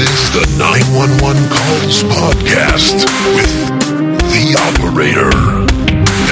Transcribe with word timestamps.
is 0.00 0.30
the 0.32 0.46
911 0.56 1.44
Calls 1.52 2.00
Podcast 2.08 3.04
with 3.36 3.52
the 4.32 4.56
operator 4.72 5.28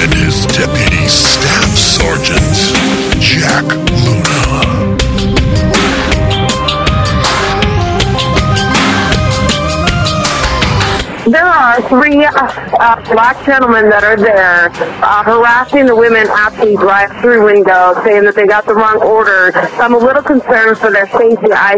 and 0.00 0.14
his 0.14 0.46
deputy 0.46 1.04
staff 1.06 1.68
sergeant, 1.76 2.40
Jack 3.20 3.68
Luna. 3.68 4.96
There 11.28 11.44
are 11.44 11.82
three 11.90 12.24
uh, 12.24 12.30
uh, 12.32 13.12
black 13.12 13.44
gentlemen 13.44 13.90
that 13.90 14.02
are 14.02 14.16
there 14.16 14.70
uh, 15.04 15.24
harassing 15.24 15.84
the 15.84 15.94
women 15.94 16.26
at 16.26 16.56
the 16.56 16.74
drive-through 16.74 17.44
window, 17.44 18.00
saying 18.02 18.24
that 18.24 18.34
they 18.34 18.46
got 18.46 18.64
the 18.64 18.74
wrong 18.74 19.02
order. 19.02 19.52
I'm 19.76 19.92
a 19.92 19.98
little 19.98 20.22
concerned 20.22 20.78
for 20.78 20.90
their 20.90 21.06
safety. 21.08 21.52
I 21.52 21.76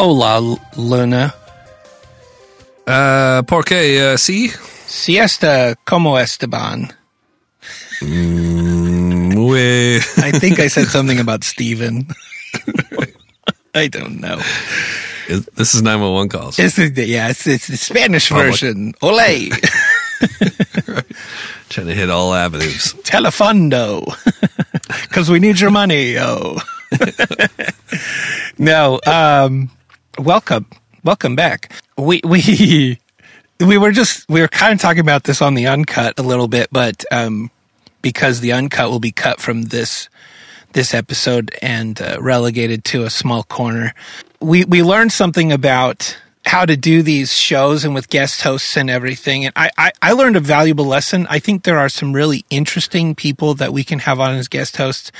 Hola, 0.00 0.56
Luna. 0.76 1.34
Uh, 2.86 3.42
¿Por 3.42 3.64
qué? 3.64 4.14
Uh, 4.14 4.16
sí. 4.16 4.52
Siesta 4.86 5.74
como 5.84 6.16
Esteban. 6.16 6.92
We, 8.00 9.96
I 10.18 10.30
think 10.38 10.60
I 10.60 10.68
said 10.68 10.86
something 10.86 11.18
about 11.18 11.42
Steven. 11.52 12.06
I 13.74 13.88
don't 13.88 14.20
know. 14.20 14.36
this 15.56 15.74
is 15.74 15.82
911 15.82 16.28
calls. 16.28 16.60
It's 16.60 16.76
the, 16.76 17.04
yeah, 17.04 17.30
it's, 17.30 17.48
it's 17.48 17.66
the 17.66 17.76
Spanish 17.76 18.28
version. 18.28 18.94
Ole. 19.02 19.50
Trying 21.70 21.88
to 21.88 21.94
hit 21.94 22.08
all 22.08 22.34
avenues. 22.34 22.94
Telefundo. 23.02 24.06
Because 25.08 25.28
we 25.28 25.40
need 25.40 25.58
your 25.58 25.70
money, 25.70 26.12
yo. 26.12 26.58
no, 28.58 29.00
um, 29.04 29.70
welcome. 30.18 30.66
Welcome 31.04 31.36
back. 31.36 31.72
We, 31.96 32.20
we, 32.24 32.98
we 33.60 33.78
were 33.78 33.92
just, 33.92 34.28
we 34.28 34.40
were 34.40 34.48
kind 34.48 34.72
of 34.72 34.80
talking 34.80 35.00
about 35.00 35.24
this 35.24 35.40
on 35.40 35.54
the 35.54 35.66
uncut 35.66 36.18
a 36.18 36.22
little 36.22 36.48
bit, 36.48 36.68
but, 36.72 37.04
um, 37.10 37.50
because 38.02 38.40
the 38.40 38.52
uncut 38.52 38.90
will 38.90 39.00
be 39.00 39.12
cut 39.12 39.40
from 39.40 39.62
this, 39.64 40.08
this 40.72 40.94
episode 40.94 41.54
and 41.62 42.00
uh, 42.00 42.18
relegated 42.20 42.84
to 42.84 43.04
a 43.04 43.10
small 43.10 43.42
corner. 43.42 43.94
We, 44.40 44.64
we 44.64 44.82
learned 44.82 45.12
something 45.12 45.50
about 45.52 46.16
how 46.46 46.64
to 46.64 46.76
do 46.76 47.02
these 47.02 47.32
shows 47.32 47.84
and 47.84 47.94
with 47.94 48.08
guest 48.08 48.42
hosts 48.42 48.76
and 48.76 48.88
everything. 48.88 49.44
And 49.44 49.52
I, 49.54 49.70
I, 49.76 49.92
I 50.00 50.12
learned 50.12 50.36
a 50.36 50.40
valuable 50.40 50.86
lesson. 50.86 51.26
I 51.28 51.38
think 51.38 51.64
there 51.64 51.78
are 51.78 51.88
some 51.88 52.12
really 52.12 52.44
interesting 52.48 53.14
people 53.14 53.54
that 53.54 53.72
we 53.72 53.84
can 53.84 53.98
have 54.00 54.18
on 54.18 54.34
as 54.34 54.48
guest 54.48 54.76
hosts, 54.76 55.12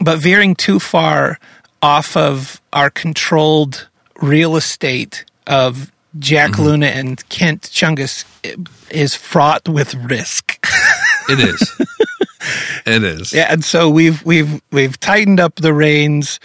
but 0.00 0.18
veering 0.18 0.54
too 0.54 0.80
far 0.80 1.38
off 1.82 2.16
of 2.16 2.60
our 2.72 2.88
controlled 2.88 3.88
real 4.22 4.56
estate 4.56 5.24
of 5.46 5.92
Jack 6.18 6.52
mm-hmm. 6.52 6.62
Luna 6.62 6.86
and 6.86 7.28
Kent 7.28 7.62
Chungus 7.62 8.24
is 8.90 9.14
fraught 9.14 9.68
with 9.68 9.94
risk. 9.94 10.64
It 11.28 11.38
is. 11.38 11.80
it 12.86 13.04
is. 13.04 13.32
Yeah, 13.32 13.52
and 13.52 13.64
so 13.64 13.88
we've 13.88 14.24
we've 14.24 14.60
we've 14.70 14.98
tightened 15.00 15.40
up 15.40 15.56
the 15.56 15.74
reins. 15.74 16.40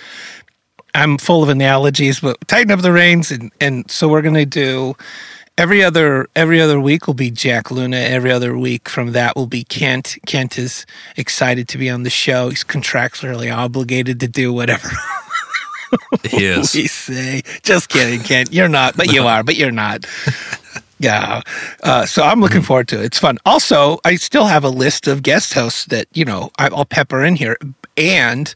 I'm 0.95 1.17
full 1.17 1.44
of 1.44 1.50
analogies, 1.50 2.22
but 2.22 2.38
tighten 2.47 2.72
up 2.72 2.81
the 2.81 2.92
reins, 2.92 3.31
and 3.31 3.52
and 3.59 3.89
so 3.91 4.08
we're 4.08 4.22
gonna 4.22 4.45
do 4.45 4.95
every 5.58 5.84
other 5.84 6.28
every 6.36 6.62
other 6.62 6.80
week 6.80 7.08
will 7.08 7.14
be 7.14 7.31
Jack 7.31 7.72
Luna. 7.72 7.97
Every 7.97 8.31
other 8.31 8.58
week 8.58 8.88
from 8.88 9.12
that 9.12 9.36
will 9.36 9.47
be 9.47 9.64
Kent. 9.64 10.17
Kent 10.25 10.58
is 10.58 10.86
excited 11.16 11.67
to 11.69 11.78
be 11.78 11.89
on 11.89 12.03
the 12.03 12.09
show. 12.09 12.50
He's 12.50 12.64
contractually 12.64 13.53
obligated 13.53 14.19
to 14.22 14.28
do 14.28 14.53
whatever 14.53 14.90
He 16.30 16.46
is. 16.46 16.74
we 16.74 16.88
say. 16.88 17.42
Just 17.64 17.90
kidding, 17.90 18.22
Kent. 18.22 18.52
You're 18.53 18.68
not, 18.70 18.98
but 18.98 19.12
you 19.12 19.24
are, 19.28 19.44
but 19.44 19.56
you're 19.56 19.72
not. 19.72 20.06
Yeah. 21.00 21.42
Uh, 21.84 22.06
so 22.06 22.24
I'm 22.24 22.42
looking 22.42 22.62
forward 22.64 22.88
to 22.90 23.00
it. 23.02 23.06
It's 23.06 23.20
fun. 23.20 23.38
Also, 23.46 24.00
I 24.03 24.16
still 24.16 24.46
have 24.47 24.64
a 24.64 24.70
list 24.70 25.08
of 25.08 25.22
guest 25.24 25.53
hosts 25.53 25.86
that, 25.86 26.08
you 26.14 26.26
know, 26.26 26.50
I'll 26.58 26.86
pepper 26.86 27.24
in 27.24 27.36
here. 27.36 27.58
And 27.96 28.53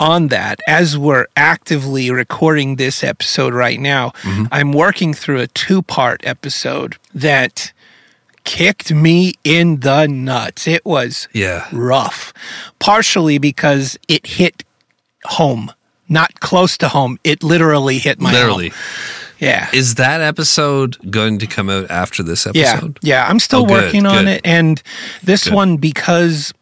on 0.00 0.28
that, 0.28 0.58
as 0.68 0.98
we're 0.98 1.26
actively 1.36 2.10
recording 2.10 2.76
this 2.76 3.02
episode 3.04 3.54
right 3.54 3.78
now, 3.80 4.12
I'm 4.52 4.72
working 4.72 5.14
through 5.14 5.40
a 5.40 5.46
two 5.48 5.82
part 5.82 6.20
episode 6.26 6.96
that 7.14 7.72
kicked 8.44 8.92
me 8.92 9.34
in 9.44 9.80
the 9.80 10.06
nuts. 10.06 10.66
It 10.66 10.84
was 10.84 11.28
Yeah. 11.32 11.66
rough, 11.72 12.32
partially 12.78 13.38
because 13.38 13.98
it 14.08 14.26
hit 14.26 14.64
home, 15.24 15.72
not 16.08 16.40
close 16.40 16.76
to 16.78 16.88
home. 16.88 17.18
It 17.24 17.42
literally 17.42 17.98
hit 17.98 18.20
my 18.20 18.32
Literally. 18.32 18.68
home. 18.70 18.78
Yeah. 19.38 19.68
Is 19.72 19.94
that 19.96 20.20
episode 20.20 20.96
going 21.10 21.38
to 21.38 21.46
come 21.46 21.70
out 21.70 21.90
after 21.90 22.22
this 22.24 22.46
episode? 22.46 22.98
yeah. 23.02 23.22
Yeah. 23.24 23.28
I'm 23.28 23.38
still 23.38 23.60
Oh, 23.62 23.66
good, 23.66 23.84
working 23.84 24.06
on 24.06 24.24
good. 24.24 24.28
it, 24.28 24.40
and 24.44 24.82
this 25.22 25.44
Good. 25.44 25.52
one 25.54 25.76
because 25.76 26.52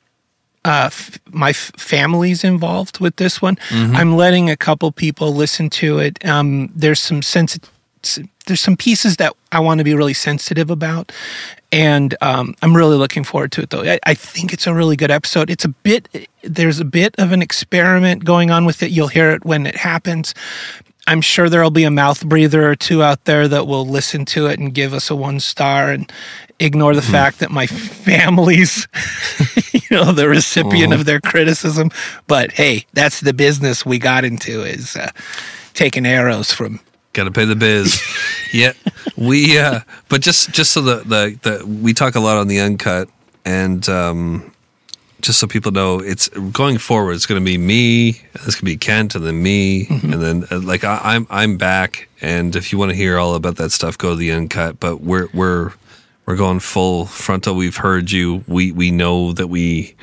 uh, 0.64 0.86
f- 0.86 1.18
my 1.30 1.50
f- 1.50 1.70
family's 1.78 2.44
involved 2.44 2.98
with 3.00 3.16
this 3.16 3.40
one. 3.40 3.56
Mm-hmm. 3.70 3.96
I'm 3.96 4.16
letting 4.16 4.50
a 4.50 4.56
couple 4.56 4.90
people 4.92 5.32
listen 5.34 5.70
to 5.70 6.00
it. 6.00 6.22
Um, 6.26 6.70
there's 6.74 7.00
some 7.00 7.22
sensi- 7.22 7.60
s- 8.04 8.18
There's 8.46 8.60
some 8.60 8.76
pieces 8.76 9.16
that 9.16 9.32
I 9.52 9.60
want 9.60 9.78
to 9.78 9.84
be 9.84 9.94
really 9.94 10.14
sensitive 10.14 10.70
about, 10.70 11.12
and 11.72 12.14
um, 12.20 12.54
I'm 12.62 12.76
really 12.76 12.96
looking 12.96 13.24
forward 13.24 13.52
to 13.52 13.62
it. 13.62 13.70
Though 13.70 13.82
I, 13.82 13.98
I 14.04 14.14
think 14.14 14.52
it's 14.52 14.66
a 14.66 14.74
really 14.74 14.96
good 14.96 15.10
episode. 15.10 15.50
It's 15.50 15.64
a 15.64 15.68
bit. 15.68 16.28
There's 16.42 16.80
a 16.80 16.84
bit 16.84 17.14
of 17.18 17.32
an 17.32 17.42
experiment 17.42 18.24
going 18.24 18.50
on 18.50 18.64
with 18.64 18.82
it. 18.82 18.90
You'll 18.90 19.08
hear 19.08 19.30
it 19.30 19.44
when 19.44 19.66
it 19.66 19.76
happens. 19.76 20.34
I'm 21.08 21.20
sure 21.20 21.48
there'll 21.48 21.70
be 21.70 21.84
a 21.84 21.90
mouth 21.90 22.24
breather 22.26 22.68
or 22.68 22.74
two 22.74 23.02
out 23.02 23.24
there 23.26 23.46
that 23.46 23.66
will 23.66 23.86
listen 23.86 24.24
to 24.26 24.46
it 24.46 24.58
and 24.58 24.74
give 24.74 24.92
us 24.92 25.08
a 25.08 25.14
one 25.14 25.38
star 25.38 25.92
and 25.92 26.10
ignore 26.58 26.94
the 26.94 27.02
fact 27.02 27.38
that 27.38 27.50
my 27.50 27.66
family's, 27.66 28.88
you 29.72 29.96
know, 29.96 30.12
the 30.12 30.28
recipient 30.28 30.92
of 30.92 31.04
their 31.04 31.20
criticism. 31.20 31.90
But 32.26 32.52
hey, 32.52 32.86
that's 32.92 33.20
the 33.20 33.32
business 33.32 33.86
we 33.86 33.98
got 34.00 34.24
into 34.24 34.62
is 34.62 34.96
uh, 34.96 35.10
taking 35.74 36.06
arrows 36.06 36.52
from. 36.52 36.80
Got 37.16 37.24
to 37.24 37.30
pay 37.30 37.46
the 37.46 37.56
biz. 37.56 37.98
yeah, 38.52 38.74
we. 39.16 39.58
Uh, 39.58 39.80
but 40.10 40.20
just 40.20 40.52
just 40.52 40.72
so 40.72 40.82
the, 40.82 40.96
the 40.96 41.38
the 41.42 41.66
we 41.66 41.94
talk 41.94 42.14
a 42.14 42.20
lot 42.20 42.36
on 42.36 42.46
the 42.46 42.60
uncut, 42.60 43.08
and 43.46 43.88
um, 43.88 44.52
just 45.22 45.38
so 45.38 45.46
people 45.46 45.72
know, 45.72 45.98
it's 45.98 46.28
going 46.28 46.76
forward. 46.76 47.12
It's 47.12 47.24
going 47.24 47.40
to 47.40 47.44
be 47.44 47.56
me. 47.56 48.20
It's 48.34 48.54
going 48.54 48.60
to 48.60 48.64
be 48.66 48.76
Kent, 48.76 49.14
and 49.14 49.24
then 49.24 49.42
me, 49.42 49.86
and 49.88 50.12
then 50.22 50.44
uh, 50.50 50.60
like 50.60 50.84
I, 50.84 51.00
I'm 51.02 51.26
I'm 51.30 51.56
back. 51.56 52.10
And 52.20 52.54
if 52.54 52.70
you 52.70 52.78
want 52.78 52.90
to 52.90 52.96
hear 52.96 53.16
all 53.16 53.34
about 53.34 53.56
that 53.56 53.72
stuff, 53.72 53.96
go 53.96 54.10
to 54.10 54.16
the 54.16 54.30
uncut. 54.32 54.78
But 54.78 55.00
we're 55.00 55.28
we're 55.32 55.72
we're 56.26 56.36
going 56.36 56.60
full 56.60 57.06
frontal. 57.06 57.56
We've 57.56 57.78
heard 57.78 58.10
you. 58.10 58.44
We 58.46 58.72
we 58.72 58.90
know 58.90 59.32
that 59.32 59.46
we 59.46 59.94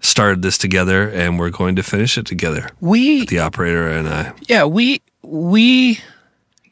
started 0.00 0.40
this 0.40 0.56
together, 0.56 1.10
and 1.10 1.38
we're 1.38 1.50
going 1.50 1.76
to 1.76 1.82
finish 1.82 2.16
it 2.16 2.24
together. 2.24 2.70
We, 2.80 3.26
The 3.26 3.40
operator 3.40 3.86
and 3.88 4.08
I. 4.08 4.32
yeah, 4.48 4.64
we, 4.64 5.00
we 5.22 6.00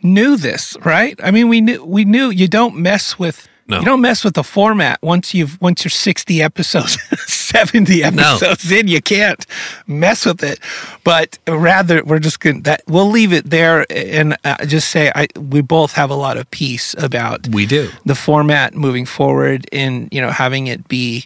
knew 0.03 0.37
this, 0.37 0.77
right? 0.85 1.19
I 1.23 1.31
mean, 1.31 1.49
we 1.49 1.61
knew, 1.61 1.85
we 1.85 2.05
knew 2.05 2.31
you 2.31 2.49
don't 2.49 2.77
mess 2.77 3.19
with, 3.19 3.49
No. 3.69 3.79
you 3.81 3.85
don't 3.85 4.01
mess 4.01 4.25
with 4.25 4.35
the 4.35 4.43
format 4.45 5.01
once 5.03 5.33
you've, 5.35 5.61
once 5.61 5.85
you're 5.85 5.91
60 5.91 6.43
episodes, 6.43 6.99
70 7.31 8.03
episodes 8.05 8.71
in, 8.71 8.89
you 8.89 9.01
can't 9.03 9.45
mess 9.87 10.25
with 10.27 10.43
it. 10.43 10.59
But 11.05 11.39
rather, 11.49 12.03
we're 12.05 12.19
just 12.19 12.41
going 12.41 12.57
to, 12.57 12.63
that, 12.63 12.83
we'll 12.87 13.11
leave 13.11 13.33
it 13.33 13.49
there 13.51 13.87
and 13.91 14.37
uh, 14.45 14.65
just 14.67 14.89
say, 14.89 15.13
I, 15.15 15.27
we 15.39 15.61
both 15.63 15.93
have 15.93 16.11
a 16.11 16.15
lot 16.17 16.37
of 16.37 16.51
peace 16.51 16.95
about 16.99 17.49
We 17.49 17.67
do. 17.67 17.91
the 18.05 18.15
format 18.15 18.75
moving 18.75 19.07
forward 19.07 19.67
and, 19.73 20.09
you 20.13 20.21
know, 20.21 20.31
having 20.31 20.67
it 20.69 20.89
be, 20.89 21.25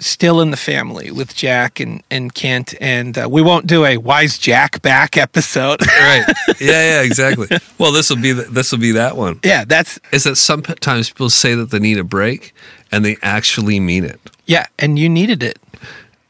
still 0.00 0.40
in 0.40 0.50
the 0.50 0.56
family 0.56 1.10
with 1.10 1.34
Jack 1.34 1.78
and, 1.80 2.02
and 2.10 2.34
Kent. 2.34 2.74
And 2.80 3.16
uh, 3.18 3.28
we 3.30 3.42
won't 3.42 3.66
do 3.66 3.84
a 3.84 3.96
Why's 3.96 4.38
Jack 4.38 4.82
Back 4.82 5.16
episode. 5.16 5.80
right. 5.86 6.24
Yeah, 6.60 7.00
yeah, 7.00 7.02
exactly. 7.10 7.48
Well, 7.78 7.92
this 7.92 8.10
will 8.10 8.20
be 8.20 8.32
this 8.32 8.72
will 8.72 8.78
be 8.80 8.92
that 8.92 9.16
one. 9.16 9.40
yeah, 9.44 9.64
that's, 9.64 9.98
Is 10.12 10.24
that 10.24 10.36
sometimes 10.36 11.10
people 11.10 11.30
say 11.30 11.54
that 11.54 11.70
they 11.70 11.78
need 11.78 11.98
a 11.98 12.04
break, 12.04 12.54
and 12.90 13.04
they 13.04 13.16
actually 13.22 13.78
mean 13.80 14.04
it, 14.04 14.20
yeah. 14.46 14.66
And 14.78 14.98
you 14.98 15.08
needed 15.08 15.42
it. 15.42 15.58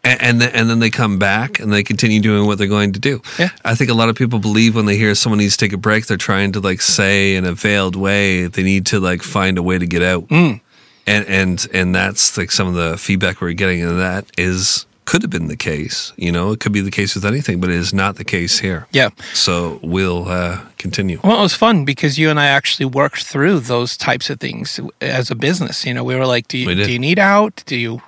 and 0.05 0.20
and, 0.23 0.40
then, 0.40 0.50
and 0.55 0.70
then 0.70 0.78
they 0.78 0.90
come 0.90 1.19
back 1.19 1.61
and 1.61 1.73
they 1.73 1.82
continue 1.82 2.20
doing 2.20 2.46
what 2.46 2.58
they're 2.58 2.66
going 2.66 2.93
to 2.93 3.00
do. 3.00 3.20
Yeah. 3.38 3.50
I 3.64 3.75
think 3.75 3.90
a 3.90 3.94
lot 3.94 4.08
of 4.08 4.16
people 4.16 4.38
believe 4.38 4.75
when 4.75 4.87
they 4.87 4.96
hear 4.96 5.14
someone 5.14 5.38
needs 5.38 5.56
to 5.56 5.64
take 5.66 5.73
a 5.75 5.76
break, 5.78 6.06
they're 6.06 6.16
trying 6.16 6.52
to 6.52 6.61
like 6.61 6.81
say 6.81 7.37
in 7.37 7.44
a 7.44 7.52
veiled 7.52 7.96
way 7.96 8.46
they 8.46 8.62
need 8.62 8.87
to 8.87 8.99
like 9.00 9.23
find 9.23 9.58
a 9.58 9.62
way 9.62 9.78
to 9.78 9.87
get 9.87 10.02
out, 10.02 10.26
Mm. 10.28 10.61
And 11.06 11.26
and 11.26 11.67
and 11.73 11.94
that's 11.94 12.37
like 12.37 12.50
some 12.50 12.69
of 12.69 12.75
the 12.75 12.97
feedback 12.99 13.41
we're 13.41 13.52
getting, 13.52 13.82
and 13.82 13.99
that 14.00 14.26
is 14.38 14.87
could 15.06 15.23
have 15.23 15.31
been 15.31 15.49
the 15.49 15.56
case. 15.56 16.12
You 16.17 16.31
know, 16.31 16.52
it 16.52 16.61
could 16.61 16.70
be 16.73 16.81
the 16.81 16.91
case 16.91 17.14
with 17.17 17.25
anything, 17.25 17.58
but 17.61 17.69
it 17.70 17.76
is 17.76 17.93
not 17.93 18.14
the 18.17 18.25
case 18.25 18.61
here. 18.61 18.87
Yeah. 18.93 19.08
So 19.35 19.81
we'll 19.82 20.29
uh, 20.29 20.61
continue. 20.79 21.19
Well, 21.25 21.38
it 21.38 21.43
was 21.43 21.55
fun 21.55 21.85
because 21.85 22.17
you 22.17 22.31
and 22.31 22.38
I 22.38 22.47
actually 22.47 22.87
worked 22.87 23.25
through 23.25 23.61
those 23.61 23.97
types 23.97 24.31
of 24.31 24.38
things 24.38 24.79
as 25.00 25.31
a 25.31 25.35
business. 25.35 25.85
You 25.85 25.94
know, 25.94 26.05
we 26.05 26.14
were 26.14 26.26
like, 26.26 26.47
do 26.47 26.58
you, 26.58 26.67
We 26.69 26.75
do 26.76 26.93
you 26.93 26.99
need 27.00 27.19
out? 27.19 27.64
Do 27.67 27.76
you 27.76 28.02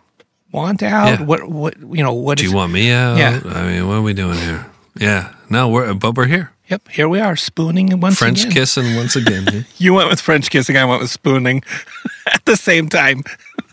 want 0.52 0.80
out? 0.82 1.18
Yeah. 1.18 1.24
What, 1.24 1.48
what, 1.48 1.74
you 1.80 2.04
know, 2.04 2.12
what 2.12 2.38
Do 2.38 2.44
is- 2.44 2.50
you 2.50 2.56
want 2.56 2.72
me 2.72 2.92
out? 2.92 3.16
Yeah. 3.18 3.40
I 3.46 3.66
mean, 3.66 3.88
what 3.88 3.96
are 3.96 4.02
we 4.02 4.14
doing 4.14 4.38
here? 4.38 4.66
Yeah. 4.96 5.32
No, 5.50 5.68
we're 5.70 5.94
but 5.94 6.14
we're 6.16 6.26
here. 6.26 6.52
Yep, 6.72 6.88
here 6.88 7.06
we 7.06 7.20
are 7.20 7.36
spooning 7.36 8.00
once 8.00 8.16
again. 8.18 8.28
French 8.28 8.40
again. 8.44 8.52
kissing 8.52 8.96
once 8.96 9.14
again. 9.14 9.66
You 9.76 9.92
went 9.92 10.08
with 10.08 10.22
French 10.22 10.48
kissing. 10.48 10.78
I 10.78 10.86
went 10.86 11.02
with 11.02 11.10
spooning 11.10 11.62
at 12.32 12.42
the 12.46 12.56
same 12.56 12.88
time. 12.88 13.24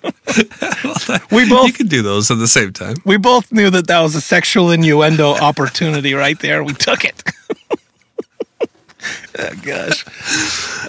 we 1.31 1.47
both 1.47 1.67
you 1.67 1.73
can 1.73 1.87
do 1.87 2.01
those 2.01 2.29
at 2.29 2.39
the 2.39 2.47
same 2.47 2.73
time. 2.73 2.97
we 3.05 3.15
both 3.15 3.53
knew 3.53 3.69
that 3.69 3.87
that 3.87 4.01
was 4.01 4.15
a 4.15 4.21
sexual 4.21 4.69
innuendo 4.69 5.29
opportunity 5.35 6.13
right 6.13 6.37
there. 6.41 6.61
We 6.61 6.73
took 6.73 7.05
it. 7.05 7.23
oh, 9.39 9.55
gosh. 9.63 10.03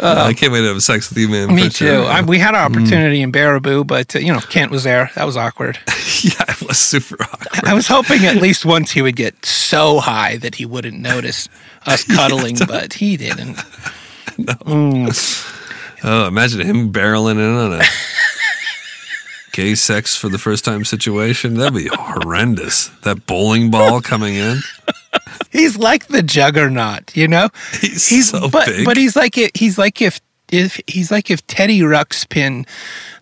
I 0.02 0.34
can't 0.36 0.52
wait 0.52 0.62
to 0.62 0.72
have 0.72 0.82
sex 0.82 1.10
with 1.10 1.18
you, 1.18 1.28
man. 1.28 1.54
Me 1.54 1.68
too. 1.68 1.86
sure. 1.86 2.06
I, 2.06 2.22
we 2.22 2.38
had 2.40 2.56
our 2.56 2.64
opportunity 2.64 3.22
in 3.22 3.30
Baraboo, 3.30 3.86
but 3.86 4.16
uh, 4.16 4.18
you 4.18 4.32
know 4.32 4.40
Kent 4.40 4.72
was 4.72 4.82
there. 4.82 5.12
That 5.14 5.26
was 5.26 5.36
awkward. 5.36 5.78
yeah, 6.22 6.44
it 6.48 6.60
was 6.62 6.78
super 6.78 7.22
awkward. 7.22 7.64
I 7.64 7.74
was 7.74 7.86
hoping 7.86 8.26
at 8.26 8.36
least 8.36 8.64
once 8.64 8.90
he 8.90 9.00
would 9.00 9.14
get 9.14 9.46
so 9.46 10.00
high 10.00 10.38
that 10.38 10.56
he 10.56 10.66
wouldn't 10.66 10.98
notice 10.98 11.48
us 11.86 12.04
cuddling, 12.16 12.56
but 12.66 12.94
he 12.94 13.16
didn't. 13.16 13.58
Oh, 16.02 16.26
imagine 16.26 16.60
him 16.60 16.92
barreling 16.92 17.32
in 17.32 17.56
on 17.56 17.72
a 17.74 17.82
gay 19.52 19.74
sex 19.74 20.16
for 20.16 20.30
the 20.30 20.38
first 20.38 20.64
time 20.64 20.82
situation. 20.84 21.54
That'd 21.54 21.74
be 21.74 21.90
horrendous. 21.92 22.88
That 23.02 23.26
bowling 23.26 23.70
ball 23.70 24.00
coming 24.00 24.34
in. 24.36 24.60
He's 25.50 25.76
like 25.76 26.06
the 26.06 26.22
juggernaut, 26.22 27.14
you 27.14 27.28
know. 27.28 27.50
He's 27.80 28.30
so 28.30 28.48
but 28.48 28.66
big. 28.66 28.86
but 28.86 28.96
he's 28.96 29.14
like 29.14 29.36
it. 29.36 29.54
He's 29.54 29.76
like 29.76 30.00
if 30.00 30.20
if 30.52 30.80
he's 30.86 31.10
like 31.10 31.30
if 31.30 31.46
Teddy 31.46 31.80
Ruxpin, 31.80 32.66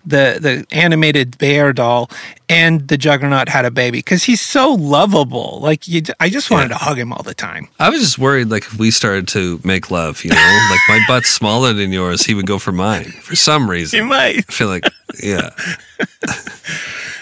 the 0.07 0.39
the 0.41 0.67
animated 0.77 1.37
bear 1.39 1.73
doll, 1.73 2.11
and 2.49 2.89
the 2.89 2.97
juggernaut 2.97 3.49
had 3.49 3.65
a 3.65 3.71
baby 3.71 3.99
because 3.99 4.25
he's 4.25 4.41
so 4.41 4.73
lovable. 4.75 5.59
Like 5.63 5.87
you, 5.89 6.03
I 6.21 6.29
just 6.31 6.51
wanted 6.51 6.71
Yeah. 6.71 6.79
to 6.79 6.85
hug 6.85 6.99
him 6.99 7.13
all 7.13 7.23
the 7.23 7.35
time. 7.35 7.69
I 7.79 7.91
was 7.91 8.01
just 8.01 8.19
worried, 8.19 8.49
like, 8.49 8.65
if 8.65 8.79
we 8.79 8.91
started 8.91 9.29
to 9.29 9.61
make 9.65 9.91
love, 9.91 10.25
you 10.25 10.31
know, 10.31 10.69
like 10.71 10.81
my 10.89 11.01
butt's 11.07 11.31
smaller 11.31 11.73
than 11.73 11.93
yours, 11.93 12.25
he 12.25 12.35
would 12.35 12.47
go 12.47 12.59
for 12.59 12.73
mine 12.73 13.05
for 13.23 13.37
some 13.37 13.69
reason. 13.69 13.97
You 13.99 14.05
reason. 14.05 14.09
might. 14.09 14.45
I 14.49 14.53
feel 14.53 14.69
like, 14.69 14.85
yeah. 15.23 15.51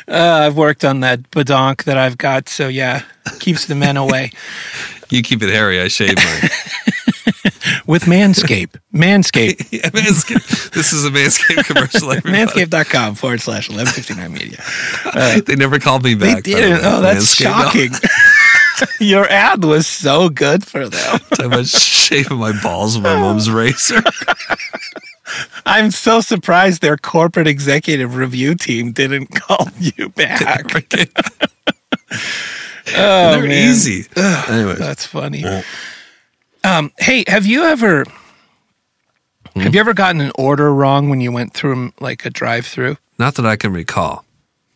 Uh, 0.08 0.44
I've 0.46 0.56
worked 0.56 0.84
on 0.84 1.00
that 1.00 1.28
badonk 1.32 1.82
that 1.84 1.98
I've 1.98 2.16
got, 2.16 2.48
so 2.48 2.68
yeah, 2.68 3.02
keeps 3.40 3.66
the 3.66 3.74
men 3.74 3.96
away. 3.96 4.30
You 5.08 5.22
keep 5.22 5.40
it 5.40 5.50
hairy, 5.50 5.80
I 5.80 5.86
shave 5.86 6.16
mine. 6.16 6.50
With 7.86 8.02
Manscape, 8.04 8.76
Manscape, 8.94 9.68
yeah, 9.72 9.88
Manscaped. 9.90 10.70
This 10.72 10.92
is 10.92 11.04
a 11.04 11.10
Manscaped 11.10 11.64
commercial. 11.66 12.10
everybody. 12.12 12.46
manscape.com 12.64 13.14
forward 13.14 13.40
slash 13.40 13.68
1159 13.68 14.32
media. 14.32 14.62
They 15.44 15.52
uh, 15.52 15.56
never 15.56 15.78
called 15.78 16.02
me 16.04 16.14
back. 16.14 16.36
by 16.36 16.40
the 16.40 16.54
didn't. 16.54 16.72
way. 16.72 16.80
Oh, 16.84 17.00
that's 17.00 17.34
Manscaped. 17.36 18.00
Shocking. 18.00 18.90
Your 19.06 19.26
ad 19.30 19.64
was 19.64 19.86
so 19.86 20.28
good 20.28 20.66
for 20.66 20.88
them. 20.88 21.18
Talking 21.30 21.46
about 21.46 21.66
shaving 21.66 22.38
my 22.38 22.52
balls 22.62 22.96
with 22.96 23.04
my 23.04 23.16
mom's 23.18 23.48
razor. 23.50 24.02
I'm 25.64 25.90
so 25.90 26.20
surprised 26.20 26.82
their 26.82 26.96
corporate 26.96 27.46
executive 27.46 28.16
review 28.16 28.54
team 28.54 28.92
didn't 28.92 29.28
call 29.34 29.68
you 29.78 30.10
back. 30.10 30.42
oh, 32.88 33.32
They're 33.32 33.42
man. 33.42 33.50
easy. 33.70 34.06
Anyways, 34.16 34.78
That's 34.78 35.06
funny. 35.06 35.44
Um, 36.66 36.90
hey, 36.98 37.24
have 37.28 37.46
you 37.46 37.62
ever 37.64 38.04
have 39.54 39.72
you 39.72 39.80
ever 39.80 39.94
gotten 39.94 40.20
an 40.20 40.32
order 40.36 40.74
wrong 40.74 41.08
when 41.08 41.20
you 41.20 41.30
went 41.32 41.54
through 41.54 41.92
like 42.00 42.24
a 42.26 42.30
drive-through? 42.30 42.96
not 43.18 43.36
that 43.36 43.46
I 43.46 43.56
can 43.56 43.72
recall. 43.72 44.24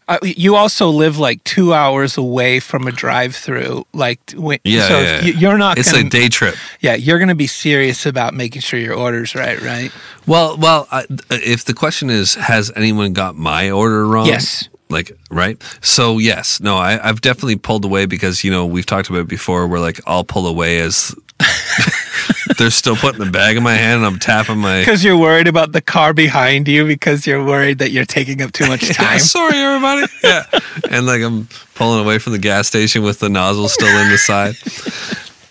Uh, 0.08 0.19
you 0.22 0.56
also 0.56 0.88
live 0.88 1.19
like 1.19 1.42
two 1.44 1.75
hours 1.75 2.16
away 2.16 2.58
from 2.58 2.87
a 2.87 2.92
drive-through. 2.92 3.84
Like, 3.92 4.19
when, 4.34 4.58
Yeah, 4.64 4.88
so 4.88 5.00
yeah, 5.00 5.20
you- 5.25 5.32
yeah. 5.32 5.38
you're 5.38 5.58
not. 5.58 5.78
It's 5.78 5.92
gonna, 5.92 6.06
a 6.06 6.10
day 6.10 6.28
trip. 6.28 6.54
Yeah, 6.81 6.94
you're 6.94 7.19
going 7.19 7.28
to 7.28 7.34
be 7.34 7.46
serious 7.46 8.06
about 8.06 8.34
making 8.34 8.62
sure 8.62 8.81
your 8.81 8.94
order's 8.94 9.34
right, 9.34 9.60
right? 9.60 9.92
Well, 10.26 10.56
well, 10.56 10.88
I, 10.90 11.04
if 11.31 11.64
the 11.64 11.75
question 11.75 12.08
is, 12.10 12.34
has 12.37 12.72
anyone 12.76 13.12
got 13.12 13.37
my 13.37 13.70
order 13.70 14.06
wrong? 14.06 14.26
Yes. 14.26 14.69
Like, 14.88 15.12
right? 15.31 15.62
So, 15.82 16.19
yes. 16.19 16.60
No, 16.60 16.76
I, 16.76 16.98
I've 17.08 17.20
definitely 17.20 17.56
pulled 17.56 17.84
away 17.84 18.06
because, 18.06 18.42
you 18.42 18.50
know, 18.50 18.64
we've 18.66 18.87
talked 18.87 19.10
about 19.10 19.20
it 19.20 19.28
before 19.28 19.69
where, 19.69 19.81
like, 19.81 20.00
I'll 20.06 20.25
pull 20.25 20.46
away 20.48 20.81
as 20.81 21.14
they're 22.58 22.70
still 22.70 22.96
putting 22.96 23.25
the 23.25 23.31
bag 23.31 23.56
in 23.56 23.62
my 23.62 23.75
hand 23.75 23.98
and 23.98 24.06
I'm 24.06 24.19
tapping 24.19 24.58
my. 24.58 24.81
Because 24.81 25.02
you're 25.02 25.16
worried 25.16 25.46
about 25.46 25.72
the 25.72 25.81
car 25.81 26.12
behind 26.12 26.69
you 26.69 26.87
because 26.87 27.26
you're 27.26 27.44
worried 27.44 27.78
that 27.78 27.90
you're 27.90 28.04
taking 28.04 28.42
up 28.42 28.52
too 28.52 28.66
much 28.66 28.88
time. 28.96 29.12
Yeah, 29.12 29.19
sorry, 29.19 29.56
everybody. 29.56 30.06
Yeah. 30.22 30.44
And, 30.90 31.06
like, 31.06 31.22
I'm 31.22 31.48
pulling 31.75 32.00
away 32.04 32.19
from 32.19 32.32
the 32.32 32.38
gas 32.38 32.66
station 32.69 33.02
with 33.02 33.20
the 33.20 33.28
nozzle 33.28 33.69
still 33.69 33.88
in 33.88 34.10
the 34.10 34.19
side. 34.19 34.54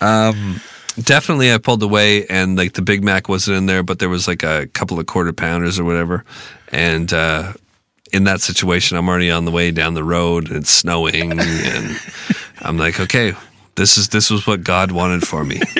Um, 0.00 0.60
definitely 1.02 1.52
I 1.52 1.58
pulled 1.58 1.82
away 1.82 2.26
and 2.26 2.56
like 2.56 2.74
the 2.74 2.82
Big 2.82 3.02
Mac 3.02 3.28
wasn't 3.28 3.56
in 3.58 3.66
there, 3.66 3.82
but 3.82 3.98
there 3.98 4.08
was 4.08 4.28
like 4.28 4.42
a 4.42 4.66
couple 4.68 4.98
of 4.98 5.06
quarter 5.06 5.32
pounders 5.32 5.78
or 5.78 5.84
whatever. 5.84 6.24
And 6.68 7.12
uh, 7.12 7.52
in 8.12 8.24
that 8.24 8.40
situation, 8.40 8.96
I'm 8.96 9.08
already 9.08 9.30
on 9.30 9.44
the 9.44 9.50
way 9.50 9.70
down 9.70 9.94
the 9.94 10.04
road 10.04 10.48
and 10.48 10.58
it's 10.58 10.70
snowing, 10.70 11.32
and 11.32 12.00
I'm 12.60 12.78
like, 12.78 13.00
okay, 13.00 13.34
this 13.80 13.96
is 13.98 14.08
this 14.10 14.30
was 14.30 14.46
what 14.46 14.62
God 14.62 14.92
wanted 14.92 15.26
for 15.26 15.44
me. 15.44 15.60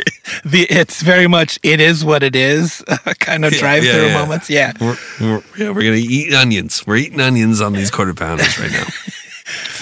The, 0.45 0.63
it's 0.71 1.03
very 1.03 1.27
much 1.27 1.59
it 1.65 1.81
is 1.81 2.05
what 2.05 2.23
it 2.23 2.37
is 2.37 2.83
kind 3.19 3.45
of 3.45 3.53
Yeah, 3.53 3.59
drive-through 3.59 3.91
yeah, 4.01 4.07
yeah. 4.07 4.21
moments. 4.23 4.49
Yeah. 4.49 4.73
We're, 4.81 4.97
we're, 5.21 5.43
yeah, 5.59 5.71
we're 5.71 5.83
gonna 5.83 5.97
eat 5.97 6.33
onions. 6.33 6.87
We're 6.87 6.97
eating 6.99 7.21
onions 7.21 7.61
on 7.61 7.73
these 7.73 7.91
quarter 7.91 8.15
pounders 8.15 8.57
right 8.59 8.71
now. 8.71 8.85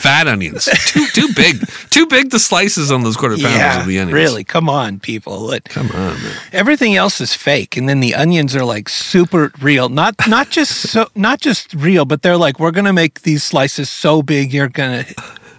Fat 0.03 0.26
onions, 0.26 0.65
too 0.87 1.06
too 1.09 1.29
big, 1.37 1.56
too 1.91 2.06
big. 2.06 2.31
The 2.31 2.38
slices 2.38 2.91
on 2.91 3.03
those 3.05 3.17
quarter 3.17 3.37
pounders 3.37 3.53
Yeah, 3.53 3.81
of 3.82 3.87
the 3.87 3.99
onions. 4.00 4.15
really. 4.15 4.43
Come 4.43 4.71
on, 4.71 4.99
people. 5.00 5.53
Come 5.69 5.91
on, 5.91 6.14
man. 6.23 6.32
Everything 6.53 6.97
else 6.97 7.21
is 7.21 7.35
fake, 7.35 7.76
and 7.76 7.87
then 7.88 8.00
the 8.00 8.14
onions 8.14 8.56
are 8.56 8.64
like 8.64 8.88
super 8.88 9.53
real. 9.61 9.91
Not 9.91 10.14
not 10.26 10.49
just 10.49 10.73
so 10.88 11.09
not 11.14 11.41
just 11.41 11.75
real, 11.75 12.06
but 12.06 12.23
they're 12.23 12.38
like 12.38 12.59
we're 12.59 12.71
gonna 12.73 12.94
make 12.94 13.21
these 13.23 13.43
slices 13.44 13.91
so 13.91 14.23
big 14.23 14.55
you're 14.55 14.71
gonna 14.71 15.05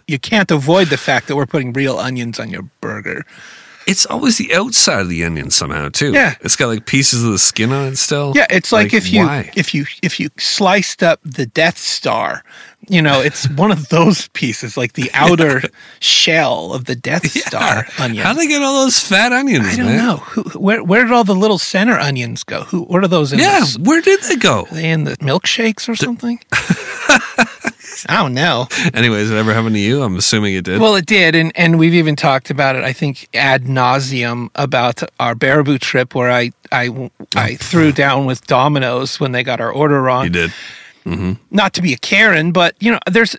you 0.09 0.19
can't 0.19 0.49
avoid 0.49 0.87
the 0.87 0.97
fact 0.97 1.27
that 1.27 1.35
we're 1.35 1.45
putting 1.45 1.71
real 1.71 1.97
onions 1.97 2.39
on 2.39 2.49
your 2.49 2.63
burger. 2.81 3.25
It's 3.87 4.05
always 4.05 4.37
the 4.37 4.53
outside 4.53 5.01
of 5.01 5.09
the 5.09 5.23
onion 5.23 5.49
somehow 5.49 5.89
too. 5.89 6.11
Yeah. 6.11 6.35
it's 6.41 6.55
got 6.55 6.67
like 6.67 6.85
pieces 6.85 7.23
of 7.23 7.31
the 7.31 7.39
skin 7.39 7.71
on 7.71 7.87
it 7.87 7.97
still. 7.97 8.33
Yeah, 8.35 8.45
it's 8.51 8.71
like, 8.71 8.93
if 8.93 9.11
you 9.11 9.25
why? 9.25 9.51
if 9.55 9.73
you 9.73 9.85
if 10.03 10.19
you 10.19 10.29
sliced 10.37 11.01
up 11.01 11.19
the 11.23 11.47
Death 11.47 11.79
Star, 11.79 12.43
you 12.87 13.01
know, 13.01 13.21
it's 13.21 13.49
one 13.57 13.71
of 13.71 13.89
those 13.89 14.27
pieces, 14.29 14.77
like 14.77 14.93
the 14.93 15.09
outer 15.15 15.63
shell 15.99 16.73
of 16.73 16.85
the 16.85 16.95
Death 16.95 17.31
Star 17.31 17.87
onion. 17.97 18.23
How 18.23 18.33
do 18.33 18.39
they 18.39 18.47
get 18.47 18.61
all 18.61 18.83
those 18.83 18.99
fat 18.99 19.31
onions? 19.31 19.65
I 19.65 19.75
don't 19.75 19.85
man? 19.87 19.97
know. 19.97 20.17
Who, 20.17 20.43
where 20.59 20.83
where 20.83 21.03
did 21.03 21.11
all 21.11 21.23
the 21.23 21.33
little 21.33 21.57
center 21.57 21.97
onions 21.97 22.43
go? 22.43 22.65
Who 22.65 22.83
what 22.83 23.03
are 23.03 23.07
those 23.07 23.33
in? 23.33 23.39
Yeah, 23.39 23.61
the, 23.61 23.81
where 23.81 24.01
did 24.01 24.21
they 24.23 24.35
go? 24.35 24.67
they 24.71 24.91
in 24.91 25.05
the 25.05 25.17
milkshakes 25.17 25.89
or 25.89 25.95
something? 25.95 26.39
I 28.07 28.17
don't 28.17 28.33
know. 28.33 28.67
Anyways, 28.93 29.31
it 29.31 29.35
ever 29.37 29.53
happened 29.53 29.75
to 29.75 29.81
you? 29.81 30.03
I'm 30.03 30.15
assuming 30.15 30.55
it 30.55 30.65
did. 30.65 30.79
Well, 30.81 30.95
it 30.95 31.05
did, 31.05 31.35
and 31.35 31.51
and 31.55 31.79
we've 31.79 31.93
even 31.93 32.15
talked 32.15 32.49
about 32.49 32.75
it. 32.75 32.83
I 32.83 32.93
think 32.93 33.27
ad 33.33 33.63
nauseum 33.63 34.49
about 34.55 35.01
our 35.19 35.35
Baraboo 35.35 35.79
trip 35.79 36.15
where 36.15 36.31
I 36.31 36.51
I 36.71 37.09
I 37.35 37.55
threw 37.55 37.91
down 37.91 38.25
with 38.25 38.45
Domino's 38.47 39.19
when 39.19 39.31
they 39.31 39.43
got 39.43 39.59
our 39.61 39.71
order 39.71 40.01
wrong. 40.01 40.25
you 40.25 40.29
did. 40.29 40.53
Mm-hmm. 41.05 41.33
not 41.49 41.73
to 41.73 41.81
be 41.81 41.93
a 41.93 41.97
Karen, 41.97 42.51
but 42.51 42.75
you 42.79 42.91
know, 42.91 42.99
there's 43.09 43.35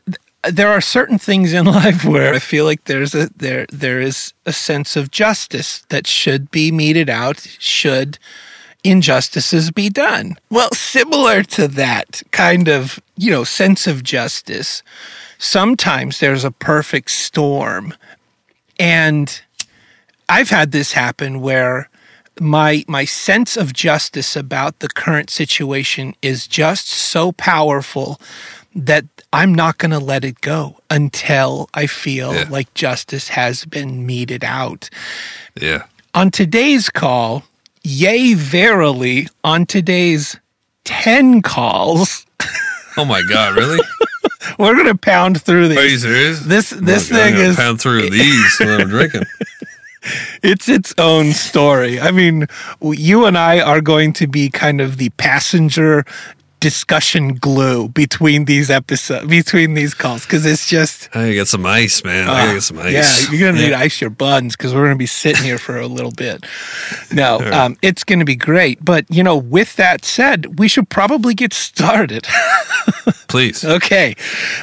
there 0.48 0.68
are 0.68 0.80
certain 0.80 1.18
things 1.18 1.52
in 1.52 1.64
life 1.80 2.04
where 2.04 2.34
I 2.34 2.38
feel 2.38 2.64
like 2.64 2.84
there's 2.84 3.14
a 3.14 3.30
there 3.36 3.66
there 3.70 4.00
is 4.00 4.32
a 4.46 4.52
sense 4.52 4.96
of 4.96 5.10
justice 5.10 5.84
that 5.90 6.06
should 6.06 6.50
be 6.50 6.72
meted 6.72 7.10
out 7.10 7.40
should 7.58 8.18
injustices 8.84 9.70
be 9.70 9.88
done. 9.88 10.36
Well, 10.50 10.70
similar 10.72 11.42
to 11.44 11.68
that 11.68 12.22
kind 12.30 12.68
of, 12.68 13.00
you 13.16 13.30
know, 13.30 13.44
sense 13.44 13.86
of 13.86 14.02
justice, 14.02 14.82
sometimes 15.38 16.20
there's 16.20 16.44
a 16.44 16.50
perfect 16.50 17.10
storm. 17.10 17.94
And 18.78 19.40
I've 20.28 20.50
had 20.50 20.72
this 20.72 20.92
happen 20.92 21.40
where 21.40 21.88
my 22.40 22.84
my 22.88 23.04
sense 23.04 23.56
of 23.56 23.72
justice 23.74 24.34
about 24.36 24.78
the 24.78 24.88
current 24.88 25.28
situation 25.30 26.14
is 26.22 26.46
just 26.46 26.88
so 26.88 27.32
powerful 27.32 28.18
that 28.74 29.04
I'm 29.32 29.54
not 29.54 29.78
going 29.78 29.90
to 29.90 29.98
let 29.98 30.24
it 30.24 30.40
go 30.40 30.76
until 30.88 31.68
I 31.74 31.86
feel 31.86 32.32
Yeah. 32.34 32.46
like 32.48 32.72
justice 32.74 33.28
has 33.28 33.64
been 33.64 34.06
meted 34.06 34.44
out. 34.44 34.88
Yeah. 35.60 35.82
On 36.14 36.30
today's 36.30 36.88
call, 36.88 37.42
yea 37.82 38.34
verily, 38.34 39.28
on 39.44 39.66
today's 39.66 40.38
10 40.84 41.42
calls, 41.42 42.26
Oh 42.96 43.04
my 43.04 43.22
God! 43.28 43.56
Really? 43.56 43.78
we're 44.58 44.74
going 44.74 44.86
to 44.86 44.96
pound 44.96 45.40
through 45.40 45.66
Are 45.66 45.72
you 45.74 45.90
these. 45.90 46.02
serious? 46.02 46.40
This 46.40 46.72
oh 46.72 46.76
this 46.76 47.10
Oh, 47.10 47.14
God, 47.14 47.20
I'm 47.22 47.32
thing 47.34 47.42
is 47.44 47.56
pound 47.56 47.80
through 47.80 48.10
these 48.10 48.56
when 48.58 48.80
I'm 48.80 48.88
drinking. 48.88 49.22
it's 50.42 50.68
its 50.68 50.92
own 50.98 51.32
story. 51.32 52.00
I 52.00 52.10
mean, 52.10 52.46
you 52.82 53.26
and 53.26 53.38
I 53.38 53.60
are 53.60 53.80
going 53.80 54.12
to 54.14 54.26
be 54.26 54.50
kind 54.50 54.80
of 54.80 54.96
the 54.96 55.10
passenger 55.10 56.04
discussion 56.60 57.34
glue 57.34 57.88
between 57.88 58.44
these 58.44 58.70
episodes, 58.70 59.26
between 59.26 59.74
these 59.74 59.94
calls, 59.94 60.24
because 60.24 60.46
it's 60.46 60.68
just. 60.68 61.08
I 61.14 61.20
gotta 61.20 61.34
get 61.34 61.48
some 61.48 61.66
ice, 61.66 62.04
man. 62.04 62.28
I 62.28 62.44
gotta 62.44 62.54
get 62.54 62.62
some 62.62 62.78
ice. 62.78 62.92
Yeah, 62.92 63.30
you're 63.30 63.50
gonna 63.50 63.62
need 63.62 63.70
to 63.70 63.78
ice 63.78 64.00
your 64.00 64.10
buns 64.10 64.56
because 64.56 64.74
we're 64.74 64.84
gonna 64.84 64.96
be 64.96 65.06
sitting 65.06 65.42
here 65.42 65.58
for 65.58 65.78
a 65.78 65.86
little 65.86 66.12
bit. 66.12 66.44
No, 67.12 67.40
um, 67.52 67.76
it's 67.82 68.04
gonna 68.04 68.24
be 68.24 68.36
great. 68.36 68.84
But 68.84 69.06
you 69.10 69.22
know, 69.22 69.36
with 69.36 69.76
that 69.76 70.04
said, 70.04 70.58
we 70.58 70.68
should 70.68 70.88
probably 70.88 71.34
get 71.34 71.52
started. 71.52 72.26
Please. 73.28 73.64
okay, 73.64 74.14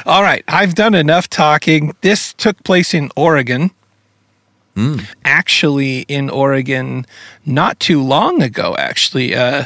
all 0.06 0.22
right. 0.22 0.44
I've 0.46 0.74
done 0.74 0.94
enough 0.94 1.28
talking. 1.28 1.94
This 2.02 2.32
took 2.34 2.62
place 2.64 2.94
in 2.94 3.10
Oregon. 3.16 3.70
Actually, 5.24 6.02
in 6.02 6.30
Oregon, 6.30 7.04
not 7.44 7.80
too 7.80 8.00
long 8.00 8.42
ago. 8.42 8.76
Actually, 8.78 9.34
uh, 9.34 9.64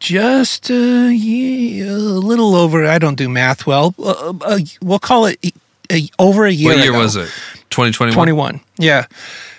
just 0.00 0.70
uh, 0.70 0.74
yeah, 0.74 1.84
a 1.92 1.94
little 1.94 2.56
over. 2.56 2.84
I 2.86 2.98
don't 2.98 3.16
do 3.16 3.28
math 3.28 3.66
well. 3.66 3.94
Uh, 3.98 4.32
uh, 4.40 4.58
we'll 4.82 4.98
call 4.98 5.26
it 5.26 5.54
uh, 5.90 5.98
over 6.18 6.46
a 6.46 6.50
year. 6.50 6.70
What 6.70 6.78
year 6.82 6.90
ago. 6.90 6.98
was 6.98 7.16
it? 7.16 7.28
2021? 7.70 8.12
21. 8.14 8.60
Yeah. 8.78 9.06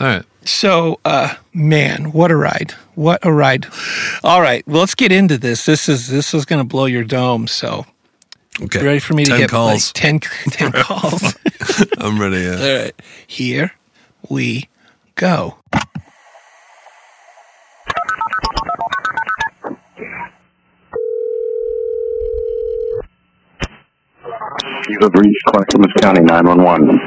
All 0.01 0.07
right. 0.07 0.23
So, 0.43 0.99
uh, 1.05 1.35
man, 1.53 2.11
what 2.13 2.31
a 2.31 2.35
ride! 2.35 2.71
What 2.95 3.19
a 3.23 3.31
ride! 3.31 3.67
All 4.23 4.41
right, 4.41 4.67
well, 4.67 4.79
let's 4.79 4.95
get 4.95 5.11
into 5.11 5.37
this. 5.37 5.67
This 5.67 5.87
is 5.87 6.07
this 6.07 6.33
is 6.33 6.45
going 6.45 6.59
to 6.59 6.67
blow 6.67 6.85
your 6.85 7.03
dome. 7.03 7.47
So, 7.47 7.85
Okay. 8.59 8.79
you 8.79 8.85
ready 8.85 8.99
for 8.99 9.13
me 9.13 9.23
to 9.25 9.37
get 9.37 9.51
calls. 9.51 9.89
like 9.89 9.93
10, 9.93 10.19
10 10.19 10.71
calls? 10.75 11.37
I'm 11.99 12.19
ready. 12.19 12.37
Yeah. 12.39 12.55
All 12.55 12.83
right, 12.85 13.01
here 13.27 13.73
we 14.29 14.67
go. 15.13 15.57
You 24.91 24.97
have 25.03 25.13
reached 25.13 25.43
Clackamas 25.45 25.93
County 26.01 26.19
911. 26.19 26.99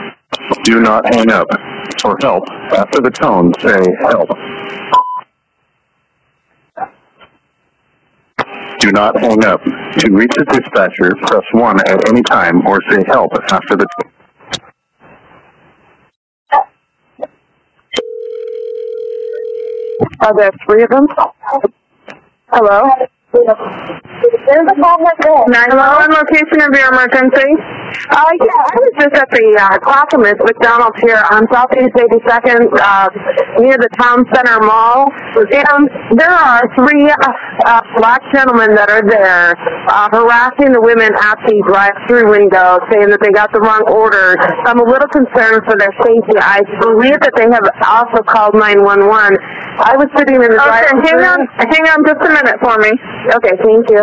Do 0.64 0.81
not 0.81 1.05
hang 1.14 1.31
up. 1.31 1.47
For 2.00 2.17
help, 2.23 2.45
after 2.73 3.03
the 3.03 3.11
tone, 3.11 3.53
say 3.61 3.79
help. 4.09 4.31
Do 8.79 8.91
not 8.91 9.21
hang 9.21 9.45
up. 9.45 9.62
To 9.62 10.12
reach 10.12 10.33
the 10.35 10.47
dispatcher, 10.47 11.14
press 11.26 11.45
1 11.53 11.81
at 11.87 12.09
any 12.09 12.23
time 12.23 12.67
or 12.67 12.81
say 12.88 13.05
help 13.07 13.33
after 13.50 13.76
the 13.76 13.87
tone. 14.00 14.12
Are 20.21 20.35
there 20.35 20.53
three 20.64 20.85
of 20.85 20.88
them? 20.88 21.07
Hello? 22.49 23.07
There's 23.35 24.69
a 24.71 24.75
call 24.81 25.03
like 25.03 25.19
this. 25.19 25.43
911 25.49 26.14
location 26.14 26.62
of 26.62 26.71
your 26.71 26.93
emergency? 26.95 27.84
Uh, 27.95 28.31
yeah, 28.37 28.61
I 28.69 28.75
was 28.85 28.93
just 29.01 29.15
at 29.17 29.29
the 29.31 29.47
uh, 29.57 29.79
Clackamas 29.81 30.37
McDonald's 30.45 30.99
here 31.01 31.21
on 31.33 31.47
Southeast 31.49 31.95
82nd, 31.97 32.69
uh, 32.77 33.09
near 33.63 33.79
the 33.81 33.89
Town 33.97 34.27
Center 34.35 34.61
Mall. 34.61 35.09
And 35.39 35.89
there 36.19 36.31
are 36.35 36.63
three 36.77 37.09
uh, 37.09 37.17
uh, 37.65 37.81
black 37.97 38.21
gentlemen 38.35 38.75
that 38.77 38.91
are 38.91 39.01
there 39.07 39.57
uh, 39.89 40.11
harassing 40.13 40.75
the 40.75 40.83
women 40.83 41.11
at 41.17 41.39
the 41.49 41.63
drive-through 41.65 42.29
window, 42.29 42.83
saying 42.93 43.09
that 43.09 43.23
they 43.25 43.33
got 43.33 43.49
the 43.57 43.61
wrong 43.63 43.87
order. 43.89 44.37
I'm 44.69 44.81
a 44.83 44.87
little 44.87 45.09
concerned 45.09 45.65
for 45.65 45.79
their 45.79 45.95
safety. 46.05 46.37
I 46.37 46.61
believe 46.85 47.19
that 47.25 47.33
they 47.39 47.49
have 47.49 47.65
also 47.89 48.21
called 48.27 48.53
911. 48.59 49.39
I 49.81 49.97
was 49.97 50.11
sitting 50.19 50.37
in 50.43 50.51
the 50.53 50.61
Okay, 50.61 50.93
drive-through. 50.93 51.09
hang 51.09 51.21
on, 51.25 51.41
hang 51.73 51.85
on 51.89 51.99
just 52.05 52.21
a 52.21 52.31
minute 52.31 52.59
for 52.61 52.75
me. 52.85 52.93
Okay, 53.39 53.55
thank 53.65 53.85
you. 53.89 54.03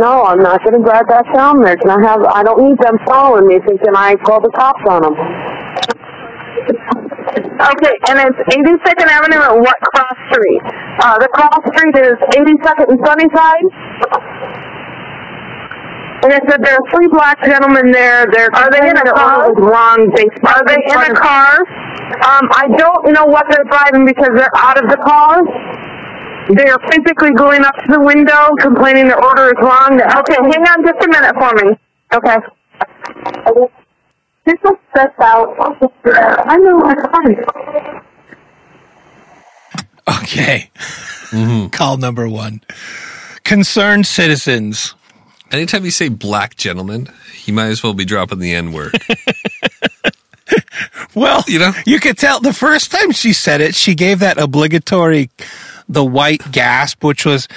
No, 0.00 0.24
I'm 0.24 0.40
not 0.40 0.64
going 0.64 0.80
to 0.80 0.84
drive 0.84 1.06
back 1.08 1.26
down 1.34 1.60
there. 1.60 1.76
Can 1.76 1.90
I 1.90 2.00
have? 2.08 2.24
I 2.24 2.42
don't 2.42 2.62
need 2.64 2.78
them 2.80 2.96
following 3.06 3.46
me 3.46 3.58
thinking 3.66 3.92
I 3.94 4.16
called 4.16 4.44
the 4.44 4.52
cops 4.56 4.80
on 4.88 5.02
them. 5.02 5.12
Okay, 7.58 7.94
and 8.08 8.16
it's 8.24 8.40
82nd 8.48 9.08
Avenue 9.12 9.42
at 9.44 9.54
what 9.60 9.76
cross 9.92 10.16
street? 10.32 10.62
Uh, 11.04 11.18
the 11.18 11.28
cross 11.28 11.60
street 11.76 11.96
is 12.00 12.16
82nd 12.32 12.96
and 12.96 13.00
Sunnyside. 13.04 13.66
And 16.24 16.32
it 16.32 16.42
said 16.48 16.64
there 16.64 16.74
are 16.74 16.86
three 16.90 17.08
black 17.08 17.42
gentlemen 17.44 17.92
there. 17.92 18.26
They're 18.32 18.50
Are 18.54 18.70
they 18.70 18.88
in 18.88 18.96
a 18.96 19.04
car? 19.12 19.52
wrong. 19.54 20.10
They 20.16 20.26
Are 20.48 20.64
they 20.66 20.80
in 20.80 21.12
a 21.12 21.14
car? 21.14 21.60
Um, 22.24 22.48
I 22.56 22.66
don't 22.76 23.12
know 23.12 23.26
what 23.26 23.46
they're 23.50 23.68
driving 23.68 24.06
because 24.06 24.30
they're 24.34 24.56
out 24.56 24.82
of 24.82 24.88
the 24.90 24.96
car. 24.96 25.42
They're 26.54 26.78
physically 26.90 27.32
going 27.32 27.62
up 27.64 27.74
to 27.76 27.92
the 27.92 28.00
window, 28.00 28.54
complaining 28.60 29.08
their 29.08 29.22
order 29.22 29.48
is 29.48 29.54
wrong. 29.60 30.00
Okay, 30.00 30.36
hang 30.36 30.64
on 30.66 30.84
just 30.84 31.04
a 31.04 31.08
minute 31.08 31.34
for 31.36 31.54
me. 31.54 31.76
Okay. 32.14 32.36
This 34.46 34.54
is 34.64 34.76
stressed 34.90 35.20
out. 35.20 35.54
I 36.48 36.56
know 36.56 36.78
my 36.78 36.94
fine. 37.12 38.00
Okay, 40.22 40.70
mm-hmm. 41.30 41.66
call 41.72 41.98
number 41.98 42.28
one. 42.28 42.62
Concerned 43.44 44.06
citizens. 44.06 44.94
Anytime 45.52 45.84
you 45.84 45.90
say 45.90 46.08
black 46.08 46.56
gentleman, 46.56 47.08
you 47.44 47.52
might 47.52 47.66
as 47.66 47.82
well 47.82 47.92
be 47.94 48.04
dropping 48.06 48.38
the 48.38 48.54
N 48.54 48.72
word. 48.72 48.94
Well, 51.14 51.42
You 51.48 51.58
know? 51.58 51.72
you 51.84 51.98
could 52.00 52.16
tell 52.16 52.38
the 52.38 52.52
first 52.52 52.90
time 52.92 53.10
she 53.12 53.32
said 53.32 53.60
it, 53.60 53.74
she 53.74 53.94
gave 53.94 54.20
that 54.20 54.38
obligatory, 54.38 55.30
the 55.88 56.04
white 56.04 56.42
gasp, 56.52 57.02
which 57.04 57.24
was, 57.24 57.48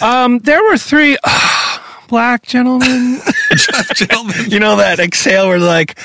um, 0.00 0.38
there 0.40 0.62
were 0.62 0.76
three 0.78 1.16
black 2.08 2.46
gentlemen. 2.46 3.20
gentleman. 3.94 4.50
you 4.50 4.60
know 4.60 4.76
that 4.76 5.00
exhale 5.00 5.48
where 5.48 5.58
like, 5.58 5.98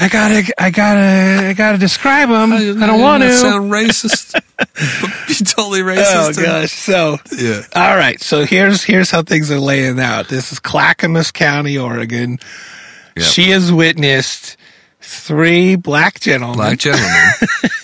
I 0.00 0.08
gotta, 0.08 0.44
I 0.58 0.70
gotta, 0.70 1.48
I 1.48 1.52
gotta 1.54 1.78
describe 1.78 2.28
them. 2.28 2.52
I, 2.52 2.86
don't 2.86 3.00
want 3.00 3.22
to. 3.24 3.32
sound 3.32 3.72
racist. 3.72 4.32
be 5.26 5.44
totally 5.44 5.80
Oh 5.82 5.84
racist. 5.86 6.36
and- 6.36 6.46
gosh! 6.46 6.70
So, 6.72 7.16
Yeah. 7.36 7.62
all 7.74 7.96
right. 7.96 8.20
So 8.20 8.44
here's 8.44 8.84
here's 8.84 9.10
how 9.10 9.22
things 9.22 9.50
are 9.50 9.58
laying 9.58 9.98
out. 9.98 10.28
This 10.28 10.52
is 10.52 10.60
Clackamas 10.60 11.32
County, 11.32 11.76
Oregon. 11.78 12.38
Yep. 13.16 13.24
She 13.26 13.50
has 13.50 13.72
witnessed 13.72 14.56
three 15.00 15.74
black 15.74 16.20
gentlemen 16.20 16.58
Black 16.58 16.78
gentleman. 16.78 17.32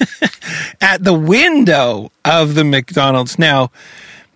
at 0.84 1.02
the 1.02 1.14
window 1.14 2.12
of 2.26 2.54
the 2.54 2.62
McDonald's. 2.62 3.38
Now, 3.38 3.70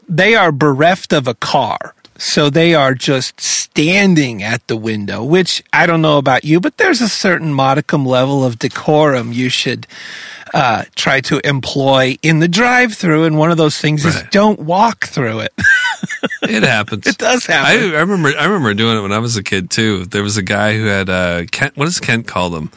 they 0.09 0.35
are 0.35 0.51
bereft 0.51 1.13
of 1.13 1.29
a 1.29 1.35
car. 1.35 1.95
So 2.17 2.49
they 2.51 2.75
are 2.75 2.95
just 2.95 3.39
standing 3.41 4.43
at 4.43 4.67
the 4.67 4.77
window, 4.77 5.23
which 5.23 5.63
I 5.73 5.87
don't 5.87 6.03
know 6.03 6.19
about 6.19 6.45
you, 6.45 6.59
but 6.59 6.79
there's 6.79 7.01
a 7.01 7.09
certain 7.09 7.53
modicum 7.53 8.05
level 8.05 8.45
of 8.45 8.59
decorum 8.59 9.33
you 9.33 9.51
should 9.51 9.87
uh, 10.53 10.85
try 10.97 11.21
to 11.21 11.47
employ 11.47 12.17
in 12.23 12.41
the 12.41 12.49
drive 12.49 12.95
through. 12.95 13.25
And 13.25 13.39
one 13.39 13.53
of 13.53 13.57
those 13.59 13.79
things 13.79 14.05
is 14.05 14.21
don't 14.31 14.61
walk 14.61 15.07
through 15.07 15.41
it. 15.41 15.53
It 16.41 16.63
happens. 16.63 17.07
It 17.07 17.19
does 17.19 17.49
I, 17.49 17.53
happen. 17.53 17.95
I 17.95 18.01
remember. 18.01 18.29
I 18.39 18.45
remember 18.45 18.73
doing 18.73 18.97
it 18.97 19.01
when 19.03 19.13
I 19.13 19.19
was 19.19 19.37
a 19.37 19.43
kid 19.43 19.71
too. 19.71 20.07
There 20.07 20.23
was 20.23 20.37
a 20.37 20.43
guy 20.43 20.77
who 20.77 20.85
had 20.85 21.11
uh, 21.11 21.45
Kent. 21.51 21.77
What 21.77 21.87
does 21.87 22.01
Kent 22.01 22.27
call 22.27 22.49
them? 22.49 22.71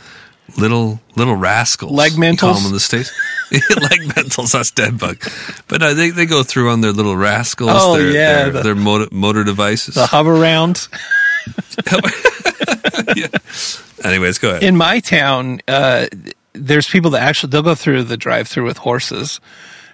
Little 0.58 1.00
little 1.16 1.36
rascals. 1.36 1.92
Leg 1.92 2.12
You 2.14 2.18
call 2.36 2.54
mentals? 2.54 2.58
them 2.58 2.66
in 2.68 2.74
the 2.74 2.80
states. 2.80 3.12
Leg 3.52 4.02
mentals. 4.10 4.52
That's 4.52 4.72
dead 4.72 5.00
bug. 5.00 5.24
But 5.68 5.82
uh, 5.82 5.94
they 5.94 6.10
they 6.10 6.26
go 6.26 6.44
through 6.44 6.70
on 6.72 6.82
their 6.82 6.92
little 6.92 7.16
rascals. 7.16 7.72
Oh, 7.74 7.98
their, 7.98 8.12
yeah, 8.12 8.44
their, 8.44 8.52
the- 8.52 8.62
their 8.64 8.76
motor, 8.76 9.08
motor 9.12 9.44
devices. 9.44 9.96
the 9.96 10.06
hover 10.08 10.34
round. 10.34 10.88
yeah. 13.16 13.28
Anyways, 14.04 14.38
go 14.40 14.50
ahead. 14.52 14.64
in 14.64 14.76
my 14.78 15.00
town, 15.00 15.62
uh, 15.68 16.08
there's 16.54 16.88
people 16.90 17.12
that 17.12 17.22
actually 17.24 17.50
they'll 17.52 17.62
go 17.62 17.76
through 17.76 18.04
the 18.04 18.18
drive-through 18.18 18.66
with 18.66 18.78
horses. 18.78 19.40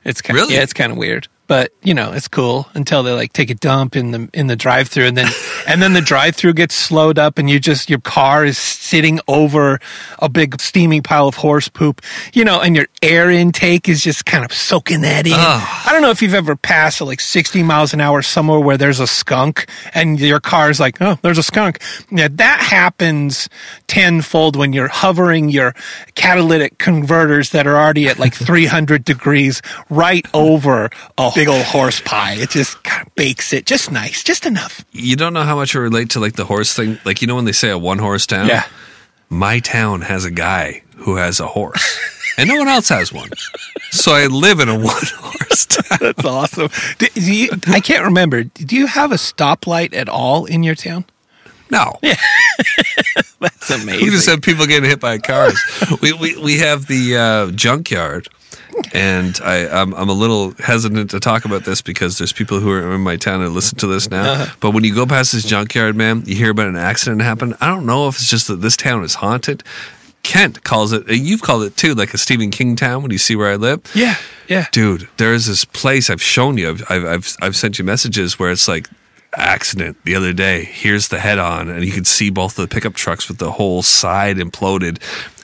It's 0.03 0.21
kind 0.21 0.35
Really? 0.37 0.55
yeah, 0.55 0.63
it's 0.63 0.73
kind 0.73 0.91
of 0.91 0.97
weird, 0.97 1.27
but 1.47 1.71
you 1.81 1.93
know, 1.93 2.11
it's 2.11 2.27
cool 2.27 2.67
until 2.73 3.03
they 3.03 3.13
like 3.13 3.33
take 3.33 3.49
a 3.49 3.55
dump 3.55 3.95
in 3.95 4.11
the 4.11 4.29
in 4.33 4.47
the 4.47 4.55
drive-through, 4.55 5.05
and 5.05 5.17
then 5.17 5.27
and 5.67 5.81
then 5.81 5.93
the 5.93 6.01
drive-through 6.01 6.53
gets 6.53 6.75
slowed 6.75 7.17
up, 7.17 7.37
and 7.37 7.49
you 7.49 7.59
just 7.59 7.89
your 7.89 7.99
car 7.99 8.45
is 8.45 8.57
sitting 8.57 9.19
over 9.27 9.79
a 10.19 10.29
big 10.29 10.59
steaming 10.61 11.03
pile 11.03 11.27
of 11.27 11.35
horse 11.35 11.67
poop, 11.67 12.01
you 12.33 12.43
know, 12.43 12.61
and 12.61 12.75
your 12.75 12.87
air 13.01 13.29
intake 13.29 13.89
is 13.89 14.01
just 14.01 14.25
kind 14.25 14.45
of 14.45 14.53
soaking 14.53 15.01
that 15.01 15.25
in. 15.25 15.33
Oh. 15.35 15.83
I 15.85 15.91
don't 15.91 16.01
know 16.01 16.09
if 16.09 16.21
you've 16.21 16.33
ever 16.33 16.55
passed 16.55 17.01
at 17.01 17.07
like 17.07 17.19
60 17.19 17.63
miles 17.63 17.93
an 17.93 18.01
hour 18.01 18.21
somewhere 18.21 18.59
where 18.59 18.77
there's 18.77 18.99
a 18.99 19.07
skunk, 19.07 19.69
and 19.93 20.19
your 20.19 20.39
car's 20.39 20.79
like, 20.79 21.01
oh, 21.01 21.17
there's 21.21 21.37
a 21.37 21.43
skunk. 21.43 21.81
Yeah, 22.11 22.27
that 22.31 22.59
happens 22.59 23.49
tenfold 23.87 24.55
when 24.55 24.73
you're 24.73 24.87
hovering 24.87 25.49
your 25.49 25.73
catalytic 26.15 26.77
converters 26.77 27.51
that 27.51 27.67
are 27.67 27.75
already 27.77 28.07
at 28.07 28.19
like 28.19 28.33
300 28.47 29.03
degrees 29.03 29.61
right 29.89 30.25
over 30.33 30.89
a 31.17 31.31
big 31.37 31.47
old 31.47 31.61
horse 31.65 32.01
pie. 32.01 32.33
It 32.33 32.49
just 32.49 32.83
kind 32.83 33.05
of 33.05 33.13
bakes 33.13 33.53
it 33.53 33.67
just 33.67 33.91
nice, 33.91 34.23
just 34.23 34.45
enough. 34.47 34.83
you 34.91 35.15
don't 35.15 35.33
know 35.33 35.43
how 35.43 35.55
much 35.55 35.75
I 35.75 35.79
relate 35.79 36.09
to 36.11 36.19
like 36.19 36.33
the 36.35 36.45
horse 36.45 36.73
thing. 36.73 36.97
Like 37.05 37.21
you 37.21 37.27
know 37.27 37.35
when 37.35 37.45
they 37.45 37.51
say 37.51 37.69
a 37.69 37.77
one 37.77 37.99
horse 37.99 38.25
town. 38.25 38.47
Yeah. 38.47 38.63
My 39.29 39.59
town 39.59 40.01
has 40.01 40.25
a 40.25 40.31
guy 40.31 40.81
who 40.95 41.17
has 41.17 41.39
a 41.39 41.45
horse. 41.47 41.99
and 42.39 42.49
no 42.49 42.55
one 42.55 42.67
else 42.67 42.89
has 42.89 43.13
one. 43.13 43.29
So 43.91 44.13
I 44.13 44.25
live 44.27 44.59
in 44.59 44.67
a 44.69 44.73
one 44.79 45.03
horse 45.15 45.65
town. 45.67 45.97
That's 46.01 46.25
awesome. 46.25 46.69
Do, 46.97 47.07
do 47.13 47.33
you, 47.33 47.49
I 47.67 47.81
can't 47.81 48.05
remember. 48.05 48.43
Do 48.43 48.75
you 48.75 48.87
have 48.87 49.11
a 49.11 49.15
stoplight 49.15 49.93
at 49.93 50.09
all 50.09 50.45
in 50.45 50.63
your 50.63 50.75
town? 50.75 51.05
No, 51.69 51.99
Yeah. 52.01 52.15
That's 53.39 53.69
amazing. 53.69 54.05
we 54.05 54.09
just 54.09 54.27
have 54.27 54.41
people 54.41 54.65
getting 54.65 54.89
hit 54.89 54.99
by 55.01 55.17
cars. 55.19 55.59
we, 56.01 56.13
we 56.13 56.35
we 56.41 56.57
have 56.59 56.87
the 56.87 57.17
uh, 57.17 57.51
junkyard, 57.51 58.29
and 58.93 59.39
I 59.43 59.67
I'm, 59.67 59.93
I'm 59.93 60.09
a 60.09 60.13
little 60.13 60.51
hesitant 60.59 61.11
to 61.11 61.19
talk 61.19 61.45
about 61.45 61.65
this 61.65 61.81
because 61.81 62.17
there's 62.17 62.33
people 62.33 62.59
who 62.59 62.71
are 62.71 62.93
in 62.93 63.01
my 63.01 63.15
town 63.15 63.41
that 63.43 63.49
listen 63.49 63.77
to 63.79 63.87
this 63.87 64.09
now. 64.09 64.31
Uh-huh. 64.31 64.55
But 64.59 64.71
when 64.71 64.83
you 64.83 64.93
go 64.93 65.05
past 65.05 65.31
this 65.31 65.43
junkyard, 65.43 65.95
man, 65.95 66.23
you 66.25 66.35
hear 66.35 66.51
about 66.51 66.67
an 66.67 66.77
accident 66.77 67.21
happen. 67.21 67.55
I 67.61 67.67
don't 67.67 67.85
know 67.85 68.07
if 68.07 68.15
it's 68.15 68.29
just 68.29 68.47
that 68.47 68.57
this 68.57 68.77
town 68.77 69.03
is 69.03 69.15
haunted. 69.15 69.63
Kent 70.23 70.63
calls 70.63 70.91
it. 70.91 71.07
and 71.07 71.17
You've 71.17 71.41
called 71.41 71.63
it 71.63 71.77
too, 71.77 71.93
like 71.95 72.13
a 72.13 72.17
Stephen 72.17 72.51
King 72.51 72.75
town. 72.75 73.01
When 73.01 73.11
you 73.11 73.17
see 73.17 73.35
where 73.35 73.49
I 73.49 73.55
live, 73.55 73.81
yeah, 73.95 74.15
yeah. 74.47 74.65
dude 74.71 75.07
there 75.17 75.33
is 75.33 75.45
this 75.47 75.65
place 75.65 76.09
i've 76.09 76.21
shown 76.21 76.57
you 76.57 76.69
I've, 76.69 76.83
I've, 76.89 77.05
I've, 77.05 77.37
I've 77.41 77.55
sent 77.55 77.79
you 77.79 77.85
messages 77.85 78.39
where 78.39 78.51
it's 78.51 78.67
like 78.67 78.87
accident 79.37 79.97
the 80.03 80.15
other 80.15 80.33
day. 80.33 80.63
Here's 80.63 81.07
the 81.07 81.19
head 81.19 81.39
on 81.39 81.69
and 81.69 81.85
you 81.85 81.91
can 81.91 82.05
see 82.05 82.29
both 82.29 82.55
the 82.55 82.67
pickup 82.67 82.93
trucks 82.93 83.27
with 83.27 83.37
the 83.37 83.51
whole 83.51 83.83
side 83.83 84.37
imploded 84.37 84.99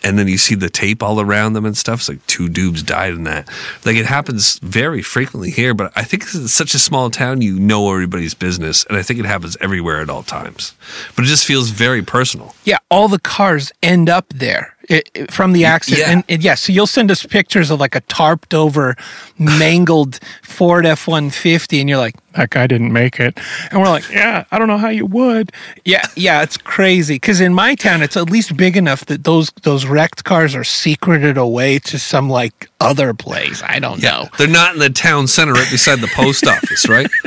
and 0.05 0.19
then 0.19 0.27
you 0.27 0.37
see 0.37 0.55
the 0.55 0.69
tape 0.69 1.01
all 1.01 1.21
around 1.21 1.53
them 1.53 1.65
and 1.65 1.77
stuff. 1.77 2.01
It's 2.01 2.09
like 2.09 2.25
two 2.27 2.49
dudes 2.49 2.83
died 2.83 3.13
in 3.13 3.23
that. 3.23 3.47
Like 3.85 3.95
it 3.95 4.05
happens 4.05 4.59
very 4.59 5.01
frequently 5.01 5.51
here 5.51 5.73
but 5.73 5.91
i 5.95 6.03
think 6.03 6.23
it's 6.23 6.53
such 6.53 6.73
a 6.73 6.79
small 6.79 7.09
town 7.09 7.41
you 7.41 7.59
know 7.59 7.91
everybody's 7.91 8.33
business 8.33 8.85
and 8.85 8.97
i 8.97 9.03
think 9.03 9.19
it 9.19 9.25
happens 9.25 9.55
everywhere 9.61 10.01
at 10.01 10.09
all 10.09 10.23
times. 10.23 10.73
But 11.15 11.25
it 11.25 11.27
just 11.27 11.45
feels 11.45 11.69
very 11.69 12.01
personal. 12.01 12.55
Yeah, 12.63 12.79
all 12.89 13.07
the 13.07 13.19
cars 13.19 13.71
end 13.81 14.09
up 14.09 14.27
there 14.29 14.75
it, 14.93 15.09
it- 15.13 15.31
from 15.31 15.51
the 15.53 15.65
accident. 15.65 15.99
yeah. 16.01 16.11
And, 16.11 16.23
and 16.29 16.43
yeah, 16.43 16.55
so 16.55 16.71
you'll 16.71 16.87
send 16.87 17.11
us 17.11 17.25
pictures 17.25 17.69
of 17.71 17.79
like 17.79 17.95
a 17.95 18.01
tarped 18.01 18.53
over, 18.53 18.95
mangled 19.37 20.19
Ford 20.41 20.85
F 20.85 21.07
150, 21.07 21.79
and 21.79 21.89
you're 21.89 21.97
like, 21.97 22.15
that 22.33 22.49
guy 22.49 22.65
didn't 22.67 22.91
make 22.93 23.19
it. 23.19 23.37
And 23.71 23.79
we're 23.81 23.89
like, 23.89 24.09
yeah, 24.09 24.45
I 24.51 24.57
don't 24.57 24.67
know 24.67 24.77
how 24.79 24.89
you 24.89 25.05
would. 25.05 25.51
Yeah, 25.85 26.05
yeah, 26.15 26.41
it's 26.41 26.57
crazy. 26.57 27.15
Because 27.15 27.39
in 27.41 27.53
my 27.53 27.75
town, 27.75 28.01
it's 28.01 28.17
at 28.17 28.29
least 28.29 28.57
big 28.57 28.75
enough 28.75 29.05
that 29.05 29.23
those, 29.23 29.51
those 29.63 29.85
wrecked 29.85 30.23
cars 30.23 30.55
are 30.55 30.63
secreted 30.63 31.37
away 31.37 31.77
to 31.79 31.99
some 31.99 32.29
like 32.29 32.69
other 32.79 33.13
place. 33.13 33.61
I 33.63 33.79
don't 33.79 34.01
know. 34.01 34.29
they're 34.37 34.47
not 34.47 34.73
in 34.73 34.79
the 34.79 34.89
town 34.89 35.27
center 35.27 35.53
right 35.53 35.69
beside 35.69 35.99
the 35.99 36.07
post 36.15 36.47
office 36.47 36.87
right 36.89 37.07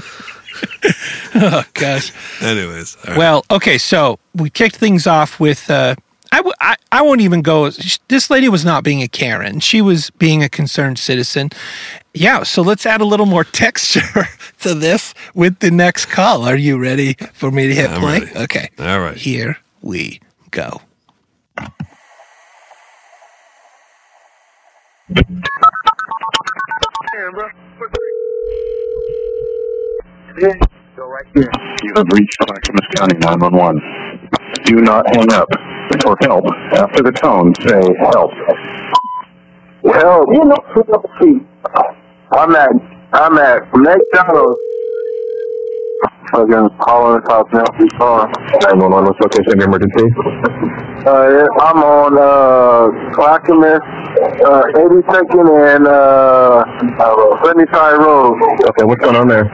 Oh, 1.35 1.63
gosh. 1.75 2.13
anyways 2.43 2.97
right. 3.07 3.17
Well, 3.19 3.45
okay, 3.51 3.77
so 3.79 4.19
we 4.35 4.51
kicked 4.51 4.77
things 4.77 5.07
off 5.07 5.39
with. 5.39 5.71
Uh, 5.71 5.95
I, 6.37 6.41
w- 6.41 6.55
I, 6.61 6.77
I 6.93 7.01
won't 7.01 7.23
even 7.23 7.41
go. 7.41 7.71
This 8.09 8.29
lady 8.29 8.51
was 8.51 8.63
not 8.63 8.85
being 8.85 9.01
a 9.01 9.09
Karen. 9.09 9.59
She 9.61 9.81
was 9.81 10.11
being 10.11 10.43
a 10.45 10.51
concerned 10.51 10.99
citizen. 10.99 11.49
Yeah, 12.13 12.43
so 12.43 12.61
let's 12.61 12.85
add 12.85 13.01
a 13.01 13.07
little 13.07 13.25
more 13.25 13.43
texture 13.63 14.27
to 14.61 14.75
this 14.75 15.15
with 15.35 15.61
the 15.61 15.71
next 15.71 16.07
call. 16.07 16.43
Are 16.43 16.55
you 16.57 16.79
ready 16.79 17.15
for 17.33 17.51
me 17.51 17.69
to 17.69 17.75
hit 17.75 17.89
I'm 17.89 18.01
play? 18.03 18.21
ready. 18.21 18.37
Okay. 18.37 18.69
All 18.79 19.01
right. 19.01 19.17
Here 19.17 19.57
we 19.81 20.21
go. 20.51 20.83
Go 30.97 31.07
right 31.09 31.25
here. 31.35 31.51
You 31.83 31.93
have 31.97 32.07
reached 32.13 32.37
Clackamas 32.39 32.87
County 32.97 33.19
911. 33.19 33.81
Do 34.65 34.77
not 34.81 35.05
hang 35.15 35.31
up. 35.33 35.49
For 35.87 36.17
help, 36.23 36.45
after 36.75 37.03
the 37.03 37.13
tone, 37.13 37.55
say 37.63 37.81
help. 38.11 38.31
Help. 39.95 40.29
You 40.33 40.45
know, 40.45 40.57
I'm 42.33 42.55
at, 42.57 42.71
I'm 43.13 43.39
at 43.39 43.63
McDonald's. 43.73 44.61
Fucking 46.33 46.69
calling 46.83 47.15
the 47.15 47.23
cops 47.23 47.53
now. 47.55 47.65
Who's 47.79 47.93
calling? 47.97 48.27
911, 48.67 49.05
what's 49.07 49.21
location 49.23 49.63
emergency? 49.63 50.07
Uh, 51.07 51.29
yeah, 51.31 51.47
I'm 51.63 51.79
on, 51.87 52.19
uh, 52.19 52.91
Clackamas, 53.15 53.79
uh, 54.43 54.63
82nd 54.75 55.47
and, 55.55 55.87
uh, 55.87 56.65
Sunnyside 57.45 57.99
Road. 58.03 58.35
Okay, 58.71 58.85
what's 58.85 59.01
going 59.05 59.15
on 59.17 59.29
there? 59.29 59.47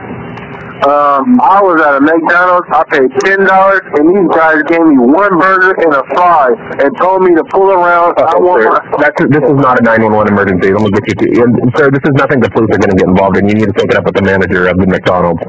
Um, 0.83 1.39
I 1.39 1.63
was 1.63 1.79
at 1.79 1.95
a 1.95 2.01
McDonald's. 2.03 2.67
I 2.75 2.83
paid 2.91 3.07
ten 3.23 3.47
dollars, 3.47 3.87
and 3.95 4.03
these 4.03 4.27
guys 4.35 4.59
gave 4.67 4.83
me 4.83 4.99
one 4.99 5.39
burger 5.39 5.71
and 5.79 5.95
a 5.95 6.03
fry, 6.11 6.51
and 6.83 6.91
told 6.99 7.23
me 7.23 7.31
to 7.39 7.43
pull 7.55 7.71
around. 7.71 8.19
I 8.19 8.35
want 8.35 8.67
my. 8.67 8.83
That's, 8.99 9.15
this 9.31 9.43
is 9.47 9.57
not 9.63 9.79
a 9.79 9.83
911 9.87 10.27
emergency. 10.35 10.75
Let 10.75 10.83
me 10.83 10.91
get 10.91 11.07
you 11.07 11.15
to, 11.15 11.25
and, 11.47 11.71
sir, 11.79 11.87
this 11.87 12.03
is 12.03 12.11
nothing 12.19 12.43
the 12.43 12.51
police 12.51 12.67
are 12.75 12.83
going 12.83 12.91
to 12.91 12.99
get 12.99 13.07
involved 13.07 13.39
in. 13.39 13.47
You 13.47 13.55
need 13.63 13.71
to 13.71 13.77
take 13.79 13.91
it 13.91 13.97
up 13.97 14.03
with 14.03 14.19
the 14.19 14.27
manager 14.27 14.67
of 14.67 14.75
the 14.75 14.87
McDonald's. 14.87 15.39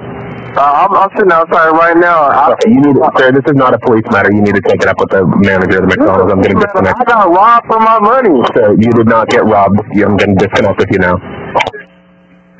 Uh, 0.55 0.87
I'm, 0.87 0.95
I'm 0.95 1.11
sitting 1.19 1.35
outside 1.35 1.75
right 1.75 1.99
now. 1.99 2.31
I, 2.31 2.55
Okay, 2.55 2.71
you 2.71 2.79
need, 2.79 2.95
sir, 3.19 3.35
this 3.35 3.43
is 3.51 3.59
not 3.59 3.75
a 3.75 3.79
police 3.83 4.07
matter. 4.15 4.31
You 4.31 4.39
need 4.39 4.55
to 4.55 4.63
take 4.63 4.83
it 4.83 4.87
up 4.87 5.03
with 5.03 5.11
the 5.11 5.27
manager 5.27 5.83
of 5.83 5.91
the 5.91 5.99
McDonald's. 5.99 6.31
I'm 6.31 6.39
going 6.47 6.55
to 6.55 6.63
disconnect. 6.63 6.95
I 6.95 7.05
got 7.11 7.27
robbed 7.27 7.67
for 7.67 7.81
my 7.83 7.99
money. 7.99 8.39
Sir, 8.55 8.71
you 8.79 8.91
did 8.95 9.11
not 9.11 9.27
get 9.35 9.43
robbed. 9.43 9.83
I'm 9.83 10.15
going 10.15 10.39
to 10.39 10.47
disconnect 10.47 10.79
with 10.79 10.91
you 10.95 11.03
now. 11.03 11.19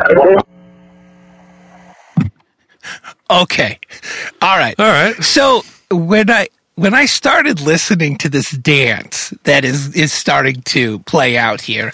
Okay. 0.03 0.54
All 4.43 4.59
right. 4.59 4.79
all 4.79 4.87
right 4.87 5.17
So 5.23 5.63
when 5.91 6.31
I 6.31 6.49
when 6.77 6.95
I 6.95 7.07
started 7.07 7.61
listening 7.61 8.19
to 8.19 8.29
this 8.29 8.51
dance 8.51 9.31
that 9.45 9.65
is 9.65 9.95
is 9.95 10.13
starting 10.13 10.63
to 10.63 10.99
play 11.01 11.37
out 11.37 11.61
here, 11.61 11.93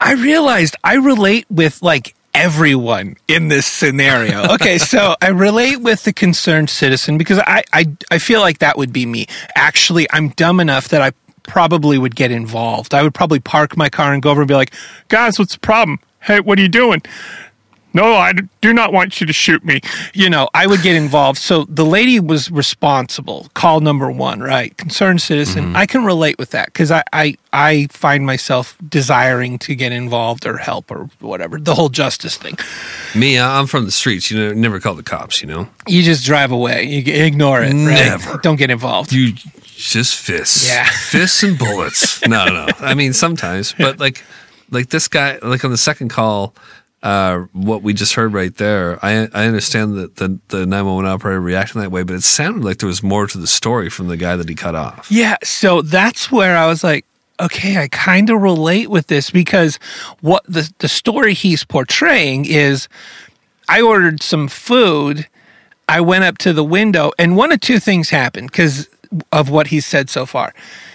I 0.00 0.14
realized 0.14 0.76
I 0.84 0.94
relate 0.96 1.46
with 1.50 1.82
like 1.82 2.14
everyone 2.34 3.16
in 3.26 3.48
this 3.48 3.66
scenario. 3.66 4.44
Okay, 4.60 4.78
so 4.78 5.14
I 5.22 5.28
relate 5.28 5.76
with 5.80 6.04
the 6.04 6.12
concerned 6.12 6.68
citizen 6.70 7.16
because 7.18 7.38
I, 7.38 7.64
I 7.72 7.86
I 8.10 8.18
feel 8.18 8.40
like 8.40 8.58
that 8.58 8.76
would 8.76 8.92
be 8.92 9.06
me. 9.06 9.26
Actually, 9.54 10.06
I'm 10.10 10.28
dumb 10.30 10.60
enough 10.60 10.88
that 10.88 11.00
I 11.00 11.12
probably 11.44 11.96
would 11.98 12.14
get 12.14 12.30
involved. 12.30 12.92
I 12.94 13.02
would 13.02 13.14
probably 13.14 13.40
park 13.40 13.76
my 13.76 13.88
car 13.88 14.12
and 14.12 14.22
go 14.22 14.30
over 14.30 14.42
and 14.42 14.48
be 14.48 14.54
like, 14.54 14.72
"Guys, 15.08 15.38
what's 15.38 15.54
the 15.54 15.60
problem? 15.60 15.98
Hey, 16.20 16.40
what 16.40 16.58
are 16.58 16.62
you 16.62 16.68
doing?" 16.68 17.02
No, 17.92 18.14
I 18.14 18.32
do 18.60 18.72
not 18.72 18.92
want 18.92 19.20
you 19.20 19.26
to 19.26 19.32
shoot 19.32 19.64
me. 19.64 19.80
You 20.14 20.30
know, 20.30 20.48
I 20.54 20.66
would 20.66 20.82
get 20.82 20.94
involved. 20.96 21.38
So 21.38 21.64
the 21.64 21.84
lady 21.84 22.20
was 22.20 22.50
responsible. 22.50 23.48
Call 23.54 23.80
number 23.80 24.10
one, 24.10 24.40
right? 24.40 24.76
Concerned 24.76 25.20
citizen. 25.22 25.64
Mm-hmm. 25.66 25.76
I 25.76 25.86
can 25.86 26.04
relate 26.04 26.38
with 26.38 26.50
that 26.50 26.66
because 26.66 26.90
I, 26.92 27.02
I, 27.12 27.36
I 27.52 27.88
find 27.90 28.24
myself 28.24 28.76
desiring 28.88 29.58
to 29.60 29.74
get 29.74 29.90
involved 29.92 30.46
or 30.46 30.56
help 30.58 30.90
or 30.90 31.10
whatever. 31.18 31.58
The 31.58 31.74
whole 31.74 31.88
justice 31.88 32.36
thing. 32.36 32.56
Me, 33.14 33.38
I'm 33.38 33.66
from 33.66 33.86
the 33.86 33.90
streets. 33.92 34.30
You 34.30 34.38
know, 34.38 34.52
never 34.52 34.78
call 34.78 34.94
the 34.94 35.02
cops. 35.02 35.42
You 35.42 35.48
know, 35.48 35.68
You 35.88 36.02
just 36.02 36.24
drive 36.24 36.52
away. 36.52 36.84
You 36.84 37.24
ignore 37.24 37.60
it. 37.62 37.66
Right? 37.72 37.74
Never. 37.74 38.38
Don't 38.38 38.56
get 38.56 38.70
involved. 38.70 39.12
you 39.12 39.32
just 39.64 40.14
fists, 40.16 40.68
Yeah. 40.68 40.84
fists 40.88 41.42
and 41.42 41.58
bullets. 41.58 42.24
no, 42.26 42.44
no. 42.46 42.68
I 42.80 42.94
mean, 42.94 43.12
sometimes, 43.14 43.74
but 43.76 43.98
like, 43.98 44.22
like 44.70 44.90
this 44.90 45.08
guy, 45.08 45.38
like 45.42 45.64
on 45.64 45.70
the 45.72 45.76
second 45.78 46.10
call, 46.10 46.54
uh, 47.02 47.46
what 47.52 47.82
we 47.82 47.94
just 47.94 48.14
heard 48.14 48.32
right 48.34 48.54
there, 48.56 48.98
I 49.04 49.28
I 49.32 49.46
understand 49.46 49.96
that 49.96 50.16
the 50.16 50.38
the 50.48 50.66
nine 50.66 50.84
one 50.84 50.96
one 50.96 51.06
operator 51.06 51.40
reacted 51.40 51.80
that 51.80 51.90
way, 51.90 52.02
but 52.02 52.14
it 52.14 52.22
sounded 52.22 52.64
like 52.64 52.78
there 52.78 52.86
was 52.86 53.02
more 53.02 53.26
to 53.26 53.38
the 53.38 53.46
story 53.46 53.88
from 53.88 54.08
the 54.08 54.16
guy 54.16 54.36
that 54.36 54.48
he 54.48 54.54
cut 54.54 54.74
off. 54.74 55.10
Yeah, 55.10 55.36
so 55.42 55.80
that's 55.80 56.30
where 56.30 56.56
I 56.58 56.66
was 56.66 56.84
like, 56.84 57.06
okay, 57.40 57.78
I 57.78 57.88
kind 57.88 58.28
of 58.28 58.42
relate 58.42 58.90
with 58.90 59.06
this 59.06 59.30
because 59.30 59.78
what 60.20 60.44
the 60.46 60.70
the 60.78 60.88
story 60.88 61.32
he's 61.32 61.64
portraying 61.64 62.44
is 62.44 62.86
I 63.66 63.80
ordered 63.80 64.22
some 64.22 64.46
food, 64.48 65.26
I 65.88 66.02
went 66.02 66.24
up 66.24 66.36
to 66.38 66.52
the 66.52 66.64
window 66.64 67.12
and 67.18 67.34
one 67.36 67.50
of 67.50 67.60
two 67.60 67.80
things 67.80 68.10
happened 68.10 68.50
because 68.50 68.88
of 69.32 69.48
what 69.48 69.68
he 69.68 69.80
said 69.80 70.10
so 70.10 70.26
far. 70.26 70.52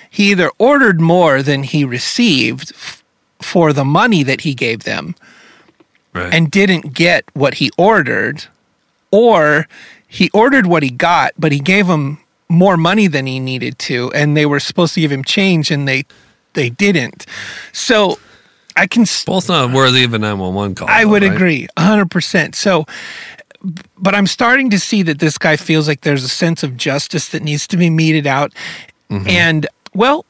He 0.09 0.31
either 0.31 0.51
ordered 0.59 1.01
more 1.01 1.41
than 1.41 1.63
he 1.63 1.83
received 1.83 2.71
f- 2.73 3.03
for 3.41 3.73
the 3.73 3.83
money 3.83 4.23
that 4.23 4.41
he 4.41 4.53
gave 4.53 4.83
them 4.83 5.15
Right. 6.15 6.33
and 6.33 6.49
didn't 6.49 6.93
get 6.93 7.25
what 7.33 7.55
he 7.55 7.69
ordered, 7.77 8.45
or 9.11 9.67
he 10.07 10.29
ordered 10.33 10.65
what 10.65 10.81
he 10.81 10.89
got, 10.89 11.33
but 11.37 11.51
he 11.51 11.59
gave 11.59 11.87
him 11.87 12.19
more 12.47 12.77
money 12.77 13.07
than 13.07 13.25
he 13.27 13.39
needed 13.39 13.77
to, 13.79 14.11
and 14.13 14.37
they 14.37 14.45
were 14.45 14.59
supposed 14.61 14.93
to 14.93 15.01
give 15.01 15.11
him 15.11 15.23
change, 15.23 15.71
and 15.71 15.87
they 15.87 16.05
they 16.53 16.69
didn't. 16.69 17.25
So 17.73 18.17
I 18.77 18.87
can 18.87 19.05
both 19.25 19.49
not 19.49 19.73
worthy 19.73 20.03
of 20.05 20.13
a 20.13 20.19
nine 20.19 20.39
one 20.39 20.53
one 20.53 20.73
call. 20.75 20.87
I 20.89 21.03
though, 21.03 21.09
would 21.11 21.23
right? 21.23 21.33
agree, 21.33 21.67
hundred 21.77 22.09
percent. 22.11 22.55
So, 22.55 22.85
but 23.97 24.15
I'm 24.15 24.27
starting 24.27 24.69
to 24.69 24.79
see 24.79 25.01
that 25.03 25.19
this 25.19 25.37
guy 25.37 25.57
feels 25.57 25.87
like 25.87 26.01
there's 26.01 26.23
a 26.23 26.29
sense 26.29 26.63
of 26.63 26.77
justice 26.77 27.29
that 27.29 27.43
needs 27.43 27.67
to 27.67 27.77
be 27.77 27.89
meted 27.89 28.25
out, 28.27 28.53
Mm-hmm. 29.09 29.27
and 29.27 29.67
well, 29.93 30.25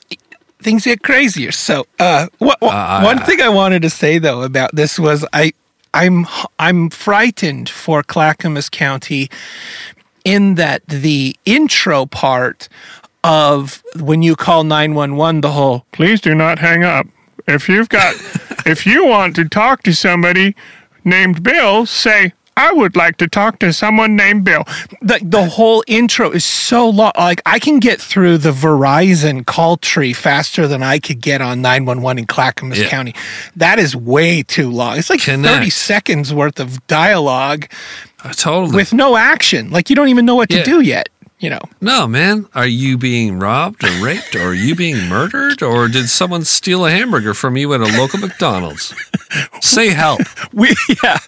things 0.62 0.84
get 0.86 1.02
crazier. 1.04 1.52
So, 1.52 1.86
uh, 2.00 2.28
what, 2.40 2.60
what- 2.60 2.74
Uh, 2.74 3.02
one 3.04 3.20
thing 3.20 3.40
I 3.42 3.50
wanted 3.50 3.82
to 3.84 3.90
say 3.90 4.18
though 4.20 4.42
about 4.42 4.76
this 4.76 4.98
was 5.00 5.24
I, 5.32 5.54
I'm 5.96 6.28
I'm 6.60 6.90
frightened 6.90 7.70
for 7.70 8.04
Clackamas 8.04 8.70
County 8.70 9.30
in 10.26 10.56
that 10.56 10.86
the 10.88 11.38
intro 11.46 12.06
part 12.06 12.68
of 13.24 13.82
when 13.98 14.22
you 14.22 14.36
call 14.36 14.66
911 14.66 15.40
the 15.40 15.52
whole 15.52 15.86
please 15.94 16.20
do 16.20 16.36
not 16.36 16.60
hang 16.60 16.84
up. 16.84 17.08
If 17.48 17.70
you've 17.70 17.88
got, 17.88 18.16
if 18.66 18.86
you 18.86 19.06
want 19.06 19.38
to 19.38 19.48
talk 19.48 19.84
to 19.84 19.94
somebody 19.94 20.54
named 21.06 21.44
Bill, 21.44 21.86
say, 21.86 22.34
I 22.58 22.72
would 22.72 22.96
like 22.96 23.18
to 23.18 23.28
talk 23.28 23.60
to 23.60 23.74
someone 23.74 24.16
named 24.16 24.44
Bill. 24.46 24.64
the 25.02 25.20
the 25.22 25.46
whole 25.46 25.84
intro 25.88 26.32
is 26.32 26.46
so 26.46 26.90
long. 26.90 27.12
Like 27.18 27.42
I 27.46 27.60
can 27.60 27.80
get 27.80 28.00
through 28.02 28.38
the 28.40 28.52
Verizon 28.52 29.46
call 29.46 29.78
tree 29.78 30.14
faster 30.14 30.68
than 30.68 30.82
I 30.82 31.00
could 31.00 31.20
get 31.22 31.42
on 31.42 31.62
nine 31.62 31.86
one 31.86 32.02
one 32.02 32.18
in 32.18 32.26
Clackamas 32.26 32.80
Yeah. 32.80 32.88
County. 32.90 33.14
That 33.56 33.78
is 33.80 33.96
way 33.96 34.42
too 34.44 34.70
long. 34.72 34.98
It's 34.98 35.10
like 35.10 35.22
Connect. 35.22 35.54
thirty 35.54 35.70
seconds 35.70 36.34
worth 36.34 36.60
of 36.60 36.86
dialogue 36.88 37.68
Uh, 38.24 38.32
totally. 38.34 38.76
with 38.76 38.94
no 38.94 39.18
action. 39.18 39.70
Like 39.70 39.90
you 39.90 39.96
don't 39.96 40.08
even 40.10 40.26
know 40.26 40.36
what 40.36 40.50
to 40.50 40.58
Yeah. 40.58 40.64
do 40.64 40.80
yet. 40.82 41.10
You 41.46 41.52
know. 41.52 41.62
no, 41.80 42.08
man. 42.08 42.48
Are 42.56 42.66
you 42.66 42.98
being 42.98 43.38
robbed 43.38 43.84
or 43.84 44.04
raped 44.04 44.36
or 44.36 44.48
are 44.48 44.54
you 44.56 44.74
being 44.74 45.08
murdered 45.08 45.62
or 45.62 45.88
did 45.88 46.10
someone 46.10 46.44
steal 46.44 46.88
a 46.88 46.90
hamburger 46.90 47.36
from 47.36 47.56
you 47.56 47.72
at 47.76 47.82
a 47.82 48.00
local 48.00 48.18
McDonald's? 48.20 48.96
Say 49.62 49.90
help. 49.90 50.22
We 50.54 50.74
yeah, 51.04 51.20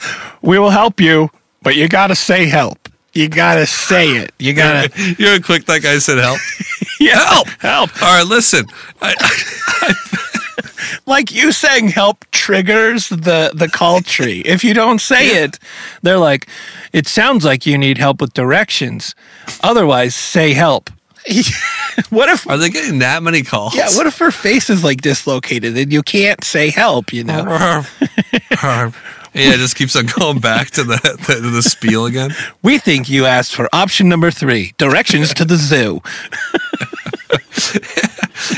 we 0.41 0.57
will 0.57 0.71
help 0.71 0.99
you, 0.99 1.29
but 1.61 1.75
you 1.75 1.87
gotta 1.87 2.15
say 2.15 2.47
help. 2.47 2.89
You 3.13 3.29
gotta 3.29 3.67
say 3.67 4.09
it. 4.17 4.31
You 4.39 4.55
gotta 4.55 4.89
You're 5.19 5.33
how 5.33 5.39
quick 5.39 5.65
that 5.65 5.83
guy 5.83 5.99
said 5.99 6.17
help? 6.17 6.39
yeah, 6.99 7.23
Help! 7.23 7.47
help. 7.59 8.01
All 8.01 8.17
right, 8.17 8.25
listen. 8.25 8.65
I, 9.03 9.13
like 11.05 11.33
you 11.33 11.51
saying 11.51 11.89
help 11.89 12.25
triggers 12.31 13.09
the 13.09 13.51
the 13.53 13.69
call 13.69 14.01
tree. 14.01 14.41
If 14.41 14.63
you 14.63 14.73
don't 14.73 14.99
say 14.99 15.43
it, 15.43 15.59
they're 16.01 16.17
like, 16.17 16.47
it 16.93 17.07
sounds 17.07 17.45
like 17.45 17.65
you 17.65 17.77
need 17.77 17.97
help 17.97 18.21
with 18.21 18.33
directions. 18.33 19.15
Otherwise, 19.61 20.15
say 20.15 20.53
help. 20.53 20.89
what 22.09 22.29
if? 22.29 22.47
are 22.49 22.57
they 22.57 22.69
getting 22.69 22.99
that 22.99 23.21
many 23.21 23.43
calls? 23.43 23.75
Yeah, 23.75 23.89
what 23.95 24.07
if 24.07 24.17
her 24.19 24.31
face 24.31 24.69
is 24.69 24.83
like 24.83 25.01
dislocated 25.01 25.77
and 25.77 25.91
you 25.91 26.01
can't 26.01 26.41
say 26.43 26.69
help? 26.69 27.11
You 27.11 27.25
know, 27.25 27.43
yeah, 28.63 28.91
it 29.33 29.57
just 29.57 29.75
keeps 29.75 29.95
on 29.95 30.05
going 30.17 30.39
back 30.39 30.69
to 30.71 30.83
the, 30.83 30.97
the, 31.27 31.49
the 31.49 31.61
spiel 31.61 32.05
again. 32.05 32.31
we 32.63 32.77
think 32.77 33.09
you 33.09 33.25
asked 33.25 33.55
for 33.55 33.67
option 33.73 34.07
number 34.07 34.31
three: 34.31 34.73
directions 34.77 35.33
to 35.33 35.43
the 35.43 35.57
zoo. 35.57 36.01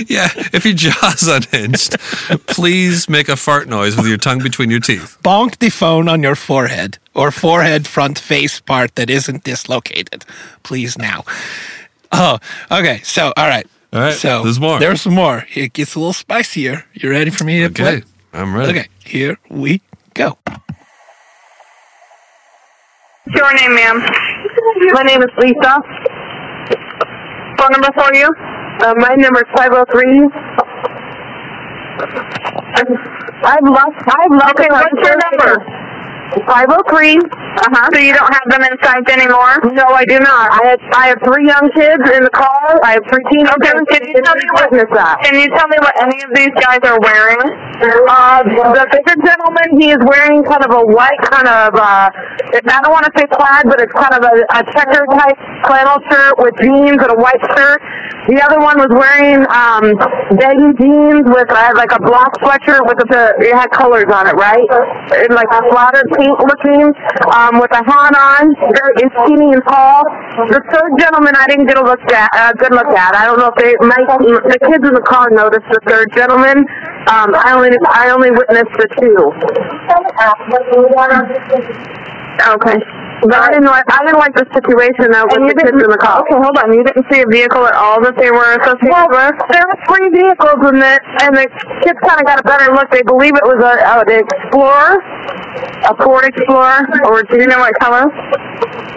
Yeah, 0.08 0.30
if 0.54 0.66
your 0.66 0.74
jaw's 0.76 1.28
unhinged, 1.28 2.00
please 2.48 3.10
make 3.10 3.28
a 3.30 3.36
fart 3.36 3.68
noise 3.68 3.98
with 3.98 4.08
your 4.08 4.18
tongue 4.18 4.40
between 4.42 4.70
your 4.72 4.80
teeth. 4.80 5.18
Bonk 5.24 5.58
the 5.60 5.70
phone 5.70 6.08
on 6.08 6.24
your 6.24 6.36
forehead 6.36 6.98
or 7.14 7.32
forehead 7.32 7.86
front 7.88 8.18
face 8.20 8.60
part 8.62 8.96
that 8.96 9.10
isn't 9.10 9.44
dislocated, 9.44 10.24
please 10.64 10.98
now. 10.98 11.24
Oh, 12.12 12.40
okay. 12.72 13.02
So, 13.04 13.34
all 13.36 13.48
right. 13.48 13.68
All 13.92 14.00
right, 14.02 14.14
So 14.14 14.44
there's 14.44 14.60
more. 14.60 14.80
There's 14.80 15.06
more. 15.08 15.46
It 15.56 15.74
gets 15.74 15.96
a 15.96 16.00
little 16.00 16.14
spicier. 16.14 16.86
You 16.94 17.10
ready 17.10 17.32
for 17.32 17.44
me 17.44 17.60
to 17.60 17.66
Okay, 17.66 17.84
play? 17.84 18.04
I'm 18.34 18.56
ready. 18.56 18.72
Okay, 18.80 18.88
here 19.04 19.38
we 19.50 19.82
go. 20.14 20.38
What's 20.46 20.60
Your 23.36 23.54
name, 23.56 23.74
ma'am. 23.76 24.00
My 24.94 25.04
name 25.04 25.22
is 25.24 25.30
Lisa. 25.40 25.82
Phone 27.58 27.72
number 27.72 27.92
for 27.94 28.14
you? 28.16 28.30
Uh, 28.82 28.94
my 28.98 29.14
number 29.16 29.42
is 29.42 29.50
503. 29.56 30.30
I've 33.44 33.64
lost, 33.64 33.98
I've 34.08 34.32
lost 34.32 34.56
Okay, 34.56 34.68
my 34.70 34.84
what's 34.88 35.08
your 35.08 35.18
number? 35.20 35.89
503. 36.46 37.18
Uh-huh. 37.60 37.90
So 37.92 38.00
you 38.00 38.14
don't 38.14 38.30
have 38.32 38.48
them 38.48 38.64
in 38.64 38.76
sight 38.86 39.04
anymore? 39.10 39.60
No, 39.74 39.86
I 39.92 40.06
do 40.06 40.20
not. 40.20 40.54
I 40.54 40.62
have, 40.72 40.82
I 40.94 41.04
have 41.12 41.20
three 41.26 41.48
young 41.50 41.68
kids 41.76 42.04
in 42.16 42.24
the 42.24 42.34
car. 42.34 42.80
I 42.86 43.02
have 43.02 43.06
three 43.10 43.26
teenagers. 43.34 43.84
Okay, 43.84 44.00
can 44.00 44.04
you 44.08 44.22
tell 44.22 44.38
me 44.38 44.48
what, 44.54 44.70
can 44.70 45.34
you 45.36 45.50
tell 45.58 45.68
me 45.68 45.78
what 45.82 45.96
any 46.00 46.20
of 46.24 46.32
these 46.38 46.54
guys 46.62 46.80
are 46.86 47.00
wearing? 47.02 47.42
Uh, 47.82 48.44
the 48.46 48.86
bigger 48.92 49.18
gentleman, 49.26 49.68
he 49.80 49.92
is 49.92 50.02
wearing 50.06 50.44
kind 50.46 50.64
of 50.64 50.72
a 50.72 50.84
white 50.94 51.20
kind 51.28 51.48
of, 51.48 51.76
uh, 51.76 52.08
I 52.12 52.80
don't 52.84 52.94
want 52.94 53.08
to 53.10 53.14
say 53.18 53.26
plaid, 53.28 53.66
but 53.68 53.82
it's 53.82 53.94
kind 53.94 54.14
of 54.14 54.22
a, 54.24 54.34
a 54.56 54.62
checker 54.72 55.04
type 55.10 55.38
flannel 55.66 56.00
shirt 56.08 56.34
with 56.40 56.54
jeans 56.62 57.00
and 57.02 57.12
a 57.12 57.20
white 57.20 57.42
shirt. 57.56 57.80
The 58.30 58.38
other 58.46 58.60
one 58.62 58.78
was 58.78 58.92
wearing, 58.94 59.42
um, 59.50 59.98
baggy 60.38 60.70
jeans 60.78 61.26
with, 61.26 61.50
uh, 61.50 61.74
like 61.76 61.92
a 61.92 62.02
black 62.04 62.32
sweatshirt 62.40 62.86
with 62.86 63.00
a, 63.10 63.34
it 63.42 63.56
had 63.56 63.72
colors 63.72 64.08
on 64.12 64.28
it, 64.28 64.36
right? 64.38 64.68
And 65.16 65.34
like 65.34 65.50
a 65.50 65.60
splattered 65.68 66.08
pink 66.20 66.36
looking, 66.44 66.92
um, 67.32 67.64
with 67.64 67.72
a 67.72 67.80
hat 67.88 68.12
on, 68.12 68.52
very 68.76 69.00
skinny 69.24 69.56
and 69.56 69.64
tall. 69.64 70.04
The 70.52 70.60
third 70.68 70.92
gentleman 71.00 71.34
I 71.40 71.48
didn't 71.48 71.68
get 71.72 71.80
a 71.80 71.84
look 71.84 72.04
at, 72.12 72.28
uh, 72.36 72.52
good 72.60 72.76
look 72.76 72.92
at. 72.92 73.16
I 73.16 73.24
don't 73.26 73.40
know 73.40 73.48
if 73.48 73.56
they, 73.56 73.72
my, 73.80 73.96
the 74.52 74.60
kids 74.68 74.84
in 74.84 74.94
the 74.94 75.06
car 75.08 75.32
noticed 75.32 75.66
the 75.72 75.80
third 75.88 76.12
gentleman. 76.14 76.68
Um, 77.08 77.32
I 77.34 77.56
only, 77.56 77.72
I 77.88 78.12
only 78.12 78.32
witnessed 78.32 78.76
the 78.76 78.88
two. 79.00 79.32
Okay. 82.56 82.78
But 83.20 83.36
I 83.36 83.52
didn't 83.52 83.68
like, 83.68 83.84
I 83.92 84.00
didn't 84.08 84.20
like 84.24 84.32
the 84.32 84.48
situation 84.56 85.12
though 85.12 85.28
with 85.28 85.44
And 85.44 85.52
the 85.52 85.56
kids 85.60 85.76
in 85.76 85.92
the 85.92 86.00
car. 86.00 86.24
okay, 86.24 86.40
hold 86.40 86.56
on. 86.56 86.72
You 86.72 86.88
didn't 86.88 87.04
see 87.12 87.20
a 87.20 87.28
vehicle 87.28 87.68
at 87.68 87.76
all 87.76 88.00
that 88.00 88.16
they 88.16 88.32
were 88.32 88.56
associated 88.64 88.96
Well, 88.96 89.12
with? 89.12 89.36
there 89.52 89.60
were 89.68 89.80
three 89.92 90.08
vehicles 90.08 90.60
in 90.72 90.80
it, 90.80 91.02
and 91.28 91.36
the 91.36 91.44
kids 91.84 92.00
kind 92.08 92.16
of 92.16 92.26
got 92.32 92.40
a 92.40 92.46
better 92.48 92.72
look. 92.72 92.88
They 92.96 93.04
believe 93.04 93.36
it 93.36 93.44
was 93.44 93.60
a, 93.60 93.76
a 93.76 94.08
an 94.08 94.24
Explorer, 94.24 95.04
a 95.90 95.96
Ford 96.04 96.26
Explorer, 96.26 96.88
or 97.06 97.24
do 97.24 97.38
you 97.38 97.48
know 97.48 97.60
what 97.60 97.74
color? 97.80 98.10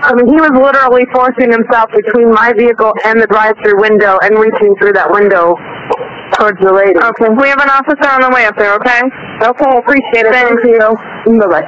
I 0.00 0.14
mean, 0.14 0.26
he 0.26 0.40
was 0.40 0.50
literally 0.54 1.04
forcing 1.12 1.52
himself 1.52 1.90
between 1.94 2.32
my 2.32 2.52
vehicle 2.56 2.94
and 3.04 3.20
the 3.20 3.26
drive-through 3.26 3.78
window 3.80 4.18
and 4.22 4.38
reaching 4.38 4.74
through 4.80 4.94
that 4.94 5.10
window 5.10 5.56
towards 6.34 6.58
the 6.60 6.72
lady. 6.72 6.98
Okay. 6.98 7.28
We 7.28 7.48
have 7.48 7.60
an 7.60 7.68
officer 7.68 8.08
on 8.08 8.22
the 8.22 8.30
way 8.34 8.46
up 8.46 8.56
there, 8.56 8.74
okay? 8.76 9.02
Okay, 9.42 9.78
appreciate 9.78 10.24
it. 10.26 10.32
Thank 10.32 10.64
you. 10.64 11.38
Bye-bye. 11.38 11.66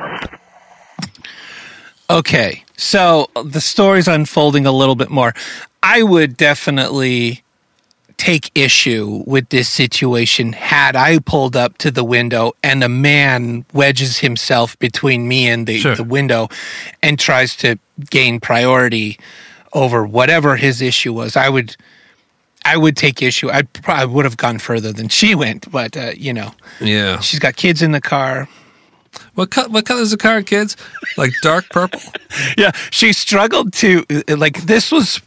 Okay, 2.08 2.64
so 2.76 3.28
the 3.44 3.60
story's 3.60 4.08
unfolding 4.08 4.66
a 4.66 4.72
little 4.72 4.96
bit 4.96 5.10
more. 5.10 5.34
I 5.82 6.02
would 6.02 6.36
definitely 6.36 7.42
take 8.16 8.50
issue 8.54 9.24
with 9.26 9.48
this 9.48 9.66
situation 9.68 10.52
had 10.52 10.94
I 10.94 11.20
pulled 11.20 11.56
up 11.56 11.78
to 11.78 11.90
the 11.90 12.04
window 12.04 12.52
and 12.62 12.84
a 12.84 12.88
man 12.88 13.64
wedges 13.72 14.18
himself 14.18 14.78
between 14.78 15.26
me 15.26 15.48
and 15.48 15.66
the, 15.66 15.78
Sure. 15.78 15.94
the 15.96 16.04
window 16.04 16.48
and 17.02 17.18
tries 17.18 17.56
to 17.56 17.78
gain 18.10 18.38
priority 18.38 19.18
over 19.72 20.04
whatever 20.04 20.56
his 20.56 20.82
issue 20.82 21.12
was. 21.14 21.34
I 21.36 21.48
would. 21.48 21.76
I 22.62 22.76
would 22.76 22.94
take 22.94 23.22
issue. 23.22 23.48
I 23.50 23.62
probably 23.62 24.14
would 24.14 24.26
have 24.26 24.36
gone 24.36 24.58
further 24.58 24.92
than 24.92 25.08
she 25.08 25.34
went, 25.34 25.70
but 25.72 25.96
uh, 25.96 26.10
you 26.14 26.34
know, 26.34 26.52
Yeah. 26.78 27.18
she's 27.20 27.38
got 27.38 27.56
kids 27.56 27.80
in 27.80 27.92
the 27.92 28.02
car. 28.02 28.48
What 29.34 29.50
co- 29.50 29.68
what 29.68 29.86
color 29.86 30.00
is 30.02 30.10
the 30.12 30.16
car, 30.16 30.42
kids? 30.42 30.76
Like 31.16 31.32
dark 31.42 31.68
purple? 31.70 32.00
yeah 32.56 32.70
she 32.90 33.12
struggled 33.12 33.72
to 33.74 34.04
like 34.28 34.62
this 34.62 34.92
was 34.92 35.20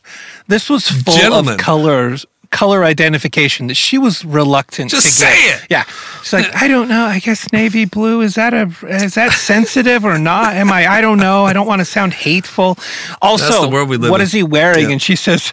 this 0.48 0.70
was 0.70 0.88
full 0.88 1.16
Gentlemen. 1.16 1.54
of 1.56 1.60
colors 1.60 2.26
color 2.50 2.84
identification 2.84 3.66
that 3.68 3.74
she 3.76 3.98
was 3.98 4.24
reluctant 4.24 4.92
Just 4.92 5.08
to 5.08 5.12
say 5.12 5.34
get. 5.48 5.64
it. 5.64 5.68
yeah 5.72 5.84
she's 6.22 6.34
like 6.34 6.62
i 6.62 6.68
don't 6.68 6.88
know 6.88 7.06
i 7.06 7.18
guess 7.18 7.52
navy 7.52 7.84
blue 7.86 8.22
is 8.22 8.36
that 8.36 8.54
a 8.54 8.72
is 8.88 9.16
that 9.16 9.32
sensitive 9.34 10.06
or 10.06 10.20
not 10.20 10.54
am 10.54 10.72
i 10.72 10.86
i 10.88 11.02
don't 11.02 11.18
know 11.18 11.46
i 11.46 11.52
don't 11.54 11.66
want 11.66 11.80
to 11.80 11.86
sound 11.86 12.14
hateful 12.14 12.78
also 13.24 13.46
That's 13.48 13.60
the 13.62 13.70
world 13.70 13.90
we 13.90 13.98
live 13.98 14.12
what 14.12 14.22
in. 14.22 14.26
is 14.26 14.32
he 14.34 14.44
wearing 14.44 14.86
Yeah. 14.86 14.92
and 14.94 15.02
she 15.02 15.16
says 15.16 15.52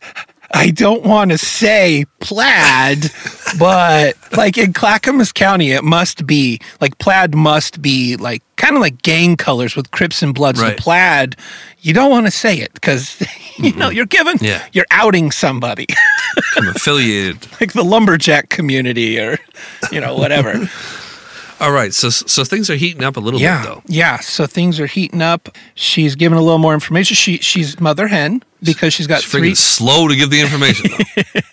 I 0.53 0.71
don't 0.71 1.05
want 1.05 1.31
to 1.31 1.39
say 1.39 2.07
plaid, 2.21 3.11
but 3.59 4.17
like 4.37 4.59
in 4.59 4.73
Clackamas 4.73 5.33
County, 5.33 5.71
it 5.71 5.85
must 5.85 6.27
be 6.27 6.61
like 6.81 6.99
plaid 6.99 7.35
must 7.35 7.81
be 7.81 8.17
like 8.17 8.43
kind 8.57 8.75
of 8.75 8.81
like 8.81 9.01
gang 9.03 9.37
colors 9.37 9.77
with 9.77 9.91
Crips 9.93 10.23
and 10.23 10.35
Bloods. 10.35 10.61
Right. 10.61 10.77
The 10.77 10.83
plaid, 10.83 11.37
you 11.81 11.95
don't 11.95 12.11
want 12.11 12.27
to 12.27 12.33
say 12.33 12.59
it 12.59 12.73
because 12.75 13.21
you 13.21 13.27
mm-hmm. 13.71 13.79
know 13.79 13.91
you're 13.91 14.07
giving, 14.07 14.39
Yeah. 14.41 14.65
you're 14.73 14.87
outing 14.91 15.31
somebody, 15.31 15.87
I'm 16.57 16.69
affiliated. 16.69 17.47
like 17.61 17.73
the 17.73 17.85
lumberjack 17.85 18.49
community 18.49 19.21
or 19.21 19.39
you 19.93 20.01
know 20.01 20.17
whatever. 20.17 20.69
All 21.61 21.73
right, 21.73 21.92
so 21.92 22.09
so 22.09 22.42
things 22.44 22.70
are 22.70 22.77
heating 22.77 23.05
up 23.05 23.16
a 23.16 23.20
little 23.20 23.40
yeah, 23.40 23.62
bit 23.62 23.68
though. 23.68 23.83
yeah. 23.87 24.18
So 24.20 24.46
things 24.46 24.81
are 24.81 24.87
heating 24.87 25.20
up. 25.20 25.51
She's 25.75 26.14
given 26.14 26.38
a 26.38 26.42
little 26.42 26.59
more 26.59 26.73
information. 26.73 27.14
She 27.14 27.37
she's 27.38 27.79
mother 27.79 28.09
hen 28.09 28.42
because 28.62 28.94
she's 28.94 29.07
got 29.07 29.20
It's 29.23 29.31
three 29.31 29.55
slow 29.55 30.09
to 30.09 30.16
give 30.16 30.31
the 30.31 30.40
information. 30.40 30.90
Though. 30.90 31.40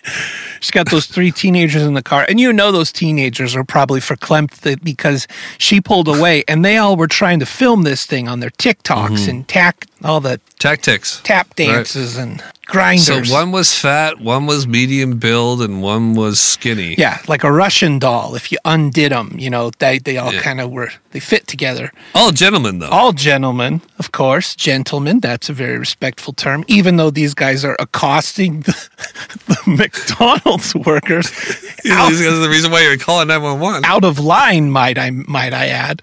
She's 0.60 0.70
got 0.72 0.90
those 0.90 1.06
three 1.06 1.30
teenagers 1.30 1.82
in 1.82 1.94
the 1.94 2.02
car, 2.02 2.26
and 2.28 2.40
you 2.40 2.52
know 2.52 2.72
those 2.72 2.90
teenagers 2.90 3.54
are 3.54 3.62
probably 3.64 4.00
verklempt 4.00 4.62
that 4.62 4.82
because 4.82 5.28
she 5.56 5.80
pulled 5.80 6.08
away, 6.08 6.42
and 6.48 6.64
they 6.64 6.78
all 6.78 6.96
were 6.96 7.06
trying 7.06 7.38
to 7.40 7.46
film 7.46 7.82
this 7.82 8.06
thing 8.06 8.28
on 8.28 8.40
their 8.40 8.50
TikToks 8.50 9.08
mm-hmm. 9.08 9.30
and 9.30 9.48
tack 9.48 9.86
all 10.02 10.20
the 10.20 10.40
Tactics. 10.58 11.20
tap 11.22 11.54
dances 11.54 12.16
and 12.16 12.42
grinders. 12.68 13.28
So 13.28 13.34
one 13.34 13.50
was 13.50 13.74
fat, 13.74 14.20
one 14.20 14.46
was 14.46 14.66
medium 14.66 15.18
build, 15.18 15.60
and 15.62 15.82
one 15.82 16.14
was 16.14 16.38
skinny. 16.38 16.94
yeah, 16.96 17.18
like 17.26 17.42
a 17.44 17.50
Russian 17.50 17.98
doll. 17.98 18.34
If 18.36 18.52
you 18.52 18.58
undid 18.64 19.10
them, 19.10 19.34
you 19.38 19.50
know, 19.50 19.70
they 19.78 19.98
they 19.98 20.16
all 20.18 20.32
Yeah. 20.32 20.42
kind 20.42 20.60
of 20.60 20.70
were 20.70 20.90
they 21.10 21.20
fit 21.20 21.46
together. 21.46 21.90
All 22.14 22.30
gentlemen 22.30 22.78
though. 22.78 22.90
All 22.90 23.12
gentlemen, 23.12 23.80
of 23.98 24.12
course, 24.12 24.54
gentlemen. 24.54 25.20
That's 25.20 25.48
a 25.50 25.52
very 25.54 25.78
respectful 25.78 26.32
term. 26.34 26.64
Even 26.68 26.96
though 26.96 27.10
these 27.10 27.34
guys 27.34 27.64
are 27.64 27.76
accosting 27.80 28.60
the, 28.62 28.76
the 29.48 29.58
McDonald's 29.66 30.74
workers 30.74 31.26
out, 31.90 32.10
This 32.10 32.20
is 32.20 32.40
the 32.40 32.48
reason 32.48 32.70
why 32.70 32.82
you're 32.82 32.98
calling 32.98 33.28
nine 33.28 33.42
one 33.42 33.58
one. 33.60 33.84
out 33.84 34.04
of 34.04 34.18
line, 34.18 34.70
might 34.70 34.98
I 34.98 35.10
might 35.10 35.52
I 35.54 35.66
add. 35.68 36.02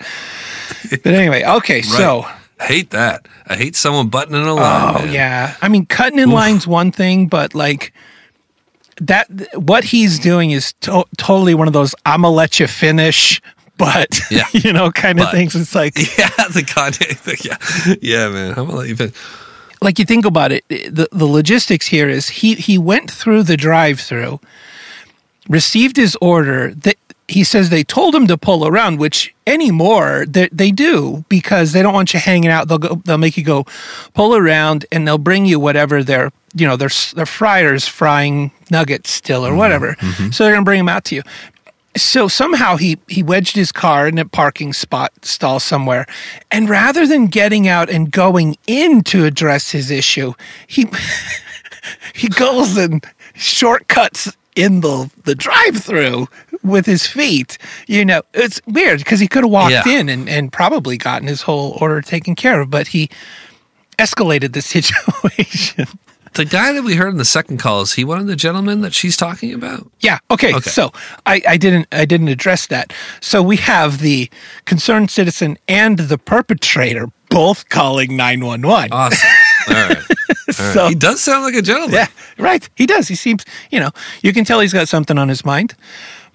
But 0.89 1.13
anyway, 1.13 1.43
okay, 1.43 1.81
so. 1.81 2.25
Hate 2.59 2.91
that. 2.91 3.27
I 3.47 3.55
hate 3.55 3.75
someone 3.75 4.07
buttoning 4.09 4.45
a 4.47 4.53
line. 4.53 4.95
Oh 4.95 4.99
man. 5.05 5.13
yeah, 5.13 5.55
I 5.61 5.67
mean, 5.69 5.85
cutting 5.85 6.19
in 6.19 6.31
line's 6.31 6.65
one 6.65 6.91
thing, 6.91 7.27
but 7.27 7.53
like 7.55 7.93
that, 9.01 9.27
what 9.55 9.83
he's 9.83 10.19
doing 10.19 10.51
is 10.51 10.73
to- 10.81 11.05
totally 11.17 11.53
one 11.53 11.67
of 11.67 11.73
those 11.73 11.93
"I'm 12.05 12.21
gonna 12.21 12.33
let 12.33 12.59
you 12.59 12.67
finish," 12.67 13.41
but 13.77 14.19
Yeah. 14.31 14.47
you 14.53 14.71
know, 14.73 14.91
kind 14.91 15.19
of 15.19 15.25
But. 15.25 15.31
things. 15.33 15.55
It's 15.55 15.75
like, 15.75 15.97
Yeah, 16.17 16.29
the 16.53 16.63
thing. 17.17 17.37
Yeah, 17.43 17.95
yeah, 18.01 18.29
man. 18.29 18.49
I'm 18.51 18.65
gonna 18.67 18.77
let 18.77 18.87
you 18.87 18.95
finish. 18.95 19.15
like 19.81 19.99
you 19.99 20.05
think 20.05 20.25
about 20.25 20.51
it, 20.53 20.63
the 20.69 21.07
the 21.11 21.25
logistics 21.25 21.87
here 21.87 22.07
is 22.09 22.29
he 22.29 22.55
he 22.55 22.77
went 22.77 23.11
through 23.11 23.43
the 23.43 23.57
drive-through, 23.57 24.39
received 25.49 25.97
his 25.97 26.15
order. 26.21 26.73
That 26.73 26.95
he 27.27 27.43
says 27.43 27.69
they 27.69 27.83
told 27.83 28.13
him 28.13 28.27
to 28.27 28.37
pull 28.37 28.67
around, 28.67 28.99
which 28.99 29.33
anymore 29.47 30.25
they, 30.27 30.47
they 30.51 30.71
do 30.71 31.25
because 31.27 31.71
they 31.71 31.81
don't 31.81 31.93
want 31.93 32.13
you 32.13 32.19
hanging 32.19 32.49
out. 32.49 32.67
They'll 32.67 32.77
go, 32.77 32.95
they'll 33.05 33.17
make 33.17 33.37
you 33.37 33.43
go 33.43 33.65
pull 34.13 34.35
around, 34.35 34.85
and 34.91 35.07
they'll 35.07 35.17
bring 35.17 35.45
you 35.45 35.59
whatever 35.59 36.03
their 36.03 36.31
you 36.53 36.67
know 36.67 36.75
their 36.75 36.89
their 37.15 37.25
fryers 37.25 37.87
frying 37.87 38.51
nuggets 38.69 39.11
still 39.11 39.45
or 39.45 39.49
mm-hmm. 39.49 39.57
whatever. 39.57 39.93
Mm-hmm. 39.93 40.31
So 40.31 40.43
they're 40.43 40.53
gonna 40.53 40.65
bring 40.65 40.79
them 40.79 40.89
out 40.89 41.05
to 41.05 41.15
you. 41.15 41.23
So 41.97 42.27
somehow 42.27 42.75
he 42.75 42.97
he 43.07 43.23
wedged 43.23 43.55
his 43.55 43.71
car 43.71 44.07
in 44.07 44.17
a 44.19 44.25
parking 44.25 44.73
spot 44.73 45.11
stall 45.25 45.59
somewhere, 45.59 46.05
and 46.51 46.69
rather 46.69 47.07
than 47.07 47.27
getting 47.27 47.67
out 47.67 47.89
and 47.89 48.11
going 48.11 48.57
in 48.67 49.01
to 49.05 49.25
address 49.25 49.71
his 49.71 49.89
issue, 49.89 50.33
he 50.67 50.87
he 52.13 52.29
goes 52.29 52.77
and 52.77 53.05
shortcuts 53.33 54.35
in 54.55 54.81
the 54.81 55.09
the 55.23 55.35
drive-through 55.35 56.27
with 56.65 56.85
his 56.85 57.05
feet. 57.07 57.57
You 57.87 58.03
know, 58.05 58.21
it's 58.33 58.59
weird 58.65 58.99
because 58.99 59.19
he 59.19 59.27
could 59.27 59.43
have 59.43 59.51
walked 59.51 59.71
Yeah. 59.71 59.87
in 59.87 60.09
and, 60.09 60.27
and 60.27 60.51
probably 60.51 60.97
gotten 60.97 61.27
his 61.27 61.43
whole 61.43 61.77
order 61.79 62.01
taken 62.01 62.35
care 62.35 62.59
of, 62.61 62.69
but 62.69 62.87
he 62.87 63.09
escalated 63.97 64.53
the 64.53 64.61
situation. 64.73 65.87
The 66.33 66.43
guy 66.43 66.73
that 66.73 66.83
we 66.83 66.95
heard 66.95 67.09
in 67.09 67.17
the 67.17 67.23
second 67.23 67.59
call 67.59 67.79
is 67.81 67.93
he 67.93 68.03
one 68.03 68.19
of 68.19 68.27
the 68.27 68.35
gentlemen 68.35 68.81
that 68.81 68.93
she's 68.93 69.15
talking 69.15 69.53
about? 69.53 69.89
Yeah. 70.01 70.19
Okay. 70.29 70.53
Okay. 70.53 70.69
So 70.69 70.91
I, 71.25 71.41
I 71.47 71.55
didn't 71.55 71.87
I 71.93 72.03
didn't 72.03 72.27
address 72.27 72.67
that. 72.67 72.91
So 73.21 73.41
we 73.41 73.55
have 73.55 73.99
the 73.99 74.29
concerned 74.65 75.11
citizen 75.11 75.57
and 75.69 75.97
the 75.97 76.17
perpetrator 76.17 77.07
both 77.29 77.69
calling 77.69 78.17
nine 78.17 78.43
one 78.43 78.63
one. 78.67 78.89
Awesome. 78.91 79.29
All 79.69 79.73
right. 79.75 79.97
All 79.97 80.03
right. 80.47 80.55
So 80.73 80.87
he 80.89 80.95
does 80.95 81.21
sound 81.21 81.43
like 81.43 81.55
a 81.55 81.61
gentleman. 81.61 81.95
yeah, 81.95 82.07
right. 82.37 82.67
He 82.75 82.85
does. 82.85 83.07
He 83.07 83.15
seems 83.15 83.45
you 83.71 83.79
know 83.79 83.91
you 84.21 84.33
can 84.33 84.43
tell 84.43 84.59
he's 84.59 84.73
got 84.73 84.89
something 84.89 85.17
on 85.17 85.29
his 85.29 85.45
mind. 85.45 85.73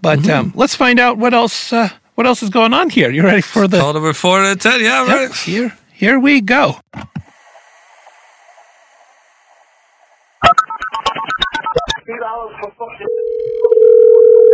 But 0.02 0.20
Mm-hmm. 0.20 0.30
um, 0.30 0.52
let's 0.56 0.74
find 0.74 0.98
out 0.98 1.18
what 1.18 1.34
else 1.34 1.72
uh, 1.72 1.88
what 2.14 2.26
else 2.26 2.42
is 2.42 2.50
going 2.50 2.72
on 2.72 2.90
here. 2.90 3.10
You 3.10 3.22
ready 3.22 3.40
for 3.42 3.68
the? 3.68 3.78
Call 3.78 3.92
number 3.94 4.12
four 4.12 4.40
out 4.40 4.52
of 4.52 4.58
ten. 4.60 4.80
Yeah, 4.80 5.06
Yep, 5.06 5.30
right. 5.30 5.36
here 5.38 5.76
here 5.92 6.18
we 6.18 6.40
go. 6.40 6.80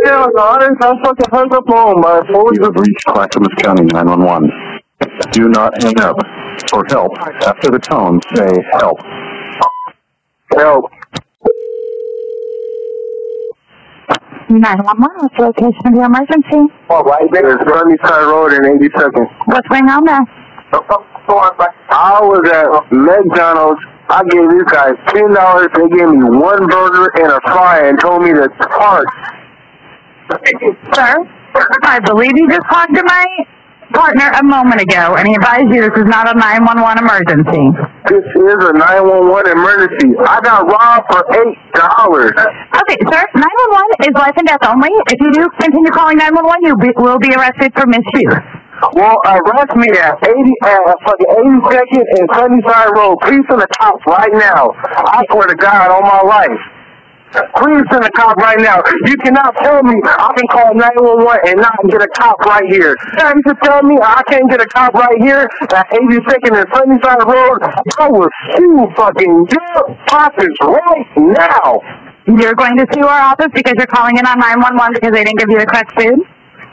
Yeah, 0.05 0.25
I 0.39 0.57
didn't 0.59 0.83
I 0.83 0.93
fucking 1.03 1.25
hung 1.31 1.53
up 1.53 1.69
on 1.69 1.99
my 2.01 2.21
phone. 2.31 2.53
You 2.55 2.63
have 2.63 2.75
reached 2.75 3.03
Clackamas 3.07 3.49
County 3.59 3.83
911. 3.83 4.49
Do 5.31 5.49
not 5.49 5.73
hang 5.83 5.99
up. 5.99 6.17
For 6.71 6.83
help, 6.89 7.11
after 7.45 7.69
the 7.69 7.77
tone, 7.79 8.19
say 8.35 8.47
help. 8.79 8.97
Help. 10.55 10.85
911, 14.49 15.03
what's 15.19 15.35
the 15.35 15.43
location 15.43 15.83
of 15.87 15.93
your 15.93 16.05
emergency? 16.05 16.71
All 16.89 17.03
right, 17.03 17.27
there's 17.31 17.59
Sunnyside 17.67 18.25
Road 18.31 18.53
in 18.53 18.63
82nd. 18.79 19.27
What's 19.45 19.67
going 19.67 19.89
on 19.89 20.05
there? 20.05 20.23
Oh, 20.73 20.83
oh, 21.29 21.65
I 21.89 22.19
was 22.21 22.43
at 22.51 22.67
McDonald's. 22.91 23.81
I 24.09 24.23
gave 24.23 24.49
these 24.49 24.63
guys 24.71 24.95
ten 25.11 25.33
dollars. 25.33 25.67
They 25.75 25.87
gave 25.91 26.07
me 26.07 26.23
one 26.23 26.67
burger 26.67 27.11
and 27.19 27.31
a 27.31 27.41
fry 27.43 27.87
and 27.87 27.99
told 27.99 28.23
me 28.23 28.31
to 28.31 28.47
park. 28.71 29.07
Sir, 30.95 31.15
I 31.83 31.99
believe 32.05 32.31
you 32.35 32.47
just 32.49 32.63
talked 32.69 32.95
to 32.95 33.03
my 33.03 33.25
partner 33.93 34.27
a 34.35 34.43
moment 34.43 34.81
ago, 34.81 35.15
and 35.15 35.27
he 35.27 35.35
advised 35.35 35.69
you 35.71 35.81
this 35.87 35.95
is 35.95 36.09
not 36.09 36.27
a 36.27 36.35
911 36.37 36.99
emergency. 37.03 37.63
This 38.09 38.23
is 38.23 38.57
a 38.63 38.73
911 38.75 39.51
emergency. 39.51 40.15
I 40.19 40.39
got 40.43 40.67
robbed 40.67 41.05
for 41.11 41.21
eight 41.35 41.57
dollars. 41.75 42.35
Okay, 42.35 42.97
sir, 43.07 43.23
911 43.35 44.07
is 44.07 44.13
life 44.15 44.35
and 44.37 44.47
death 44.47 44.63
only. 44.67 44.91
If 45.11 45.19
you 45.19 45.31
do 45.31 45.43
continue 45.59 45.91
calling 45.91 46.17
911, 46.17 46.67
you 46.67 46.73
be, 46.77 46.91
will 46.99 47.19
be 47.19 47.31
arrested 47.35 47.71
for 47.75 47.87
misuse. 47.87 48.35
Well, 48.93 49.17
arrest 49.25 49.73
me 49.73 49.89
at 49.97 50.21
80, 50.21 50.37
uh, 50.61 50.93
fucking 51.01 51.31
82nd 51.33 52.05
and 52.21 52.25
Sunnyside 52.37 52.91
Road. 52.93 53.17
Please 53.25 53.41
send 53.49 53.59
the 53.61 53.67
cops 53.73 54.03
right 54.05 54.31
now. 54.33 54.69
I 55.09 55.25
swear 55.31 55.47
to 55.47 55.55
God 55.55 55.89
on 55.89 56.03
my 56.05 56.21
life. 56.21 56.61
Please 57.33 57.83
send 57.91 58.03
the 58.07 58.11
cop 58.15 58.37
right 58.37 58.59
now. 58.59 58.79
You 59.05 59.17
cannot 59.19 59.55
tell 59.59 59.83
me 59.83 59.99
I 60.05 60.31
can 60.31 60.47
call 60.47 60.73
911 60.73 61.51
and 61.51 61.59
not 61.59 61.75
get 61.89 62.01
a 62.01 62.07
cop 62.15 62.39
right 62.45 62.63
here. 62.71 62.95
Trying 63.19 63.43
to 63.43 63.53
tell 63.63 63.83
me 63.83 63.97
I 64.01 64.23
can't 64.29 64.49
get 64.49 64.61
a 64.61 64.65
cop 64.67 64.93
right 64.93 65.17
here 65.19 65.49
at 65.75 65.85
82nd 65.91 66.55
and 66.55 66.67
Sunnyside 66.71 67.27
Road. 67.27 67.59
I 67.99 68.07
will 68.07 68.29
sue 68.55 68.87
fucking 68.95 69.47
your 69.51 69.97
pockets 70.07 70.57
right 70.61 71.07
now. 71.17 71.81
You're 72.27 72.55
going 72.55 72.77
to 72.77 72.85
sue 72.93 73.05
our 73.05 73.35
office 73.35 73.51
because 73.53 73.73
you're 73.77 73.87
calling 73.87 74.17
in 74.17 74.25
on 74.25 74.39
911 74.39 74.93
because 74.93 75.11
they 75.11 75.23
didn't 75.23 75.39
give 75.39 75.49
you 75.49 75.59
the 75.59 75.65
correct 75.65 75.91
food? 75.99 76.19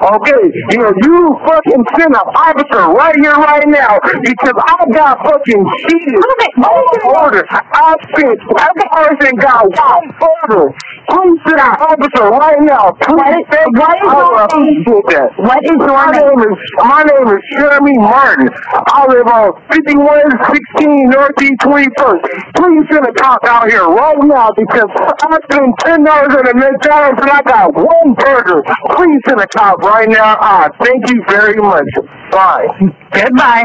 Okay, 0.03 0.43
you 0.73 0.79
know, 0.79 0.93
you 1.05 1.39
fucking 1.47 1.85
send 1.99 2.15
an 2.15 2.27
officer 2.35 2.93
right 2.93 3.15
here, 3.17 3.33
right 3.33 3.67
now, 3.69 3.99
because 4.23 4.55
I 4.59 4.77
got 4.93 5.19
fucking 5.25 5.63
cheated 5.87 6.19
Okay, 6.19 6.51
on 6.67 6.85
order. 7.25 7.45
I 7.51 7.95
spent 8.11 8.39
every 8.59 8.89
person 8.91 9.37
got 9.39 9.65
one 9.71 10.07
order. 10.21 10.75
Please 11.09 11.39
send 11.47 11.61
an 11.61 11.75
officer 11.79 12.25
right 12.31 12.61
now. 12.61 12.93
Please, 13.01 13.47
what 13.79 13.97
is 13.97 14.11
I 14.11 14.15
will 14.15 14.31
your 14.31 14.49
name? 14.49 14.85
that. 15.09 15.31
What 15.39 15.63
is 15.65 15.79
your 15.79 15.89
My 15.95 16.11
name? 16.11 16.27
name 16.27 16.41
is 16.43 16.59
my 16.83 17.03
name 17.05 17.29
is 17.37 17.43
Jeremy 17.55 17.97
Martin. 17.99 18.49
I 18.89 19.07
live 19.09 19.29
on 19.29 19.53
5116 19.71 21.11
Northeast 21.11 21.59
21st. 21.63 22.23
Please 22.57 22.85
send 22.91 23.07
a 23.07 23.13
cop 23.15 23.45
out 23.45 23.69
here 23.71 23.85
right 23.87 24.19
now 24.25 24.51
because 24.57 24.91
I 24.97 25.39
spent 25.51 25.71
ten 25.85 26.05
dollars 26.05 26.35
at 26.35 26.49
a 26.51 26.55
McDonald's 26.55 27.21
and 27.23 27.31
I 27.31 27.43
got 27.43 27.75
one 27.75 28.15
burger. 28.19 28.63
Please 28.97 29.21
send 29.29 29.41
a 29.41 29.47
cop 29.49 29.79
right 29.85 30.09
now. 30.09 30.37
Ah, 30.41 30.69
thank 30.83 31.09
you 31.11 31.23
very 31.29 31.61
much. 31.61 31.87
Bye. 32.31 32.67
Goodbye. 33.13 33.65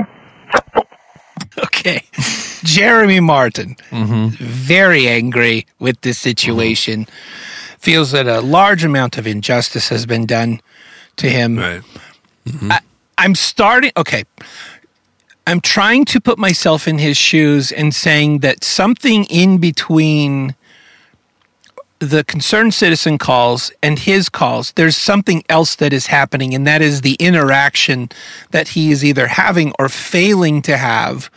Okay. 1.64 2.04
Jeremy 2.64 3.20
Martin, 3.20 3.76
very 3.92 5.08
angry 5.08 5.66
with 5.80 6.02
this 6.02 6.20
situation, 6.20 7.08
feels 7.78 8.12
that 8.12 8.28
a 8.28 8.42
large 8.42 8.84
amount 8.84 9.18
of 9.18 9.26
injustice 9.26 9.90
has 9.90 10.06
been 10.06 10.26
done 10.26 10.62
to 11.16 11.30
him. 11.30 11.58
Right. 11.58 11.82
I'm 13.18 13.36
starting, 13.36 13.92
okay. 13.98 14.24
I'm 15.48 15.62
trying 15.62 16.06
to 16.06 16.22
put 16.22 16.38
myself 16.38 16.88
in 16.88 17.00
his 17.00 17.18
shoes 17.18 17.72
and 17.72 17.94
saying 17.96 18.40
that 18.40 18.64
something 18.64 19.26
in 19.26 19.58
between 19.58 20.56
the 22.00 22.24
concerned 22.24 22.74
citizen 22.74 23.18
calls 23.18 23.72
and 23.84 24.00
his 24.00 24.30
calls, 24.30 24.72
there's 24.74 24.98
something 24.98 25.44
else 25.50 25.76
that 25.76 25.94
is 25.94 26.08
happening, 26.08 26.54
and 26.56 26.66
that 26.66 26.82
is 26.82 27.02
the 27.02 27.16
interaction 27.16 28.10
that 28.52 28.70
he 28.70 28.92
is 28.92 29.04
either 29.04 29.28
having 29.28 29.74
or 29.78 29.90
failing 29.90 30.62
to 30.64 30.78
have 30.78 31.30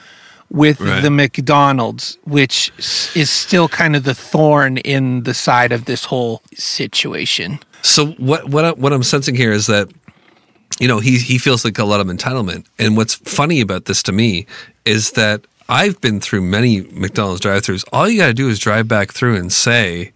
with 0.50 0.80
Right. 0.80 1.00
the 1.02 1.10
McDonald's, 1.10 2.18
which 2.24 2.70
is 3.14 3.30
still 3.30 3.68
kind 3.68 3.96
of 3.96 4.04
the 4.04 4.14
thorn 4.14 4.76
in 4.78 5.22
the 5.24 5.34
side 5.34 5.72
of 5.72 5.86
this 5.86 6.04
whole 6.04 6.42
situation. 6.54 7.58
So 7.82 8.08
what 8.12 8.48
what 8.48 8.64
I, 8.64 8.72
what 8.72 8.92
I'm 8.92 9.02
sensing 9.02 9.34
here 9.34 9.50
is 9.52 9.66
that 9.66 9.88
you 10.78 10.86
know 10.86 11.00
he 11.00 11.18
he 11.18 11.38
feels 11.38 11.64
like 11.64 11.78
a 11.78 11.84
lot 11.84 12.00
of 12.00 12.06
entitlement, 12.06 12.66
and 12.78 12.96
what's 12.96 13.14
funny 13.14 13.60
about 13.60 13.86
this 13.86 14.02
to 14.04 14.12
me 14.12 14.46
is 14.84 15.12
that 15.12 15.46
I've 15.68 16.00
been 16.00 16.20
through 16.20 16.42
many 16.42 16.82
McDonald's 16.92 17.40
drive-throughs. 17.40 17.84
All 17.92 18.08
you 18.08 18.18
got 18.18 18.26
to 18.26 18.34
do 18.34 18.48
is 18.48 18.58
drive 18.58 18.86
back 18.88 19.10
through 19.12 19.36
and 19.36 19.50
say, 19.52 20.12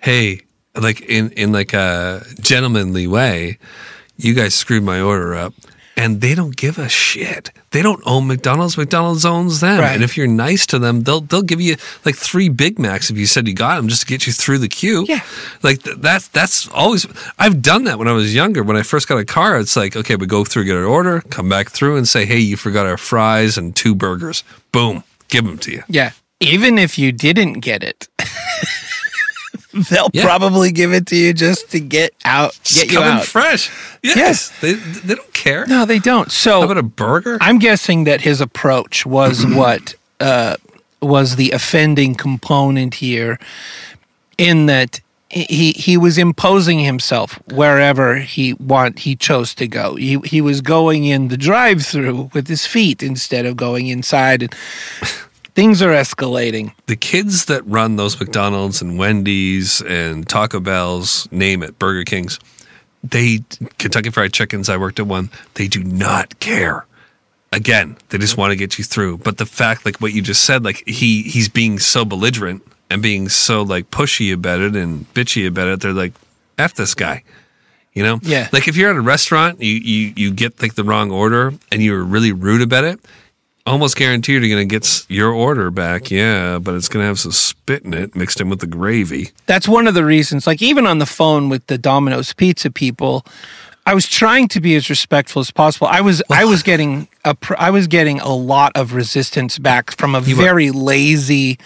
"Hey," 0.00 0.42
like 0.74 1.00
in 1.02 1.30
in 1.32 1.52
like 1.52 1.72
a 1.72 2.24
gentlemanly 2.40 3.06
way, 3.06 3.58
"You 4.16 4.34
guys 4.34 4.54
screwed 4.54 4.82
my 4.82 5.00
order 5.00 5.34
up." 5.34 5.54
and 6.00 6.22
they 6.22 6.34
don't 6.34 6.56
give 6.56 6.78
a 6.78 6.88
shit. 6.88 7.50
They 7.72 7.82
don't 7.82 8.02
own 8.06 8.26
McDonald's. 8.26 8.78
McDonald's 8.78 9.26
owns 9.26 9.60
them. 9.60 9.80
Right. 9.80 9.92
And 9.92 10.02
if 10.02 10.16
you're 10.16 10.26
nice 10.26 10.64
to 10.66 10.78
them, 10.78 11.02
they'll 11.02 11.20
they'll 11.20 11.42
give 11.42 11.60
you 11.60 11.76
like 12.06 12.16
three 12.16 12.48
Big 12.48 12.78
Macs 12.78 13.10
if 13.10 13.18
you 13.18 13.26
said 13.26 13.46
you 13.46 13.52
got 13.54 13.76
them 13.76 13.86
just 13.86 14.02
to 14.02 14.06
get 14.06 14.26
you 14.26 14.32
through 14.32 14.58
the 14.58 14.68
queue. 14.68 15.04
Yeah. 15.06 15.20
Like 15.62 15.82
th- 15.82 15.98
that's 15.98 16.28
that's 16.28 16.68
always. 16.68 17.06
I've 17.38 17.60
done 17.60 17.84
that 17.84 17.98
when 17.98 18.08
I 18.08 18.12
was 18.12 18.34
younger. 18.34 18.62
When 18.62 18.78
I 18.78 18.82
first 18.82 19.08
got 19.08 19.18
a 19.18 19.26
car, 19.26 19.58
it's 19.58 19.76
like 19.76 19.94
okay, 19.94 20.16
we 20.16 20.26
go 20.26 20.44
through, 20.44 20.64
get 20.64 20.76
our 20.76 20.84
order, 20.84 21.20
come 21.20 21.50
back 21.50 21.68
through, 21.68 21.96
and 21.96 22.08
say, 22.08 22.24
hey, 22.24 22.38
you 22.38 22.56
forgot 22.56 22.86
our 22.86 22.96
fries 22.96 23.58
and 23.58 23.76
two 23.76 23.94
burgers. 23.94 24.42
Boom, 24.72 25.04
give 25.28 25.44
them 25.44 25.58
to 25.58 25.70
you. 25.70 25.82
Yeah. 25.86 26.12
Even 26.40 26.78
if 26.78 26.98
you 26.98 27.12
didn't 27.12 27.60
get 27.60 27.84
it, 27.84 28.08
they'll 29.90 30.10
Yeah. 30.12 30.24
probably 30.24 30.72
give 30.72 30.92
it 30.92 31.06
to 31.06 31.16
you 31.16 31.32
just 31.32 31.70
to 31.70 31.80
get 31.80 32.12
out, 32.24 32.58
get 32.64 32.86
you 32.90 32.98
come 32.98 33.04
in 33.04 33.12
out. 33.18 33.24
fresh. 33.24 33.70
Yes, 34.02 34.50
they 34.60 34.72
they 34.74 35.14
don't 35.14 35.32
care. 35.34 35.66
No, 35.66 35.84
they 35.84 35.98
don't. 35.98 36.26
How 36.26 36.30
So 36.32 36.62
about 36.62 36.78
a 36.78 36.82
burger? 36.82 37.38
I'm 37.40 37.58
guessing 37.58 38.04
that 38.04 38.20
his 38.22 38.40
approach 38.40 39.04
was 39.06 39.44
what 39.60 39.94
uh, 40.20 40.56
was 41.02 41.36
the 41.36 41.50
offending 41.52 42.14
component 42.14 42.94
here, 42.94 43.38
in 44.38 44.66
that 44.66 45.00
he 45.28 45.72
he 45.72 45.96
was 45.96 46.18
imposing 46.18 46.80
himself 46.80 47.38
wherever 47.52 48.16
he 48.16 48.54
want 48.54 48.98
he 49.00 49.14
chose 49.14 49.54
to 49.54 49.68
go. 49.68 49.94
He 49.94 50.18
he 50.24 50.40
was 50.40 50.60
going 50.60 51.04
in 51.04 51.28
the 51.28 51.36
drive-through 51.36 52.30
with 52.34 52.48
his 52.48 52.66
feet 52.66 53.02
instead 53.02 53.46
of 53.46 53.56
going 53.56 53.86
inside, 53.86 54.42
and 54.42 54.54
things 55.54 55.82
are 55.82 55.92
escalating. 55.92 56.72
the 56.86 56.96
kids 56.96 57.46
that 57.46 57.66
run 57.66 57.96
those 57.96 58.18
McDonald's 58.18 58.82
and 58.82 58.98
Wendy's 58.98 59.80
and 59.82 60.28
Taco 60.28 60.60
Bell's, 60.60 61.28
name 61.30 61.62
it, 61.62 61.78
Burger 61.78 62.04
Kings, 62.04 62.38
they 63.02 63.40
Kentucky 63.78 64.10
Fried 64.10 64.32
Chickens. 64.32 64.68
I 64.68 64.76
worked 64.76 65.00
at 65.00 65.06
one. 65.06 65.30
They 65.54 65.68
do 65.68 65.82
not 65.82 66.38
care. 66.40 66.86
Again, 67.52 67.96
they 68.10 68.18
just 68.18 68.36
want 68.36 68.52
to 68.52 68.56
get 68.56 68.78
you 68.78 68.84
through. 68.84 69.18
But 69.18 69.38
the 69.38 69.46
fact, 69.46 69.84
like 69.84 70.00
what 70.00 70.12
you 70.12 70.22
just 70.22 70.44
said, 70.44 70.64
like 70.64 70.86
he 70.86 71.22
he's 71.22 71.48
being 71.48 71.78
so 71.78 72.04
belligerent 72.04 72.62
and 72.90 73.02
being 73.02 73.28
so 73.28 73.62
like 73.62 73.90
pushy 73.90 74.32
about 74.32 74.60
it 74.60 74.76
and 74.76 75.12
bitchy 75.14 75.46
about 75.48 75.68
it. 75.68 75.80
They're 75.80 75.92
like, 75.92 76.12
"F 76.58 76.74
this 76.74 76.94
guy." 76.94 77.24
You 77.92 78.04
know, 78.04 78.20
Yeah. 78.22 78.48
Like 78.52 78.68
if 78.68 78.76
you're 78.76 78.90
at 78.90 78.96
a 78.96 79.00
restaurant, 79.00 79.60
you 79.60 79.72
you 79.72 80.12
you 80.16 80.30
get 80.30 80.62
like 80.62 80.74
the 80.74 80.84
wrong 80.84 81.10
order 81.10 81.52
and 81.72 81.82
you're 81.82 82.04
really 82.04 82.30
rude 82.30 82.62
about 82.62 82.84
it 82.84 83.00
almost 83.66 83.96
guaranteed 83.96 84.42
you're 84.42 84.54
going 84.56 84.68
to 84.68 84.74
get 84.74 85.06
your 85.08 85.32
order 85.32 85.70
back. 85.70 86.10
Yeah, 86.10 86.58
but 86.58 86.74
it's 86.74 86.88
going 86.88 87.02
to 87.02 87.06
have 87.06 87.18
some 87.18 87.32
spit 87.32 87.82
in 87.84 87.94
it 87.94 88.14
mixed 88.16 88.40
in 88.40 88.48
with 88.48 88.60
the 88.60 88.66
gravy. 88.66 89.30
that's 89.46 89.68
one 89.68 89.86
of 89.86 89.94
the 89.94 90.04
reasons 90.04 90.46
like 90.46 90.60
even 90.62 90.86
on 90.86 90.98
the 90.98 91.06
phone 91.06 91.48
with 91.48 91.64
the 91.68 91.78
domino's 91.78 92.32
pizza 92.32 92.68
people 92.70 93.24
i 93.86 93.94
was 93.94 94.06
trying 94.08 94.48
to 94.48 94.60
be 94.60 94.74
as 94.74 94.90
respectful 94.90 95.38
as 95.40 95.50
possible 95.52 95.86
i 95.86 96.00
was 96.00 96.20
i 96.30 96.44
was 96.44 96.62
getting 96.70 97.06
a 97.24 97.34
pr- 97.34 97.54
i 97.58 97.70
was 97.70 97.86
getting 97.86 98.18
a 98.20 98.34
lot 98.34 98.72
of 98.74 98.92
resistance 98.92 99.56
back 99.58 99.92
from 99.96 100.14
a 100.16 100.20
were. 100.20 100.34
very 100.34 100.70
lazy 100.72 101.58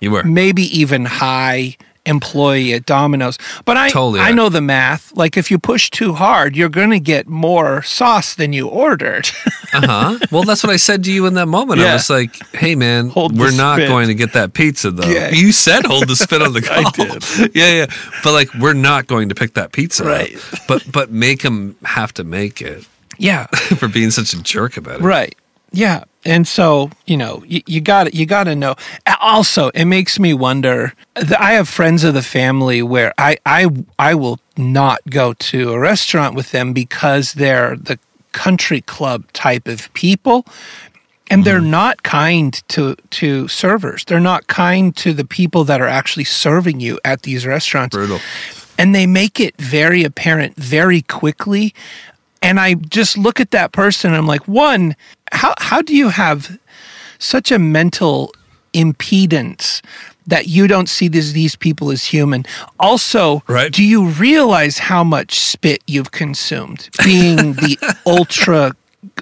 You 0.00 0.12
were. 0.12 0.24
maybe 0.24 0.62
even 0.78 1.04
high 1.04 1.76
employee 2.06 2.72
at 2.74 2.84
domino's 2.86 3.38
but 3.64 3.76
i 3.76 3.88
Totally 3.88 4.20
i 4.20 4.32
know 4.32 4.48
the 4.48 4.60
math 4.60 5.16
like 5.16 5.36
if 5.36 5.50
you 5.50 5.58
push 5.58 5.90
too 5.90 6.12
hard 6.14 6.54
you're 6.56 6.68
going 6.68 6.90
to 6.90 7.00
get 7.00 7.26
more 7.26 7.82
sauce 7.82 8.34
than 8.34 8.52
you 8.52 8.68
ordered 8.68 9.28
Uh 9.74 9.86
huh. 9.86 10.18
well, 10.30 10.44
that's 10.44 10.62
what 10.62 10.72
I 10.72 10.76
said 10.76 11.02
to 11.04 11.12
you 11.12 11.26
in 11.26 11.34
that 11.34 11.46
moment. 11.46 11.80
I 11.80 11.94
was 11.94 12.08
like, 12.08 12.36
"Hey, 12.54 12.76
man, 12.76 13.08
Hold 13.08 13.36
we're 13.36 13.50
not 13.50 13.78
spit." 13.78 13.88
going 13.88 14.06
to 14.06 14.14
get 14.14 14.32
that 14.34 14.54
pizza, 14.54 14.92
though." 14.92 15.08
Yeah. 15.08 15.30
You 15.30 15.50
said 15.50 15.84
hold 15.84 16.06
the 16.06 16.14
spit 16.14 16.42
on 16.42 16.52
the 16.52 16.62
call. 16.62 16.86
I 16.86 16.90
did. 16.92 17.54
yeah, 17.56 17.72
yeah. 17.72 17.86
But 18.22 18.34
like, 18.34 18.54
we're 18.54 18.72
not 18.72 19.08
going 19.08 19.30
to 19.30 19.34
pick 19.34 19.54
that 19.54 19.72
pizza, 19.72 20.04
up. 20.04 20.10
Right. 20.10 20.36
But 20.68 20.90
but 20.92 21.10
make 21.10 21.42
them 21.42 21.76
have 21.84 22.14
to 22.14 22.24
make 22.24 22.62
it 22.62 22.86
yeah 23.18 23.46
for 23.46 23.88
being 23.88 24.12
such 24.12 24.32
a 24.32 24.40
jerk 24.42 24.76
about 24.76 25.00
it. 25.00 25.02
Right. 25.02 25.34
Yeah. 25.74 26.04
And 26.24 26.48
so, 26.48 26.90
you 27.06 27.16
know, 27.16 27.44
you, 27.46 27.60
you 27.66 27.80
got 27.80 28.14
you 28.14 28.24
got 28.24 28.44
to 28.44 28.54
know. 28.54 28.76
Also, 29.20 29.68
it 29.70 29.84
makes 29.84 30.18
me 30.18 30.32
wonder. 30.32 30.94
I 31.16 31.52
have 31.52 31.68
friends 31.68 32.02
of 32.02 32.14
the 32.14 32.22
family 32.22 32.82
where 32.82 33.12
I 33.18 33.36
I 33.44 33.68
I 33.98 34.14
will 34.14 34.40
not 34.56 35.00
go 35.10 35.34
to 35.34 35.72
a 35.72 35.78
restaurant 35.78 36.34
with 36.34 36.50
them 36.50 36.72
because 36.72 37.34
they're 37.34 37.76
the 37.76 37.98
country 38.32 38.80
club 38.80 39.30
type 39.32 39.68
of 39.68 39.92
people 39.92 40.46
and 41.30 41.44
they're 41.44 41.60
mm-hmm. 41.60 41.70
not 41.70 42.02
kind 42.02 42.62
to 42.68 42.96
to 43.10 43.46
servers. 43.48 44.04
They're 44.06 44.18
not 44.20 44.46
kind 44.46 44.96
to 44.96 45.12
the 45.12 45.24
people 45.26 45.64
that 45.64 45.80
are 45.80 45.88
actually 45.88 46.24
serving 46.24 46.80
you 46.80 46.98
at 47.04 47.22
these 47.22 47.44
restaurants 47.46 47.94
Brutal. 47.94 48.20
and 48.78 48.94
they 48.94 49.06
make 49.06 49.40
it 49.40 49.56
very 49.58 50.04
apparent 50.04 50.56
very 50.56 51.02
quickly 51.02 51.74
and 52.44 52.60
i 52.60 52.74
just 52.74 53.16
look 53.18 53.40
at 53.40 53.50
that 53.50 53.72
person 53.72 54.10
and 54.10 54.16
i'm 54.16 54.26
like 54.26 54.46
one 54.46 54.94
how 55.34 55.54
how 55.58 55.82
do 55.82 55.94
you 55.94 56.08
have 56.08 56.58
such 57.18 57.52
a 57.52 57.58
mental 57.58 58.32
impedance 58.72 59.80
that 60.26 60.46
you 60.48 60.66
don't 60.66 60.88
see 60.88 61.08
these 61.08 61.32
these 61.32 61.54
people 61.56 61.90
as 61.90 62.04
human 62.06 62.44
also 62.78 63.42
Right. 63.46 63.72
do 63.72 63.82
you 63.84 64.06
realize 64.06 64.78
how 64.78 65.04
much 65.04 65.38
spit 65.38 65.82
you've 65.86 66.10
consumed 66.10 66.88
being 67.04 67.52
the 67.64 67.78
ultra 68.06 68.74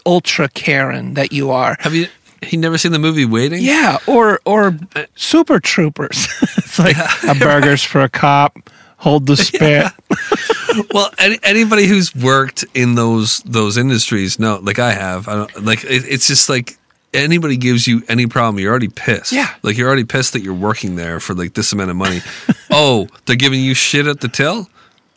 ultra 0.06 0.48
karen 0.48 1.14
that 1.14 1.32
you 1.32 1.50
are 1.50 1.76
Have 1.80 1.94
you? 1.94 2.06
He 2.44 2.56
never 2.56 2.76
seen 2.78 2.90
the 2.92 2.98
movie 2.98 3.24
Waiting? 3.24 3.62
yeah, 3.62 3.98
or 4.08 4.40
or 4.44 4.76
uh, 4.96 5.04
super 5.14 5.60
troopers. 5.60 6.26
it's 6.56 6.76
like 6.78 6.96
a 7.28 7.34
burgers 7.38 7.84
for 7.84 8.00
a 8.02 8.08
cop. 8.08 8.58
Hold 9.02 9.26
the 9.26 9.36
spit. 9.48 9.92
well, 10.94 11.10
any, 11.18 11.38
anybody 11.42 11.86
who's 11.86 12.14
worked 12.14 12.64
in 12.72 12.94
those 12.94 13.40
those 13.40 13.76
industries, 13.76 14.38
no, 14.38 14.58
like 14.62 14.78
I 14.78 14.92
have, 14.92 15.26
I 15.28 15.34
don't, 15.34 15.64
like 15.64 15.82
it, 15.84 16.04
it's 16.08 16.28
just 16.28 16.48
like 16.48 16.76
anybody 17.12 17.56
gives 17.56 17.86
you 17.86 18.02
any 18.08 18.26
problem, 18.26 18.60
you're 18.60 18.70
already 18.70 18.88
pissed. 18.88 19.32
Yeah. 19.32 19.52
like 19.62 19.76
you're 19.76 19.88
already 19.88 20.04
pissed 20.04 20.32
that 20.34 20.42
you're 20.42 20.54
working 20.54 20.96
there 20.96 21.20
for 21.20 21.34
like 21.34 21.54
this 21.54 21.72
amount 21.72 21.90
of 21.90 21.96
money. 21.96 22.20
oh, 22.70 23.08
they're 23.26 23.36
giving 23.36 23.60
you 23.60 23.74
shit 23.74 24.06
at 24.06 24.20
the 24.20 24.28
till. 24.28 24.68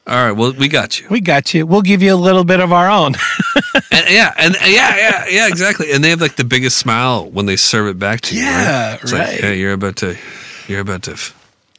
All 0.07 0.13
right, 0.13 0.33
well, 0.33 0.53
we 0.53 0.67
got 0.67 0.99
you. 0.99 1.07
We 1.09 1.19
got 1.19 1.53
you. 1.53 1.65
We'll 1.65 1.81
give 1.81 2.03
you 2.03 2.13
a 2.13 2.15
little 2.15 2.43
bit 2.43 2.59
of 2.59 2.71
our 2.71 2.89
own. 2.89 3.13
And, 3.91 4.05
yeah, 4.09 4.33
and 4.37 4.55
uh, 4.55 4.59
yeah, 4.65 4.95
yeah, 4.95 5.25
yeah, 5.27 5.47
exactly. 5.47 5.91
And 5.91 6.03
they 6.03 6.09
have 6.11 6.21
like 6.21 6.35
the 6.35 6.43
biggest 6.43 6.77
smile 6.77 7.27
when 7.29 7.47
they 7.47 7.55
serve 7.55 7.87
it 7.87 7.97
back 7.97 8.21
to 8.21 8.35
you. 8.35 8.41
Yeah, 8.41 8.91
right. 8.93 9.03
Right. 9.03 9.11
Like, 9.13 9.39
hey, 9.41 9.59
you're 9.59 9.73
about 9.73 9.95
to, 9.97 10.15
you're 10.67 10.81
about 10.81 11.03
to 11.03 11.13
f- 11.13 11.33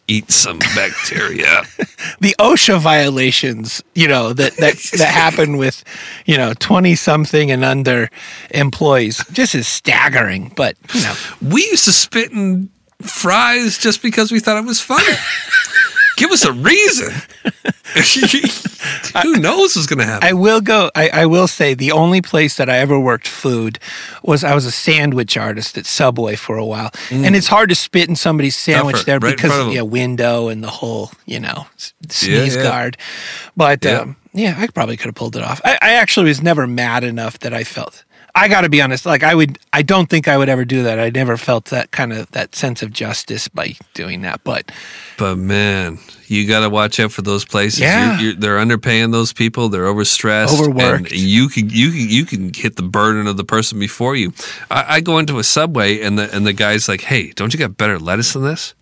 eat 0.09 0.31
some 0.31 0.59
bacteria. 0.59 1.63
the 2.21 2.35
OSHA 2.39 2.81
violations, 2.81 3.83
you 3.95 4.09
know, 4.09 4.33
that 4.33 4.57
that 4.57 4.75
that 4.99 5.09
happen 5.09 5.57
with, 5.57 5.85
you 6.25 6.37
know, 6.37 6.55
twenty 6.55 6.95
something 6.95 7.51
and 7.51 7.65
under 7.65 8.09
employees, 8.51 9.25
just 9.33 9.55
is 9.55 9.67
staggering. 9.69 10.53
But 10.57 10.77
you 10.95 11.03
know, 11.03 11.15
we 11.43 11.63
used 11.63 11.85
to 11.85 11.93
spit 11.93 12.33
in 12.33 12.71
fries 13.03 13.79
just 13.79 14.03
because 14.03 14.33
we 14.33 14.41
thought 14.41 14.59
it 14.59 14.67
was 14.67 14.81
funny. 14.81 15.15
Give 16.17 16.31
us 16.31 16.45
a 16.47 16.53
reason. 16.53 17.13
Who 19.23 19.35
knows 19.37 19.77
what's 19.77 19.87
going 19.87 19.99
to 20.01 20.05
happen? 20.05 20.29
I 20.29 20.33
will 20.33 20.61
go. 20.61 20.91
I, 20.95 21.09
I 21.13 21.27
will 21.27 21.49
say 21.49 21.75
the 21.75 21.93
only 21.93 22.21
place 22.23 22.57
that 22.57 22.69
I 22.69 22.79
ever 22.79 22.99
worked 22.99 23.29
food 23.29 23.79
was 24.23 24.45
I 24.45 24.55
was 24.55 24.67
a 24.67 24.73
sandwich 24.73 25.37
artist 25.37 25.77
at 25.79 25.87
Subway 25.87 26.37
for 26.37 26.57
a 26.57 26.65
while, 26.65 26.91
and 27.11 27.35
it's 27.37 27.49
hard 27.49 27.69
to 27.71 27.75
spit 27.75 28.09
in 28.09 28.17
somebody's 28.17 28.57
sandwich 28.57 28.97
Tougher, 28.97 29.05
there 29.07 29.21
Mm. 29.21 29.25
right 29.25 29.37
because 29.37 29.59
of 29.59 29.67
'em. 29.69 29.73
yeah, 29.73 29.83
window 29.83 30.49
and 30.49 30.63
the 30.63 30.71
whole 30.71 31.11
you 31.27 31.41
know 31.41 31.67
sneeze 32.09 32.57
yeah. 32.57 32.63
guard. 32.63 32.97
But 33.57 33.85
Yeah. 33.85 34.01
um, 34.01 34.17
yeah, 34.33 34.55
I 34.59 34.67
probably 34.69 34.97
could 34.97 35.07
have 35.07 35.15
pulled 35.15 35.37
it 35.37 35.43
off. 35.43 35.61
I, 35.65 35.79
I 35.81 35.91
actually 35.95 36.29
was 36.29 36.43
never 36.43 36.67
mad 36.67 37.05
enough 37.05 37.39
that 37.41 37.55
I 37.55 37.65
felt. 37.65 38.05
I 38.37 38.49
got 38.49 38.61
to 38.61 38.69
be 38.69 38.83
honest. 38.83 39.07
Like 39.07 39.23
I 39.23 39.35
would, 39.35 39.59
I 39.73 39.81
don't 39.81 40.11
think 40.11 40.29
I 40.29 40.37
would 40.37 40.51
ever 40.51 40.67
do 40.67 40.83
that. 40.83 40.99
I 40.99 41.09
never 41.09 41.39
felt 41.39 41.65
that 41.67 41.91
kind 41.91 42.13
of 42.13 42.31
that 42.33 42.55
sense 42.55 42.83
of 42.83 42.93
justice 42.93 43.49
by 43.49 43.75
doing 43.95 44.21
that. 44.23 44.45
But 44.45 44.71
but 45.17 45.37
man, 45.37 45.99
you 46.27 46.47
got 46.47 46.61
to 46.61 46.69
watch 46.69 47.01
out 47.01 47.13
for 47.13 47.23
those 47.23 47.47
places. 47.47 47.81
Yeah. 47.81 48.21
You're, 48.21 48.33
you're, 48.33 48.35
they're 48.35 48.59
underpaying 48.59 49.11
those 49.11 49.33
people. 49.33 49.71
They're 49.71 49.87
overstressed, 49.87 50.53
Overworked. 50.53 51.13
and 51.13 51.21
you 51.21 51.49
can 51.49 51.71
you 51.71 51.91
can 51.91 52.09
you 52.11 52.27
can 52.27 52.53
hit 52.53 52.77
the 52.77 52.83
burden 52.83 53.27
of 53.27 53.39
the 53.39 53.45
person 53.45 53.79
before 53.79 54.15
you. 54.15 54.35
I, 54.71 54.97
I 54.97 55.01
go 55.01 55.17
into 55.19 55.39
a 55.39 55.45
subway 55.45 56.03
and 56.03 56.19
the 56.19 56.33
and 56.37 56.47
the 56.47 56.53
guy's 56.53 56.89
like, 56.91 57.01
"Hey, 57.01 57.33
don't 57.33 57.55
you 57.55 57.59
got 57.59 57.79
better 57.79 57.99
lettuce 57.99 58.35
than 58.35 58.43
this?" 58.45 58.75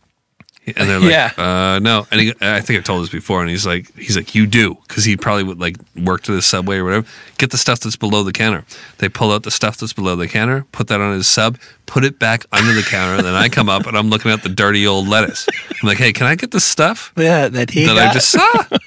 And 0.67 0.89
they're 0.89 0.99
like, 0.99 1.11
Yeah. 1.11 1.33
uh, 1.37 1.79
no. 1.79 2.07
And 2.11 2.21
he, 2.21 2.35
I 2.41 2.61
think 2.61 2.79
I've 2.79 2.85
told 2.85 3.03
this 3.03 3.11
before. 3.11 3.43
And 3.43 3.51
he's 3.51 3.67
like, 3.67 3.95
he's 3.97 4.17
like, 4.17 4.35
you 4.35 4.47
do, 4.47 4.77
because 4.89 5.05
he 5.05 5.17
probably 5.17 5.45
would 5.45 5.61
like 5.61 5.77
work 5.95 6.23
to 6.23 6.33
the 6.33 6.41
subway 6.41 6.79
or 6.79 6.85
whatever. 6.85 7.07
Get 7.37 7.51
the 7.51 7.59
stuff 7.59 7.81
that's 7.81 7.97
below 7.97 8.23
the 8.23 8.33
counter. 8.33 8.65
They 8.99 9.09
pull 9.09 9.31
out 9.33 9.43
the 9.43 9.51
stuff 9.51 9.77
that's 9.77 9.93
below 9.93 10.17
the 10.17 10.27
counter, 10.29 10.65
put 10.73 10.89
that 10.89 11.01
on 11.01 11.13
his 11.13 11.29
sub, 11.29 11.59
put 11.87 12.05
it 12.05 12.19
back 12.19 12.47
under 12.53 12.73
the 12.73 12.83
counter. 12.83 13.17
And 13.17 13.27
then 13.27 13.35
I 13.35 13.49
come 13.49 13.69
up 13.69 13.87
and 13.87 13.97
I'm 13.97 14.09
looking 14.09 14.31
at 14.31 14.43
the 14.43 14.49
dirty 14.49 14.87
old 14.87 15.07
lettuce. 15.07 15.47
I'm 15.71 15.87
like, 15.87 15.99
hey, 15.99 16.13
can 16.13 16.27
I 16.27 16.35
get 16.35 16.51
the 16.51 16.61
stuff 16.61 17.13
yeah, 17.17 17.49
that 17.49 17.71
he 17.71 17.85
that 17.87 17.95
got. 17.95 18.09
I 18.09 18.13
just 18.13 18.31
saw? 18.31 18.79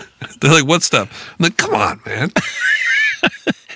They're 0.40 0.52
like, 0.52 0.66
what 0.66 0.82
stuff? 0.82 1.32
I'm 1.32 1.44
like, 1.44 1.56
come 1.56 1.74
on, 1.74 2.00
man. 2.06 2.30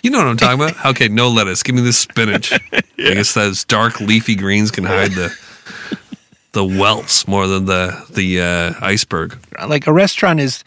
You 0.03 0.11
know 0.11 0.19
what 0.19 0.29
I'm 0.29 0.37
talking 0.37 0.61
about? 0.63 0.87
Okay, 0.87 1.09
no 1.09 1.29
lettuce. 1.29 1.65
Give 1.65 1.75
me 1.75 1.81
the 1.81 1.93
spinach. 1.93 2.53
I 2.73 2.83
guess 2.97 3.35
those 3.35 3.65
dark 3.65 4.01
leafy 4.01 4.37
greens 4.37 4.71
can 4.71 4.85
hide 4.85 5.11
the 5.11 5.37
the 6.59 6.79
welts 6.81 7.27
more 7.29 7.47
than 7.47 7.65
the 7.67 7.83
the 8.11 8.41
uh, 8.41 8.75
iceberg. 8.95 9.39
like 9.69 9.87
a 9.87 9.93
restaurant 9.93 10.41
is 10.41 10.65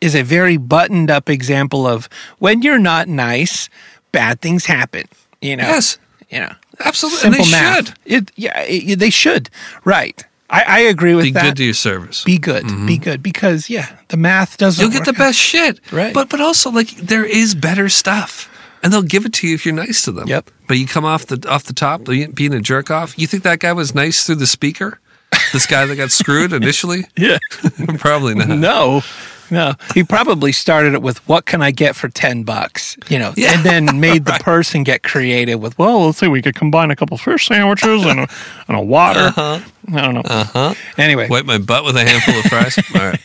is 0.00 0.14
a 0.14 0.22
very 0.22 0.56
buttoned 0.56 1.10
up 1.10 1.28
example 1.28 1.86
of 1.86 2.08
when 2.38 2.62
you're 2.62 2.78
not 2.92 3.08
nice 3.08 3.68
bad 4.12 4.40
things 4.40 4.66
happen. 4.66 5.04
You 5.40 5.56
know. 5.56 5.64
Yes. 5.74 5.98
You 6.30 6.40
know. 6.40 6.54
Absolutely. 6.80 7.18
Simple 7.20 7.44
they 7.44 7.50
math. 7.50 7.86
should. 7.88 7.94
It, 8.04 8.32
yeah, 8.36 8.60
it- 8.62 8.98
they 8.98 9.10
should. 9.10 9.50
Right. 9.84 10.24
I, 10.48 10.62
I 10.66 10.78
agree 10.94 11.14
with 11.14 11.24
Be 11.24 11.32
that. 11.32 11.42
good 11.44 11.56
to 11.56 11.64
your 11.64 11.74
service. 11.74 12.24
be 12.24 12.36
good. 12.38 12.64
Be 12.86 12.98
good 12.98 13.22
because 13.22 13.70
yeah, 13.70 13.88
the 14.08 14.16
math 14.18 14.58
doesn't. 14.58 14.82
You'll 14.82 14.92
get 14.92 15.04
the 15.06 15.12
work 15.12 15.20
out. 15.20 15.26
best 15.28 15.38
shit. 15.38 15.80
Right. 15.90 16.12
But 16.14 16.28
but 16.28 16.40
also 16.40 16.70
like 16.70 16.90
there 16.96 17.24
is 17.24 17.54
better 17.54 17.88
stuff. 17.88 18.48
And 18.84 18.92
they'll 18.92 19.02
give 19.16 19.24
it 19.24 19.32
to 19.34 19.46
you 19.46 19.54
if 19.54 19.64
you're 19.64 19.74
nice 19.86 20.02
to 20.06 20.12
them. 20.12 20.26
Yep. 20.28 20.50
But 20.66 20.76
you 20.76 20.86
come 20.88 21.04
off 21.04 21.26
the 21.26 21.38
off 21.48 21.64
the 21.64 21.72
top 21.72 22.04
being 22.04 22.52
a 22.52 22.60
jerk 22.60 22.90
off. 22.90 23.16
You 23.18 23.26
think 23.28 23.44
that 23.44 23.60
guy 23.60 23.72
was 23.72 23.94
nice 23.94 24.26
through 24.26 24.40
the 24.42 24.46
speaker? 24.46 24.98
This 25.52 25.66
guy 25.66 25.84
that 25.86 25.96
got 25.96 26.10
screwed 26.10 26.52
initially? 26.62 27.04
Yeah. 27.16 27.38
Probably 27.98 28.34
not. 28.34 28.48
No. 28.48 29.02
No, 29.50 29.74
he 29.92 30.02
probably 30.02 30.50
started 30.50 30.94
it 30.94 31.02
with 31.02 31.18
"What 31.28 31.44
can 31.44 31.60
I 31.60 31.72
get 31.72 31.94
for 31.94 32.08
ten 32.08 32.42
bucks?" 32.42 32.96
You 33.10 33.18
know, 33.18 33.34
Yeah. 33.36 33.52
and 33.52 33.62
then 33.62 34.00
made 34.00 34.24
the 34.24 34.32
person 34.40 34.82
get 34.82 35.02
creative 35.02 35.60
with, 35.60 35.78
"Well, 35.78 36.06
let's 36.06 36.16
see, 36.16 36.26
we 36.26 36.40
could 36.40 36.54
combine 36.54 36.90
a 36.90 36.96
couple 36.96 37.18
fish 37.18 37.48
sandwiches 37.48 38.02
and 38.06 38.20
a, 38.20 38.28
and 38.66 38.78
a 38.78 38.80
water." 38.80 39.30
I 39.36 39.60
don't 39.88 40.14
know. 40.14 40.22
Uh-huh. 40.24 40.72
Anyway, 40.96 41.28
Wipe 41.28 41.44
my 41.44 41.58
butt 41.58 41.84
with 41.84 41.96
a 41.98 42.00
handful 42.02 42.34
of 42.36 42.44
fries. 42.46 42.78
All 42.94 43.02
right. 43.06 43.20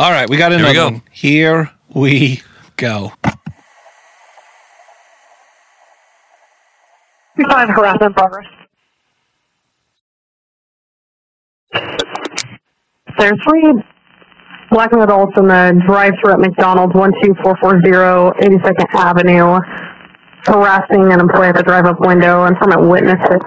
all 0.00 0.10
right, 0.12 0.30
we 0.30 0.38
got 0.38 0.50
we 0.50 0.56
another 0.56 0.72
go. 0.72 0.84
one. 0.92 1.02
Here 1.10 1.70
we 1.92 2.40
go. 2.76 3.12
Five 7.50 7.68
harassment 7.68 8.16
progress. 8.16 8.46
There's 13.18 13.38
three 13.48 13.72
black 14.70 14.92
adults 14.92 15.32
in 15.36 15.48
the 15.48 15.82
drive-thru 15.86 16.32
at 16.32 16.38
McDonald's, 16.38 16.94
12440 16.94 17.82
82nd 18.46 18.94
Avenue, 18.94 19.58
harassing 20.44 21.12
an 21.12 21.20
employee 21.20 21.48
at 21.48 21.56
the 21.56 21.64
drive-up 21.64 21.98
window. 22.00 22.44
and 22.44 22.54
Informant 22.54 22.88
witnesses. 22.88 23.42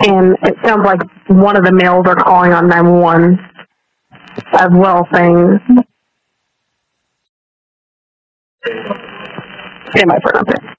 And 0.00 0.36
it 0.42 0.54
sounds 0.64 0.86
like 0.86 1.00
one 1.26 1.56
of 1.56 1.64
the 1.64 1.72
males 1.72 2.06
are 2.06 2.14
calling 2.14 2.52
on 2.52 2.68
911 2.68 3.38
as 4.52 4.68
well, 4.70 5.08
saying, 5.12 5.58
Stand 9.90 10.08
by 10.08 10.18
for. 10.22 10.77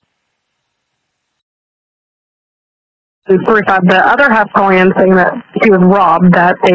And 3.27 3.45
45, 3.45 3.87
the 3.87 4.07
other 4.07 4.29
half 4.29 4.51
calling 4.53 4.79
in 4.79 4.91
saying 4.97 5.15
that 5.15 5.33
he 5.61 5.69
was 5.69 5.79
robbed, 5.83 6.33
that 6.33 6.55
they 6.63 6.71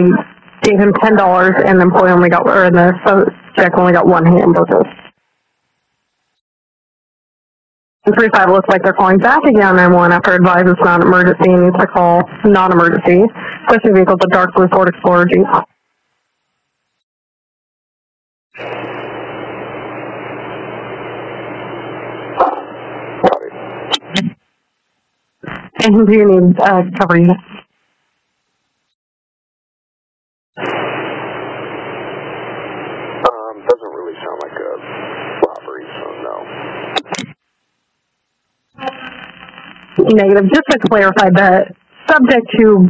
gave 0.63 0.79
him 0.79 0.93
$10 0.93 1.65
and 1.67 1.79
the 1.79 1.83
employee 1.83 2.13
only 2.13 2.29
got, 2.29 2.47
or 2.49 2.71
the 2.71 2.93
subject 3.07 3.77
only 3.77 3.93
got 3.93 4.07
one 4.07 4.25
hamburger. 4.25 4.83
And 8.07 8.15
35 8.15 8.51
looks 8.51 8.69
like 8.69 8.83
they're 8.83 8.93
calling 8.93 9.19
back 9.19 9.43
again 9.45 9.65
on 9.65 9.77
911 9.77 10.13
after 10.13 10.33
advised 10.33 10.69
it's 10.69 10.81
not 10.85 11.01
an 11.01 11.09
emergency 11.09 11.51
and 11.51 11.65
needs 11.65 11.77
to 11.79 11.87
call 11.87 12.23
non-emergency. 12.45 13.25
Question 13.67 13.95
vehicle's 13.95 14.19
the 14.21 14.29
dark 14.29 14.55
blue 14.55 14.69
Ford 14.69 14.89
Explorer 14.91 15.25
Jeep. 15.25 15.47
And 25.85 26.07
do 26.07 26.13
you 26.15 26.25
need 26.25 26.59
uh, 26.61 26.83
cover 26.99 27.19
unit? 27.19 27.37
Um, 32.25 33.67
doesn't 33.69 33.93
really 33.93 34.17
sound 34.17 34.41
like 34.41 34.57
a 34.57 34.71
robbery, 35.47 35.85
so 35.93 36.05
no. 36.25 36.37
Negative. 40.17 40.45
Just 40.55 40.65
to 40.71 40.79
clarify, 40.89 41.29
the 41.29 41.67
subject 42.09 42.47
who 42.57 42.89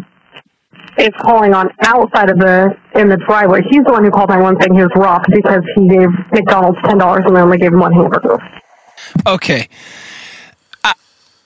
is 0.98 1.10
calling 1.20 1.52
on 1.52 1.70
outside 1.82 2.30
of 2.30 2.38
the 2.38 2.76
in 2.94 3.08
the 3.08 3.16
driveway, 3.26 3.62
he's 3.70 3.82
the 3.84 3.92
one 3.92 4.04
who 4.04 4.10
called 4.12 4.28
911 4.28 4.62
saying 4.62 4.74
he 4.74 4.82
was 4.82 4.92
robbed 4.94 5.26
because 5.32 5.62
he 5.74 5.88
gave 5.88 6.08
McDonald's 6.32 6.78
ten 6.84 6.98
dollars 6.98 7.24
and 7.26 7.34
they 7.34 7.40
only 7.40 7.58
gave 7.58 7.72
him 7.72 7.80
one 7.80 7.92
hamburger. 7.92 8.38
Okay. 9.26 9.68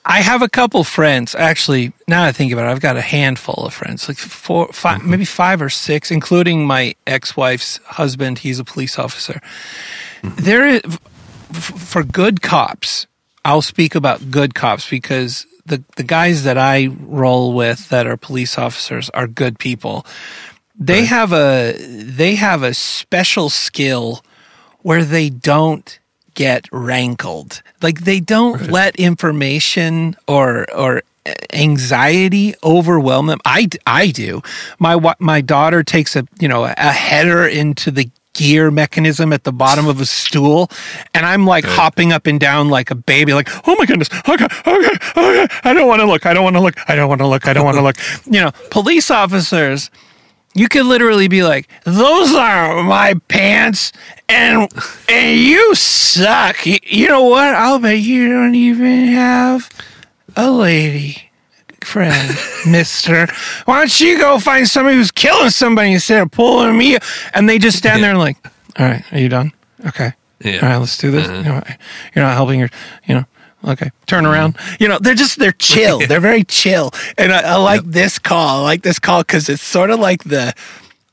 I, 0.05 0.21
have 0.21 0.41
a 0.41 0.49
couple 0.49 0.83
friends. 0.83 1.35
Actually, 1.35 1.93
now 2.07 2.23
I 2.23 2.31
think 2.31 2.51
about 2.51 2.65
it, 2.65 2.71
I've 2.71 2.81
got 2.81 2.97
a 2.97 3.01
handful 3.01 3.65
of 3.65 3.73
friends, 3.73 4.07
like 4.07 4.17
four, 4.17 4.67
5 4.71 4.99
mm-hmm. 4.99 5.09
maybe 5.09 5.25
five 5.25 5.61
or 5.61 5.69
six, 5.69 6.11
including 6.11 6.65
my 6.65 6.95
ex-wife's 7.05 7.77
husband. 7.85 8.39
He's 8.39 8.59
a 8.59 8.63
police 8.63 8.97
officer. 8.97 9.41
Mm-hmm. 10.21 10.43
There 10.43 10.67
is, 10.67 10.81
for 11.53 12.03
good 12.03 12.41
cops, 12.41 13.07
I'll 13.45 13.61
speak 13.61 13.95
about 13.95 14.31
good 14.31 14.53
cops 14.53 14.89
because 14.89 15.45
the 15.65 15.83
the 15.95 16.03
guys 16.03 16.43
that 16.43 16.57
I 16.57 16.87
roll 16.87 17.53
with 17.53 17.89
that 17.89 18.07
are 18.07 18.17
police 18.17 18.57
officers 18.57 19.09
are 19.11 19.27
good 19.27 19.59
people. 19.59 20.05
They 20.77 21.05
have 21.05 21.31
a 21.31 21.73
they 21.77 22.35
have 22.35 22.63
a 22.63 22.73
special 22.73 23.49
skill 23.49 24.23
where 24.81 25.03
they 25.03 25.29
don't 25.29 25.98
get 26.33 26.67
rankled. 26.71 27.61
Like 27.81 28.01
they 28.01 28.19
don't 28.19 28.69
let 28.69 28.95
information 28.95 30.15
or 30.27 30.71
or 30.73 31.03
anxiety 31.53 32.55
overwhelm 32.63 33.27
them. 33.27 33.39
I, 33.45 33.67
I 33.85 34.07
do. 34.07 34.41
My 34.79 35.15
my 35.19 35.41
daughter 35.41 35.83
takes 35.83 36.15
a 36.15 36.27
you 36.39 36.47
know 36.47 36.63
a 36.65 36.91
header 36.91 37.45
into 37.47 37.91
the 37.91 38.09
gear 38.33 38.71
mechanism 38.71 39.33
at 39.33 39.43
the 39.43 39.51
bottom 39.51 39.87
of 39.87 39.99
a 39.99 40.05
stool 40.05 40.69
and 41.13 41.25
I'm 41.25 41.45
like 41.45 41.65
hopping 41.65 42.13
up 42.13 42.25
and 42.25 42.39
down 42.39 42.69
like 42.69 42.89
a 42.89 42.95
baby 42.95 43.33
like 43.33 43.49
oh 43.67 43.75
my 43.77 43.85
goodness 43.85 44.07
okay 44.29 44.45
okay 44.65 44.97
okay 45.17 45.47
I 45.63 45.73
don't 45.73 45.87
want 45.87 45.99
to 45.99 46.05
look 46.05 46.25
I 46.25 46.33
don't 46.33 46.43
want 46.43 46.55
to 46.55 46.61
look 46.61 46.75
I 46.89 46.95
don't 46.95 47.09
want 47.09 47.19
to 47.19 47.27
look 47.27 47.47
I 47.47 47.53
don't 47.53 47.65
want 47.65 47.77
to 47.77 47.81
look 47.81 47.97
you 48.25 48.39
know 48.39 48.51
police 48.69 49.11
officers 49.11 49.89
you 50.55 50.67
could 50.67 50.85
literally 50.85 51.27
be 51.27 51.43
like, 51.43 51.67
"Those 51.83 52.33
are 52.33 52.81
my 52.83 53.13
pants," 53.27 53.91
and 54.27 54.69
and 55.07 55.39
you 55.39 55.75
suck. 55.75 56.65
You, 56.65 56.77
you 56.83 57.07
know 57.07 57.23
what? 57.23 57.53
I'll 57.55 57.79
bet 57.79 57.99
you 57.99 58.29
don't 58.29 58.55
even 58.55 59.07
have 59.07 59.69
a 60.35 60.49
lady 60.51 61.29
friend, 61.81 62.37
Mister. 62.67 63.27
Why 63.65 63.79
don't 63.79 63.99
you 64.01 64.17
go 64.17 64.39
find 64.39 64.67
somebody 64.67 64.97
who's 64.97 65.11
killing 65.11 65.49
somebody 65.51 65.93
instead 65.93 66.21
of 66.21 66.31
pulling 66.31 66.77
me? 66.77 66.97
And 67.33 67.47
they 67.47 67.57
just 67.59 67.77
stand 67.77 68.03
there 68.03 68.11
and 68.11 68.19
like, 68.19 68.37
"All 68.77 68.85
right, 68.85 69.03
are 69.11 69.19
you 69.19 69.29
done? 69.29 69.53
Okay, 69.85 70.13
Yeah. 70.43 70.55
all 70.61 70.69
right, 70.69 70.77
let's 70.77 70.97
do 70.97 71.11
this." 71.11 71.27
Uh-huh. 71.27 71.37
You 71.37 71.43
know, 71.43 71.63
you're 72.15 72.25
not 72.25 72.33
helping 72.33 72.59
your, 72.59 72.69
you 73.05 73.15
know. 73.15 73.25
Okay, 73.65 73.91
turn 74.05 74.25
around. 74.25 74.57
You 74.79 74.87
know, 74.87 74.99
they're 74.99 75.15
just 75.15 75.37
they're 75.37 75.51
chill. 75.51 75.99
They're 76.07 76.21
very 76.21 76.43
chill, 76.43 76.91
and 77.17 77.31
I, 77.31 77.53
I 77.53 77.55
like 77.57 77.83
this 77.83 78.17
call. 78.17 78.59
I 78.59 78.63
like 78.63 78.83
this 78.83 78.99
call 78.99 79.21
because 79.21 79.49
it's 79.49 79.61
sort 79.61 79.89
of 79.89 79.99
like 79.99 80.23
the 80.23 80.53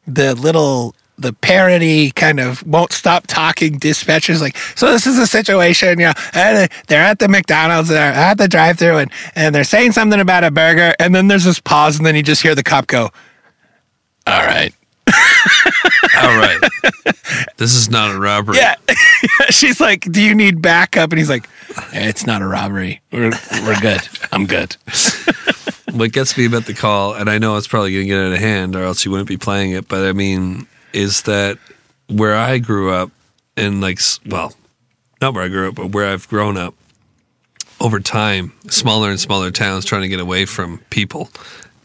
the 0.07 0.35
little 0.35 0.95
the 1.19 1.33
parody 1.33 2.11
kind 2.11 2.39
of 2.39 2.65
won't 2.67 2.93
stop 2.93 3.27
talking 3.27 3.81
dispatchers 3.81 4.41
like 4.41 4.57
so 4.77 4.93
this 4.93 5.07
is 5.07 5.19
a 5.19 5.27
situation 5.27 5.99
you 5.99 6.07
know 6.07 6.13
and 6.35 6.71
they're 6.89 7.03
at 7.03 7.19
the 7.19 7.29
mcdonald's 7.29 7.89
they're 7.89 8.13
at 8.13 8.37
the 8.37 8.47
drive-through 8.47 8.99
and, 8.99 9.11
and 9.35 9.55
they're 9.55 9.65
saying 9.65 9.93
something 9.93 10.21
about 10.21 10.45
a 10.45 10.51
burger 10.51 10.95
and 10.99 11.15
then 11.15 11.27
there's 11.29 11.45
this 11.45 11.59
pause 11.59 11.97
and 11.97 12.05
then 12.07 12.15
you 12.15 12.23
just 12.23 12.43
hear 12.43 12.55
the 12.55 12.63
cop 12.63 12.87
go 12.87 13.11
all 14.27 14.45
right 14.47 14.75
All 16.23 16.37
right. 16.37 16.59
this 17.57 17.75
is 17.75 17.89
not 17.91 18.15
a 18.15 18.19
robbery. 18.19 18.57
yeah 18.59 18.77
she's 19.51 19.81
like 19.81 20.01
do 20.11 20.23
you 20.23 20.35
need 20.35 20.61
backup 20.63 21.11
and 21.11 21.19
he's 21.19 21.29
like 21.31 21.49
eh, 21.93 22.09
it's 22.09 22.27
not 22.27 22.43
a 22.43 22.47
robbery 22.47 23.01
we're, 23.13 23.31
we're 23.65 23.81
good 23.81 24.01
i'm 24.33 24.47
good 24.47 24.77
What 25.93 26.13
gets 26.13 26.37
me 26.37 26.45
about 26.45 26.67
the 26.67 26.75
call, 26.75 27.15
and 27.15 27.31
I 27.31 27.39
know 27.39 27.57
it's 27.57 27.69
probably 27.69 27.93
going 27.93 28.03
to 28.05 28.09
get 28.09 28.19
out 28.19 28.33
of 28.33 28.39
hand, 28.39 28.77
or 28.77 28.83
else 28.83 29.05
you 29.07 29.11
wouldn't 29.11 29.29
be 29.29 29.39
playing 29.39 29.71
it. 29.71 29.89
But 29.89 30.05
I 30.05 30.13
mean, 30.13 30.67
is 30.93 31.23
that 31.23 31.57
where 32.09 32.37
I 32.37 32.59
grew 32.59 32.91
up, 32.91 33.11
and 33.57 33.81
like, 33.81 33.97
s- 33.99 34.21
well, 34.27 34.53
not 35.23 35.33
where 35.33 35.45
I 35.45 35.49
grew 35.49 35.69
up, 35.69 35.75
but 35.77 35.93
where 35.93 36.07
I've 36.13 36.29
grown 36.29 36.59
up. 36.59 36.75
Over 37.81 37.99
time, 37.99 38.53
smaller 38.69 39.09
and 39.09 39.19
smaller 39.19 39.51
towns 39.51 39.87
trying 39.87 40.03
to 40.03 40.09
get 40.09 40.21
away 40.21 40.45
from 40.45 40.79
people. 40.91 41.31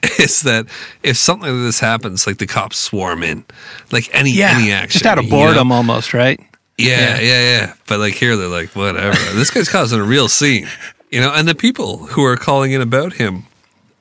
Is 0.19 0.41
that 0.41 0.65
if 1.03 1.17
something 1.17 1.49
like 1.49 1.61
this 1.63 1.79
happens, 1.79 2.25
like 2.25 2.37
the 2.37 2.47
cops 2.47 2.77
swarm 2.79 3.21
in, 3.23 3.45
like 3.91 4.09
any 4.13 4.31
yeah 4.31 4.57
any 4.57 4.71
action, 4.71 4.99
just 4.99 5.05
out 5.05 5.17
of 5.19 5.25
you 5.25 5.29
know? 5.31 5.35
boredom 5.37 5.71
almost 5.71 6.13
right 6.13 6.39
Yeah, 6.77 7.19
yeah, 7.19 7.41
yeah, 7.59 7.73
But 7.87 7.99
like 7.99 8.15
here, 8.15 8.35
they're 8.35 8.47
like, 8.47 8.75
whatever. 8.75 9.15
this 9.35 9.51
guy's 9.51 9.69
causing 9.69 9.99
a 9.99 10.03
real 10.03 10.27
scene, 10.27 10.67
you 11.11 11.21
know. 11.21 11.31
And 11.31 11.47
the 11.47 11.53
people 11.53 11.97
who 12.07 12.23
are 12.25 12.35
calling 12.37 12.71
in 12.71 12.81
about 12.81 13.13
him, 13.13 13.43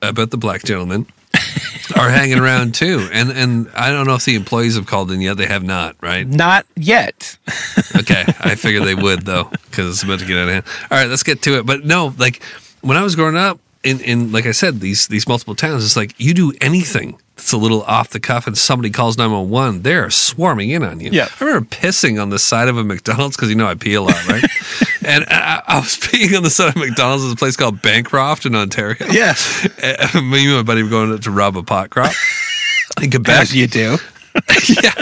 about 0.01 0.31
the 0.31 0.37
black 0.37 0.63
gentleman, 0.63 1.05
are 1.95 2.09
hanging 2.09 2.39
around 2.39 2.73
too. 2.73 3.07
And 3.13 3.29
and 3.29 3.69
I 3.75 3.91
don't 3.91 4.07
know 4.07 4.15
if 4.15 4.25
the 4.25 4.35
employees 4.35 4.75
have 4.75 4.87
called 4.87 5.11
in 5.11 5.21
yet. 5.21 5.37
They 5.37 5.45
have 5.45 5.63
not, 5.63 5.95
right? 6.01 6.25
not 6.27 6.65
yet 6.75 7.37
Okay, 7.95 8.23
I 8.39 8.55
figured 8.55 8.83
they 8.85 8.95
would 8.95 9.21
though, 9.25 9.45
because 9.69 9.87
it's 9.89 10.01
about 10.03 10.19
to 10.19 10.25
get 10.25 10.37
out 10.37 10.47
of 10.47 10.53
hand. 10.53 10.65
All 10.89 10.97
right, 10.97 11.07
let's 11.09 11.23
get 11.23 11.43
to 11.43 11.59
it. 11.59 11.65
But 11.67 11.85
no, 11.85 12.15
like 12.17 12.41
when 12.81 12.97
I 12.97 13.03
was 13.03 13.15
growing 13.15 13.37
up, 13.37 13.59
in, 13.83 13.99
in 14.01 14.31
like 14.31 14.45
I 14.45 14.51
said, 14.51 14.79
these 14.79 15.07
these 15.07 15.27
multiple 15.27 15.55
towns, 15.55 15.83
it's 15.83 15.95
like 15.95 16.13
you 16.19 16.33
do 16.33 16.53
anything 16.61 17.17
that's 17.35 17.51
a 17.51 17.57
little 17.57 17.81
off 17.83 18.09
the 18.09 18.19
cuff 18.19 18.45
and 18.45 18.55
somebody 18.55 18.91
calls 18.91 19.17
911, 19.17 19.81
they're 19.81 20.11
swarming 20.11 20.69
in 20.69 20.83
on 20.83 20.99
you. 20.99 21.09
Yeah. 21.11 21.27
I 21.39 21.45
remember 21.45 21.67
pissing 21.67 22.21
on 22.21 22.29
the 22.29 22.37
side 22.37 22.67
of 22.67 22.77
a 22.77 22.83
McDonald's 22.83 23.35
because 23.35 23.49
you 23.49 23.55
know 23.55 23.65
I 23.65 23.73
pee 23.73 23.95
a 23.95 24.01
lot, 24.01 24.27
right? 24.27 24.43
and 25.05 25.25
I, 25.27 25.63
I 25.65 25.79
was 25.79 25.97
peeing 25.97 26.37
on 26.37 26.43
the 26.43 26.51
side 26.51 26.69
of 26.69 26.75
McDonald's 26.75 27.25
at 27.25 27.33
a 27.33 27.35
place 27.35 27.55
called 27.55 27.81
Bancroft 27.81 28.45
in 28.45 28.55
Ontario. 28.55 29.07
Yeah. 29.11 29.33
And 29.83 30.29
me 30.29 30.45
and 30.45 30.55
my 30.57 30.63
buddy 30.63 30.83
were 30.83 30.89
going 30.89 31.17
to 31.17 31.31
rob 31.31 31.57
a 31.57 31.63
pot 31.63 31.89
crop 31.89 32.13
in 33.01 33.09
Quebec. 33.09 33.41
As 33.41 33.55
you 33.55 33.65
do. 33.67 33.97
yeah. 34.83 34.93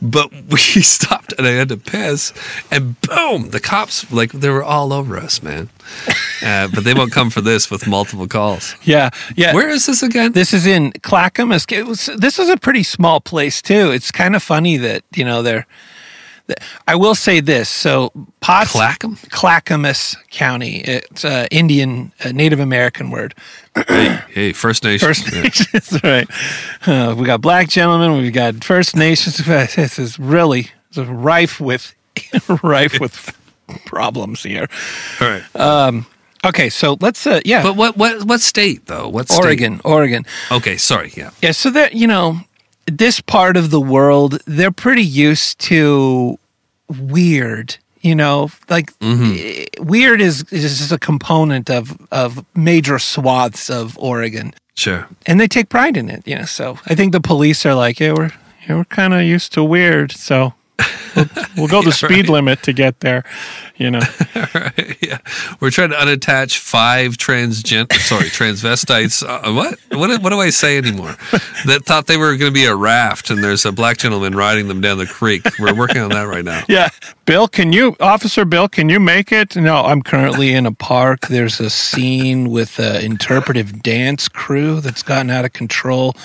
But 0.00 0.32
we 0.32 0.58
stopped 0.82 1.34
and 1.38 1.46
I 1.46 1.52
had 1.52 1.68
to 1.68 1.76
piss 1.76 2.32
and 2.70 3.00
boom, 3.02 3.50
the 3.50 3.60
cops 3.60 4.10
like 4.12 4.32
they 4.32 4.50
were 4.50 4.62
all 4.64 4.92
over 4.92 5.16
us, 5.16 5.42
man. 5.42 5.68
Uh, 6.44 6.68
but 6.68 6.84
they 6.84 6.94
won't 6.94 7.12
come 7.12 7.30
for 7.30 7.40
this 7.40 7.70
with 7.70 7.86
multiple 7.86 8.26
calls. 8.26 8.74
Yeah, 8.82 9.10
yeah. 9.36 9.54
Where 9.54 9.68
is 9.68 9.86
this 9.86 10.02
again? 10.02 10.32
This 10.32 10.52
is 10.52 10.66
in 10.66 10.92
Clackamas. 11.02 11.66
Was, 11.70 12.06
this 12.16 12.38
is 12.38 12.48
a 12.48 12.56
pretty 12.56 12.82
small 12.82 13.20
place 13.20 13.62
too. 13.62 13.90
It's 13.90 14.10
kind 14.10 14.34
of 14.34 14.42
funny 14.42 14.76
that 14.78 15.04
you 15.14 15.24
know 15.24 15.42
they're. 15.42 15.66
That- 16.46 16.60
I 16.88 16.94
will 16.96 17.14
say 17.14 17.40
this. 17.40 17.68
So 17.68 18.10
Potts, 18.40 18.72
Clackham? 18.72 19.16
Clackamas 19.30 20.16
County. 20.30 20.78
It's 20.80 21.24
uh, 21.24 21.46
Indian 21.50 22.12
uh, 22.24 22.32
Native 22.32 22.60
American 22.60 23.10
word. 23.10 23.34
Hey, 23.88 24.52
First 24.52 24.84
Nation. 24.84 25.06
First 25.08 25.32
Yeah. 25.32 25.42
Nations, 25.42 26.00
right? 26.04 26.28
Uh, 26.86 27.14
we 27.16 27.24
got 27.26 27.40
black 27.40 27.68
gentlemen. 27.68 28.12
We've 28.20 28.32
got 28.32 28.62
First 28.64 28.96
Nations. 28.96 29.40
This 29.46 29.98
is 29.98 30.18
really 30.18 30.70
it's 30.88 30.98
rife 30.98 31.60
with 31.60 31.94
rife 32.62 33.00
with 33.00 33.34
problems 33.86 34.42
here. 34.42 34.68
All 35.20 35.28
right. 35.28 36.04
Okay, 36.44 36.70
so 36.70 36.96
let's 37.00 37.24
uh, 37.24 37.40
yeah. 37.44 37.62
but 37.62 37.76
what 37.76 37.96
what 37.96 38.24
what 38.24 38.40
state 38.40 38.86
though? 38.86 39.08
What 39.08 39.28
state? 39.28 39.38
Oregon, 39.44 39.80
Oregon. 39.84 40.26
Okay, 40.50 40.76
sorry. 40.76 41.12
Yeah. 41.16 41.30
Yeah, 41.40 41.52
so 41.52 41.70
that 41.70 41.94
you 41.94 42.08
know, 42.08 42.40
this 42.86 43.20
part 43.20 43.56
of 43.56 43.70
the 43.70 43.80
world, 43.80 44.40
they're 44.46 44.72
pretty 44.72 45.04
used 45.04 45.58
to 45.60 46.38
weird. 46.88 47.76
You 48.00 48.16
know, 48.16 48.50
like 48.68 48.92
eh, 49.00 49.66
weird 49.78 50.20
is 50.20 50.42
is 50.50 50.78
just 50.78 50.90
a 50.92 50.98
component 50.98 51.70
of 51.70 51.96
of 52.10 52.44
major 52.56 52.98
swaths 52.98 53.70
of 53.70 53.96
Oregon, 53.98 54.54
Sure. 54.74 55.06
and 55.24 55.38
they 55.38 55.46
take 55.46 55.68
pride 55.68 55.96
in 55.96 56.08
it. 56.10 56.26
You 56.26 56.38
know, 56.38 56.44
so 56.44 56.78
I 56.86 56.96
think 56.96 57.12
the 57.12 57.20
police 57.20 57.64
are 57.64 57.74
like, 57.74 58.00
yeah, 58.00 58.12
we're 58.12 58.32
yeah, 58.68 58.76
we're 58.76 58.84
kind 58.86 59.14
of 59.14 59.22
used 59.22 59.52
to 59.52 59.62
weird, 59.62 60.10
so 60.10 60.52
We'll 61.56 61.68
go 61.68 61.82
the 61.82 61.92
speed 61.92 62.28
limit 62.28 62.62
to 62.62 62.72
get 62.72 63.00
there. 63.00 63.24
You 63.76 63.90
know, 63.90 64.00
yeah. 65.00 65.18
We're 65.60 65.70
trying 65.70 65.90
to 65.90 65.96
unattach 65.96 66.56
five 66.56 67.18
transgen 67.18 67.92
sorry, 67.92 68.26
transvestites. 68.26 69.22
Uh, 69.22 69.52
what? 69.52 69.78
What 69.90 70.22
what 70.22 70.30
do 70.30 70.40
I 70.40 70.50
say 70.50 70.78
anymore? 70.78 71.16
That 71.66 71.82
thought 71.84 72.06
they 72.06 72.16
were 72.16 72.36
going 72.36 72.50
to 72.50 72.54
be 72.54 72.64
a 72.64 72.74
raft 72.74 73.30
and 73.30 73.44
there's 73.44 73.64
a 73.64 73.72
black 73.72 73.98
gentleman 73.98 74.34
riding 74.34 74.68
them 74.68 74.80
down 74.80 74.98
the 74.98 75.06
creek. 75.06 75.42
We're 75.58 75.74
working 75.74 76.00
on 76.00 76.10
that 76.10 76.24
right 76.24 76.44
now. 76.44 76.64
Yeah. 76.68 76.88
Bill, 77.24 77.48
can 77.48 77.72
you, 77.72 77.96
Officer 78.00 78.44
Bill, 78.44 78.68
can 78.68 78.88
you 78.88 78.98
make 78.98 79.30
it? 79.30 79.54
No, 79.56 79.82
I'm 79.82 80.02
currently 80.02 80.52
in 80.52 80.66
a 80.66 80.72
park. 80.72 81.28
There's 81.28 81.60
a 81.60 81.70
scene 81.70 82.50
with 82.50 82.78
an 82.78 83.04
interpretive 83.04 83.82
dance 83.82 84.28
crew 84.28 84.80
that's 84.80 85.02
gotten 85.02 85.30
out 85.30 85.44
of 85.44 85.52
control. 85.52 86.16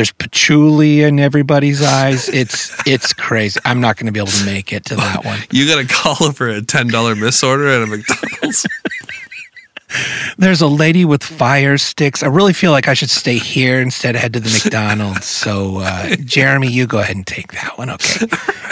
There's 0.00 0.12
patchouli 0.12 1.02
in 1.02 1.20
everybody's 1.20 1.82
eyes. 1.82 2.30
It's 2.30 2.74
it's 2.86 3.12
crazy. 3.12 3.60
I'm 3.66 3.82
not 3.82 3.98
going 3.98 4.06
to 4.06 4.12
be 4.12 4.18
able 4.18 4.30
to 4.30 4.46
make 4.46 4.72
it 4.72 4.86
to 4.86 4.96
that 4.96 5.26
one. 5.26 5.38
You 5.50 5.66
got 5.66 5.76
to 5.76 5.86
call 5.86 6.26
over 6.26 6.48
a 6.48 6.62
$10 6.62 7.20
misorder 7.20 7.68
at 7.68 7.82
a 7.82 7.86
McDonald's. 7.86 8.66
There's 10.38 10.62
a 10.62 10.68
lady 10.68 11.04
with 11.04 11.22
fire 11.22 11.76
sticks. 11.76 12.22
I 12.22 12.28
really 12.28 12.54
feel 12.54 12.70
like 12.72 12.88
I 12.88 12.94
should 12.94 13.10
stay 13.10 13.36
here 13.36 13.78
instead 13.78 14.14
of 14.14 14.22
head 14.22 14.32
to 14.32 14.40
the 14.40 14.48
McDonald's. 14.64 15.26
So, 15.40 15.80
uh, 15.80 16.16
Jeremy, 16.24 16.70
you 16.70 16.86
go 16.86 17.00
ahead 17.00 17.16
and 17.16 17.26
take 17.26 17.52
that 17.52 17.76
one. 17.76 17.90
Okay. 17.90 18.26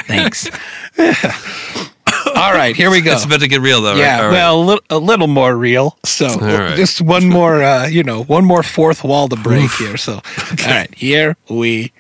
Thanks. 0.06 0.48
All 2.39 2.53
right, 2.53 2.76
here 2.76 2.89
we 2.89 3.01
go. 3.01 3.12
It's 3.14 3.24
about 3.24 3.41
to 3.41 3.49
get 3.49 3.61
real 3.61 3.82
though. 3.82 3.97
Yeah, 3.97 4.18
All 4.18 4.26
right. 4.26 4.32
well, 4.32 4.61
a 4.61 4.62
little, 4.62 4.84
a 4.91 4.99
little 4.99 5.26
more 5.26 5.57
real. 5.57 5.99
So 6.05 6.28
right. 6.39 6.76
just 6.76 7.01
one 7.01 7.28
more, 7.28 7.62
uh, 7.62 7.89
you 7.89 8.05
know, 8.05 8.22
one 8.22 8.45
more 8.45 8.62
fourth 8.62 9.03
wall 9.03 9.28
to 9.28 9.36
break 9.36 9.72
here. 9.72 9.97
So, 9.97 10.14
all 10.14 10.20
right, 10.66 10.95
here 10.95 11.36
we 11.49 11.93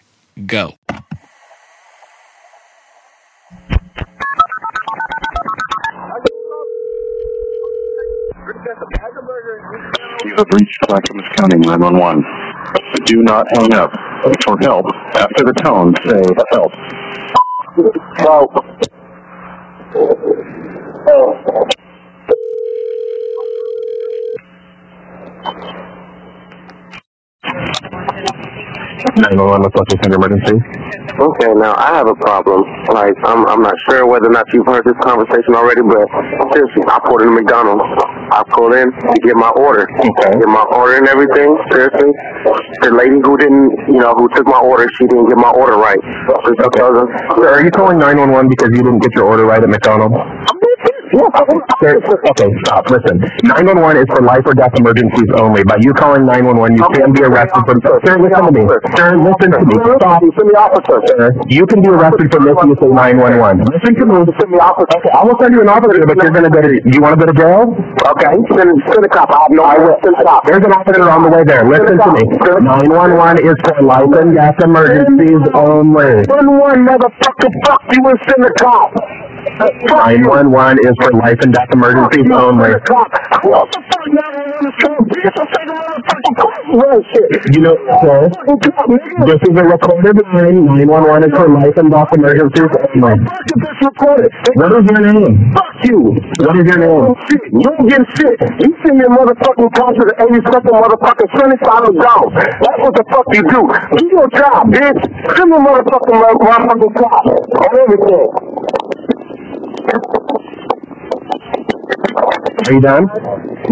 go. 0.46 0.74
You 10.24 10.34
have 10.36 10.46
reached 10.52 10.78
Clackamas 10.86 11.26
County 11.36 11.58
911. 11.58 12.24
Do 13.06 13.22
not 13.22 13.46
hang 13.56 13.74
up. 13.74 13.90
For 14.44 14.56
help, 14.60 14.86
after 15.14 15.44
the 15.44 15.52
tone, 15.64 15.94
say 16.06 16.22
help. 16.52 16.72
Help. 18.18 18.50
Oh. 19.98 21.34
911, 28.98 29.62
that's 29.62 29.76
not 29.76 29.86
just 29.88 30.02
an 30.06 30.12
emergency. 30.14 30.56
Okay, 31.18 31.50
now 31.54 31.74
I 31.78 31.94
have 31.98 32.08
a 32.08 32.18
problem. 32.18 32.66
Like, 32.90 33.14
I'm, 33.24 33.46
I'm 33.46 33.62
not 33.62 33.74
sure 33.86 34.06
whether 34.06 34.26
or 34.26 34.34
not 34.34 34.46
you've 34.52 34.66
heard 34.66 34.84
this 34.84 34.98
conversation 35.02 35.54
already, 35.54 35.82
but 35.82 36.06
seriously, 36.54 36.82
I 36.86 36.98
pulled 37.06 37.22
into 37.22 37.34
McDonald's. 37.34 37.82
I 38.30 38.42
pulled 38.50 38.74
in 38.74 38.90
to 38.90 39.14
get 39.22 39.36
my 39.36 39.50
order. 39.54 39.86
Okay. 39.86 40.32
Get 40.34 40.50
my 40.50 40.66
order 40.74 40.98
and 40.98 41.08
everything, 41.08 41.58
seriously. 41.70 42.10
The 42.82 42.90
lady 42.90 43.18
who 43.22 43.36
didn't, 43.38 43.70
you 43.88 44.02
know, 44.02 44.14
who 44.14 44.28
took 44.34 44.46
my 44.46 44.60
order, 44.60 44.86
she 44.98 45.06
didn't 45.06 45.28
get 45.28 45.38
my 45.38 45.50
order 45.50 45.76
right. 45.78 45.98
So 46.28 46.68
okay. 46.68 46.82
Are 46.82 47.62
you 47.62 47.70
calling 47.70 47.98
911 47.98 48.50
because 48.50 48.70
you 48.74 48.82
didn't 48.82 49.00
get 49.00 49.14
your 49.14 49.24
order 49.24 49.46
right 49.46 49.62
at 49.62 49.68
McDonald's? 49.68 50.18
Sir, 51.82 51.98
okay, 51.98 52.48
stop. 52.64 52.86
Listen. 52.90 53.18
911 53.42 54.02
is 54.02 54.08
for 54.10 54.22
life 54.22 54.42
or 54.46 54.54
death 54.54 54.74
emergencies 54.78 55.30
only. 55.34 55.62
By 55.64 55.76
you 55.80 55.92
calling 55.94 56.26
911, 56.26 56.78
you 56.78 56.86
can 56.94 57.12
be 57.12 57.22
arrested 57.22 57.62
for. 57.66 57.74
Sir, 58.06 58.18
listen 58.18 58.42
to 58.46 58.52
me. 58.54 58.62
Sir, 58.94 59.18
listen 59.18 59.48
to 59.54 59.60
me. 59.66 59.74
Stop. 59.98 60.22
Send 60.22 60.46
me 60.46 60.54
officer. 60.54 60.98
Sir, 61.10 61.30
you 61.50 61.66
can 61.66 61.82
be 61.82 61.88
arrested 61.90 62.30
for 62.30 62.40
misuse 62.40 62.78
of 62.82 62.90
911. 62.94 63.66
Listen 63.66 63.92
to 63.98 64.04
me. 64.06 64.18
Send 64.38 64.50
me 64.50 64.58
officer. 64.58 64.86
Okay, 64.98 65.10
I 65.10 65.22
will 65.26 65.38
send 65.38 65.54
you 65.54 65.62
an 65.62 65.70
officer, 65.70 66.02
but 66.06 66.16
you're 66.22 66.34
gonna 66.34 66.50
go 66.50 66.62
to. 66.62 66.70
You 66.86 66.98
want 67.02 67.18
to 67.18 67.26
go 67.26 67.26
to 67.30 67.36
jail? 67.36 67.74
Okay, 68.14 68.34
send, 68.54 68.70
send 68.86 69.02
a 69.02 69.10
cop. 69.10 69.30
I 69.30 69.38
have 69.46 69.52
no 69.52 69.62
I 69.62 69.76
will. 69.78 69.96
Send 70.02 70.14
a 70.18 70.24
cop. 70.24 70.46
There's 70.46 70.64
an 70.64 70.72
officer 70.72 71.02
on 71.02 71.22
the 71.26 71.30
way 71.34 71.42
there. 71.44 71.62
Listen 71.66 71.98
to 71.98 72.08
me. 72.14 72.22
911 72.62 73.42
is 73.46 73.56
for 73.66 73.82
life 73.82 74.10
and 74.14 74.34
death 74.34 74.58
emergencies 74.62 75.42
only. 75.54 76.24
Send 76.26 76.46
one 76.46 76.86
motherfucker. 76.86 77.50
Fuck 77.66 77.82
you 77.90 78.02
and 78.06 78.18
send 78.26 78.42
a 78.46 78.52
cop. 78.58 78.94
911 79.38 80.78
is 80.82 80.94
for 81.02 81.12
life 81.18 81.38
and 81.42 81.52
death 81.54 81.68
emergencies 81.72 82.26
only. 82.30 82.74
What 82.74 83.70
the 83.70 83.80
fuck? 83.86 84.06
911 84.08 84.66
is 84.66 84.74
for 84.82 84.98
bitch. 85.06 85.30
I'm 85.38 85.46
taking 85.46 85.78
motherfucking 85.78 86.34
cop. 86.38 86.54
Well, 86.74 86.98
shit. 87.14 87.28
You 87.54 87.60
know, 87.62 87.76
sir, 88.02 88.18
Fucking 88.34 88.58
cop, 88.74 88.86
nigga. 88.90 89.26
this 89.26 89.40
is 89.46 89.54
a 89.54 89.64
recorded 89.64 90.16
line. 90.34 90.66
911 90.66 91.30
is 91.30 91.32
for 91.38 91.48
life 91.54 91.76
and 91.78 91.90
death 91.90 92.10
emergencies 92.14 92.66
only. 92.66 93.14
Fuck 93.24 93.46
is 93.46 93.58
this 93.62 93.78
recorded? 93.86 94.30
What 94.58 94.70
is 94.74 94.84
your 94.90 95.02
name? 95.06 95.54
Fuck 95.54 95.76
you. 95.86 95.98
What 96.42 96.54
is 96.58 96.66
your 96.66 96.80
name? 96.82 97.04
Oh, 97.08 97.14
you 97.30 97.62
don't 97.62 97.86
get 97.86 98.02
shit. 98.18 98.38
You 98.58 98.70
send 98.82 98.98
your 98.98 99.10
motherfucking 99.14 99.70
car 99.74 99.90
to 99.94 100.02
the 100.02 100.14
82nd 100.18 100.66
motherfucking 100.66 101.30
Sunnyside 101.38 101.84
of 101.86 101.94
Dog. 101.94 102.26
That's 102.34 102.78
what 102.82 102.94
the 102.98 103.04
fuck 103.10 103.26
you 103.34 103.42
do. 103.46 103.60
Do 103.70 104.02
your 104.10 104.28
job, 104.34 104.66
bitch. 104.74 105.02
Send 105.36 105.50
me 105.50 105.58
motherfucking 105.62 106.16
motherfucking 106.18 106.94
car 106.98 107.22
on 107.22 107.72
everything. 107.86 108.77
Are 112.68 112.72
you 112.76 112.80
done? 112.84 113.08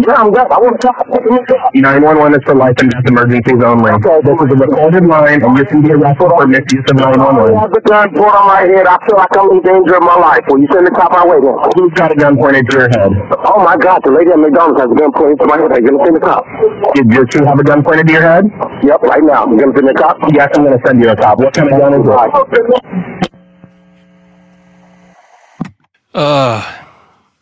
Yeah, 0.01 0.17
I'm 0.17 0.33
done. 0.33 0.49
I 0.49 0.57
want 0.57 0.81
to 0.81 0.87
talk. 0.89 0.97
Take 1.13 1.29
me 1.29 1.37
car. 1.45 1.69
911 1.77 2.33
is 2.33 2.43
for 2.49 2.55
life 2.57 2.73
and 2.81 2.89
death 2.89 3.05
emergencies 3.05 3.61
only. 3.61 3.93
This 4.25 4.37
is 4.41 4.49
a 4.49 4.57
recorded 4.57 5.05
line, 5.05 5.45
and 5.45 5.53
you 5.53 5.65
can 5.69 5.85
be 5.85 5.93
arrested 5.93 6.25
for 6.33 6.47
misuse 6.49 6.81
of 6.89 6.97
I 6.97 7.13
911. 7.13 7.53
have 7.61 7.69
the 7.69 7.81
gun 7.85 8.09
poured 8.17 8.33
on 8.33 8.45
my 8.49 8.65
head. 8.65 8.89
I 8.89 8.97
feel 9.05 9.17
like 9.21 9.29
I'm 9.37 9.53
in 9.53 9.61
danger 9.61 10.01
of 10.01 10.03
my 10.07 10.17
life. 10.17 10.41
Will 10.49 10.57
you 10.57 10.69
send 10.73 10.89
the 10.89 10.93
cop 10.97 11.13
my 11.13 11.21
way 11.21 11.37
then? 11.37 11.53
Who's 11.77 11.93
got 11.93 12.09
a 12.09 12.17
gun 12.17 12.33
pointed 12.41 12.65
to 12.65 12.73
your 12.73 12.89
head? 12.89 13.11
Oh 13.45 13.61
my 13.61 13.77
God, 13.77 14.01
the 14.01 14.09
lady 14.09 14.33
at 14.33 14.41
McDonald's 14.41 14.81
has 14.81 14.89
a 14.89 14.97
gun 14.97 15.13
pointed 15.13 15.37
to 15.37 15.45
my 15.45 15.57
head. 15.61 15.69
Are 15.69 15.77
you 15.77 15.85
gonna 15.93 16.01
send 16.01 16.15
the 16.17 16.23
cop? 16.25 16.41
Did 16.97 17.05
you 17.13 17.21
two 17.29 17.45
have 17.45 17.59
a 17.61 17.65
gun 17.65 17.85
pointed 17.85 18.09
to 18.09 18.13
your 18.17 18.25
head? 18.25 18.49
Yep, 18.81 19.05
right 19.05 19.21
now. 19.21 19.45
You 19.45 19.61
gonna 19.61 19.77
send 19.77 19.85
the 19.85 19.93
cop? 19.93 20.17
Yes, 20.33 20.49
I'm 20.57 20.65
going 20.65 20.73
to 20.73 20.81
send 20.81 20.97
you 20.97 21.09
a 21.13 21.15
cop. 21.15 21.37
What 21.37 21.53
kind 21.53 21.69
of 21.69 21.77
gun 21.77 21.93
is 21.93 22.01
it? 22.01 23.26
Uh, 26.17 26.63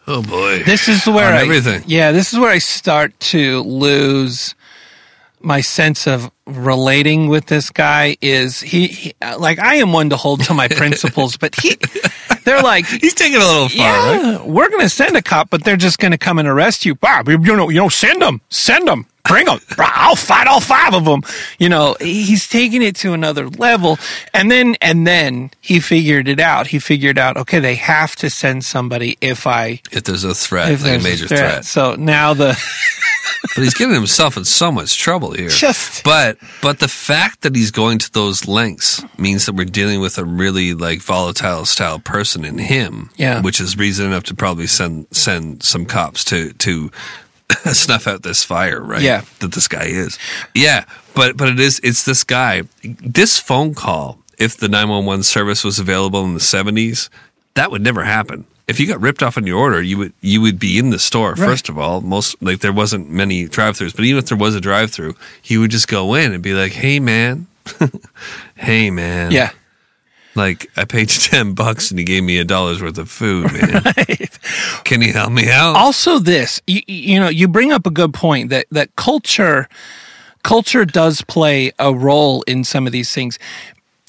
Oh 0.05 0.21
boy. 0.21 0.61
this 0.63 0.87
is 0.89 1.07
where 1.07 1.27
On 1.29 1.33
I, 1.33 1.41
everything. 1.43 1.81
Yeah, 1.87 2.11
this 2.11 2.33
is 2.33 2.37
where 2.39 2.51
I 2.51 2.57
start 2.59 3.17
to 3.31 3.61
lose 3.61 4.53
my 5.45 5.61
sense 5.61 6.07
of 6.07 6.31
relating 6.45 7.27
with 7.27 7.45
this 7.47 7.69
guy. 7.69 8.17
Is 8.21 8.61
he, 8.61 8.87
he 8.87 9.13
uh, 9.21 9.37
like 9.39 9.59
I 9.59 9.75
am 9.75 9.93
one 9.93 10.09
to 10.09 10.17
hold 10.17 10.43
to 10.45 10.53
my 10.53 10.67
principles, 10.67 11.37
but 11.37 11.55
he 11.55 11.77
They're 12.45 12.61
like, 12.61 12.85
He's 13.01 13.13
taking 13.13 13.37
a 13.37 13.45
little 13.45 13.69
far, 13.69 14.37
right? 14.37 14.45
we're 14.45 14.69
going 14.69 14.81
to 14.83 14.89
send 14.89 15.17
a 15.17 15.21
cop, 15.21 15.49
but 15.49 15.63
they're 15.63 15.77
just 15.77 15.99
going 15.99 16.11
to 16.11 16.17
come 16.17 16.39
and 16.39 16.47
arrest 16.47 16.85
you. 16.85 16.95
Bob, 16.95 17.27
you 17.27 17.37
know, 17.37 17.69
you 17.69 17.79
know, 17.79 17.89
send 17.89 18.21
them, 18.21 18.39
send 18.49 18.87
them, 18.87 19.07
bring 19.27 19.47
them. 19.47 19.59
I'll 19.79 20.15
fight 20.15 20.47
all 20.47 20.61
five 20.61 20.93
of 20.93 21.05
them. 21.05 21.23
You 21.57 21.69
know, 21.69 21.97
he's 21.99 22.47
taking 22.47 22.83
it 22.83 22.95
to 22.97 23.13
another 23.13 23.49
level. 23.49 23.97
And 24.33 24.51
then, 24.51 24.75
and 24.79 25.07
then 25.07 25.51
he 25.59 25.79
figured 25.79 26.27
it 26.27 26.39
out. 26.39 26.67
He 26.67 26.79
figured 26.79 27.17
out, 27.17 27.35
okay, 27.35 27.59
they 27.59 27.75
have 27.75 28.15
to 28.17 28.29
send 28.29 28.63
somebody 28.63 29.17
if 29.21 29.47
I, 29.47 29.81
If 29.91 30.03
there's 30.03 30.23
a 30.23 30.35
threat, 30.35 30.71
if 30.71 30.83
like 30.83 30.87
a 30.87 30.91
there's 30.91 31.03
major 31.03 31.27
threat. 31.27 31.65
So 31.65 31.95
now 31.95 32.35
the, 32.35 32.55
But 33.55 33.63
he's 33.63 33.73
getting 33.73 33.93
himself 33.93 34.37
in 34.37 34.45
so 34.45 34.71
much 34.71 34.97
trouble 34.97 35.31
here. 35.33 35.49
Just- 35.49 36.03
but 36.03 36.37
but 36.61 36.79
the 36.79 36.87
fact 36.87 37.41
that 37.41 37.55
he's 37.55 37.71
going 37.71 37.99
to 37.99 38.11
those 38.11 38.47
lengths 38.47 39.03
means 39.17 39.45
that 39.45 39.53
we're 39.53 39.65
dealing 39.65 39.99
with 40.01 40.17
a 40.17 40.25
really 40.25 40.73
like 40.73 41.01
volatile 41.01 41.65
style 41.65 41.99
person 41.99 42.43
in 42.45 42.57
him. 42.57 43.09
Yeah. 43.17 43.41
Which 43.41 43.59
is 43.61 43.77
reason 43.77 44.05
enough 44.07 44.23
to 44.25 44.35
probably 44.35 44.67
send 44.67 45.07
send 45.11 45.63
some 45.63 45.85
cops 45.85 46.23
to 46.25 46.53
to 46.53 46.91
snuff 47.73 48.07
out 48.07 48.23
this 48.23 48.43
fire, 48.43 48.81
right? 48.81 49.01
Yeah. 49.01 49.23
That 49.39 49.53
this 49.53 49.67
guy 49.67 49.85
is. 49.85 50.17
Yeah. 50.53 50.85
But 51.13 51.37
but 51.37 51.49
it 51.49 51.59
is 51.59 51.79
it's 51.83 52.03
this 52.05 52.23
guy. 52.23 52.63
This 52.83 53.39
phone 53.39 53.73
call, 53.73 54.19
if 54.37 54.57
the 54.57 54.67
nine 54.67 54.89
one 54.89 55.05
one 55.05 55.23
service 55.23 55.63
was 55.63 55.79
available 55.79 56.23
in 56.25 56.33
the 56.33 56.39
seventies, 56.39 57.09
that 57.53 57.71
would 57.71 57.81
never 57.81 58.03
happen. 58.03 58.45
If 58.67 58.79
you 58.79 58.87
got 58.87 58.99
ripped 58.99 59.21
off 59.21 59.37
on 59.37 59.45
your 59.45 59.59
order, 59.59 59.81
you 59.81 59.97
would 59.97 60.13
you 60.21 60.41
would 60.41 60.57
be 60.57 60.79
in 60.79 60.89
the 60.89 60.99
store 60.99 61.35
first 61.35 61.69
of 61.69 61.77
all. 61.77 62.01
Most 62.01 62.41
like 62.41 62.59
there 62.59 62.73
wasn't 62.73 63.09
many 63.09 63.47
drive-throughs, 63.47 63.95
but 63.95 64.05
even 64.05 64.19
if 64.19 64.29
there 64.29 64.37
was 64.37 64.55
a 64.55 64.61
drive-through, 64.61 65.15
he 65.41 65.57
would 65.57 65.71
just 65.71 65.87
go 65.87 66.15
in 66.15 66.33
and 66.33 66.41
be 66.41 66.53
like, 66.53 66.71
"Hey 66.71 66.99
man, 66.99 67.45
hey 68.55 68.89
man, 68.89 69.31
yeah. 69.31 69.51
like 70.33 70.71
I 70.75 70.85
paid 70.85 71.13
you 71.13 71.19
ten 71.21 71.53
bucks 71.53 71.91
and 71.91 71.99
you 71.99 72.05
gave 72.05 72.23
me 72.23 72.39
a 72.39 72.43
dollar's 72.43 72.81
worth 72.81 72.97
of 72.97 73.09
food, 73.09 73.51
man. 73.53 73.83
Can 74.83 75.01
you 75.03 75.13
help 75.13 75.31
me 75.31 75.51
out?" 75.51 75.75
also 75.75 76.17
this 76.17 76.59
you, 76.65 76.81
you 76.87 77.19
know 77.19 77.29
you 77.29 77.47
bring 77.47 77.71
up 77.71 77.85
a 77.85 77.91
good 77.91 78.15
point 78.15 78.49
that 78.49 78.65
that 78.71 78.95
culture 78.95 79.69
culture 80.43 80.85
does 80.85 81.21
play 81.21 81.71
a 81.79 81.93
role 81.93 82.43
in 82.43 82.63
some 82.63 82.85
of 82.85 82.93
these 82.93 83.13
things 83.13 83.39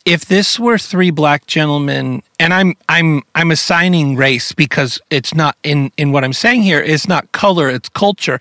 if 0.07 0.24
this 0.24 0.59
were 0.59 0.78
three 0.78 1.11
black 1.11 1.46
gentlemen 1.46 2.22
and 2.40 2.54
i'm 2.54 2.74
i'm 2.88 3.22
i'm 3.34 3.50
assigning 3.50 4.16
race 4.16 4.52
because 4.52 5.00
it's 5.11 5.34
not 5.34 5.57
in 5.62 5.90
in 5.96 6.12
what 6.12 6.24
i'm 6.24 6.32
saying 6.32 6.62
here 6.62 6.80
it's 6.80 7.09
not 7.09 7.30
color 7.32 7.68
it's 7.68 7.88
culture 7.90 8.38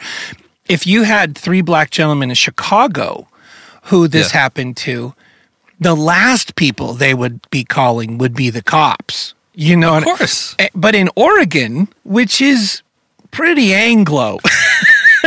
if 0.70 0.86
you 0.88 1.04
had 1.04 1.38
three 1.38 1.62
black 1.62 1.90
gentlemen 1.90 2.30
in 2.30 2.36
chicago 2.36 3.28
who 3.90 4.08
this 4.08 4.32
Yeah. 4.34 4.42
happened 4.42 4.78
to 4.78 5.14
the 5.80 5.96
last 5.96 6.56
people 6.56 6.94
they 6.94 7.14
would 7.14 7.40
be 7.50 7.64
calling 7.64 8.18
would 8.20 8.36
be 8.36 8.50
the 8.50 8.62
cops 8.64 9.34
you 9.54 9.76
know 9.76 9.98
of 9.98 10.04
course. 10.04 10.56
Eh, 10.60 10.68
But 10.76 10.96
in 10.96 11.10
Oregon, 11.16 11.88
which 12.04 12.42
is 12.42 12.82
pretty 13.32 13.74
Anglo, 13.74 14.40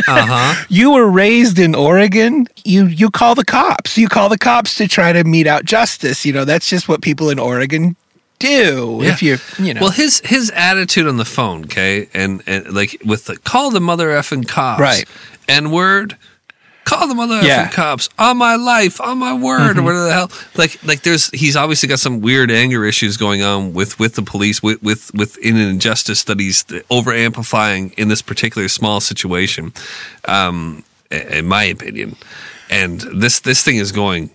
Uh 0.08 0.26
huh. 0.26 0.64
you 0.68 0.92
were 0.92 1.08
raised 1.08 1.58
in 1.58 1.74
Oregon, 1.74 2.46
you 2.64 2.86
you 2.86 3.10
call 3.10 3.34
the 3.34 3.44
cops. 3.44 3.98
You 3.98 4.08
call 4.08 4.28
the 4.28 4.38
cops 4.38 4.74
to 4.76 4.88
try 4.88 5.12
to 5.12 5.24
mete 5.24 5.46
out 5.46 5.64
justice. 5.64 6.24
You 6.24 6.32
know, 6.32 6.44
that's 6.44 6.68
just 6.68 6.88
what 6.88 7.02
people 7.02 7.30
in 7.30 7.38
Oregon 7.38 7.96
do. 8.38 9.02
If 9.02 9.22
you 9.22 9.38
you 9.58 9.74
know 9.74 9.82
Well, 9.82 9.90
his 9.90 10.20
his 10.24 10.50
attitude 10.50 11.06
on 11.06 11.16
the 11.16 11.24
phone, 11.24 11.64
okay, 11.64 12.08
and 12.14 12.42
and 12.46 12.72
like 12.72 13.00
with 13.04 13.26
the 13.26 13.36
call 13.36 13.70
the 13.70 13.80
mother 13.80 14.08
effing 14.10 14.46
cops, 14.46 14.80
Right. 14.80 15.04
N 15.48 15.70
word, 15.70 16.16
call 16.88 17.06
the 17.08 17.14
mother 17.14 17.42
Yeah. 17.42 17.64
Mm-hmm. 17.66 17.74
cops 17.74 18.08
on 18.18 18.36
my 18.38 18.56
life, 18.56 19.00
on 19.00 19.18
my 19.18 19.32
word, 19.34 19.78
or 19.78 19.82
whatever 19.82 20.04
the 20.04 20.12
hell. 20.12 20.30
Like 20.56 20.82
like 20.84 21.02
there's 21.02 21.30
he's 21.30 21.56
obviously 21.56 21.88
got 21.88 21.98
some 22.00 22.20
weird 22.20 22.50
anger 22.50 22.84
issues 22.84 23.16
going 23.16 23.42
on 23.42 23.72
with 23.74 23.98
with 23.98 24.14
the 24.14 24.22
police, 24.22 24.62
with 24.62 24.82
with 24.82 25.12
within 25.14 25.56
an 25.56 25.68
injustice 25.68 26.24
that 26.24 26.40
he's 26.40 26.64
over 26.90 27.12
amplifying 27.12 27.90
in 27.96 28.08
this 28.08 28.22
particular 28.22 28.68
small 28.68 29.00
situation, 29.00 29.72
um, 30.26 30.82
in 31.10 31.46
my 31.46 31.64
opinion. 31.64 32.16
And 32.70 33.00
this 33.00 33.40
this 33.40 33.62
thing 33.62 33.76
is 33.76 33.92
going 33.92 34.30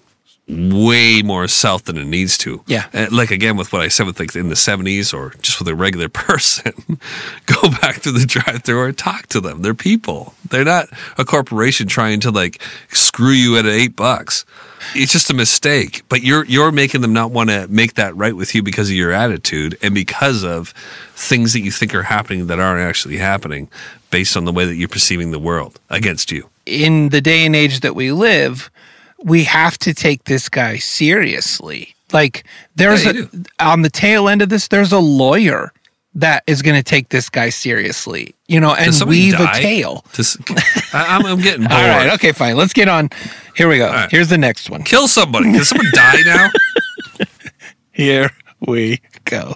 way 0.48 1.22
more 1.22 1.48
south 1.48 1.86
than 1.86 1.98
it 1.98 2.06
needs 2.06 2.38
to. 2.40 2.62
Yeah. 2.68 2.88
Uh, 2.94 3.08
like 3.12 3.32
again 3.32 3.56
with 3.56 3.72
what 3.72 3.82
I 3.82 3.88
said 3.88 4.06
with 4.06 4.20
like 4.20 4.36
in 4.36 4.50
the 4.50 4.56
seventies 4.56 5.14
or 5.14 5.34
just 5.42 5.60
with 5.60 5.68
a 5.70 5.76
regular 5.76 6.10
person, 6.28 6.74
go 7.46 7.70
back 7.82 8.02
to 8.02 8.12
the 8.12 8.26
drive 8.26 8.64
through 8.64 8.80
or 8.82 8.92
talk 8.92 9.28
to 9.28 9.40
them. 9.40 9.62
They're 9.62 9.74
people. 9.74 10.34
They're 10.50 10.66
not 10.66 10.88
a 11.18 11.24
corporation 11.26 11.88
trying 11.88 12.20
to 12.22 12.32
like 12.32 12.62
screw 12.90 13.32
you 13.32 13.58
at 13.58 13.66
eight 13.66 13.96
bucks. 13.96 14.46
It's 14.96 15.14
just 15.14 15.30
a 15.30 15.34
mistake. 15.34 16.04
But 16.10 16.24
you're 16.24 16.44
you're 16.46 16.72
making 16.74 17.02
them 17.02 17.14
not 17.14 17.32
want 17.32 17.50
to 17.50 17.68
make 17.70 17.94
that 17.94 18.16
right 18.18 18.36
with 18.36 18.54
you 18.54 18.62
because 18.62 18.90
of 18.90 18.96
your 18.96 19.12
attitude 19.14 19.78
and 19.82 19.96
because 19.96 20.44
of 20.44 20.70
things 21.16 21.54
that 21.54 21.62
you 21.62 21.72
think 21.72 21.96
are 21.96 22.04
happening 22.04 22.48
that 22.48 22.60
aren't 22.60 22.82
actually 22.82 23.18
happening 23.18 23.70
based 24.12 24.36
on 24.36 24.44
the 24.46 24.52
way 24.52 24.66
that 24.66 24.76
you're 24.76 24.90
perceiving 24.90 25.32
the 25.32 25.40
world 25.40 25.80
against 25.90 26.32
you. 26.32 26.50
in 26.66 27.10
the 27.10 27.22
day 27.22 27.46
and 27.46 27.56
age 27.56 27.80
that 27.80 27.96
we 27.96 28.12
live, 28.12 28.70
we 29.24 29.44
have 29.46 29.78
to 29.80 29.94
take 29.94 30.26
this 30.26 30.50
guy 30.50 30.78
seriously. 30.78 31.96
Like 32.12 32.44
there's 32.76 33.06
Yeah, 33.06 33.12
a 33.12 33.14
do. 33.14 33.44
on 33.60 33.82
the 33.82 33.90
tail 33.90 34.28
end 34.30 34.42
of 34.42 34.50
this, 34.50 34.68
there's 34.68 34.92
a 34.92 35.00
lawyer 35.00 35.72
that 36.16 36.44
is 36.46 36.62
going 36.62 36.76
to 36.76 36.84
take 36.84 37.10
this 37.10 37.28
guy 37.28 37.50
seriously, 37.50 38.36
you 38.48 38.60
know, 38.60 38.76
and 38.76 38.86
Does 38.88 39.00
somebody 39.00 39.20
weave 39.32 39.34
a 39.36 39.46
die? 39.46 39.62
tale. 39.62 40.06
Just, 40.14 40.38
I, 40.94 41.16
I'm, 41.18 41.26
I'm 41.26 41.42
getting 41.42 41.62
bored. 41.62 41.72
All 41.82 41.88
right, 41.88 42.14
okay, 42.14 42.32
fine. 42.34 42.56
Let's 42.56 42.74
get 42.74 42.88
on. 42.88 43.10
Here 43.56 43.68
we 43.68 43.80
go. 43.80 43.88
right. 43.88 44.12
Here's 44.12 44.28
the 44.30 44.38
next 44.38 44.70
one. 44.70 44.84
Kill 44.84 45.08
somebody. 45.08 45.52
Can 45.52 45.64
someone 45.64 45.88
die 45.94 46.22
now? 46.24 46.50
Here 47.92 48.30
we 48.60 49.02
go. 49.24 49.56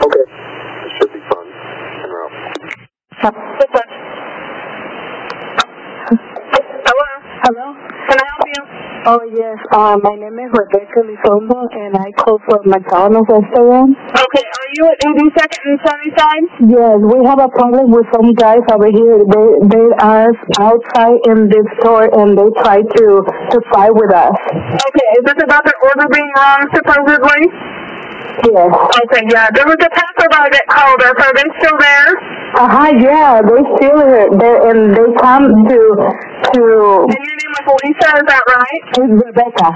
Okay. 0.00 0.24
This 0.82 0.92
should 0.98 1.12
be 1.12 1.20
fun. 1.28 1.46
En 2.02 2.08
route. 2.10 3.77
Hello? 7.48 7.72
Can 7.72 8.18
I 8.20 8.26
help 8.28 8.44
you? 8.44 8.62
Oh 9.08 9.22
yes, 9.24 9.56
uh, 9.72 9.96
my 10.04 10.12
name 10.20 10.36
is 10.36 10.52
Rebecca 10.52 11.00
Lizondo, 11.00 11.64
and 11.72 11.96
I 11.96 12.12
call 12.12 12.36
for 12.44 12.60
McDonald's 12.68 13.24
restaurant. 13.24 13.96
Okay, 13.96 14.44
are 14.44 14.70
you 14.76 14.84
at 14.92 15.00
82nd 15.00 15.62
and 15.64 15.80
Sunnyside? 15.80 16.44
Yes, 16.68 17.00
we 17.00 17.24
have 17.24 17.40
a 17.40 17.48
problem 17.48 17.88
with 17.88 18.04
some 18.12 18.36
guys 18.36 18.60
over 18.68 18.92
here. 18.92 19.24
They 19.24 19.48
they 19.64 19.88
are 19.96 20.28
outside 20.60 21.24
in 21.24 21.48
this 21.48 21.64
store, 21.80 22.12
and 22.20 22.36
they 22.36 22.52
try 22.60 22.84
to 22.84 23.06
to 23.24 23.56
fight 23.72 23.96
with 23.96 24.12
us. 24.12 24.36
Okay, 24.92 25.08
is 25.16 25.24
this 25.24 25.40
about 25.40 25.64
the 25.64 25.72
order 25.88 26.04
being 26.12 26.28
wrong, 26.36 26.68
supposedly? 26.76 27.48
Yes. 28.44 28.70
Okay, 28.70 29.22
yeah, 29.34 29.50
there 29.50 29.66
was 29.66 29.76
a 29.82 29.90
passerby 29.90 30.46
that 30.54 30.66
called 30.70 31.00
us. 31.02 31.16
Are 31.18 31.34
they 31.34 31.48
still 31.58 31.76
there? 31.78 32.08
Uh 32.54 32.68
huh. 32.70 32.90
Yeah, 32.94 33.42
they 33.42 33.60
still 33.76 33.98
it, 33.98 34.30
they, 34.38 34.54
and 34.70 34.94
they 34.94 35.08
come 35.18 35.66
to 35.66 35.80
to 36.54 36.62
And 37.10 37.18
your 37.18 37.36
name 37.38 37.52
was 37.58 37.80
Lisa, 37.82 38.08
is 38.14 38.26
that 38.30 38.42
right? 38.46 38.82
It's 38.94 39.14
Rebecca. 39.26 39.68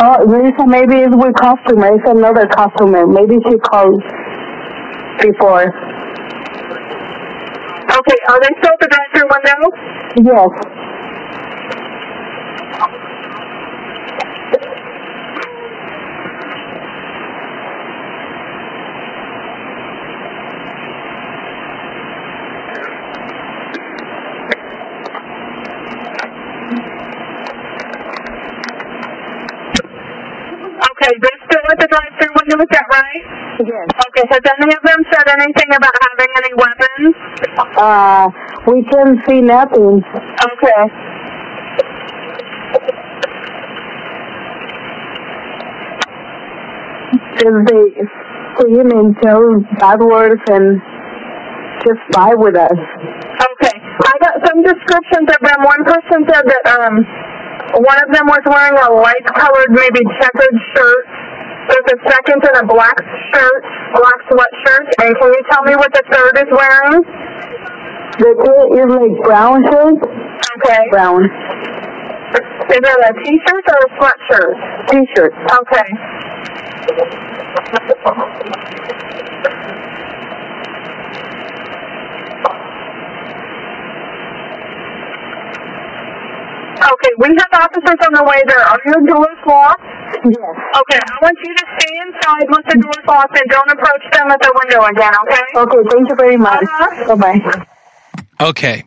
Oh, 0.00 0.16
Lisa, 0.24 0.64
maybe 0.66 1.02
it's 1.04 1.14
with 1.14 1.34
customer. 1.36 1.92
It's 1.92 2.08
another 2.08 2.46
customer. 2.46 3.06
Maybe 3.06 3.36
she 3.44 3.58
called 3.58 4.00
before. 5.20 5.68
Okay, 7.88 8.18
are 8.28 8.40
they 8.40 8.52
still 8.62 8.72
at 8.72 8.80
the 8.80 8.88
drive-through 8.88 9.28
window? 9.28 9.60
Yes. 10.24 10.87
Okay, 31.08 31.16
they're 31.22 31.48
still 31.48 31.64
at 31.72 31.78
the 31.80 31.88
drive-through 31.88 32.34
window, 32.36 32.60
is 32.60 32.68
that 32.68 32.84
right? 32.92 33.24
Yes. 33.64 33.88
Okay, 33.96 34.28
has 34.28 34.44
any 34.60 34.76
of 34.76 34.82
them 34.84 35.00
said 35.08 35.24
anything 35.40 35.72
about 35.72 35.96
having 36.04 36.30
any 36.36 36.52
weapons? 36.52 37.14
Uh, 37.80 38.28
we 38.68 38.84
can 38.92 39.16
see 39.24 39.40
nothing. 39.40 40.04
Okay. 40.04 40.82
If 47.40 47.54
they 47.72 47.84
scream 48.52 48.90
and 48.92 49.16
tell 49.22 49.48
bad 49.80 50.00
words 50.00 50.42
and 50.50 50.76
just 51.88 52.00
fight 52.12 52.36
with 52.36 52.54
us. 52.54 52.76
Okay. 52.76 53.80
I 53.80 54.12
got 54.20 54.44
some 54.44 54.62
descriptions 54.62 55.28
of 55.32 55.40
them. 55.40 55.64
One 55.64 55.84
person 55.84 56.28
said 56.28 56.44
that 56.44 56.64
um 56.68 57.00
one 57.76 57.98
of 58.00 58.08
them 58.12 58.26
was 58.26 58.40
wearing 58.48 58.78
a 58.80 58.90
light 58.96 59.26
colored, 59.36 59.70
maybe 59.70 60.00
checkered 60.20 60.56
shirt. 60.72 61.04
There's 61.68 61.88
a 61.92 61.98
second 62.08 62.40
in 62.40 62.54
a 62.56 62.66
black 62.66 62.96
shirt, 63.32 63.62
black 63.92 64.18
sweatshirt. 64.32 64.86
And 65.04 65.12
can 65.20 65.28
you 65.28 65.42
tell 65.52 65.62
me 65.64 65.76
what 65.76 65.92
the 65.92 66.02
third 66.08 66.40
is 66.40 66.48
wearing? 66.48 67.04
The 68.18 68.32
two 68.40 68.72
is 68.72 68.88
like 68.88 69.20
brown 69.22 69.60
shirt. 69.68 70.00
Okay. 70.00 70.88
Brown. 70.90 71.28
Is 71.28 72.76
it 72.76 72.84
a 72.84 73.12
t-shirt 73.24 73.64
or 73.68 73.78
a 73.78 73.90
sweatshirt? 74.00 74.56
T-shirt. 74.88 75.32
Okay. 75.60 75.88
Okay, 86.88 87.10
we 87.18 87.28
have 87.28 87.52
officers 87.68 88.00
on 88.06 88.12
the 88.14 88.24
way 88.24 88.42
there. 88.48 88.60
Are 88.60 88.80
your 88.86 89.00
doors 89.06 89.38
locked? 89.46 89.82
Yes. 90.24 90.54
Okay, 90.80 90.98
I 90.98 91.16
want 91.20 91.36
you 91.44 91.52
to 91.54 91.64
stay 91.78 91.92
inside 92.06 92.46
once 92.48 92.66
the 92.68 92.78
door's 92.80 93.06
locked 93.06 93.36
and 93.36 93.48
don't 93.50 93.70
approach 93.70 94.04
them 94.12 94.30
at 94.30 94.40
the 94.40 94.52
window 94.62 94.84
again, 94.86 95.12
okay? 95.22 95.42
Okay, 95.54 95.88
thank 95.90 96.08
you 96.08 96.16
very 96.16 96.36
much. 96.36 96.62
Uh-huh. 96.64 97.16
Bye-bye. 97.16 97.66
Okay. 98.40 98.84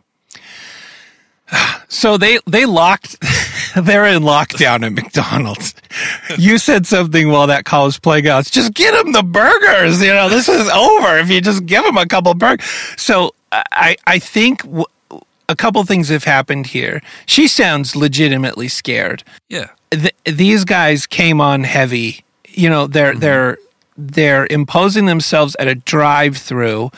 So 1.88 2.16
they 2.16 2.38
they 2.46 2.64
locked. 2.64 3.18
They're 3.76 4.06
in 4.06 4.22
lockdown 4.22 4.84
at 4.84 4.92
McDonald's. 4.92 5.74
You 6.38 6.56
said 6.58 6.86
something 6.86 7.28
while 7.30 7.46
that 7.46 7.64
call 7.64 7.84
was 7.86 7.98
playing 7.98 8.26
out. 8.28 8.46
Just 8.46 8.72
get 8.74 8.92
them 8.92 9.12
the 9.12 9.22
burgers. 9.22 10.00
You 10.02 10.12
know 10.14 10.28
this 10.30 10.48
is 10.48 10.68
over 10.70 11.18
if 11.18 11.30
you 11.30 11.40
just 11.42 11.66
give 11.66 11.84
them 11.84 11.96
a 11.98 12.06
couple 12.06 12.32
burgers. 12.34 12.66
So 12.96 13.34
I 13.52 13.96
I 14.06 14.18
think 14.18 14.62
w- 14.62 14.86
a 15.48 15.56
couple 15.56 15.82
things 15.84 16.08
have 16.08 16.24
happened 16.24 16.68
here. 16.68 17.02
She 17.26 17.48
sounds 17.48 17.94
legitimately 17.96 18.68
scared. 18.68 19.24
Yeah. 19.48 19.70
Th- 19.90 20.14
these 20.24 20.64
guys 20.64 21.06
came 21.06 21.40
on 21.40 21.64
heavy. 21.64 22.24
You 22.48 22.68
know 22.70 22.86
they're 22.86 23.12
mm-hmm. 23.12 23.20
they're 23.20 23.58
they're 23.96 24.46
imposing 24.50 25.06
themselves 25.06 25.54
at 25.58 25.68
a 25.68 25.74
drive-through. 25.74 26.90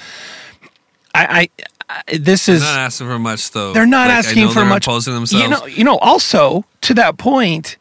I, 1.14 1.48
I, 1.88 2.02
I 2.08 2.16
this 2.18 2.48
is 2.48 2.60
They're 2.60 2.74
not 2.74 2.80
asking 2.80 3.06
for 3.08 3.18
much 3.18 3.50
though. 3.50 3.72
they're 3.72 3.86
not 3.86 4.08
Like, 4.08 4.18
asking 4.18 4.48
for 4.48 4.54
they're 4.54 4.64
much. 4.64 4.86
Imposing 4.86 5.14
themselves. 5.14 5.42
You 5.44 5.50
know, 5.50 5.66
you 5.66 5.84
know. 5.84 5.98
Also, 5.98 6.64
to 6.82 6.94
that 6.94 7.18
point, 7.18 7.76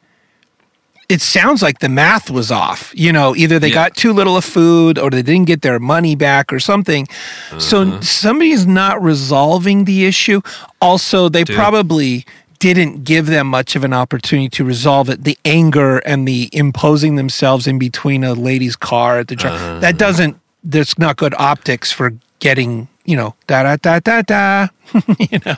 it 1.13 1.21
sounds 1.21 1.59
like 1.61 1.77
the 1.79 1.89
math 1.89 2.27
was 2.39 2.49
off. 2.51 2.81
You 2.95 3.11
know, 3.17 3.27
either 3.35 3.57
they 3.59 3.67
Yeah. 3.69 3.81
got 3.81 3.89
too 4.03 4.13
little 4.19 4.35
of 4.37 4.45
food, 4.57 4.93
or 4.97 5.09
they 5.09 5.21
didn't 5.31 5.47
get 5.53 5.61
their 5.61 5.79
money 5.79 6.15
back, 6.15 6.45
or 6.53 6.59
something. 6.59 7.03
Uh-huh. 7.51 7.59
So 7.69 7.75
somebody's 8.01 8.65
not 8.65 8.95
resolving 9.11 9.85
the 9.85 10.05
issue. 10.11 10.39
Also, 10.79 11.29
they 11.29 11.43
Dude. 11.43 11.55
probably 11.55 12.25
didn't 12.59 13.03
give 13.03 13.25
them 13.27 13.47
much 13.47 13.75
of 13.75 13.83
an 13.83 13.93
opportunity 13.93 14.49
to 14.57 14.63
resolve 14.63 15.09
it. 15.13 15.23
The 15.25 15.37
anger 15.43 15.97
and 16.11 16.25
the 16.27 16.49
imposing 16.53 17.15
themselves 17.17 17.67
in 17.67 17.77
between 17.77 18.23
a 18.23 18.33
lady's 18.33 18.77
car 18.77 19.19
at 19.19 19.27
the 19.27 19.35
drive 19.35 19.61
Uh-huh. 19.61 19.79
that 19.79 19.97
doesn't. 19.97 20.37
There's 20.63 20.97
not 20.97 21.17
good 21.17 21.35
optics 21.37 21.91
for 21.91 22.13
getting. 22.39 22.87
You 23.05 23.17
know, 23.17 23.35
da 23.47 23.63
da 23.63 23.75
da 23.75 23.99
da 23.99 24.21
da. 24.21 24.67
you 25.31 25.39
know, 25.45 25.55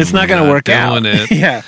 it's 0.00 0.12
not 0.18 0.26
going 0.26 0.42
to 0.42 0.48
work 0.48 0.70
out. 0.70 1.02
yeah. 1.30 1.60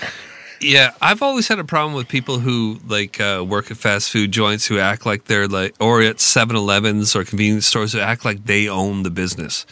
Yeah, 0.61 0.93
I've 1.01 1.23
always 1.23 1.49
had 1.49 1.59
a 1.59 1.65
problem 1.65 1.95
with 1.95 2.07
people 2.09 2.39
who 2.39 2.79
like 2.87 3.21
uh, 3.21 3.45
work 3.47 3.71
at 3.71 3.77
fast 3.79 4.11
food 4.11 4.31
joints 4.31 4.67
who 4.67 4.79
act 4.79 5.07
like 5.07 5.25
they're 5.25 5.49
like, 5.49 5.75
or 5.81 6.03
at 6.03 6.17
7-Elevens 6.17 7.17
or 7.17 7.25
convenience 7.25 7.67
stores 7.67 7.93
who 7.93 8.01
act 8.01 8.25
like 8.25 8.45
they 8.45 8.69
own 8.69 9.03
the 9.03 9.11
business. 9.11 9.65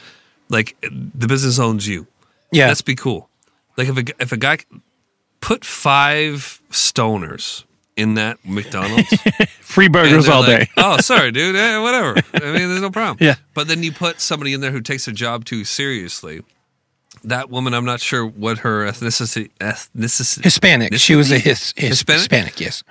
Like 0.49 0.77
the 0.81 1.27
business 1.27 1.59
owns 1.59 1.87
you. 1.87 2.07
Yeah. 2.51 2.69
Let's 2.69 2.81
be 2.81 2.95
cool. 2.95 3.29
Like 3.77 3.89
if 3.89 3.99
a, 3.99 4.23
if 4.23 4.33
a 4.33 4.37
guy 4.39 4.59
put 5.41 5.65
five 5.65 6.61
stoners 6.71 7.65
in 7.97 8.15
that 8.15 8.39
McDonald's, 8.45 9.09
Free 9.61 9.89
burgers 9.89 10.29
all 10.29 10.41
like, 10.41 10.61
day. 10.61 10.69
oh, 10.79 10.99
sorry, 11.01 11.31
dude. 11.33 11.55
Eh, 11.55 11.79
whatever. 11.79 12.17
I 12.33 12.41
mean, 12.41 12.69
there's 12.69 12.81
no 12.81 12.91
problem. 12.91 13.19
Yeah. 13.21 13.35
But 13.53 13.69
then 13.69 13.83
you 13.83 13.93
put 13.93 14.21
somebody 14.21 14.55
in 14.55 14.63
there 14.63 14.71
who 14.71 14.81
takes 14.81 15.05
their 15.05 15.15
job 15.15 15.45
too 15.45 15.65
seriously. 15.65 16.43
That 17.29 17.51
woman, 17.51 17.75
I'm 17.75 17.85
not 17.85 18.01
sure 18.01 18.27
what 18.27 18.59
her 18.59 18.87
ethnicity. 18.87 19.51
ethnicity 19.61 20.43
Hispanic. 20.43 20.95
She 20.95 21.15
was 21.15 21.31
a 21.31 21.39
his, 21.39 21.75
his 21.77 21.91
Hispanic? 21.91 22.21
Hispanic. 22.21 22.61
Yes. 22.61 22.83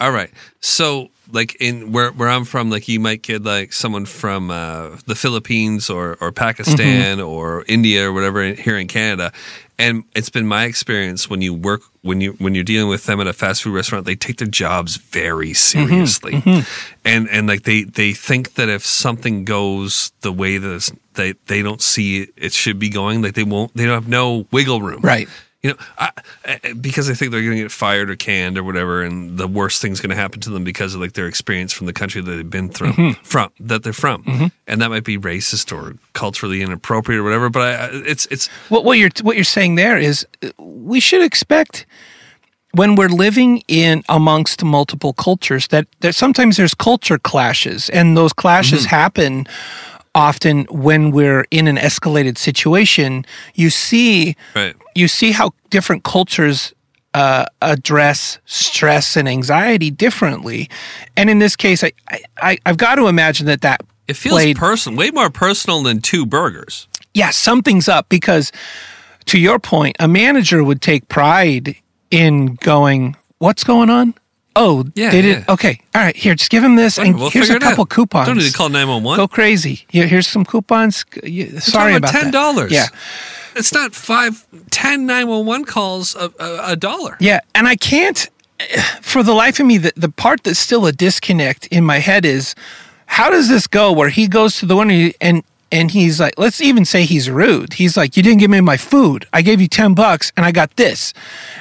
All 0.00 0.10
right. 0.10 0.30
So, 0.60 1.10
like 1.32 1.56
in 1.60 1.92
where 1.92 2.10
where 2.12 2.28
I'm 2.28 2.44
from, 2.44 2.70
like 2.70 2.86
you 2.88 3.00
might 3.00 3.22
get 3.22 3.42
like 3.42 3.72
someone 3.72 4.04
from 4.06 4.50
uh, 4.50 4.96
the 5.06 5.14
Philippines 5.14 5.88
or 5.90 6.16
or 6.20 6.32
Pakistan 6.32 7.18
Mm-hmm. 7.18 7.26
or 7.26 7.64
India 7.68 8.08
or 8.08 8.12
whatever 8.12 8.42
here 8.52 8.76
in 8.78 8.86
Canada, 8.88 9.32
and 9.78 10.04
it's 10.14 10.28
been 10.30 10.46
my 10.46 10.64
experience 10.64 11.28
when 11.30 11.40
you 11.40 11.54
work 11.54 11.82
when 12.02 12.20
you 12.20 12.32
when 12.34 12.54
you're 12.54 12.64
dealing 12.64 12.88
with 12.88 13.04
them 13.06 13.20
at 13.20 13.26
a 13.26 13.32
fast 13.32 13.62
food 13.62 13.74
restaurant, 13.74 14.04
they 14.06 14.16
take 14.16 14.36
their 14.36 14.48
jobs 14.48 14.96
very 14.96 15.50
Mm-hmm. 15.52 15.88
seriously, 15.88 16.64
and 17.04 17.28
and 17.30 17.46
like 17.46 17.62
they 17.62 17.84
they 17.84 18.12
think 18.12 18.54
that 18.54 18.68
if 18.68 18.84
something 18.84 19.44
goes 19.44 20.12
the 20.20 20.32
way 20.32 20.58
that 20.58 20.90
they 21.14 21.32
they 21.46 21.62
don't 21.62 21.82
see 21.82 22.22
it, 22.22 22.30
it 22.36 22.52
should 22.52 22.78
be 22.78 22.88
going, 22.90 23.22
like 23.22 23.34
they 23.34 23.44
won't 23.44 23.74
they 23.74 23.84
don't 23.86 23.94
have 23.94 24.08
no 24.08 24.46
wiggle 24.50 24.80
room, 24.82 25.00
Right. 25.00 25.28
You 25.64 25.70
know, 25.70 25.76
I, 25.98 26.10
because 26.80 27.08
I 27.08 27.14
think 27.14 27.32
they're 27.32 27.40
going 27.42 27.56
to 27.56 27.62
get 27.62 27.72
fired 27.72 28.10
or 28.10 28.16
canned 28.16 28.58
or 28.58 28.62
whatever, 28.62 29.02
and 29.02 29.38
the 29.38 29.48
worst 29.48 29.80
thing's 29.80 29.98
going 30.00 30.10
to 30.10 30.16
happen 30.16 30.40
to 30.42 30.50
them 30.50 30.62
because 30.62 30.94
of 30.94 31.00
like 31.00 31.14
their 31.14 31.26
experience 31.26 31.72
from 31.72 31.86
the 31.86 31.92
country 31.94 32.20
that 32.20 32.30
they've 32.30 32.50
been 32.50 32.68
through, 32.68 32.92
Mm-hmm. 32.92 33.22
from 33.24 33.50
that 33.60 33.82
they're 33.82 33.94
from, 33.94 34.50
and 34.66 34.80
that 34.82 34.90
might 34.90 35.04
be 35.04 35.16
racist 35.18 35.72
or 35.76 35.96
culturally 36.12 36.60
inappropriate 36.60 37.18
or 37.18 37.24
whatever. 37.24 37.48
But 37.48 37.62
I, 37.62 37.84
I- 37.86 38.02
it's 38.06 38.26
it's 38.26 38.46
What 38.68 38.84
what 38.84 38.98
you're 38.98 39.10
what 39.22 39.36
you're 39.36 39.44
saying 39.58 39.76
there 39.76 39.96
is 39.98 40.26
uh, 40.42 40.50
we 40.58 41.00
should 41.00 41.22
expect 41.22 41.86
when 42.72 42.96
we're 42.96 43.08
living 43.08 43.62
in 43.68 44.02
amongst 44.08 44.64
multiple 44.64 45.12
cultures 45.14 45.68
that 45.68 45.86
that 46.00 46.14
sometimes 46.14 46.56
there's 46.56 46.74
culture 46.74 47.18
clashes 47.18 47.88
and 47.90 48.16
those 48.16 48.32
clashes 48.34 48.80
Mm-hmm. 48.84 48.96
happen 48.96 49.46
often 50.14 50.64
when 50.70 51.10
we're 51.10 51.44
in 51.50 51.66
an 51.66 51.76
escalated 51.76 52.38
situation 52.38 53.24
you 53.54 53.70
see 53.70 54.36
right. 54.54 54.74
you 54.94 55.08
see 55.08 55.32
how 55.32 55.50
different 55.70 56.04
cultures 56.04 56.72
uh, 57.14 57.44
address 57.62 58.38
stress 58.44 59.16
and 59.16 59.28
anxiety 59.28 59.90
differently 59.90 60.68
and 61.16 61.30
in 61.30 61.38
this 61.38 61.56
case 61.56 61.82
i, 61.84 61.92
I 62.38 62.58
i've 62.66 62.76
got 62.76 62.96
to 62.96 63.06
imagine 63.08 63.46
that 63.46 63.60
that 63.62 63.80
It 64.08 64.16
feels 64.16 64.34
played 64.34 64.56
personal, 64.56 64.98
way 64.98 65.10
more 65.10 65.30
personal 65.30 65.82
than 65.82 66.00
two 66.00 66.26
burgers. 66.26 66.88
yeah, 67.14 67.30
something's 67.30 67.88
up 67.88 68.08
because 68.08 68.52
to 69.26 69.38
your 69.38 69.58
point, 69.58 69.96
a 69.98 70.06
manager 70.06 70.62
would 70.62 70.82
take 70.82 71.08
pride 71.08 71.76
in 72.10 72.56
going, 72.56 73.16
What's 73.38 73.64
going 73.64 73.88
on? 73.90 74.14
Oh, 74.56 74.84
Yeah, 74.94 75.10
they 75.10 75.22
did. 75.22 75.38
yeah. 75.38 75.52
Okay. 75.54 75.80
All 75.94 76.02
right. 76.02 76.14
Here, 76.16 76.34
just 76.34 76.50
give 76.50 76.62
him 76.62 76.76
this. 76.76 76.98
And 76.98 77.18
we'll 77.18 77.30
here's 77.30 77.50
a 77.50 77.58
couple 77.58 77.82
out. 77.82 77.88
coupons. 77.90 78.26
Don't 78.28 78.38
need 78.38 78.46
to 78.50 78.52
call 78.56 78.68
nine 78.68 78.88
one 78.88 79.02
one. 79.02 79.16
Go 79.16 79.26
crazy. 79.26 79.84
Here, 79.88 80.06
here's 80.06 80.26
some 80.28 80.44
coupons. 80.44 81.04
You- 81.24 81.58
Sorry 81.60 81.94
about 81.96 82.10
ten 82.12 82.30
dollars. 82.30 82.70
Yeah. 82.72 82.86
it's 83.56 83.72
not 83.72 83.94
five, 83.94 84.46
ten 84.70 85.06
nine 85.06 85.26
one 85.28 85.44
one 85.46 85.64
calls 85.64 86.14
a, 86.14 86.30
a, 86.38 86.72
a 86.72 86.76
dollar. 86.76 87.16
Yeah. 87.20 87.40
And 87.54 87.66
I 87.66 87.76
can't, 87.76 88.28
for 89.02 89.22
the 89.24 89.32
life 89.34 89.58
of 89.60 89.66
me, 89.66 89.78
the, 89.78 89.92
the 89.96 90.08
part 90.08 90.44
that's 90.44 90.58
still 90.60 90.86
a 90.86 90.92
disconnect 90.92 91.66
in 91.68 91.84
my 91.84 91.98
head 91.98 92.24
is 92.24 92.54
how 93.06 93.30
does 93.30 93.48
this 93.48 93.66
go 93.66 93.92
where 93.92 94.08
he 94.08 94.28
goes 94.28 94.58
to 94.58 94.66
the 94.66 94.76
one 94.76 94.90
and 95.20 95.42
and 95.72 95.90
he's 95.90 96.20
like, 96.20 96.38
let's 96.38 96.60
even 96.60 96.84
say 96.84 97.04
he's 97.04 97.28
rude. 97.28 97.72
He's 97.72 97.96
like, 97.96 98.16
you 98.16 98.22
didn't 98.22 98.38
give 98.38 98.50
me 98.50 98.60
my 98.60 98.76
food. 98.76 99.26
I 99.32 99.42
gave 99.42 99.60
you 99.60 99.66
ten 99.66 99.94
bucks 99.94 100.30
and 100.36 100.46
I 100.46 100.52
got 100.52 100.76
this. 100.76 101.12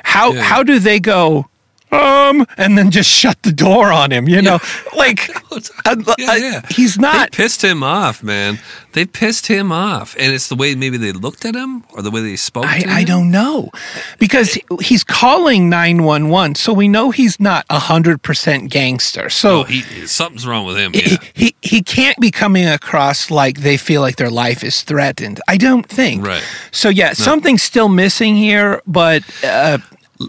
How 0.03 0.33
Yeah. 0.33 0.41
how 0.43 0.61
do 0.61 0.77
they 0.77 0.99
go? 0.99 1.47
Um, 1.93 2.45
and 2.57 2.77
then 2.77 2.91
just 2.91 3.09
shut 3.09 3.41
the 3.43 3.51
door 3.51 3.91
on 3.91 4.11
him. 4.11 4.27
You 4.27 4.41
know, 4.41 4.59
like 4.97 5.29
uh, 5.51 5.95
Yeah, 6.17 6.31
uh, 6.31 6.35
yeah. 6.35 6.61
he's 6.69 6.97
not. 6.97 7.31
They 7.31 7.37
pissed 7.37 7.61
him 7.63 7.83
off, 7.83 8.23
man. 8.23 8.59
They 8.93 9.05
pissed 9.05 9.47
him 9.47 9.71
off, 9.71 10.15
and 10.19 10.31
it's 10.33 10.49
the 10.49 10.55
way 10.55 10.75
maybe 10.75 10.97
they 10.97 11.11
looked 11.13 11.45
at 11.45 11.55
him 11.55 11.83
or 11.93 12.01
the 12.03 12.11
way 12.11 12.21
they 12.21 12.35
spoke. 12.35 12.65
I, 12.65 12.83
I 12.87 13.03
don't 13.03 13.31
know 13.31 13.71
because 14.19 14.53
he- 14.53 14.63
he's 14.81 15.03
calling 15.03 15.67
911 15.69 16.55
so 16.55 16.73
we 16.73 16.87
know 16.87 17.09
he's 17.09 17.39
not 17.39 17.65
100% 17.69 18.69
gangster 18.69 19.29
so 19.31 19.61
Oh, 19.61 19.63
he, 19.63 19.81
something's 20.07 20.45
wrong 20.45 20.65
with 20.65 20.77
him. 20.77 20.93
he, 20.93 21.11
Yeah. 21.11 21.17
he 21.33 21.55
he 21.61 21.81
can't 21.81 22.17
be 22.19 22.29
coming 22.29 22.67
across 22.67 23.31
like 23.31 23.61
they 23.61 23.77
feel 23.77 24.01
like 24.01 24.17
their 24.17 24.29
life 24.29 24.63
is 24.63 24.81
threatened. 24.83 25.39
I 25.47 25.57
don't 25.57 25.87
think. 25.87 26.25
Right. 26.25 26.43
So 26.71 26.89
yeah, 26.89 27.13
something's 27.13 27.63
still 27.63 27.89
missing 27.89 28.35
here, 28.35 28.81
but 28.85 29.23
uh, 29.43 29.77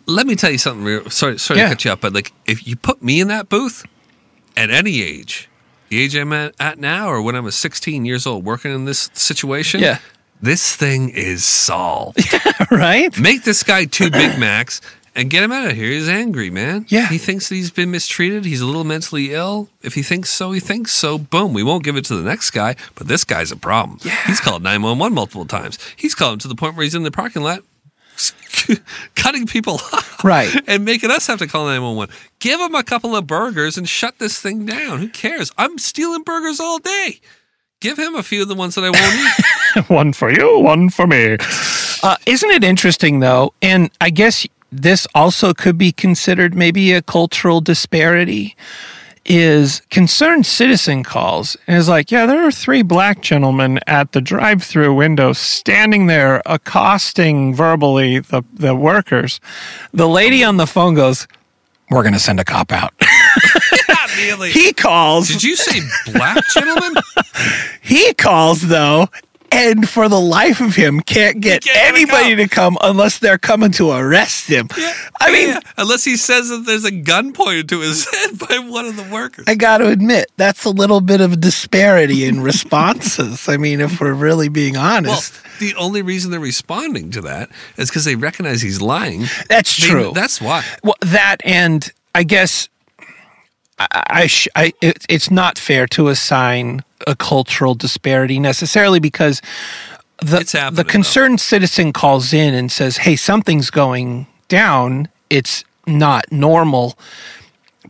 Let 0.07 0.26
me 0.26 0.36
tell 0.36 0.51
you 0.51 0.59
something. 0.59 0.84
Real, 0.84 1.09
sorry, 1.11 1.38
sorry 1.38 1.61
Yeah. 1.61 1.66
to 1.68 1.74
cut 1.74 1.84
you 1.84 1.92
up, 1.92 2.01
but 2.01 2.12
like, 2.12 2.32
if 2.47 2.66
you 2.66 2.76
put 2.76 3.03
me 3.03 3.20
in 3.20 3.28
that 3.28 3.49
booth 3.49 3.84
at 4.57 4.70
any 4.70 5.03
age, 5.03 5.49
the 5.88 6.01
age 6.03 6.14
I'm 6.16 6.32
at, 6.32 6.55
at 6.61 6.78
now, 6.78 7.09
or 7.09 7.20
when 7.22 7.36
I 7.36 7.40
was 7.40 7.55
16 7.55 8.05
years 8.05 8.26
old, 8.26 8.45
working 8.45 8.74
in 8.74 8.84
this 8.84 9.11
situation, 9.14 9.80
Yeah. 9.80 9.99
this 10.40 10.74
thing 10.76 11.11
is 11.11 11.45
solved. 11.45 12.18
right? 12.70 13.16
Make 13.18 13.45
this 13.45 13.62
guy 13.62 13.84
two 13.84 14.11
Big 14.11 14.38
Macs 14.38 14.80
and 15.16 15.30
get 15.30 15.45
him 15.45 15.53
out 15.53 15.68
of 15.70 15.76
here. 15.76 15.90
He's 15.92 16.09
angry, 16.09 16.51
man. 16.51 16.86
Yeah. 16.88 17.07
He 17.09 17.18
thinks 17.18 17.49
that 17.49 17.55
he's 17.55 17.70
been 17.70 17.90
mistreated. 17.92 18.45
He's 18.45 18.61
a 18.61 18.66
little 18.66 18.82
mentally 18.82 19.32
ill. 19.32 19.68
If 19.82 19.95
he 19.95 20.03
thinks 20.03 20.30
so, 20.30 20.51
he 20.51 20.59
thinks 20.59 20.90
so. 20.92 21.18
Boom. 21.18 21.53
We 21.53 21.62
won't 21.62 21.84
give 21.84 21.97
it 21.97 22.05
to 22.07 22.16
the 22.16 22.22
next 22.28 22.51
guy, 22.51 22.74
but 22.97 23.07
this 23.07 23.22
guy's 23.22 23.53
a 23.53 23.57
problem. 23.57 23.99
Yeah. 24.03 24.16
He's 24.26 24.40
called 24.40 24.62
911 24.64 25.14
multiple 25.14 25.47
times. 25.47 25.78
He's 25.97 26.14
called 26.16 26.32
him 26.34 26.38
to 26.40 26.49
the 26.49 26.57
point 26.57 26.74
where 26.76 26.82
he's 26.82 26.97
in 26.97 27.05
the 27.05 27.12
parking 27.12 27.42
lot 27.42 27.62
cutting 29.15 29.47
people 29.47 29.75
off 29.93 30.23
Right. 30.25 30.51
and 30.67 30.85
making 30.85 31.11
us 31.11 31.27
have 31.27 31.39
to 31.41 31.47
call 31.47 31.65
911. 31.67 32.15
Give 32.41 32.61
him 32.61 32.75
a 32.75 32.83
couple 32.83 33.15
of 33.17 33.27
burgers 33.27 33.77
and 33.77 33.89
shut 33.89 34.19
this 34.19 34.41
thing 34.41 34.67
down. 34.67 34.99
Who 35.01 35.09
cares? 35.09 35.51
I'm 35.59 35.79
stealing 35.79 36.23
burgers 36.23 36.61
all 36.61 36.79
day. 36.79 37.21
Give 37.81 37.99
him 37.99 38.15
a 38.15 38.23
few 38.23 38.43
of 38.43 38.49
the 38.49 38.55
ones 38.55 38.75
that 38.77 38.85
I 38.85 38.91
won't 38.91 39.87
eat. 39.87 39.91
one 39.95 40.12
for 40.12 40.31
you, 40.33 40.59
one 40.61 40.89
for 40.91 41.07
me. 41.07 41.37
Uh, 42.03 42.17
isn't 42.27 42.51
it 42.51 42.65
interesting 42.65 43.21
though? 43.21 43.53
And 43.61 43.91
I 44.01 44.11
guess 44.11 44.47
this 44.73 45.07
also 45.15 45.53
could 45.55 45.77
be 45.79 45.93
considered 45.93 46.55
maybe 46.55 46.93
a 46.93 47.03
cultural 47.03 47.61
disparity 47.61 48.57
is 49.25 49.81
concerned 49.91 50.47
citizen 50.47 51.03
calls 51.03 51.57
and 51.66 51.77
is 51.77 51.89
like, 51.89 52.11
yeah, 52.11 52.27
there 52.27 52.47
are 52.47 52.53
three 52.53 52.83
black 52.83 53.22
gentlemen 53.22 53.81
at 53.87 54.12
the 54.12 54.20
drive 54.20 54.62
through 54.62 54.95
window 54.95 55.33
standing 55.33 56.07
there 56.07 56.43
accosting 56.47 57.55
verbally 57.55 58.18
the, 58.18 58.43
the 58.53 58.75
workers. 58.75 59.41
The 59.93 60.09
lady 60.09 60.45
on 60.45 60.57
the 60.57 60.66
phone 60.66 60.95
goes, 60.95 61.27
We're 61.91 62.03
going 62.03 62.14
to 62.14 62.18
send 62.18 62.41
a 62.41 62.45
cop 62.45 62.72
out. 62.72 62.93
He 64.53 64.72
calls. 64.72 65.29
Did 65.29 65.43
you 65.43 65.57
say 65.57 65.81
black 66.12 66.43
gentlemen? 66.53 66.95
He 67.83 68.14
calls 68.14 68.62
though, 68.62 69.09
and 69.55 69.89
for 69.89 70.09
the 70.09 70.21
life 70.21 70.61
of 70.61 70.75
him, 70.75 71.01
can't 71.01 71.41
get 71.41 71.63
can't 71.63 71.65
get 71.65 71.77
a 71.77 71.87
anybody 71.89 72.37
to 72.37 72.49
come 72.49 72.77
unless 72.83 73.19
they're 73.19 73.39
coming 73.39 73.71
to 73.73 73.91
arrest 73.93 74.49
him. 74.49 74.69
I 75.21 75.31
mean, 75.33 75.49
Yeah, 75.51 75.61
unless 75.79 76.05
he 76.05 76.17
says 76.17 76.49
that 76.49 76.65
there's 76.67 76.85
a 76.85 76.91
gun 76.91 77.33
pointed 77.33 77.69
to 77.71 77.81
his 77.81 78.07
head 78.13 78.39
by 78.39 78.59
one 78.59 78.87
of 78.87 78.97
the 78.97 79.05
workers. 79.05 79.45
I 79.49 79.55
got 79.55 79.79
to 79.79 79.89
admit, 79.89 80.31
that's 80.37 80.65
a 80.65 80.71
little 80.71 81.01
bit 81.01 81.21
of 81.21 81.33
a 81.33 81.37
disparity 81.37 82.25
in 82.25 82.41
responses. 82.41 83.49
I 83.49 83.57
mean, 83.57 83.81
if 83.81 84.01
we're 84.01 84.13
really 84.15 84.49
being 84.49 84.75
Well, 84.75 84.97
honest, 84.97 85.35
the 85.61 85.75
only 85.77 86.03
reason 86.03 86.31
they're 86.31 86.41
responding 86.41 87.11
to 87.13 87.21
that 87.23 87.51
is 87.77 87.89
because 87.89 88.05
they 88.05 88.17
recognize 88.17 88.61
he's 88.63 88.81
lying. 88.83 89.25
that's 89.49 89.77
They- 89.77 89.87
true. 89.89 90.13
that's 90.15 90.41
why. 90.41 90.65
well, 90.83 90.97
that 91.01 91.37
and 91.45 91.91
I 92.15 92.23
guess 92.25 92.69
I, 93.79 94.05
I, 94.09 94.27
sh- 94.27 94.49
I 94.55 94.72
it, 94.81 95.05
it's 95.09 95.31
not 95.31 95.59
fair 95.59 95.87
to 95.89 96.09
assign 96.09 96.83
a 97.07 97.14
cultural 97.16 97.75
disparity 97.75 98.39
necessarily 98.39 99.01
because 99.01 99.43
the 100.20 100.70
the 100.72 100.85
concerned 100.85 101.41
citizen 101.41 101.93
calls 101.93 102.33
in 102.33 102.55
and 102.55 102.70
says, 102.70 102.99
"Hey, 102.99 103.16
something's 103.16 103.70
going 103.70 104.27
down. 104.49 105.09
It's 105.29 105.64
not 105.87 106.25
normal." 106.31 106.97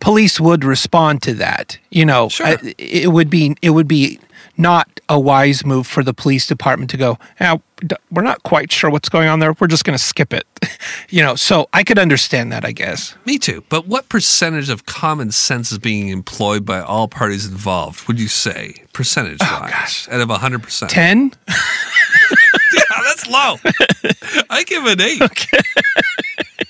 Police 0.00 0.40
would 0.40 0.64
respond 0.64 1.22
to 1.22 1.34
that. 1.34 1.78
You 1.90 2.04
know, 2.04 2.28
Sure. 2.28 2.46
I- 2.46 2.74
it 2.78 3.12
would 3.12 3.30
be 3.30 3.56
it 3.62 3.70
would 3.70 3.86
be 3.88 4.18
not 4.56 4.88
a 5.08 5.18
wise 5.18 5.64
move 5.66 5.86
for 5.86 6.02
the 6.02 6.14
police 6.14 6.46
department 6.46 6.90
to 6.90 6.96
go. 6.96 7.18
Now, 7.40 7.62
we're 8.10 8.22
not 8.22 8.42
quite 8.44 8.70
sure 8.72 8.88
what's 8.90 9.08
going 9.08 9.28
on 9.28 9.40
there. 9.40 9.52
We're 9.58 9.66
just 9.66 9.84
going 9.84 9.96
to 9.98 10.02
skip 10.02 10.32
it. 10.32 10.46
you 11.10 11.22
know, 11.22 11.34
so 11.34 11.68
I 11.72 11.82
could 11.84 11.98
understand 11.98 12.52
that. 12.52 12.64
I 12.64 12.72
guess. 12.72 13.14
Me 13.26 13.38
too. 13.38 13.64
But 13.68 13.86
what 13.86 14.08
percentage 14.08 14.70
of 14.70 14.86
common 14.86 15.32
sense 15.32 15.72
is 15.72 15.78
being 15.78 16.08
employed 16.08 16.64
by 16.64 16.80
all 16.80 17.08
parties 17.08 17.46
involved, 17.46 18.06
would 18.08 18.18
you 18.20 18.28
say, 18.28 18.84
percentage 18.92 19.40
wise? 19.40 19.50
Oh, 19.52 19.66
gosh. 19.68 20.08
Out 20.08 20.20
of 20.20 20.28
100%. 20.28 20.88
Ten. 20.88 21.32
Yeah, 22.72 23.02
that's 23.04 23.26
low. 23.28 23.56
I 24.50 24.64
give 24.64 24.84
it 24.86 25.00
eight. 25.00 25.22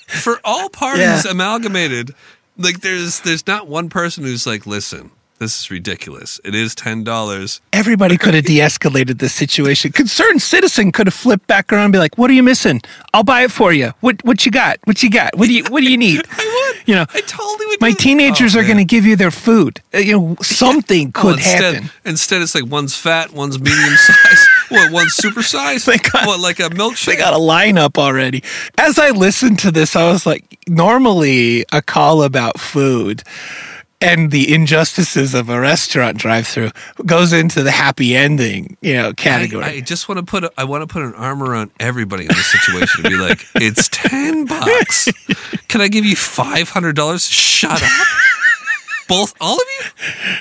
For 0.07 0.39
all 0.43 0.69
parties 0.69 1.25
Yeah. 1.25 1.31
amalgamated, 1.31 2.13
like 2.57 2.81
there's 2.81 3.21
there's 3.21 3.45
not 3.47 3.67
one 3.67 3.89
person 3.89 4.23
who's 4.23 4.45
like, 4.45 4.67
listen, 4.67 5.09
this 5.39 5.59
is 5.59 5.69
ridiculous. 5.71 6.39
It 6.45 6.55
is 6.55 6.73
ten 6.75 7.03
dollars. 7.03 7.59
Everybody 7.73 8.17
could 8.17 8.33
have 8.33 8.45
de-escalated 8.45 9.19
the 9.19 9.27
situation. 9.29 9.91
Concerned 9.91 10.41
citizen 10.41 10.91
could 10.91 11.07
have 11.07 11.13
flipped 11.13 11.45
back 11.47 11.71
around 11.73 11.85
and 11.85 11.93
be 11.93 11.99
like, 11.99 12.17
"What 12.17 12.29
are 12.29 12.33
you 12.33 12.43
missing? 12.43 12.81
I'll 13.13 13.23
buy 13.23 13.41
it 13.43 13.51
for 13.51 13.73
you. 13.73 13.91
What 13.99 14.23
what 14.23 14.45
you 14.45 14.51
got? 14.51 14.79
What 14.85 15.03
you 15.03 15.09
got? 15.09 15.35
What 15.37 15.47
do 15.47 15.53
you 15.53 15.63
what 15.65 15.81
do 15.81 15.91
you 15.91 15.97
need?" 15.97 16.21
I 16.31 16.71
would. 16.73 16.87
You 16.87 16.95
know, 16.95 17.05
I 17.13 17.21
totally 17.21 17.65
would. 17.67 17.81
my 17.81 17.91
teenagers 17.91 18.55
Oh, 18.55 18.59
are 18.59 18.63
going 18.63 18.77
to 18.77 18.85
give 18.85 19.05
you 19.05 19.15
their 19.15 19.31
food. 19.31 19.81
Uh, 19.93 19.97
You 19.99 20.13
know, 20.19 20.35
something 20.41 21.11
Oh, 21.15 21.21
could 21.21 21.35
instead, 21.37 21.73
happen. 21.75 21.89
Instead, 22.05 22.41
it's 22.41 22.53
like 22.55 22.65
one's 22.67 22.95
fat, 22.95 23.33
one's 23.33 23.59
medium 23.59 23.95
size, 23.97 24.47
what 24.69 24.91
one's 24.91 25.13
super 25.15 25.41
size, 25.43 25.85
They 25.85 25.97
got- 25.97 26.27
what 26.27 26.39
like 26.39 26.59
a 26.59 26.69
milkshake. 26.69 27.05
They 27.07 27.15
got 27.17 27.33
a 27.33 27.37
lineup 27.37 27.97
already. 27.97 28.43
As 28.77 28.99
I 28.99 29.09
listened 29.09 29.59
to 29.59 29.71
this, 29.71 29.95
I 29.95 30.09
was 30.11 30.25
like, 30.25 30.57
normally 30.67 31.65
a 31.73 31.81
call 31.81 32.23
about 32.23 32.59
food 32.59 33.23
and 34.01 34.31
the 34.31 34.53
injustices 34.53 35.33
of 35.33 35.49
a 35.49 35.59
restaurant 35.59 36.17
drive-through 36.17 36.71
goes 37.05 37.33
into 37.33 37.63
the 37.63 37.71
happy 37.71 38.15
ending, 38.15 38.77
you 38.81 38.93
know, 38.93 39.13
category. 39.13 39.63
I, 39.63 39.69
I 39.69 39.79
just 39.81 40.09
want 40.09 40.19
to 40.19 40.25
put 40.25 40.43
a, 40.43 40.51
I 40.57 40.63
want 40.65 40.81
to 40.81 40.87
put 40.87 41.03
an 41.03 41.13
arm 41.15 41.41
around 41.41 41.71
everybody 41.79 42.23
in 42.23 42.29
this 42.29 42.51
situation 42.51 43.05
and 43.05 43.13
be 43.13 43.17
like, 43.17 43.45
it's 43.55 43.87
ten 43.89 44.45
bucks. 44.45 45.07
Can 45.67 45.81
I 45.81 45.87
give 45.87 46.05
you 46.05 46.15
five 46.15 46.69
hundred 46.69 46.95
dollars? 46.95 47.25
Shut 47.27 47.81
up. 47.81 47.89
Both, 49.07 49.35
all 49.39 49.55
of 49.55 49.61
you. 49.79 49.85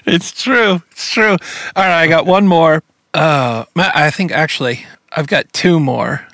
It's 0.07 0.33
true. 0.43 0.83
It's 0.91 1.13
true. 1.13 1.33
All 1.33 1.39
right, 1.77 2.03
I 2.03 2.07
got 2.07 2.25
one 2.25 2.49
more. 2.49 2.83
Uh, 3.13 3.65
I 3.77 4.11
think 4.11 4.33
actually 4.33 4.87
I've 5.13 5.27
got 5.27 5.53
two 5.53 5.79
more. 5.79 6.27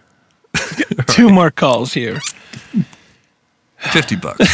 two 1.06 1.28
more 1.28 1.50
calls 1.50 1.92
here. 1.92 2.20
Fifty 3.78 4.16
bucks. 4.16 4.46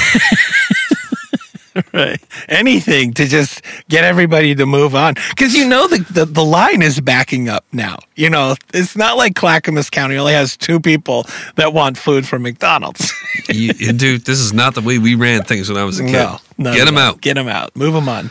Right. 1.93 2.21
Anything 2.49 3.13
to 3.15 3.27
just 3.27 3.63
get 3.89 4.05
everybody 4.05 4.55
to 4.55 4.67
move 4.67 4.95
on. 4.95 5.15
Because 5.31 5.55
you 5.55 5.67
know 5.69 5.87
the, 5.89 5.99
the, 6.11 6.25
the 6.25 6.45
line 6.45 6.83
is 6.83 7.01
backing 7.01 7.49
up 7.49 7.65
now. 7.73 7.97
You 8.15 8.31
know, 8.31 8.55
it's 8.75 8.97
not 8.97 9.17
like 9.17 9.35
Clackamas 9.35 9.91
County 9.91 10.17
only 10.17 10.33
has 10.33 10.57
two 10.57 10.81
people 10.81 11.27
that 11.57 11.73
want 11.73 11.99
food 11.99 12.27
from 12.27 12.43
McDonald's. 12.43 13.13
you, 13.49 13.73
you- 13.79 13.93
dude, 13.93 14.25
this 14.25 14.39
is 14.39 14.53
not 14.53 14.75
the 14.75 14.81
way 14.81 14.99
we 14.99 15.15
ran 15.15 15.43
things 15.43 15.69
when 15.69 15.79
I 15.79 15.85
was 15.85 16.01
a 16.01 16.05
kid. 16.05 16.13
no, 16.13 16.39
no. 16.59 16.75
Get 16.75 16.85
them 16.87 16.95
no. 16.95 17.01
out. 17.01 17.21
Get 17.21 17.35
them 17.35 17.49
out. 17.49 17.75
Move 17.77 17.95
them 17.95 18.09
on. 18.09 18.31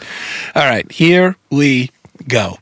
All 0.55 0.63
right, 0.65 0.89
here 0.91 1.35
we 1.49 1.91
go. 2.27 2.57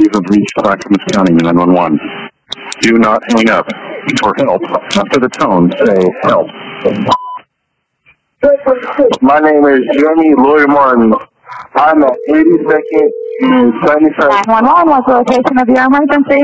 You 0.00 0.10
have 0.12 0.22
reached 0.28 0.54
Clackamas 0.58 0.98
County 1.12 1.32
911. 1.34 1.98
Do 2.80 2.98
not 2.98 3.22
hang 3.32 3.48
up. 3.50 3.66
For 4.20 4.32
help, 4.36 4.60
after 4.96 5.18
the 5.18 5.28
tone, 5.28 5.72
say 5.84 6.06
help. 6.24 6.46
My 9.22 9.40
name 9.40 9.64
is 9.64 9.80
Jeremy 9.96 10.34
Lloyd 10.36 10.68
Martin. 10.68 11.14
I'm 11.74 12.02
at 12.04 12.16
82nd 12.28 13.10
and 13.40 13.72
Sunnyside, 13.86 14.46
911, 14.46 14.88
what's 14.88 15.06
the 15.06 15.14
location 15.14 15.58
of 15.58 15.68
your 15.68 15.84
emergency? 15.86 16.42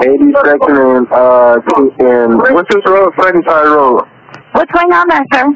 82nd 0.00 0.98
and, 0.98 1.06
uh, 1.12 1.60
and 2.04 2.38
what's 2.54 2.74
this 2.74 2.82
road? 2.86 3.12
Sunnyside 3.18 3.66
Road. 3.66 4.02
What's 4.52 4.70
going 4.72 4.92
on 4.92 5.06
there, 5.08 5.24
sir? 5.32 5.54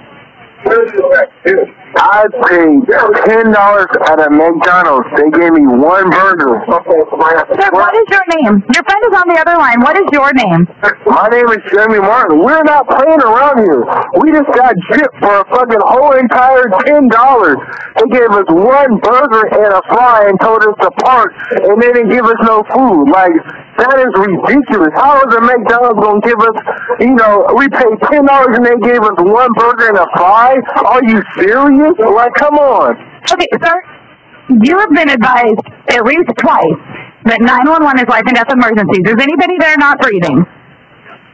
I 1.96 2.22
paid 2.46 2.86
ten 3.26 3.50
dollars 3.50 3.90
at 4.06 4.22
a 4.22 4.30
McDonald's. 4.30 5.08
They 5.16 5.30
gave 5.34 5.52
me 5.52 5.66
one 5.66 6.06
burger. 6.10 6.62
Sir, 6.70 7.68
what 7.74 7.92
is 7.98 8.06
your 8.10 8.24
name? 8.38 8.62
Your 8.70 8.84
friend 8.86 9.02
is 9.10 9.14
on 9.18 9.26
the 9.26 9.38
other 9.42 9.58
line. 9.58 9.80
What 9.82 9.96
is 9.98 10.06
your 10.12 10.30
name? 10.32 10.70
My 11.06 11.26
name 11.34 11.48
is 11.50 11.58
Jeremy 11.70 11.98
Martin. 11.98 12.38
We're 12.38 12.62
not 12.62 12.86
playing 12.86 13.20
around 13.20 13.58
here. 13.66 13.82
We 14.22 14.30
just 14.30 14.46
got 14.54 14.74
gypped 14.92 15.18
for 15.18 15.34
a 15.42 15.44
fucking 15.50 15.82
whole 15.82 16.14
entire 16.14 16.70
ten 16.86 17.08
dollars. 17.08 17.58
They 17.98 18.06
gave 18.22 18.30
us 18.38 18.46
one 18.48 18.98
burger 19.02 19.44
and 19.50 19.74
a 19.74 19.82
fry 19.90 20.28
and 20.30 20.38
told 20.40 20.62
us 20.62 20.74
to 20.86 20.90
park, 21.02 21.34
and 21.50 21.80
they 21.82 21.90
didn't 21.92 22.10
give 22.10 22.24
us 22.24 22.38
no 22.46 22.62
food. 22.70 23.10
Like 23.10 23.34
that 23.80 23.96
is 23.96 24.12
ridiculous. 24.12 24.92
How 24.94 25.16
is 25.24 25.30
a 25.32 25.40
McDonald's 25.40 25.98
gonna 25.98 26.20
give 26.20 26.38
us? 26.40 26.56
You 27.00 27.16
know, 27.16 27.48
we 27.56 27.64
paid 27.72 27.96
ten 28.12 28.28
dollars 28.28 28.52
and 28.60 28.64
they 28.64 28.76
gave 28.84 29.00
us 29.00 29.16
one 29.18 29.50
burger 29.56 29.88
and 29.88 29.98
a 29.98 30.06
fry. 30.14 30.60
Are 30.84 31.02
you 31.04 31.18
serious? 31.40 31.96
Like, 31.96 32.34
come 32.36 32.60
on. 32.60 32.94
Okay, 33.32 33.48
sir, 33.64 33.76
you 34.62 34.78
have 34.78 34.90
been 34.90 35.08
advised 35.08 35.64
at 35.96 36.04
least 36.04 36.28
twice 36.38 36.80
that 37.24 37.40
911 37.40 38.00
is 38.00 38.08
life 38.08 38.24
and 38.26 38.36
death 38.36 38.50
emergencies. 38.52 39.04
Is 39.04 39.18
anybody 39.20 39.56
there 39.60 39.76
not 39.76 40.00
breathing? 40.00 40.44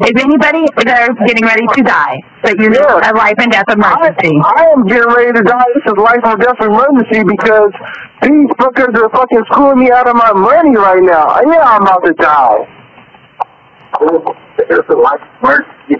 Is 0.04 0.12
anybody 0.20 0.66
there 0.84 1.08
getting 1.24 1.44
ready 1.44 1.64
to 1.72 1.82
die? 1.82 2.20
That 2.44 2.60
you 2.60 2.68
know 2.68 2.84
Yes. 3.00 3.10
a 3.10 3.16
life 3.16 3.34
and 3.40 3.50
death 3.50 3.64
emergency? 3.72 4.36
I, 4.44 4.68
I 4.68 4.76
am 4.76 4.84
getting 4.84 5.08
ready 5.08 5.32
to 5.32 5.42
die. 5.42 5.64
This 5.72 5.88
is 5.88 5.96
life 5.96 6.20
or 6.20 6.36
death 6.36 6.60
emergency 6.60 7.24
because 7.24 7.72
these 8.20 8.48
fuckers 8.60 8.92
are 8.92 9.08
fucking 9.08 9.40
screwing 9.48 9.78
me 9.80 9.90
out 9.90 10.06
of 10.06 10.16
my 10.16 10.32
money 10.36 10.76
right 10.76 11.00
now. 11.00 11.40
Yeah, 11.40 11.64
I'm 11.64 11.80
about 11.82 12.04
to 12.04 12.12
die. 12.12 12.68
It's 14.68 14.88
a 14.88 14.96
life 15.00 15.20
emergency. 15.40 15.96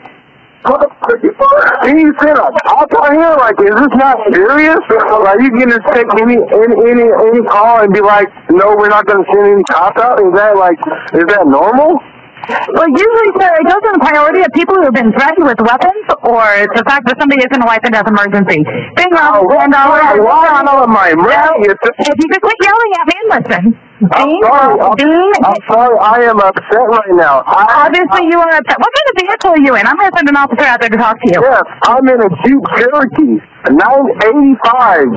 He 1.88 2.04
said, 2.20 2.36
I'll 2.36 2.88
tell 2.90 3.14
you, 3.14 3.28
like, 3.38 3.56
is 3.64 3.70
this 3.80 3.94
not 3.96 4.18
serious? 4.34 4.82
Like, 4.90 5.40
you 5.40 5.50
can 5.56 5.70
just 5.70 5.86
take 5.94 6.04
any, 6.20 6.36
any, 6.36 6.76
any, 6.84 7.06
any 7.06 7.40
call 7.48 7.80
and 7.80 7.94
be 7.94 8.00
like, 8.02 8.28
no, 8.50 8.74
we're 8.76 8.88
not 8.92 9.06
going 9.06 9.24
to 9.24 9.30
send 9.32 9.46
any 9.46 9.62
cops 9.70 9.96
out? 10.02 10.18
Is 10.18 10.34
that, 10.34 10.56
like, 10.58 10.76
is 11.14 11.24
that 11.32 11.46
normal? 11.46 11.96
Well, 12.46 12.86
usually, 12.92 13.30
sir, 13.40 13.50
it 13.58 13.64
goes 13.66 13.82
on 13.88 13.92
the 13.98 14.04
priority 14.06 14.40
of 14.44 14.50
people 14.54 14.76
who 14.76 14.84
have 14.86 14.94
been 14.94 15.10
threatened 15.16 15.46
with 15.48 15.58
weapons 15.64 16.04
or 16.22 16.44
the 16.76 16.84
fact 16.86 17.08
that 17.08 17.16
somebody 17.18 17.42
is 17.42 17.50
in 17.50 17.62
a 17.62 17.66
life 17.66 17.80
and 17.82 17.90
death 17.96 18.06
emergency. 18.06 18.60
Being 18.94 19.14
Oh, 19.16 19.42
wrong, 19.48 19.66
ten 19.66 19.70
dollars. 19.72 20.20
why 20.22 20.62
all 20.62 20.84
of 20.84 20.90
my 20.92 21.10
money? 21.16 21.66
It's 21.66 21.80
If 22.06 22.16
you 22.20 22.28
could 22.30 22.42
quit 22.44 22.58
yelling 22.62 22.92
at 23.00 23.04
me 23.08 23.14
and 23.18 23.28
listen. 23.34 23.64
I'm 24.12 24.28
sorry. 24.44 24.76
I'm, 24.76 24.94
I'm 25.42 25.62
sorry. 25.66 25.96
I 25.98 26.16
am 26.28 26.38
upset 26.38 26.84
right 26.86 27.14
now. 27.16 27.40
I, 27.48 27.88
obviously 27.88 28.28
you 28.28 28.38
are 28.38 28.52
upset. 28.52 28.76
What 28.78 28.92
kind 28.92 29.08
of 29.08 29.14
vehicle 29.24 29.50
are 29.56 29.62
you 29.64 29.72
in? 29.80 29.86
I'm 29.88 29.96
going 29.96 30.10
to 30.12 30.16
send 30.20 30.28
an 30.28 30.36
officer 30.36 30.68
out 30.68 30.78
there 30.84 30.92
to 30.92 30.98
talk 31.00 31.16
to 31.16 31.28
you. 31.32 31.40
yes, 31.40 31.64
I'm 31.88 32.04
in 32.06 32.20
a 32.20 32.28
Jeep 32.44 32.62
Cherokee, 32.76 33.40
985. 33.72 35.08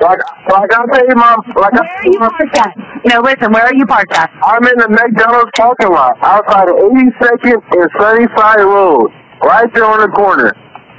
Like, 0.00 0.20
like 0.48 0.70
I 0.72 0.84
you, 1.08 1.14
mom, 1.14 1.42
like 1.56 1.72
Where 1.72 1.84
I 1.84 2.00
are 2.00 2.06
you 2.06 2.18
parked 2.18 2.56
at? 2.56 2.72
No, 3.04 3.20
listen, 3.20 3.52
where 3.52 3.64
are 3.64 3.74
you 3.74 3.86
parked 3.86 4.12
at? 4.12 4.30
I'm 4.42 4.64
in 4.64 4.76
the 4.78 4.88
McDonald's 4.88 5.50
parking 5.56 5.92
lot 5.92 6.16
outside 6.22 6.68
of 6.68 6.76
82nd 6.76 7.60
and 7.60 7.90
Sunnyside 7.98 8.64
Road, 8.64 9.12
right 9.42 9.68
there 9.74 9.84
on 9.84 10.00
the 10.00 10.08
corner. 10.08 10.52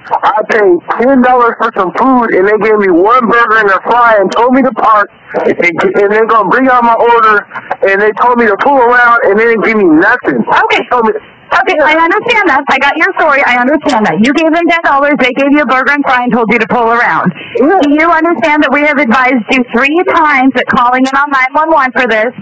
I 0.05 0.38
paid 0.53 0.78
ten 1.01 1.22
dollars 1.22 1.57
for 1.57 1.74
some 1.74 1.89
food, 1.97 2.30
and 2.38 2.45
they 2.45 2.57
gave 2.61 2.78
me 2.78 2.93
one 2.93 3.26
burger 3.26 3.57
and 3.57 3.70
a 3.74 3.82
fry, 3.89 4.18
and 4.22 4.32
told 4.32 4.53
me 4.53 4.61
to 4.61 4.72
park, 4.74 5.09
and, 5.34 5.57
and 5.57 6.13
they're 6.13 6.28
gonna 6.28 6.49
bring 6.49 6.70
out 6.70 6.84
my 6.84 6.93
order, 6.93 7.41
and 7.89 8.01
they 8.01 8.11
told 8.22 8.38
me 8.38 8.45
to 8.45 8.55
pull 8.61 8.78
around, 8.78 9.18
and 9.26 9.39
they 9.39 9.45
didn't 9.45 9.66
give 9.66 9.78
me 9.78 9.86
nothing. 9.86 10.45
Okay. 10.45 10.78
They 10.78 10.86
told 10.93 11.05
me, 11.09 11.13
Okay, 11.46 11.78
I 11.78 11.93
understand 11.93 12.46
that. 12.50 12.66
I 12.70 12.78
got 12.82 12.98
your 12.98 13.12
story. 13.22 13.41
I 13.46 13.62
understand 13.62 14.06
that. 14.10 14.18
You 14.18 14.34
gave 14.34 14.50
them 14.50 14.66
ten 14.66 14.82
dollars. 14.82 15.14
They 15.22 15.32
gave 15.38 15.54
you 15.54 15.62
a 15.62 15.70
burger 15.70 15.93
and 15.93 16.04
fry 16.04 16.26
and 16.26 16.34
told 16.34 16.50
you 16.52 16.58
to 16.58 16.68
pull 16.68 16.89
around. 16.89 17.30
Do 17.62 17.89
you 17.93 18.08
understand 18.10 18.66
that 18.66 18.74
we 18.74 18.82
have 18.82 18.98
advised 18.98 19.46
you 19.54 19.62
three 19.70 20.02
times 20.10 20.52
that 20.58 20.66
calling 20.74 21.06
in 21.06 21.14
on 21.14 21.30
nine 21.30 21.54
one 21.54 21.70
one 21.70 21.91
for 21.93 22.10
this 22.10 22.34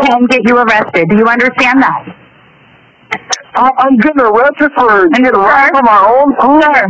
can 0.00 0.24
get 0.26 0.40
you 0.48 0.56
arrested? 0.56 1.08
Do 1.12 1.16
you 1.20 1.28
understand 1.28 1.84
that? 1.84 2.02
I, 3.56 3.70
I'm 3.76 3.96
getting 4.00 4.24
arrested 4.24 4.72
for 4.76 5.08
getting 5.14 5.36
right 5.36 5.72
for 5.72 5.84
my 5.84 6.00
own 6.08 6.28
food. 6.40 6.64
Sir, 6.64 6.88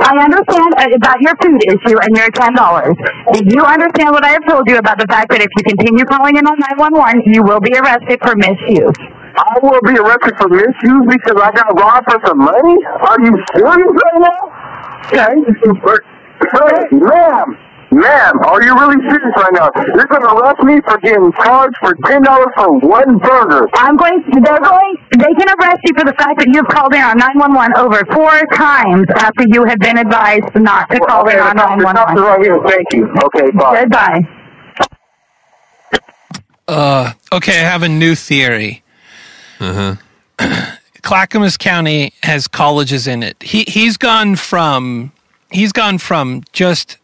I 0.00 0.12
understand 0.16 0.70
uh, 0.80 0.96
about 0.96 1.20
your 1.20 1.36
food 1.44 1.60
issue 1.68 1.96
and 2.00 2.12
your 2.16 2.32
ten 2.32 2.56
dollars. 2.56 2.96
Do 3.36 3.40
you 3.44 3.62
understand 3.64 4.10
what 4.16 4.24
I 4.24 4.32
have 4.32 4.44
told 4.48 4.64
you 4.68 4.76
about 4.80 4.98
the 4.98 5.06
fact 5.12 5.28
that 5.30 5.40
if 5.44 5.48
you 5.56 5.62
continue 5.64 6.04
calling 6.08 6.36
in 6.36 6.44
on 6.48 6.56
nine 6.56 6.78
one 6.80 6.96
one, 6.96 7.20
you 7.28 7.44
will 7.44 7.60
be 7.60 7.72
arrested 7.76 8.18
for 8.24 8.34
misuse? 8.36 8.96
I 9.36 9.58
will 9.62 9.80
be 9.84 9.96
arrested 9.98 10.34
for 10.38 10.48
misuse 10.48 11.06
because 11.08 11.36
I 11.40 11.50
got 11.52 11.72
robbed 11.78 12.10
for 12.10 12.20
some 12.26 12.38
money? 12.38 12.76
Are 13.00 13.18
you 13.20 13.32
serious 13.56 13.92
right 13.92 14.20
now? 14.20 14.40
Okay. 15.06 15.34
Hey, 16.42 16.96
ma'am, 16.96 17.46
ma'am, 17.92 18.34
are 18.44 18.62
you 18.62 18.74
really 18.74 18.96
serious 19.08 19.34
right 19.36 19.52
now? 19.54 19.70
You're 19.94 20.06
going 20.06 20.22
to 20.22 20.32
arrest 20.34 20.62
me 20.64 20.80
for 20.84 20.98
getting 20.98 21.32
charged 21.44 21.76
for 21.80 21.94
$10 21.94 22.24
for 22.56 22.78
one 22.80 23.18
burger. 23.18 23.68
I'm 23.74 23.96
going. 23.96 24.22
To. 24.24 24.40
They're 24.40 24.58
going. 24.60 24.96
They 25.18 25.32
can 25.38 25.48
arrest 25.60 25.80
you 25.84 25.94
for 25.96 26.04
the 26.04 26.14
fact 26.18 26.38
that 26.40 26.48
you've 26.52 26.66
called 26.68 26.94
in 26.94 27.00
on 27.00 27.16
911 27.18 27.76
over 27.78 28.04
four 28.12 28.32
times 28.54 29.06
after 29.16 29.44
you 29.48 29.64
have 29.64 29.78
been 29.78 29.98
advised 29.98 30.54
not 30.56 30.90
to 30.90 30.98
call 31.00 31.28
in 31.28 31.36
Okay, 31.36 31.40
on 31.40 31.56
the 31.56 31.62
cop- 31.62 31.78
the 31.78 31.84
cops 31.84 32.14
911. 32.14 32.22
right 32.22 32.42
here. 32.42 32.58
Thank 32.66 32.86
you. 32.92 33.08
Okay, 33.26 33.50
bye. 33.52 33.80
Goodbye. 33.80 34.20
Uh, 36.68 37.12
okay, 37.32 37.60
I 37.60 37.64
have 37.68 37.82
a 37.82 37.88
new 37.88 38.14
theory. 38.14 38.81
Uh 39.62 39.96
huh. 40.38 40.76
Clackamas 41.02 41.56
County 41.56 42.12
has 42.22 42.46
colleges 42.48 43.06
in 43.06 43.22
it. 43.22 43.42
He 43.42 43.64
he's 43.66 43.96
gone 43.96 44.36
from 44.36 45.12
he's 45.50 45.72
gone 45.72 45.98
from 45.98 46.42
just 46.52 46.98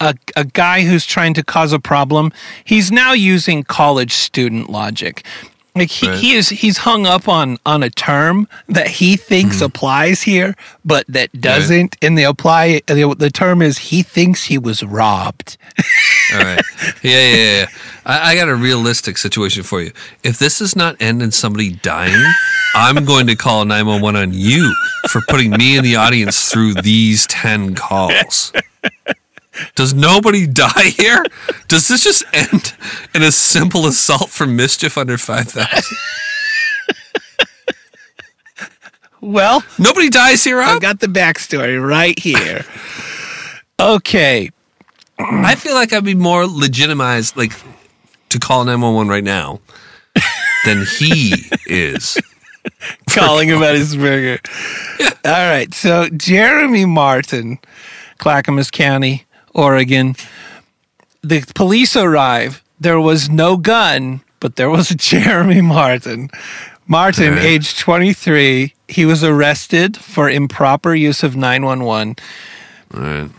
a 0.00 0.14
a 0.36 0.44
guy 0.44 0.82
who's 0.82 1.04
trying 1.06 1.34
to 1.34 1.42
cause 1.42 1.72
a 1.72 1.78
problem. 1.80 2.32
He's 2.64 2.90
now 2.92 3.12
using 3.12 3.64
college 3.64 4.12
student 4.12 4.70
logic. 4.70 5.24
Like 5.76 5.90
he, 5.90 6.08
Right. 6.08 6.18
he 6.18 6.34
is 6.34 6.50
he's 6.50 6.78
hung 6.78 7.04
up 7.06 7.28
on 7.28 7.58
on 7.66 7.82
a 7.82 7.90
term 7.90 8.46
that 8.68 8.86
he 8.86 9.16
thinks 9.16 9.60
applies 9.60 10.22
here, 10.22 10.54
but 10.84 11.04
that 11.08 11.40
doesn't. 11.40 11.96
And 12.00 12.16
the 12.16 12.22
apply 12.24 12.82
the, 12.86 13.12
the 13.18 13.30
term 13.30 13.60
is 13.60 13.78
he 13.78 14.04
thinks 14.04 14.44
he 14.44 14.56
was 14.58 14.84
robbed. 14.84 15.56
All 16.32 16.38
right. 16.38 16.62
Yeah, 17.02 17.20
yeah, 17.28 17.36
yeah. 17.36 17.66
I, 18.06 18.32
I 18.32 18.34
got 18.34 18.48
a 18.48 18.54
realistic 18.54 19.18
situation 19.18 19.62
for 19.62 19.80
you. 19.82 19.92
If 20.22 20.38
this 20.38 20.58
does 20.58 20.76
not 20.76 21.00
end 21.00 21.22
in 21.22 21.30
somebody 21.30 21.70
dying, 21.70 22.32
I'm 22.74 23.04
going 23.04 23.26
to 23.28 23.36
call 23.36 23.64
911 23.64 24.20
on 24.20 24.32
you 24.34 24.74
for 25.08 25.20
putting 25.28 25.50
me 25.50 25.76
in 25.76 25.84
the 25.84 25.96
audience 25.96 26.50
through 26.50 26.74
these 26.74 27.26
10 27.26 27.74
calls. 27.74 28.52
Does 29.76 29.94
nobody 29.94 30.46
die 30.46 30.92
here? 30.96 31.24
Does 31.68 31.88
this 31.88 32.02
just 32.02 32.24
end 32.32 32.74
in 33.14 33.22
a 33.22 33.30
simple 33.30 33.86
assault 33.86 34.30
for 34.30 34.46
mischief 34.46 34.98
under 34.98 35.16
5,000? 35.16 35.96
Well, 39.20 39.64
Nobody 39.78 40.10
dies 40.10 40.44
here, 40.44 40.60
I've 40.60 40.82
got 40.82 41.00
the 41.00 41.06
backstory 41.06 41.82
right 41.82 42.18
here. 42.18 42.66
Okay. 43.80 44.50
I 45.18 45.54
feel 45.54 45.74
like 45.74 45.92
I'd 45.94 46.04
be 46.04 46.14
more 46.14 46.46
legitimized, 46.46 47.36
like, 47.36 47.52
to 48.34 48.38
call 48.40 48.64
911 48.64 49.08
right 49.08 49.24
now 49.24 49.60
than 50.64 50.84
he 50.98 51.34
is. 51.66 52.18
calling 53.10 53.48
him 53.48 53.62
at 53.62 53.74
his 53.74 53.96
burger. 54.04 54.38
All 55.24 55.48
right. 55.48 55.72
So 55.72 56.08
Jeremy 56.08 56.84
Martin, 56.84 57.58
Clackamas 58.18 58.70
County, 58.70 59.24
Oregon. 59.54 60.14
The 61.22 61.44
police 61.54 61.96
arrive. 61.96 62.62
There 62.78 63.00
was 63.00 63.30
no 63.30 63.56
gun, 63.56 64.20
but 64.40 64.56
there 64.56 64.68
was 64.70 64.90
a 64.90 64.94
Jeremy 65.10 65.60
Martin. 65.62 66.28
Martin, 66.86 67.38
age 67.38 67.78
23, 67.78 68.74
he 68.88 69.04
was 69.06 69.24
arrested 69.24 69.96
for 69.96 70.28
improper 70.28 70.94
use 70.94 71.22
of 71.22 71.34
911. 71.34 72.16
All 72.92 73.00
right. 73.00 73.30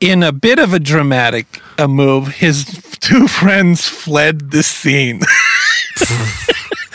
In 0.00 0.22
a 0.22 0.32
bit 0.32 0.58
of 0.58 0.72
a 0.72 0.78
dramatic 0.78 1.60
uh 1.78 1.86
move, 1.86 2.28
his 2.28 2.64
two 3.00 3.28
friends 3.28 3.86
fled 3.86 4.50
the 4.50 4.62
scene. 4.62 5.20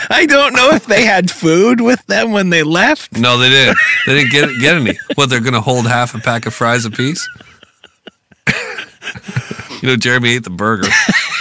I 0.09 0.25
don't 0.25 0.53
know 0.53 0.71
if 0.71 0.85
they 0.85 1.05
had 1.05 1.31
food 1.31 1.81
with 1.81 2.05
them 2.07 2.31
when 2.31 2.49
they 2.49 2.63
left. 2.63 3.17
No, 3.17 3.37
they 3.37 3.49
didn't. 3.49 3.77
They 4.05 4.15
didn't 4.15 4.31
get 4.31 4.49
get 4.59 4.75
any. 4.75 4.97
What 5.15 5.29
they're 5.29 5.39
gonna 5.39 5.61
hold 5.61 5.87
half 5.87 6.15
a 6.15 6.19
pack 6.19 6.45
of 6.45 6.53
fries 6.53 6.85
apiece? 6.85 7.27
you 9.81 9.89
know, 9.89 9.95
Jeremy 9.95 10.29
ate 10.35 10.43
the 10.43 10.49
burger. 10.49 10.89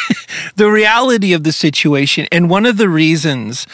the 0.57 0.71
reality 0.71 1.33
of 1.33 1.45
the 1.45 1.53
situation 1.53 2.27
and 2.31 2.49
one 2.51 2.67
of 2.67 2.77
the 2.77 2.89
reasons 2.89 3.67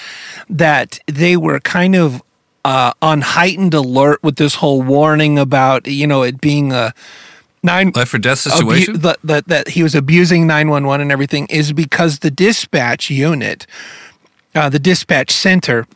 that 0.49 0.99
they 1.07 1.36
were 1.36 1.61
kind 1.61 1.95
of 1.95 2.22
uh, 2.64 2.93
on 3.03 3.20
heightened 3.20 3.74
alert 3.74 4.22
with 4.22 4.36
this 4.36 4.57
whole 4.57 4.82
warning 4.82 5.38
about 5.38 5.86
you 5.86 6.07
know 6.07 6.22
it 6.22 6.41
being 6.41 6.72
a 6.72 6.95
nine 7.62 7.92
Life 7.94 8.14
or 8.14 8.18
death 8.18 8.46
abu- 8.46 8.56
situation. 8.56 9.00
that, 9.00 9.18
that 9.24 9.46
that 9.48 9.68
he 9.68 9.82
was 9.82 9.94
abusing 9.94 10.46
911 10.46 11.02
and 11.02 11.12
everything 11.12 11.46
is 11.50 11.72
because 11.72 12.20
the 12.20 12.30
dispatch 12.30 13.11
unit 13.11 13.66
uh, 14.54 14.68
the 14.68 14.78
dispatch 14.78 15.30
center 15.30 15.86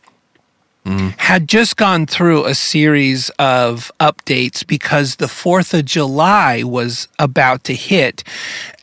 had 1.17 1.47
just 1.47 1.77
gone 1.77 2.05
through 2.05 2.45
a 2.45 2.53
series 2.53 3.29
of 3.39 3.91
updates 3.99 4.65
because 4.65 5.15
the 5.15 5.25
4th 5.25 5.73
of 5.73 5.85
July 5.85 6.61
was 6.61 7.07
about 7.17 7.63
to 7.63 7.73
hit 7.73 8.23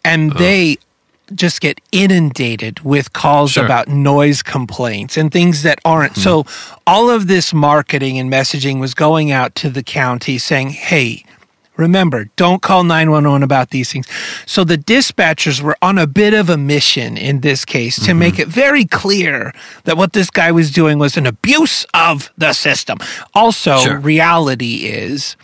and 0.05 0.33
they 0.33 0.79
just 1.33 1.61
get 1.61 1.81
inundated 1.93 2.81
with 2.81 3.13
calls 3.13 3.53
Sure. 3.53 3.65
about 3.65 3.87
noise 3.87 4.43
complaints 4.43 5.17
and 5.17 5.31
things 5.31 5.63
that 5.63 5.79
aren't. 5.85 6.17
So 6.17 6.45
all 6.89 7.09
of 7.09 7.29
this 7.29 7.55
marketing 7.55 8.19
and 8.19 8.31
messaging 8.31 8.81
was 8.81 8.95
going 8.95 9.31
out 9.31 9.55
to 9.57 9.71
the 9.71 9.85
county 9.85 10.39
saying, 10.39 10.71
"Hey, 10.71 11.25
Remember, 11.83 12.31
don't 12.37 12.63
call 12.63 12.85
911 12.85 13.43
about 13.43 13.71
these 13.71 13.93
things. 13.93 14.07
So 14.47 14.65
the 14.65 14.79
dispatchers 14.79 15.61
were 15.61 15.77
on 15.83 15.99
a 15.99 16.07
bit 16.07 16.33
of 16.33 16.49
a 16.49 16.57
mission 16.57 17.17
in 17.17 17.41
this 17.41 17.65
case 17.65 17.97
to 17.97 18.11
mm-hmm. 18.11 18.19
make 18.19 18.39
it 18.39 18.49
very 18.49 18.85
clear 18.85 19.53
that 19.85 19.97
what 19.97 20.13
this 20.13 20.31
guy 20.31 20.53
was 20.53 20.71
doing 20.71 20.99
was 20.99 21.17
an 21.17 21.27
abuse 21.27 21.85
of 21.93 22.33
the 22.39 22.53
system. 22.53 22.99
Also, 23.35 23.79
Sure. 23.79 23.99
reality 23.99 24.87
is 24.87 25.37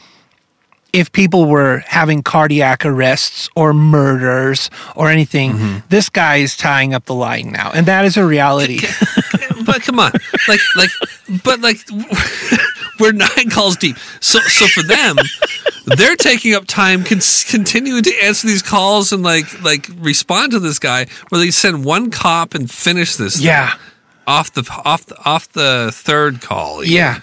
if 0.93 1.12
people 1.12 1.47
were 1.47 1.84
having 1.86 2.22
cardiac 2.22 2.86
arrests 2.86 3.49
or 3.55 3.74
murders 3.74 4.70
or 4.97 5.11
anything, 5.11 5.53
mm-hmm. 5.53 5.78
this 5.91 6.09
guy 6.09 6.36
is 6.36 6.57
tying 6.57 6.95
up 6.95 7.05
the 7.05 7.14
line 7.14 7.51
now. 7.53 7.70
And 7.74 7.86
that 7.86 8.05
is 8.05 8.16
a 8.16 8.24
reality. 8.24 8.80
but 9.66 9.82
come 9.86 10.01
on, 10.01 10.12
like, 10.49 10.61
like, 10.76 10.91
but 11.45 11.61
like, 11.61 11.78
we're 12.99 13.12
nine 13.12 13.51
calls 13.51 13.76
deep. 13.76 13.96
So, 14.20 14.40
so 14.40 14.66
for 14.66 14.82
them, 14.82 15.16
they're 15.96 16.16
taking 16.16 16.55
up 16.55 16.66
time, 16.66 17.05
con- 17.05 17.20
continuing 17.49 18.03
to 18.03 18.14
answer 18.22 18.46
these 18.46 18.62
calls 18.62 19.12
and 19.12 19.22
like, 19.22 19.62
like 19.62 19.88
respond 19.99 20.53
to 20.53 20.59
this 20.59 20.78
guy. 20.78 21.07
Where 21.28 21.40
they 21.40 21.51
send 21.51 21.84
one 21.84 22.11
cop 22.11 22.55
and 22.55 22.70
finish 22.70 23.16
this. 23.16 23.36
thing 23.36 23.46
yeah. 23.46 23.74
off 24.26 24.53
the 24.53 24.68
off 24.84 25.07
the, 25.07 25.16
off 25.24 25.51
the 25.53 25.90
third 25.92 26.40
call. 26.40 26.82
even. 26.82 26.96
Yeah. 26.96 27.20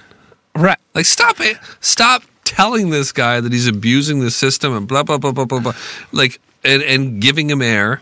Right. 0.55 0.79
Like, 0.93 1.05
stop 1.05 1.39
it. 1.39 1.57
Stop 1.81 2.23
telling 2.45 2.89
this 2.89 3.11
guy 3.11 3.41
that 3.41 3.51
he's 3.51 3.67
abusing 3.67 4.19
the 4.19 4.31
system 4.31 4.75
and 4.75 4.87
blah, 4.87 5.03
blah, 5.03 5.17
blah, 5.17 5.31
blah, 5.31 5.45
blah, 5.45 5.59
blah. 5.59 5.73
Like, 6.11 6.39
and, 6.63 6.81
and 6.81 7.21
giving 7.21 7.49
him 7.49 7.61
air 7.61 8.01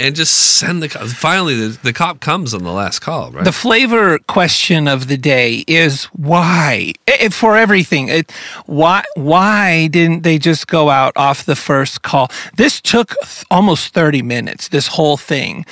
and 0.00 0.16
just 0.16 0.34
send 0.34 0.82
the 0.82 0.88
cop. 0.88 1.02
Finally, 1.08 1.54
the, 1.54 1.78
the 1.82 1.92
cop 1.92 2.20
comes 2.20 2.54
on 2.54 2.64
the 2.64 2.72
last 2.72 3.00
call, 3.00 3.30
right? 3.30 3.44
The 3.44 3.52
flavor 3.52 4.18
question 4.20 4.88
of 4.88 5.08
the 5.08 5.16
day 5.16 5.64
is 5.66 6.04
why 6.06 6.94
Eh, 7.06 7.28
for 7.28 7.56
everything. 7.56 8.08
It, 8.08 8.32
why 8.66 9.04
why 9.14 9.88
didn't 9.88 10.22
they 10.22 10.38
just 10.38 10.66
go 10.66 10.90
out 10.90 11.12
off 11.16 11.44
the 11.44 11.56
first 11.56 12.02
call? 12.02 12.30
This 12.56 12.80
took 12.80 13.14
almost 13.50 13.92
thirty 13.94 14.22
minutes. 14.22 14.68
This 14.68 14.86
whole 14.88 15.16
thing 15.16 15.66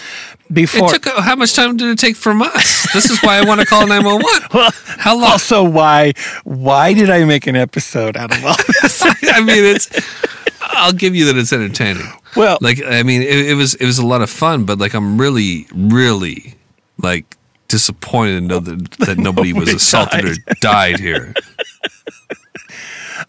before. 0.53 0.95
it 0.95 1.03
took, 1.03 1.15
how 1.19 1.37
much 1.37 1.55
time 1.55 1.77
did 1.77 1.89
it 1.89 1.99
take 1.99 2.17
from 2.17 2.43
us? 2.43 2.89
This 2.93 3.11
is 3.11 3.21
why 3.21 3.39
I 3.39 3.45
want 3.45 3.61
to 3.61 3.67
call 3.67 3.87
911. 3.87 4.49
well, 4.55 4.71
How 4.99 5.15
long? 5.15 5.33
also, 5.33 5.63
why 5.63 6.13
why 6.45 6.95
did 6.95 7.11
I 7.11 7.25
make 7.25 7.47
an 7.47 7.57
episode 7.57 8.17
out 8.17 8.35
of 8.37 8.45
all 8.45 8.57
this? 8.83 9.03
I 9.25 9.41
mean, 9.41 9.65
it's, 9.65 9.89
I'll 10.61 10.93
give 10.93 11.15
you 11.15 11.27
that 11.27 11.37
it's 11.37 11.53
entertaining. 11.53 12.11
Well, 12.39 12.59
like 12.61 12.81
I 12.83 13.03
mean, 13.03 13.21
it, 13.23 13.49
it 13.51 13.55
was 13.55 13.75
it 13.75 13.85
was 13.85 13.99
a 13.99 14.07
lot 14.07 14.23
of 14.23 14.31
fun, 14.31 14.65
but 14.65 14.79
like 14.79 14.95
I'm 14.95 15.21
really, 15.21 15.67
really 15.75 16.55
like 17.03 17.37
disappointed 17.69 18.41
to 18.41 18.47
know 18.47 18.61
that 18.61 18.91
that 19.01 19.19
nobody 19.29 19.53
was 19.53 19.63
Nobody 19.69 19.77
assaulted 19.77 20.25
or 20.25 20.35
died 20.61 21.01
here. 21.01 21.35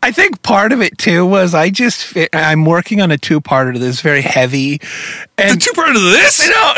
I 0.03 0.12
think 0.12 0.43
part 0.43 0.72
of 0.72 0.82
it 0.82 0.97
too 0.99 1.26
was 1.26 1.53
I 1.55 1.72
just 1.72 2.16
I'm 2.34 2.64
working 2.66 3.01
on 3.01 3.10
a 3.12 3.18
two 3.18 3.41
parter 3.41 3.78
this 3.78 3.99
very 4.01 4.22
heavy, 4.22 4.78
The 4.78 4.88
and 5.39 5.62
two 5.62 5.72
part 5.74 5.95
of 5.95 6.01
this. 6.01 6.47
no, 6.47 6.74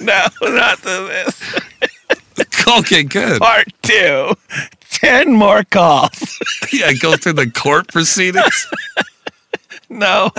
no, 0.00 0.26
not 0.54 0.80
the 0.82 1.24
this 1.26 2.56
Okay, 2.78 3.02
good. 3.02 3.40
part 3.40 3.66
two. 3.82 4.32
Ten 4.90 5.32
more 5.32 5.64
calls. 5.64 6.38
Yeah, 6.72 6.92
go 6.92 7.16
through 7.16 7.32
the 7.34 7.50
court 7.50 7.88
proceedings. 7.88 8.66
No, 10.00 10.30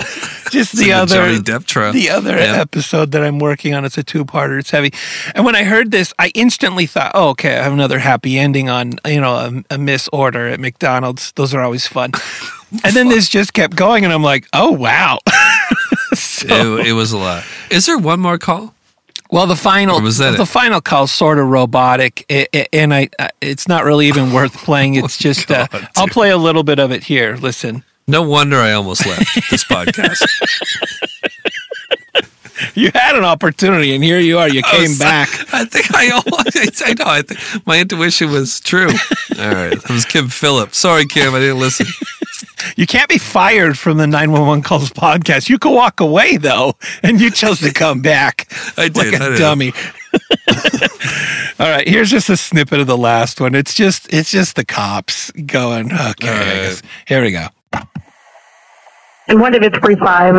just 0.50 0.74
the 0.76 0.92
other 0.94 1.14
Johnny 1.16 1.38
Depp 1.38 1.66
trial. 1.66 1.92
the 1.92 2.08
other 2.08 2.36
Yeah. 2.38 2.58
episode 2.60 3.12
that 3.12 3.22
I'm 3.22 3.38
working 3.38 3.74
on. 3.74 3.84
It's 3.84 3.98
a 3.98 4.02
two 4.02 4.24
parter. 4.24 4.58
It's 4.58 4.70
heavy, 4.70 4.92
and 5.34 5.44
when 5.44 5.54
I 5.54 5.64
heard 5.64 5.90
this, 5.90 6.14
I 6.18 6.28
instantly 6.34 6.86
thought, 6.86 7.12
"Oh, 7.14 7.28
okay, 7.30 7.58
I 7.58 7.62
have 7.62 7.72
another 7.74 7.98
happy 7.98 8.38
ending 8.38 8.70
on 8.70 8.94
you 9.06 9.20
know 9.20 9.34
a, 9.34 9.74
a 9.74 9.76
misorder 9.78 10.48
at 10.48 10.58
McDonald's. 10.58 11.32
Those 11.32 11.52
are 11.54 11.60
always 11.60 11.86
fun." 11.86 12.12
And 12.84 12.96
then 12.96 13.08
this 13.10 13.28
just 13.28 13.52
kept 13.52 13.76
going, 13.76 14.02
and 14.04 14.12
I'm 14.14 14.22
like, 14.22 14.46
"Oh 14.54 14.72
wow." 14.72 15.18
So- 16.14 16.78
It, 16.78 16.88
it 16.88 16.92
was 16.94 17.12
a 17.12 17.18
lot. 17.18 17.44
Is 17.70 17.84
there 17.86 17.98
one 17.98 18.18
more 18.20 18.38
call? 18.38 18.74
Well, 19.30 19.46
the 19.46 19.56
final 19.56 19.96
Or 19.98 20.02
was 20.02 20.16
that 20.18 20.36
the 20.36 20.42
it? 20.42 20.46
final 20.48 20.80
call's 20.80 21.12
sort 21.12 21.38
of 21.38 21.48
robotic, 21.48 22.24
i 22.30 22.46
i 22.54 22.66
and 22.72 22.92
I 22.94 23.08
uh, 23.18 23.28
it's 23.42 23.68
not 23.68 23.84
really 23.84 24.08
even 24.08 24.32
worth 24.32 24.56
playing. 24.64 24.94
It's 24.94 25.18
just 25.18 25.50
uh, 25.50 25.66
Oh 25.72 25.80
I'll 25.96 26.08
play 26.08 26.30
a 26.30 26.36
little 26.38 26.62
bit 26.64 26.78
of 26.78 26.90
it 26.90 27.04
here. 27.04 27.36
Listen, 27.36 27.84
No 28.08 28.22
wonder 28.22 28.56
I 28.58 28.72
almost 28.72 29.06
left 29.06 29.50
this 29.50 29.64
podcast. 29.64 30.22
you 32.74 32.90
had 32.94 33.16
an 33.16 33.24
opportunity, 33.24 33.94
and 33.94 34.02
here 34.02 34.18
you 34.18 34.38
are. 34.38 34.48
You 34.48 34.60
I 34.64 34.70
came 34.70 34.82
was- 34.82 34.98
back. 34.98 35.28
I 35.52 35.64
think 35.64 35.94
I 35.94 36.10
almost, 36.10 36.82
I 36.84 36.92
know. 36.94 37.04
I 37.10 37.22
think 37.22 37.66
my 37.66 37.80
intuition 37.80 38.30
was 38.30 38.60
true. 38.60 38.88
All 38.88 39.50
right. 39.50 39.70
That 39.80 39.90
was 39.90 40.04
Kim 40.04 40.28
Phillips. 40.28 40.78
Sorry, 40.78 41.06
Kim. 41.06 41.34
I 41.34 41.38
didn't 41.40 41.60
listen. 41.60 41.86
You 42.76 42.86
can't 42.86 43.08
be 43.08 43.18
fired 43.18 43.76
from 43.76 43.98
the 43.98 44.06
911 44.06 44.62
calls 44.62 44.90
podcast. 44.90 45.48
You 45.48 45.58
could 45.58 45.72
walk 45.74 45.98
away 45.98 46.36
though, 46.36 46.74
and 47.02 47.20
you 47.20 47.28
chose 47.30 47.58
to 47.58 47.72
come 47.72 48.02
back. 48.02 48.46
I 48.78 48.84
did, 48.88 48.96
like 48.96 49.20
a 49.20 49.24
I 49.24 49.28
did. 49.30 49.38
dummy. 49.38 49.72
All 51.58 51.68
right, 51.68 51.86
here's 51.86 52.08
just 52.08 52.30
a 52.30 52.36
snippet 52.36 52.78
of 52.78 52.86
the 52.86 52.96
last 52.96 53.40
one. 53.40 53.56
It's 53.56 53.74
just 53.74 54.12
it's 54.12 54.30
just 54.30 54.54
the 54.54 54.64
cops 54.64 55.32
going, 55.32 55.92
okay, 55.92 56.68
right. 56.68 56.82
here 57.06 57.22
we 57.22 57.32
go. 57.32 57.48
And 59.28 59.40
one 59.40 59.54
of 59.54 59.62
it's 59.62 59.78
free 59.78 59.96
five. 59.96 60.34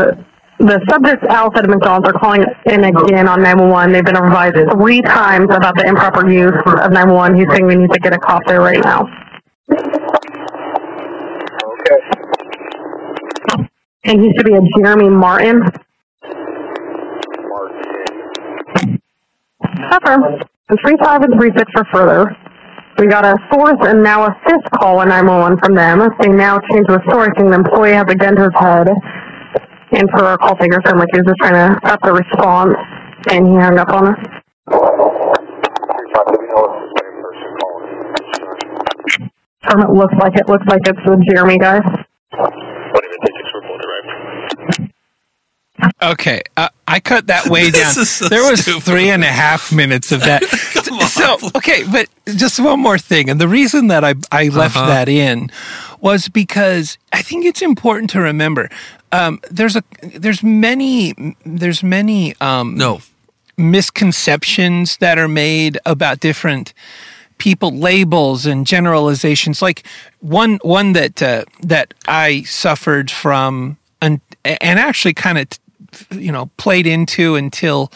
The 0.60 0.80
subjects 0.90 1.26
outside 1.30 1.66
of 1.66 1.70
McDonald's 1.72 2.08
are 2.08 2.14
calling 2.14 2.46
in 2.68 2.84
again 2.84 3.28
on 3.28 3.42
911. 3.42 3.92
They've 3.92 4.06
been 4.06 4.16
advised 4.16 4.56
three 4.74 5.02
times 5.02 5.48
about 5.52 5.76
the 5.76 5.86
improper 5.86 6.30
use 6.30 6.54
of 6.66 6.92
911. 6.92 7.38
He's 7.38 7.48
saying 7.50 7.66
we 7.66 7.76
need 7.76 7.92
to 7.92 8.00
get 8.00 8.14
a 8.14 8.20
cop 8.20 8.44
there 8.46 8.62
right 8.62 8.80
now. 8.84 9.08
Okay. 11.66 11.98
And 14.06 14.22
he 14.22 14.32
should 14.36 14.46
be 14.46 14.54
a 14.54 14.62
Jeremy 14.78 15.10
Martin. 15.10 15.64
Confirm. 19.90 20.24
And 20.70 20.80
three 20.82 20.98
five 21.02 21.24
and 21.24 21.34
three 21.40 21.52
six 21.58 21.72
for 21.74 21.86
further. 21.92 22.38
We 22.98 23.08
got 23.08 23.26
a 23.26 23.36
fourth 23.52 23.82
and 23.82 24.04
now 24.04 24.26
a 24.26 24.38
fifth 24.46 24.70
call 24.78 25.00
on 25.00 25.10
911 25.10 25.58
from 25.64 25.74
them. 25.76 26.08
They 26.22 26.30
now 26.30 26.60
change 26.70 26.86
the 26.88 27.02
story 27.10 27.30
saying 27.36 27.50
the 27.50 27.58
employee 27.58 27.94
has 27.94 28.06
a 28.06 28.14
his 28.14 28.54
head. 28.54 28.88
And 29.94 30.10
for 30.12 30.26
our 30.26 30.38
call 30.38 30.56
taker, 30.56 30.80
sounded 30.86 31.02
like 31.02 31.10
he 31.12 31.20
was 31.22 31.28
just 31.28 31.40
trying 31.42 31.58
to 31.58 31.90
up 31.90 32.00
the 32.04 32.14
response, 32.14 32.76
and 33.30 33.48
he 33.48 33.56
hung 33.56 33.78
up 33.80 33.90
on 33.90 34.14
us. 34.14 34.20
Um, 39.70 39.82
it 39.82 39.90
looks 39.90 40.14
like 40.20 40.36
it 40.36 40.48
looks 40.48 40.66
like 40.68 40.82
it's 40.86 41.00
the 41.06 41.18
Jeremy 41.34 41.58
guy. 41.58 41.80
Okay, 46.02 46.42
uh, 46.56 46.70
I 46.88 47.00
cut 47.00 47.28
that 47.28 47.48
way 47.48 47.72
down. 47.80 47.94
So 47.94 48.30
there 48.30 48.50
was 48.50 48.62
stupid. 48.62 48.84
three 48.84 49.10
and 49.10 49.24
a 49.24 49.28
half 49.28 49.72
minutes 49.72 50.12
of 50.12 50.22
that. 50.22 50.44
So 51.14 51.38
okay, 51.56 51.84
but 51.92 52.08
just 52.36 52.60
one 52.60 52.80
more 52.80 52.98
thing, 53.00 53.30
and 53.30 53.40
the 53.42 53.48
reason 53.48 53.88
that 53.88 54.04
I 54.04 54.14
I 54.32 54.50
left 54.50 54.76
Uh-huh. 54.78 54.88
that 54.88 55.10
in 55.10 55.50
was 56.02 56.30
because 56.30 56.98
I 57.12 57.22
think 57.24 57.46
it's 57.46 57.62
important 57.62 58.10
to 58.12 58.20
remember. 58.20 58.70
Um, 59.12 59.40
there's 59.50 59.76
a 59.76 59.84
there's 60.02 60.44
many 60.44 61.14
there's 61.46 61.82
many 61.84 62.36
um, 62.42 62.76
No. 62.78 63.02
misconceptions 63.58 64.98
that 64.98 65.18
are 65.18 65.28
made 65.28 65.78
about 65.86 66.20
different 66.20 66.74
people 67.38 67.72
labels 67.72 68.46
and 68.46 68.66
generalizations 68.68 69.62
like 69.62 69.84
one 70.20 70.60
one 70.64 70.94
that 70.94 71.22
uh, 71.22 71.44
that 71.62 71.94
I 72.08 72.44
suffered 72.44 73.10
from 73.12 73.78
and 74.02 74.20
and 74.46 74.80
actually 74.80 75.14
kind 75.14 75.38
of 75.38 75.48
you 76.12 76.32
know 76.32 76.48
played 76.58 76.88
into 76.88 77.36
until 77.36 77.92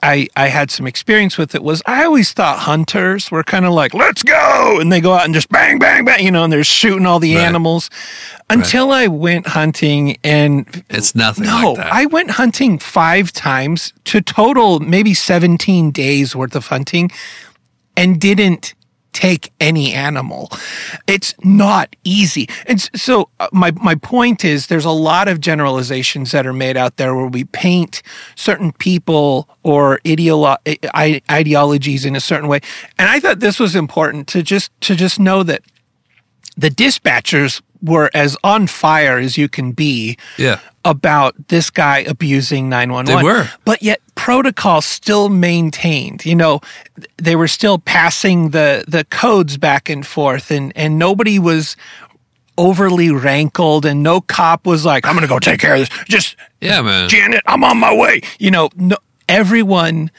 I 0.00 0.28
I 0.36 0.46
had 0.48 0.70
some 0.70 0.86
experience 0.86 1.36
with 1.36 1.54
it 1.56 1.62
was 1.64 1.82
I 1.86 2.04
always 2.04 2.32
thought 2.32 2.60
hunters 2.60 3.30
were 3.32 3.42
kind 3.42 3.64
of 3.64 3.72
like 3.72 3.94
let's 3.94 4.22
go 4.22 4.78
and 4.80 4.92
they 4.92 5.00
go 5.00 5.12
out 5.12 5.24
and 5.24 5.34
just 5.34 5.48
bang 5.48 5.78
bang 5.80 6.04
bang 6.04 6.24
you 6.24 6.30
know 6.30 6.44
and 6.44 6.52
they're 6.52 6.62
shooting 6.62 7.04
all 7.04 7.18
the 7.18 7.34
Right. 7.34 7.42
animals 7.44 7.90
until 8.48 8.92
I 8.92 9.08
went 9.08 9.48
hunting 9.48 10.16
and 10.22 10.84
It's 10.88 11.14
nothing 11.16 11.46
no, 11.46 11.72
like 11.72 11.76
that. 11.78 11.92
I 11.92 12.06
went 12.06 12.30
hunting 12.30 12.78
five 12.78 13.32
times 13.32 13.92
to 14.04 14.20
total 14.20 14.78
maybe 14.80 15.14
17 15.14 15.90
days 15.90 16.36
worth 16.36 16.54
of 16.54 16.68
hunting 16.68 17.10
and 17.96 18.20
didn't 18.20 18.74
take 19.12 19.50
any 19.58 19.92
animal. 19.92 20.50
It's 21.06 21.34
not 21.42 21.96
easy. 22.04 22.48
And 22.66 22.80
so 22.94 23.30
uh, 23.40 23.48
my 23.52 23.72
my 23.72 23.94
point 23.94 24.44
is 24.44 24.66
there's 24.68 24.84
a 24.84 24.90
lot 24.90 25.28
of 25.28 25.40
generalizations 25.40 26.30
that 26.32 26.46
are 26.46 26.52
made 26.52 26.76
out 26.76 26.96
there 26.98 27.14
where 27.14 27.26
we 27.26 27.44
paint 27.44 28.02
certain 28.36 28.72
people 28.72 29.48
or 29.62 29.98
ideolo- 30.04 30.58
ideologies 31.30 32.04
in 32.04 32.14
a 32.16 32.20
certain 32.20 32.48
way. 32.48 32.60
And 32.98 33.08
I 33.08 33.20
thought 33.20 33.40
this 33.40 33.58
was 33.58 33.74
important 33.74 34.28
to 34.28 34.42
just 34.42 34.70
to 34.82 34.94
just 34.94 35.18
know 35.18 35.42
that 35.42 35.62
the 36.56 36.70
dispatchers 36.70 37.60
were 37.82 38.10
as 38.12 38.36
on 38.42 38.66
fire 38.66 39.18
as 39.18 39.38
you 39.38 39.48
can 39.48 39.70
be 39.72 40.16
Yeah. 40.36 40.58
about 40.84 41.34
this 41.48 41.70
guy 41.70 41.98
abusing 41.98 42.68
911. 42.68 43.16
They 43.16 43.22
were. 43.24 43.48
But 43.64 43.82
yet 43.82 44.00
protocol 44.28 44.82
still 44.82 45.30
maintained. 45.30 46.26
You 46.26 46.34
know, 46.34 46.60
they 47.16 47.34
were 47.34 47.48
still 47.48 47.78
passing 47.78 48.50
the 48.50 48.84
the 48.86 49.04
codes 49.04 49.56
back 49.56 49.88
and 49.88 50.06
forth 50.06 50.50
and 50.50 50.70
and 50.76 50.98
nobody 50.98 51.38
was 51.38 51.76
overly 52.58 53.10
rankled 53.10 53.86
and 53.86 54.02
no 54.02 54.20
cop 54.20 54.66
was 54.66 54.84
like, 54.84 55.06
I'm 55.06 55.14
going 55.14 55.22
to 55.22 55.28
go 55.28 55.38
take 55.38 55.60
care 55.60 55.76
of 55.76 55.80
this. 55.80 55.88
Just 56.04 56.36
Yeah, 56.60 56.82
man. 56.82 57.08
Janet, 57.08 57.42
I'm 57.46 57.64
on 57.64 57.78
my 57.78 57.94
way. 57.94 58.20
You 58.38 58.50
know, 58.50 58.68
no, 58.76 58.98
everyone 59.30 60.10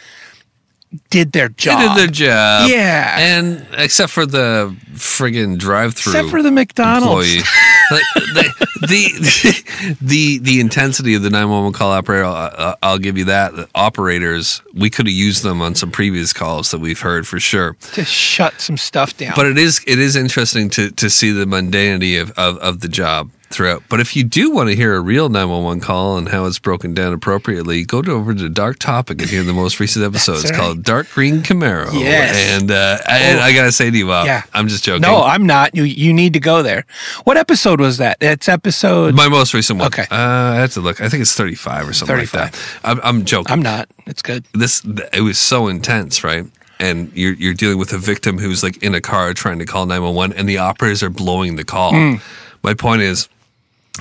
did 1.11 1.31
their 1.33 1.49
They 1.49 1.53
job. 1.55 1.95
did 1.95 1.97
their 2.03 2.11
job. 2.11 2.69
Yeah. 2.69 3.15
And 3.19 3.65
except 3.77 4.11
for 4.11 4.25
the 4.25 4.75
friggin' 4.93 5.57
drive 5.57 5.93
through. 5.95 6.13
Except 6.13 6.29
for 6.29 6.41
the 6.41 6.51
McDonald's. 6.51 7.27
employee. 7.27 7.43
like, 7.91 8.03
the, 8.15 8.53
the 8.87 9.95
the 10.01 10.37
the 10.39 10.59
intensity 10.59 11.13
of 11.15 11.21
the 11.23 11.29
911 11.29 11.73
call 11.73 11.91
operator 11.91 12.25
I'll, 12.25 12.75
I'll 12.83 12.97
give 12.99 13.17
you 13.17 13.25
that 13.25 13.55
the 13.55 13.67
operators 13.75 14.61
we 14.73 14.89
could 14.89 15.05
have 15.07 15.13
used 15.13 15.43
them 15.43 15.61
on 15.61 15.73
some 15.75 15.91
previous 15.91 16.31
calls 16.33 16.71
that 16.71 16.79
we've 16.79 16.99
heard 16.99 17.27
for 17.27 17.39
sure 17.39 17.75
to 17.93 18.05
shut 18.05 18.59
some 18.61 18.77
stuff 18.77 19.17
down. 19.17 19.33
but 19.35 19.45
it 19.47 19.57
is 19.57 19.81
it 19.87 19.97
is 19.99 20.15
interesting 20.15 20.69
to 20.71 20.91
to 20.91 21.09
see 21.09 21.31
the 21.31 21.45
mundanity 21.45 22.21
of 22.21 22.29
of, 22.31 22.57
of 22.59 22.79
the 22.81 22.87
job 22.87 23.31
throughout 23.51 23.81
but 23.89 23.99
if 23.99 24.15
you 24.15 24.23
do 24.23 24.51
want 24.51 24.69
to 24.69 24.75
hear 24.75 24.95
a 24.95 24.99
real 25.01 25.27
911 25.29 25.81
call 25.81 26.17
and 26.17 26.29
how 26.29 26.45
it's 26.45 26.59
broken 26.59 26.93
down 26.93 27.13
appropriately 27.13 27.83
go 27.83 28.01
to 28.01 28.11
over 28.11 28.33
to 28.33 28.47
dark 28.49 28.77
topic 28.79 29.19
and 29.21 29.29
hear 29.29 29.43
the 29.43 29.53
most 29.53 29.79
recent 29.79 30.05
episode 30.09 30.33
it's 30.41 30.51
right. 30.51 30.59
called 30.59 30.83
dark 30.83 31.09
green 31.09 31.41
camaro 31.41 31.91
Yes. 31.93 32.35
and 32.61 32.69
uh 32.71 32.97
Oh. 33.07 33.39
i 33.41 33.53
gotta 33.53 33.71
say 33.71 33.89
to 33.89 33.97
you 33.97 34.05
Bob, 34.05 34.25
Yeah. 34.27 34.43
i'm 34.53 34.67
just 34.67 34.83
joking 34.83 35.01
no, 35.01 35.23
I'm 35.23 35.45
not. 35.45 35.75
You 35.75 35.83
you 35.83 36.13
need 36.13 36.33
to 36.33 36.39
go 36.39 36.61
there. 36.63 36.85
What 37.23 37.37
episode 37.37 37.79
was 37.79 37.97
that? 37.97 38.17
It's 38.21 38.49
episode. 38.49 39.15
My 39.15 39.27
most 39.29 39.53
recent 39.53 39.79
one. 39.79 39.87
Okay. 39.87 40.03
Uh, 40.11 40.15
I 40.15 40.55
have 40.55 40.73
to 40.73 40.81
look. 40.81 40.99
I 41.01 41.07
think 41.09 41.21
it's 41.21 41.35
35 41.35 41.89
or 41.89 41.93
something 41.93 42.17
like 42.17 42.31
that. 42.31 42.59
I'm, 42.83 42.99
I'm 43.03 43.25
joking. 43.25 43.51
I'm 43.51 43.61
not. 43.61 43.87
It's 44.05 44.21
good. 44.21 44.45
this 44.53 44.83
it 45.13 45.21
was 45.21 45.37
so 45.39 45.67
intense, 45.67 46.23
right? 46.23 46.45
And 46.79 47.11
you're 47.15 47.33
you're 47.33 47.53
dealing 47.53 47.77
with 47.77 47.93
a 47.93 47.97
victim 47.97 48.37
who's 48.37 48.61
like 48.63 48.81
in 48.83 48.93
a 48.95 49.01
car 49.01 49.33
trying 49.33 49.59
to 49.59 49.65
call 49.65 49.85
911, 49.85 50.37
and 50.37 50.47
the 50.49 50.57
operators 50.57 51.01
are 51.03 51.09
blowing 51.09 51.55
the 51.55 51.63
call. 51.63 51.91
Hmm. 51.93 52.15
My 52.63 52.73
point 52.73 53.01
is, 53.01 53.29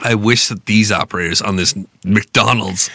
I 0.04 0.14
wish 0.14 0.48
that 0.48 0.66
these 0.66 0.90
operators 0.92 1.40
on 1.42 1.56
this 1.56 1.74
McDonald's 2.04 2.90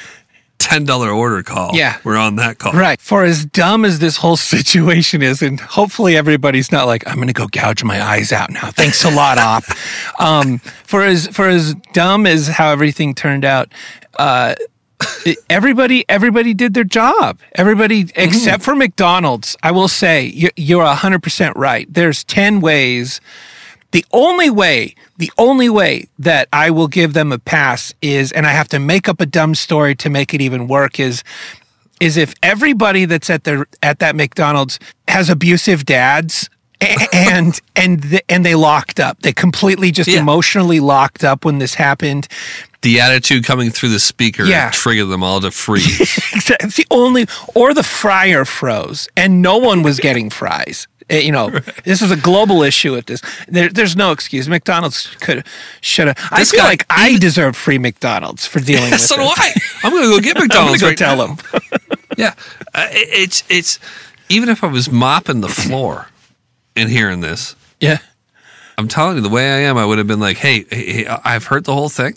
ten 0.60 0.86
dollar 0.86 1.10
order 1.12 1.44
call. 1.44 1.72
Yeah. 1.76 1.98
we're 2.06 2.16
on 2.16 2.38
that 2.38 2.58
call. 2.60 2.72
Right. 2.74 3.00
For 3.02 3.24
as 3.26 3.46
dumb 3.46 3.84
as 3.86 4.00
this 4.00 4.18
whole 4.18 4.38
situation 4.38 5.22
is, 5.22 5.42
and 5.42 5.60
hopefully 5.60 6.16
everybody's 6.16 6.72
not 6.72 6.86
like, 6.88 7.06
I'm 7.08 7.16
going 7.16 7.28
to 7.28 7.34
go 7.34 7.48
gouge 7.48 7.84
my 7.84 8.02
eyes 8.02 8.32
out 8.32 8.50
now. 8.50 8.72
Thanks 8.72 9.04
a 9.04 9.10
lot, 9.12 9.38
op. 9.38 9.64
Um, 10.20 10.60
for 10.60 11.04
as 11.04 11.28
for 11.30 11.48
as 11.50 11.74
dumb 11.92 12.26
as 12.26 12.48
how 12.48 12.70
everything 12.72 13.14
turned 13.16 13.44
out, 13.44 13.74
uh, 14.18 14.56
everybody 15.50 16.06
everybody 16.08 16.54
did 16.54 16.74
their 16.74 16.84
job. 16.84 17.40
Everybody 17.56 18.06
except 18.16 18.64
for 18.64 18.76
McDonald's. 18.76 19.58
I 19.64 19.72
will 19.72 19.88
say 19.90 20.26
you- 20.28 20.52
you're 20.56 20.86
hundred 20.86 21.24
percent 21.24 21.58
right. 21.58 21.92
There's 21.92 22.24
ten 22.24 22.62
ways. 22.62 23.20
The 23.94 24.06
only 24.12 24.50
way, 24.50 24.96
the 25.18 25.32
only 25.38 25.70
way 25.70 26.08
that 26.20 26.50
I 26.52 26.70
will 26.72 26.88
give 26.90 27.14
them 27.14 27.32
a 27.32 27.40
pass 27.40 27.94
is, 28.02 28.32
and 28.32 28.46
I 28.46 28.52
have 28.52 28.68
to 28.70 28.80
make 28.80 29.08
up 29.08 29.22
a 29.22 29.26
dumb 29.26 29.56
story 29.56 29.96
to 29.96 30.10
make 30.10 30.34
it 30.34 30.42
even 30.42 30.68
work 30.68 31.00
is, 31.00 31.24
is 32.02 32.18
if 32.18 32.34
everybody 32.44 33.06
that's 33.06 33.30
at 33.30 33.44
the 33.46 33.66
at 33.82 34.00
that 34.00 34.16
McDonald's 34.16 34.80
has 35.08 35.30
abusive 35.30 35.86
dads 35.86 36.50
and 37.14 37.62
and 37.76 38.02
th- 38.02 38.24
and 38.28 38.44
they 38.46 38.56
locked 38.56 39.00
up. 39.00 39.22
They 39.22 39.32
completely 39.32 39.92
just 39.92 40.10
Yeah. 40.10 40.20
emotionally 40.20 40.80
locked 40.82 41.24
up 41.24 41.46
when 41.46 41.60
this 41.60 41.76
happened. 41.76 42.28
The 42.82 43.00
attitude 43.00 43.46
coming 43.46 43.70
through 43.72 43.90
the 43.90 44.00
speaker 44.00 44.44
Yeah. 44.44 44.70
triggered 44.72 45.08
them 45.10 45.24
all 45.24 45.40
to 45.42 45.52
freeze. 45.52 46.20
It's 46.60 46.76
the 46.76 46.86
only, 46.92 47.28
or 47.56 47.74
the 47.74 47.84
fryer 47.84 48.44
froze, 48.44 49.08
and 49.16 49.42
no 49.42 49.56
one 49.58 49.82
was 49.84 50.00
getting 50.02 50.30
fries. 50.30 50.88
Eh, 51.14 51.20
You 51.20 51.32
know, 51.32 51.50
this 51.84 52.02
is 52.02 52.12
a 52.12 52.18
global 52.18 52.64
issue 52.64 52.96
At 52.96 53.06
this. 53.08 53.22
There, 53.48 53.70
there's 53.70 53.96
no 53.96 54.12
excuse. 54.12 54.48
McDonald's 54.50 55.08
could, 55.20 55.46
should 55.82 56.08
have. 56.08 56.18
I 56.32 56.44
feel 56.44 56.60
guy- 56.62 56.68
like 56.68 56.86
I 56.90 57.18
deserve 57.18 57.56
free 57.56 57.78
McDonald's 57.78 58.46
for 58.48 58.60
dealing 58.60 58.92
with 58.92 59.02
so 59.02 59.16
this. 59.18 59.34
do 59.36 59.42
I. 59.42 59.54
I'm 59.84 59.92
going 59.92 60.04
to 60.04 60.10
go 60.10 60.20
get 60.20 60.38
I'm 60.38 60.44
McDonald's 60.44 60.82
go 60.82 60.88
right 60.90 60.98
tell 60.98 61.18
now. 61.18 61.36
them. 61.36 61.38
Yeah, 62.16 62.36
uh, 62.76 62.88
it, 62.92 63.08
it's 63.12 63.44
it's 63.50 63.80
even 64.30 64.48
if 64.50 64.64
I 64.64 64.68
was 64.68 64.92
mopping 64.92 65.42
the 65.42 65.48
floor 65.50 66.10
and 66.76 66.88
hearing 66.88 67.22
this, 67.22 67.56
Yeah. 67.80 67.98
I'm 68.78 68.88
telling 68.88 69.16
you, 69.16 69.22
the 69.24 69.30
way 69.30 69.52
I 69.52 69.58
am, 69.68 69.78
I 69.80 69.86
would 69.86 69.98
have 69.98 70.06
been 70.06 70.20
like, 70.20 70.38
"Hey, 70.38 70.66
hey, 70.70 70.92
hey, 70.94 71.08
I've 71.08 71.46
heard 71.48 71.64
the 71.64 71.74
whole 71.74 71.90
thing. 71.90 72.14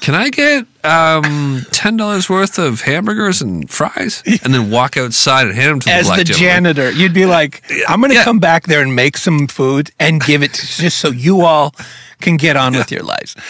Can 0.00 0.14
I 0.14 0.30
get 0.30 0.66
um, 0.84 1.62
ten 1.72 1.96
dollars 1.96 2.28
worth 2.28 2.58
of 2.58 2.82
hamburgers 2.82 3.42
and 3.42 3.68
fries, 3.68 4.22
and 4.44 4.54
then 4.54 4.70
walk 4.70 4.96
outside 4.96 5.46
and 5.48 5.56
hand 5.56 5.70
them 5.70 5.80
to 5.80 5.86
the 5.86 5.92
As 5.94 6.06
black 6.06 6.18
the 6.18 6.24
gentleman? 6.24 6.48
janitor, 6.74 6.90
you'd 6.92 7.14
be 7.14 7.26
like, 7.26 7.64
I'm 7.88 8.00
going 8.00 8.10
to 8.10 8.16
Yeah. 8.16 8.24
come 8.24 8.38
back 8.38 8.64
there 8.66 8.82
and 8.82 8.94
make 8.94 9.16
some 9.16 9.46
food 9.48 9.90
and 9.98 10.22
give 10.22 10.42
it 10.42 10.54
to, 10.54 10.66
just 10.66 10.98
so 10.98 11.08
you 11.10 11.40
all 11.40 11.74
can 12.20 12.36
get 12.36 12.56
on 12.56 12.74
with 12.74 12.90
your 12.92 13.02
lives. 13.02 13.34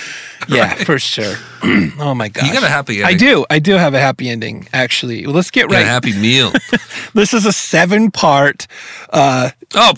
Yeah, 0.49 0.75
for 0.85 0.99
sure. 1.01 1.35
oh 1.99 2.15
my 2.15 2.29
god, 2.29 2.47
You 2.47 2.53
got 2.53 2.63
a 2.63 2.69
happy 2.69 3.03
I 3.03 3.15
do. 3.15 3.45
I 3.51 3.59
do 3.59 3.73
have 3.73 3.95
a 3.95 3.99
happy 3.99 4.29
ending, 4.29 4.69
actually. 4.73 5.27
Well, 5.27 5.35
let's 5.35 5.51
get 5.51 5.69
right. 5.73 5.83
a 5.83 5.85
happy 5.85 6.13
meal. 6.17 6.53
This 7.15 7.35
is 7.35 7.47
a 7.47 7.53
seven 7.53 8.13
part 8.13 8.69
uh, 9.11 9.51
oh, 9.75 9.93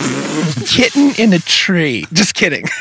kitten 0.67 1.13
in 1.19 1.35
a 1.35 1.39
tree. 1.41 2.07
Just 2.15 2.35
kidding. 2.35 2.65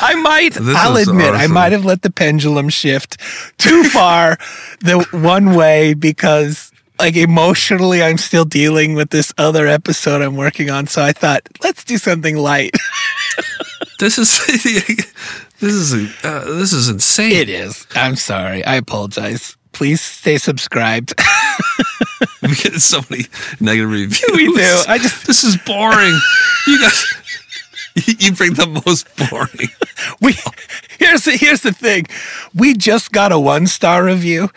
I 0.00 0.14
might, 0.22 0.54
This 0.54 0.76
I'll 0.76 0.96
admit, 0.96 1.34
I 1.34 1.46
might 1.46 1.72
have 1.72 1.84
let 1.84 2.02
the 2.02 2.10
pendulum 2.10 2.68
shift 2.68 3.18
too 3.58 3.84
far 3.84 4.36
the 4.80 5.06
one 5.12 5.54
way 5.54 5.94
because, 5.94 6.70
like, 6.98 7.16
emotionally, 7.16 8.02
I'm 8.02 8.18
still 8.18 8.44
dealing 8.44 8.94
with 8.94 9.10
this 9.10 9.32
other 9.38 9.66
episode 9.66 10.22
I'm 10.22 10.36
working 10.36 10.70
on. 10.70 10.86
So 10.86 11.02
I 11.02 11.12
thought, 11.12 11.42
let's 11.62 11.84
do 11.84 11.98
something 11.98 12.36
light. 12.36 12.76
this 14.00 14.18
is 14.18 14.38
this 15.60 15.72
is 15.74 16.24
uh, 16.24 16.44
this 16.44 16.72
is 16.72 16.88
insane. 16.88 17.32
it 17.32 17.48
is. 17.48 17.86
I'm 17.94 18.16
sorry. 18.16 18.64
I 18.64 18.76
apologize. 18.76 19.56
Please 19.72 20.00
stay 20.00 20.38
subscribed. 20.38 21.14
We 22.42 22.54
get 22.54 22.74
so 22.80 23.00
many 23.10 23.24
negative 23.60 23.90
reviews. 23.90 24.24
We 24.32 24.46
do. 24.52 24.82
I 24.88 24.98
just- 24.98 25.26
this 25.26 25.44
is 25.44 25.56
boring. 25.58 26.18
you 26.66 26.80
guys, 26.80 27.04
you 28.18 28.32
bring 28.32 28.54
the 28.54 28.82
most 28.86 29.06
boring. 29.30 29.68
we 30.20 30.34
here's 30.98 31.24
the 31.24 31.32
here's 31.32 31.62
the 31.62 31.72
thing. 31.72 32.06
We 32.54 32.74
just 32.74 33.12
got 33.12 33.32
a 33.32 33.38
one 33.38 33.66
star 33.66 34.04
review 34.04 34.50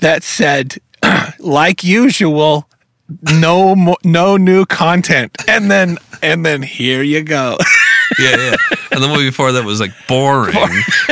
that 0.00 0.22
said, 0.22 0.76
like 1.38 1.84
usual, 1.84 2.68
no 3.22 3.74
mo- 3.74 3.96
no 4.04 4.36
new 4.36 4.66
content, 4.66 5.36
and 5.48 5.70
then 5.70 5.98
and 6.22 6.44
then 6.44 6.62
here 6.62 7.02
you 7.02 7.22
go. 7.22 7.58
Yeah, 8.18 8.36
yeah. 8.36 8.56
And 8.92 9.02
the 9.02 9.08
one 9.08 9.18
before 9.18 9.52
that 9.52 9.64
was 9.64 9.80
like 9.80 9.90
boring, 10.06 10.54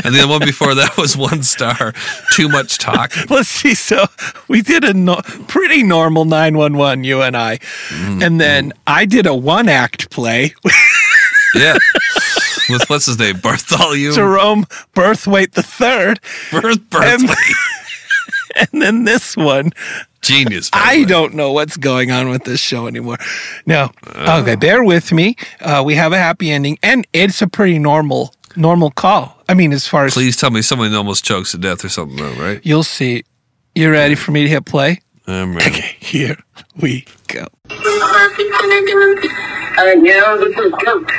and 0.05 0.15
the 0.15 0.27
one 0.28 0.40
before 0.40 0.74
that 0.77 0.97
was 0.97 1.16
one 1.16 1.43
star. 1.43 1.93
Too 2.32 2.48
much 2.48 2.78
talk. 2.78 3.12
Let's 3.28 3.48
see. 3.48 3.74
So 3.74 4.06
we 4.47 4.62
did 4.62 4.85
a 4.85 4.94
no- 4.94 5.20
pretty 5.48 5.82
normal 5.82 6.24
nine 6.24 6.56
one 6.56 6.77
one. 6.77 7.02
You 7.02 7.23
and 7.23 7.36
I, 7.36 7.59
mm, 7.89 8.24
and 8.24 8.40
then 8.40 8.70
mm. 8.70 8.77
I 8.86 9.06
did 9.06 9.27
a 9.27 9.35
one 9.35 9.69
act 9.69 10.11
play. 10.11 10.55
Yeah. 11.55 11.76
With 12.68 12.89
what's 12.89 13.06
his 13.06 13.18
name, 13.18 13.39
Bartholomew. 13.40 14.12
Jerome 14.12 14.64
Birthwaite 14.94 15.52
the 15.52 15.62
third, 15.62 16.18
Birth, 16.51 16.78
and, 16.94 17.28
and 18.72 18.82
then 18.82 19.05
this 19.05 19.36
one. 19.36 19.70
genius. 20.22 20.70
I 20.72 20.98
way. 20.98 21.05
don't 21.05 21.35
know 21.35 21.52
what's 21.52 21.76
going 21.76 22.10
on 22.10 22.31
with 22.31 22.44
this 22.44 22.60
show 22.60 22.86
anymore. 22.86 23.18
No. 23.66 23.90
Uh. 24.06 24.40
Okay, 24.43 24.56
bear 24.56 24.82
with 24.82 25.12
me. 25.12 25.36
Uh, 25.60 25.82
we 25.85 25.94
have 25.97 26.12
a 26.12 26.18
happy 26.18 26.51
ending, 26.51 26.78
and 26.82 27.06
it's 27.12 27.43
a 27.43 27.47
pretty 27.47 27.78
normal 27.78 28.35
normal 28.56 28.90
call. 28.90 29.36
I 29.48 29.55
mean, 29.55 29.72
as 29.72 29.86
far 29.86 30.06
as 30.06 30.14
Please 30.14 30.36
tell 30.36 30.51
me 30.51 30.62
someone 30.62 30.94
almost 30.94 31.24
chokes 31.24 31.51
to 31.52 31.59
death 31.59 31.85
or 31.85 31.89
something, 31.90 32.16
though, 32.16 32.32
right? 32.43 32.60
you'll 32.64 32.82
see. 32.85 33.24
You 33.74 33.90
ready 33.90 34.14
for 34.14 34.31
me 34.31 34.44
to 34.44 34.48
hit 34.48 34.64
play? 34.64 35.01
I'm 35.26 35.55
ready. 35.56 35.70
Okay, 35.78 35.97
here 36.01 36.39
we 36.81 37.05
go. 37.26 37.47
Uh, 39.76 39.90
yeah, 40.02 40.36
this 40.38 40.56
is 40.56 40.72
Goat. 40.84 41.10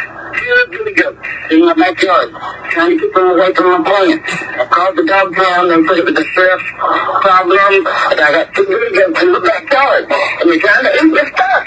Really 0.72 0.94
good. 0.94 1.18
In 1.52 1.66
my 1.66 1.74
backyard. 1.74 2.32
Trying 2.72 2.98
to 2.98 3.04
keep 3.04 3.14
them 3.14 3.32
away 3.32 3.54
from 3.54 3.84
my 3.84 3.90
plants. 3.90 4.32
I 4.32 4.66
called 4.72 4.96
the 4.96 5.04
dog 5.04 5.34
pound 5.36 5.72
and 5.72 5.86
put 5.88 5.98
it 5.98 6.06
with 6.06 6.16
the 6.16 6.24
stress 6.32 6.62
problem. 7.20 7.58
And 7.60 8.20
I 8.20 8.32
got 8.32 8.54
two 8.56 8.64
really 8.64 8.96
goats 8.96 9.22
in 9.24 9.34
the 9.34 9.40
backyard. 9.40 10.06
And 10.08 10.50
they're 10.50 10.60
trying 10.60 10.84
to 10.86 10.92
eat 10.96 11.12
the 11.12 11.24
stuff. 11.36 11.64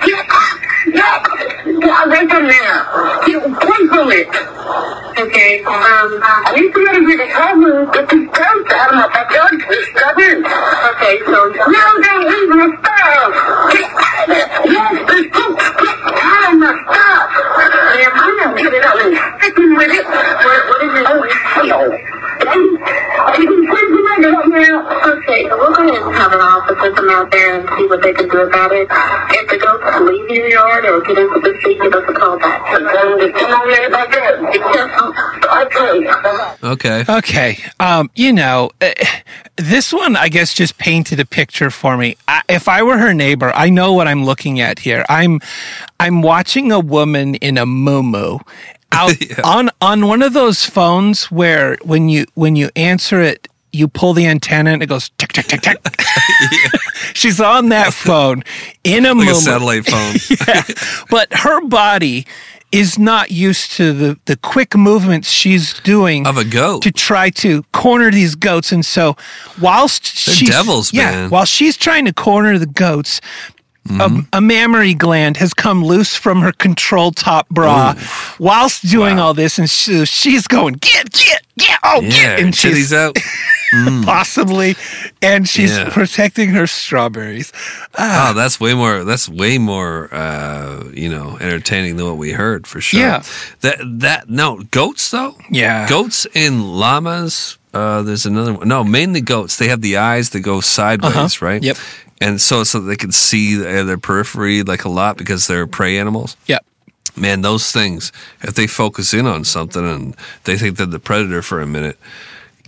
Yeah. 0.89 1.21
Get 1.81 2.07
away 2.09 2.25
from 2.29 2.45
there. 2.49 2.79
Get 3.27 3.45
away 3.45 3.81
from 3.93 4.09
it. 4.13 4.33
Okay, 5.19 5.59
um, 5.67 6.21
I 6.23 6.55
need 6.55 6.71
somebody 6.73 7.01
here 7.05 7.19
to 7.19 7.27
help 7.35 7.59
me 7.59 7.73
get 7.91 8.07
these 8.09 8.29
goats 8.31 8.71
out 8.73 8.89
of 8.89 8.97
my 8.97 9.09
backyard. 9.11 9.51
because 9.59 9.69
They're 9.69 9.91
stubborn. 9.93 10.47
Okay, 10.47 11.19
so 11.27 11.39
now 11.69 11.89
they're 11.99 12.23
eating 12.23 12.55
the 12.55 12.69
stuff. 12.79 13.29
Get 13.75 13.91
out 13.91 14.23
of 14.23 14.31
there. 14.31 14.49
Yes, 14.71 14.95
there's 15.09 15.29
goats. 15.35 15.67
Get 15.75 15.99
out 16.07 16.53
of 16.53 16.63
my 16.63 16.71
stuff. 16.87 17.27
Yeah, 17.99 18.15
I'm 18.15 18.33
gonna 18.39 18.63
get 18.63 18.73
it 18.79 18.85
out 18.87 18.95
and 19.03 19.19
sticking 19.43 19.75
with 19.75 19.91
it. 19.91 20.07
What, 20.07 20.61
what 20.71 20.79
is 20.87 20.93
it? 20.95 21.05
Oh, 21.11 21.27
hello. 21.59 21.81
Okay, 25.19 25.43
so 25.49 25.59
we'll 25.59 25.75
go 25.75 25.83
ahead 25.83 26.03
and 26.03 26.15
have 26.15 26.33
an 26.33 26.41
officer 26.41 26.91
come 26.95 27.08
out 27.19 27.31
there 27.31 27.61
and 27.61 27.69
see 27.77 27.87
what 27.87 28.03
they 28.03 28.13
can 28.13 28.29
do 28.29 28.41
about 28.43 28.73
it. 28.73 28.87
If 28.91 29.51
the 29.51 29.59
goats 29.59 30.01
leave 30.01 30.31
your 30.31 30.49
yard 30.49 30.85
or 30.85 31.01
get 31.01 31.19
into 31.19 31.41
the 31.41 31.57
street, 31.59 31.81
give 31.83 31.93
us 31.93 32.05
a 32.09 32.13
call 32.13 32.39
back. 32.39 32.65
Come 32.67 33.53
on 33.53 33.69
there, 33.69 33.91
my 33.91 34.07
God. 34.07 34.39
Okay. 36.63 37.03
Okay. 37.03 37.05
Okay. 37.09 37.59
Um, 37.81 38.11
you 38.15 38.33
know, 38.33 38.71
uh, 38.81 38.93
this 39.57 39.93
one, 39.93 40.17
I 40.17 40.29
guess, 40.29 40.55
just 40.55 40.79
painted 40.79 41.19
a 41.19 41.27
picture 41.27 41.71
for 41.71 41.97
me. 41.97 42.17
I, 42.29 42.43
if 42.49 42.69
I 42.69 42.83
were 42.83 42.99
her 42.99 43.13
neighbor, 43.13 43.53
I 43.55 43.71
know 43.71 43.93
what 43.93 44.07
I'm 44.07 44.25
looking 44.25 44.61
at 44.61 44.81
here. 44.81 45.05
I'm, 45.09 45.41
I'm 45.99 46.23
watching 46.23 46.71
a 46.71 46.81
woman 46.81 47.35
in 47.37 47.59
a 47.59 47.67
muumuu 47.67 48.41
out 48.93 49.13
on 49.45 49.69
on 49.83 50.07
one 50.07 50.23
of 50.23 50.33
those 50.33 50.65
phones 50.65 51.25
where 51.31 51.77
when 51.83 52.09
you 52.09 52.25
when 52.35 52.57
you 52.57 52.71
answer 52.75 53.21
it, 53.21 53.47
you 53.79 53.89
pull 53.89 54.13
the 54.15 54.27
antenna 54.27 54.71
and 54.73 54.83
it 54.83 54.87
goes 54.87 55.11
tick 55.19 55.33
tick 55.33 55.47
tick 55.47 55.61
tick. 55.63 55.79
She's 57.15 57.41
on 57.41 57.69
that 57.71 57.93
phone 58.07 58.43
in 58.85 59.07
a 59.07 59.15
Like 59.15 59.31
a 59.31 59.35
satellite 59.35 59.87
phone. 59.91 60.17
yeah. 60.49 60.63
But 61.11 61.33
her 61.33 61.61
body 61.67 62.27
is 62.71 62.99
not 62.99 63.31
used 63.31 63.73
to 63.73 63.93
the, 63.95 64.19
the 64.27 64.37
quick 64.37 64.77
movements 64.77 65.31
she's 65.31 65.73
doing 65.81 66.27
Of 66.27 66.37
a 66.37 66.45
goat. 66.45 66.83
to 66.83 66.91
try 66.93 67.31
to 67.31 67.63
corner 67.73 68.11
these 68.11 68.35
goats. 68.35 68.73
And 68.73 68.85
so 68.85 69.17
whilst 69.61 70.27
They're 70.27 70.35
she's 70.35 70.51
devils, 70.51 70.93
yeah, 70.93 71.11
man. 71.13 71.31
while 71.31 71.47
she's 71.47 71.77
trying 71.79 72.05
to 72.05 72.13
corner 72.13 72.59
the 72.59 72.67
goats, 72.67 73.21
Mm-hmm. 73.87 74.21
a, 74.35 74.39
a 74.39 74.41
mammary 74.43 74.93
gland 74.93 75.39
has 75.39 75.55
come 75.55 75.83
loose 75.83 76.15
from 76.15 76.43
her 76.43 76.53
control 76.53 77.11
top 77.11 77.49
bra 77.49 77.95
whilst 78.39 78.87
doing 78.87 79.19
all 79.19 79.33
this, 79.33 79.59
and 79.59 79.69
she, 79.71 80.05
she's 80.05 80.47
going 80.47 80.75
get 80.75 81.11
get 81.13 81.43
get 81.57 81.79
oh 81.83 82.01
Yeah. 82.03 82.11
get, 82.11 82.41
and 82.41 82.55
she's 82.55 82.93
out. 82.93 83.17
possibly, 84.05 84.77
and 85.23 85.49
she's 85.49 85.77
Yeah. 85.77 85.89
protecting 85.91 86.51
her 86.51 86.67
strawberries. 86.67 87.53
Oh, 87.99 88.33
that's 88.35 88.61
way 88.61 88.75
more. 88.75 89.05
That's 89.05 89.29
way 89.29 89.59
more. 89.59 90.13
Uh, 90.13 90.85
you 90.93 91.09
know, 91.09 91.37
entertaining 91.41 91.97
than 91.97 92.07
what 92.07 92.17
we 92.19 92.33
heard 92.33 92.67
for 92.67 92.81
sure. 92.81 93.01
Yeah. 93.01 93.23
That 93.61 93.79
that 94.01 94.29
no 94.29 94.63
goats 94.71 95.11
though. 95.11 95.35
Yeah. 95.51 95.89
Goats 95.89 96.27
and 96.35 96.63
llamas. 96.79 97.57
Uh, 97.73 97.79
Uh, 97.79 98.03
there's 98.03 98.27
another 98.27 98.55
one. 98.55 98.67
No, 98.67 98.83
mainly 98.83 99.21
goats. 99.21 99.57
They 99.57 99.69
have 99.69 99.83
the 99.83 99.99
eyes 99.99 100.31
that 100.31 100.41
go 100.41 100.61
sideways, 100.61 101.15
Uh-huh. 101.37 101.47
right? 101.47 101.63
Yep. 101.63 101.77
And 102.21 102.41
so, 102.41 102.65
so 102.65 102.81
they 102.81 102.97
can 102.97 103.13
see 103.13 103.61
uh, 103.65 103.85
their 103.85 103.99
periphery 103.99 104.63
like 104.63 104.85
a 104.85 104.89
lot 104.89 105.17
because 105.17 105.47
they're 105.47 105.67
prey 105.67 105.99
animals. 105.99 106.37
Yep. 106.47 106.65
Man, 107.17 107.41
those 107.43 107.73
things, 107.73 108.13
if 108.43 108.55
they 108.55 108.67
focus 108.67 109.13
in 109.15 109.27
on 109.27 109.45
something 109.45 109.85
and 109.85 110.17
they 110.45 110.57
think 110.57 110.77
they're 110.77 110.87
the 110.87 111.01
predator 111.01 111.43
for 111.43 111.61
a 111.61 111.67
minute, 111.67 111.99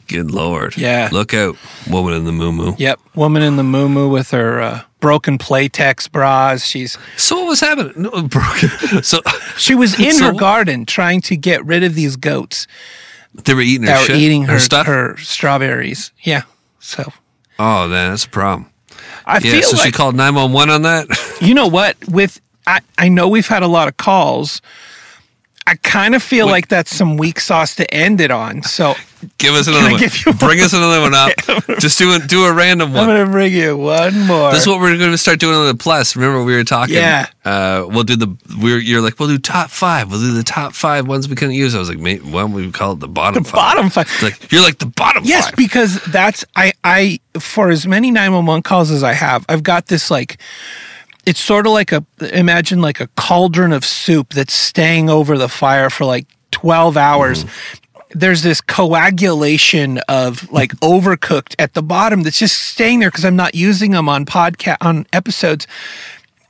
good 0.08 0.30
lord. 0.30 0.76
Yeah. 0.76 1.08
Look 1.12 1.34
out, 1.34 1.56
woman 1.88 2.14
in 2.14 2.24
the 2.24 2.32
moo 2.32 2.52
moo. 2.52 2.74
Yep. 2.78 3.00
Woman 3.14 3.42
in 3.42 3.56
the 3.56 3.62
moo 3.62 4.08
with 4.08 4.30
her 4.32 4.60
uh, 4.60 4.82
broken 4.98 5.38
Playtex 5.38 6.10
bras. 6.10 6.64
She's 6.64 6.98
So 7.16 7.36
what 7.40 7.46
was 7.48 7.60
happening? 7.60 7.92
No, 7.96 8.10
broken. 8.22 9.02
So 9.02 9.20
she 9.56 9.74
was 9.74 9.98
in 9.98 10.12
So- 10.12 10.26
her 10.26 10.32
garden 10.32 10.84
trying 10.86 11.20
to 11.22 11.36
get 11.36 11.64
rid 11.64 11.82
of 11.84 11.94
these 11.94 12.16
goats 12.16 12.66
they 13.44 13.54
were 13.54 13.60
eating 13.60 13.82
her 13.86 13.92
that 13.92 14.00
were 14.00 14.06
shit, 14.06 14.16
eating 14.16 14.42
her, 14.44 14.58
stuff. 14.58 14.86
her 14.86 15.16
strawberries. 15.18 16.10
Yeah. 16.22 16.42
So 16.80 17.12
Oh, 17.60 17.86
man, 17.88 18.10
that's 18.10 18.24
a 18.24 18.28
problem. 18.28 18.69
I 19.30 19.34
yeah, 19.34 19.52
feel 19.52 19.62
so 19.62 19.76
she 19.76 19.84
like 19.84 19.94
called 19.94 20.16
nine 20.16 20.34
one 20.34 20.52
one 20.52 20.70
on 20.70 20.82
that. 20.82 21.06
you 21.40 21.54
know 21.54 21.68
what 21.68 21.96
with 22.08 22.40
I, 22.66 22.80
I 22.98 23.08
know 23.08 23.28
we've 23.28 23.46
had 23.46 23.62
a 23.62 23.68
lot 23.68 23.88
of 23.88 23.96
calls. 23.96 24.60
I 25.66 25.76
kind 25.76 26.14
of 26.14 26.22
feel 26.22 26.46
Wait. 26.46 26.52
like 26.52 26.68
that's 26.68 26.94
some 26.94 27.16
weak 27.16 27.38
sauce 27.38 27.76
to 27.76 27.94
end 27.94 28.20
it 28.20 28.30
on. 28.30 28.62
So 28.62 28.94
Give 29.38 29.54
us 29.54 29.68
another 29.68 29.90
one. 29.92 30.36
Bring 30.38 30.60
us 30.60 30.72
another 30.72 31.00
one 31.00 31.14
up. 31.14 31.32
Just 31.78 31.98
do 31.98 32.14
a, 32.14 32.18
do 32.18 32.44
a 32.44 32.52
random 32.52 32.92
one. 32.92 33.00
I'm 33.02 33.06
going 33.08 33.26
to 33.26 33.30
bring 33.30 33.52
you 33.52 33.76
one 33.76 34.18
more. 34.26 34.50
This 34.52 34.62
is 34.62 34.66
what 34.66 34.80
we're 34.80 34.96
going 34.96 35.10
to 35.10 35.18
start 35.18 35.38
doing 35.40 35.54
on 35.54 35.66
the 35.66 35.74
plus. 35.74 36.16
Remember 36.16 36.42
we 36.42 36.54
were 36.54 36.64
talking. 36.64 36.94
Yeah. 36.94 37.26
Uh, 37.44 37.86
we'll 37.88 38.04
do 38.04 38.16
the. 38.16 38.34
We're 38.60 38.78
you're 38.78 39.02
like 39.02 39.18
we'll 39.20 39.28
do 39.28 39.38
top 39.38 39.70
five. 39.70 40.10
We'll 40.10 40.20
do 40.20 40.32
the 40.32 40.42
top 40.42 40.74
five 40.74 41.06
ones 41.06 41.28
we 41.28 41.34
couldn't 41.36 41.54
use. 41.54 41.74
I 41.74 41.78
was 41.78 41.88
like, 41.90 41.98
mate, 41.98 42.24
why 42.24 42.40
don't 42.40 42.52
we 42.52 42.70
call 42.70 42.92
it 42.92 43.00
the 43.00 43.08
bottom? 43.08 43.42
the 43.42 43.48
five? 43.50 43.56
bottom 43.76 43.90
five. 43.90 44.08
Like 44.22 44.50
you're 44.50 44.62
like 44.62 44.78
the 44.78 44.86
bottom 44.86 45.24
Yes, 45.24 45.46
five. 45.46 45.56
because 45.56 46.02
that's 46.04 46.44
I 46.56 46.72
I 46.82 47.20
for 47.38 47.68
as 47.70 47.86
many 47.86 48.10
911 48.10 48.62
calls 48.62 48.90
as 48.90 49.02
I 49.02 49.12
have, 49.12 49.44
I've 49.48 49.62
got 49.62 49.86
this 49.86 50.10
like 50.10 50.38
it's 51.26 51.40
sort 51.40 51.66
of 51.66 51.72
like 51.72 51.92
a 51.92 52.04
imagine 52.32 52.80
like 52.80 53.00
a 53.00 53.06
cauldron 53.16 53.72
of 53.72 53.84
soup 53.84 54.30
that's 54.32 54.54
staying 54.54 55.10
over 55.10 55.36
the 55.36 55.48
fire 55.48 55.90
for 55.90 56.04
like 56.06 56.26
12 56.52 56.96
hours. 56.96 57.44
There's 58.12 58.42
this 58.42 58.60
coagulation 58.60 59.98
of 60.08 60.50
like 60.50 60.72
overcooked 60.80 61.54
at 61.58 61.74
the 61.74 61.82
bottom 61.82 62.22
that's 62.22 62.38
just 62.38 62.60
staying 62.60 63.00
there 63.00 63.10
because 63.10 63.24
I'm 63.24 63.36
not 63.36 63.54
using 63.54 63.92
them 63.92 64.08
on 64.08 64.24
podcast 64.24 64.78
on 64.80 65.06
episodes 65.12 65.66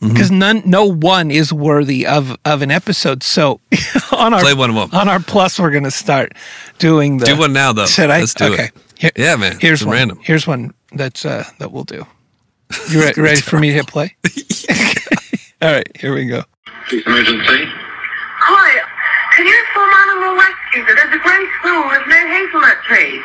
because 0.01 0.31
none 0.31 0.63
no 0.65 0.85
one 0.87 1.31
is 1.31 1.53
worthy 1.53 2.07
of 2.07 2.37
of 2.47 2.63
an 2.63 2.71
episode. 2.71 3.23
So 3.23 3.61
on 4.13 4.33
our 4.33 4.41
Play 4.41 4.55
one 4.55 4.71
of 4.71 4.77
'em. 4.77 4.99
on 4.99 5.09
our 5.09 5.21
plus 5.21 5.59
we're 5.59 5.71
gonna 5.71 5.91
start 5.91 6.33
doing 6.79 7.19
the 7.19 7.27
Do 7.27 7.37
one 7.39 7.53
now 7.53 7.73
though. 7.75 7.87
should 7.87 8.09
I? 8.11 8.21
Let's 8.21 8.33
do 8.35 8.53
okay. 8.55 8.65
it. 8.65 8.73
Here- 8.99 9.13
Yeah, 9.17 9.37
man. 9.37 9.59
Here's 9.61 9.81
It's 9.83 9.87
one. 9.87 9.95
random. 9.97 10.19
Here's 10.23 10.47
one 10.47 10.73
that's 10.93 11.25
uh, 11.27 11.45
that 11.59 11.71
we'll 11.73 11.85
do. 11.85 12.07
You 12.91 13.01
re- 13.03 13.13
ready 13.17 13.41
for 13.41 13.59
me 13.59 13.69
to 13.69 13.75
hit 13.75 13.87
play? 13.89 14.15
All 15.63 15.71
right, 15.73 15.87
here 16.01 16.15
we 16.15 16.25
go. 16.27 16.45
Emergency. 16.91 17.65
Hi, 18.43 18.81
can 19.37 19.47
you 19.47 19.55
inform 19.69 19.91
Animal 19.91 20.00
There's 20.73 21.15
a 21.15 21.19
grey 21.19 21.45
squirrel 21.59 21.89
with 21.89 22.07
no 22.07 22.21
hazelnut 22.31 22.83
trees? 22.85 23.23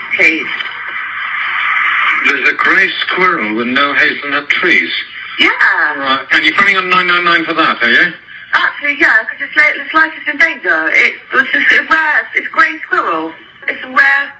There's 2.26 2.50
a 2.50 2.54
grey 2.54 2.90
squirrel 3.02 3.56
with 3.56 3.68
no 3.68 3.94
hazelnut 3.94 4.50
trees. 4.50 4.92
Yeah. 5.40 5.50
Right. 5.50 6.26
And 6.32 6.46
you're 6.46 6.56
phoning 6.56 6.78
on 6.78 6.90
999 6.90 7.46
for 7.46 7.54
that, 7.54 7.84
are 7.84 7.92
you? 7.92 8.14
Actually, 8.54 8.98
yeah, 9.00 9.24
because 9.24 9.48
it's, 9.48 9.56
like, 9.56 9.76
it's 9.76 9.94
life 9.94 10.14
is 10.22 10.28
in 10.28 10.38
danger. 10.38 10.90
It's, 10.96 11.22
it's, 11.34 11.52
just, 11.52 11.72
it's 11.72 11.90
rare. 11.90 12.30
It's 12.36 12.48
grey 12.48 12.80
squirrel. 12.82 13.34
It's 13.68 13.84
a 13.84 13.90
rare 13.90 14.34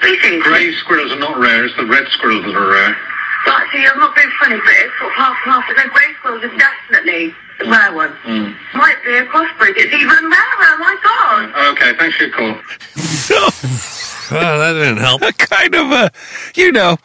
species. 0.00 0.42
Grey 0.42 0.72
squirrels 0.74 1.12
are 1.12 1.18
not 1.18 1.38
rare, 1.38 1.64
it's 1.64 1.76
the 1.76 1.86
red 1.86 2.08
squirrels 2.08 2.44
that 2.44 2.54
are 2.54 2.70
rare. 2.70 2.96
But 3.44 3.54
actually, 3.62 3.86
I'm 3.86 3.98
not 3.98 4.14
being 4.16 4.30
funny, 4.40 4.56
but 4.56 4.72
it's 4.74 4.98
sort 4.98 5.10
of 5.12 5.16
half 5.16 5.36
and 5.44 5.52
half. 5.54 5.64
The 5.68 5.88
grey 5.90 6.14
squirrel 6.18 6.42
is 6.44 6.58
definitely 6.58 7.34
the 7.58 7.64
rare 7.66 7.92
one. 7.94 8.12
Mm. 8.24 8.56
Might 8.74 8.96
be 9.04 9.16
a 9.16 9.24
crossbreed. 9.26 9.74
It's 9.76 9.92
even 9.94 10.08
rarer. 10.30 10.78
My 10.78 10.96
God. 11.02 11.72
Okay, 11.72 11.92
thanks 11.98 12.16
for 12.16 12.24
your 12.24 12.36
call. 12.36 12.62
So 12.96 13.36
Oh, 14.32 14.58
that 14.58 14.74
didn't 14.74 14.98
help. 14.98 15.22
a 15.22 15.32
kind 15.32 15.74
of 15.74 15.90
a 15.90 16.10
you 16.54 16.70
know 16.70 16.98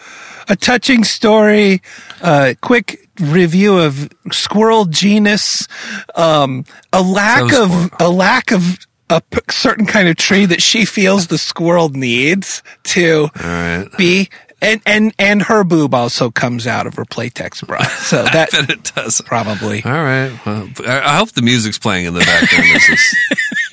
a 0.48 0.56
touching 0.56 1.04
story, 1.04 1.82
a 2.22 2.56
quick 2.62 3.10
review 3.20 3.78
of 3.80 4.10
squirrel 4.32 4.86
genus, 4.86 5.68
um, 6.16 6.66
a 6.94 7.02
lack 7.02 7.50
Sounds 7.50 7.74
of 7.92 7.92
a 8.00 8.10
lack 8.10 8.52
of 8.52 8.78
a 9.10 9.22
p- 9.22 9.40
certain 9.50 9.86
kind 9.88 10.08
of 10.08 10.18
tree 10.18 10.46
that 10.46 10.62
she 10.62 10.86
feels 10.86 11.28
the 11.28 11.38
squirrel 11.40 11.90
needs 11.90 12.62
to 12.84 13.30
All 13.44 13.50
right. 13.50 13.88
be. 13.98 14.30
And, 14.66 14.82
and 14.86 15.14
and 15.20 15.42
her 15.44 15.64
boob 15.64 15.94
also 15.94 16.32
comes 16.32 16.66
out 16.68 16.88
of 16.88 16.96
her 16.96 17.06
Playtex 17.06 17.66
bra, 17.66 17.84
so 17.84 18.24
that 18.34 18.54
I 18.54 18.62
bet 18.62 18.70
it 18.72 18.92
does. 18.96 19.22
probably 19.22 19.84
All 19.84 19.92
right. 19.92 20.32
Well, 20.46 20.68
I 20.88 21.02
I 21.14 21.18
hope 21.18 21.32
the 21.34 21.42
music's 21.42 21.78
playing 21.78 22.06
in 22.06 22.14
the 22.14 22.22
background 22.22 22.66
as, 22.76 22.88
this, 22.88 23.16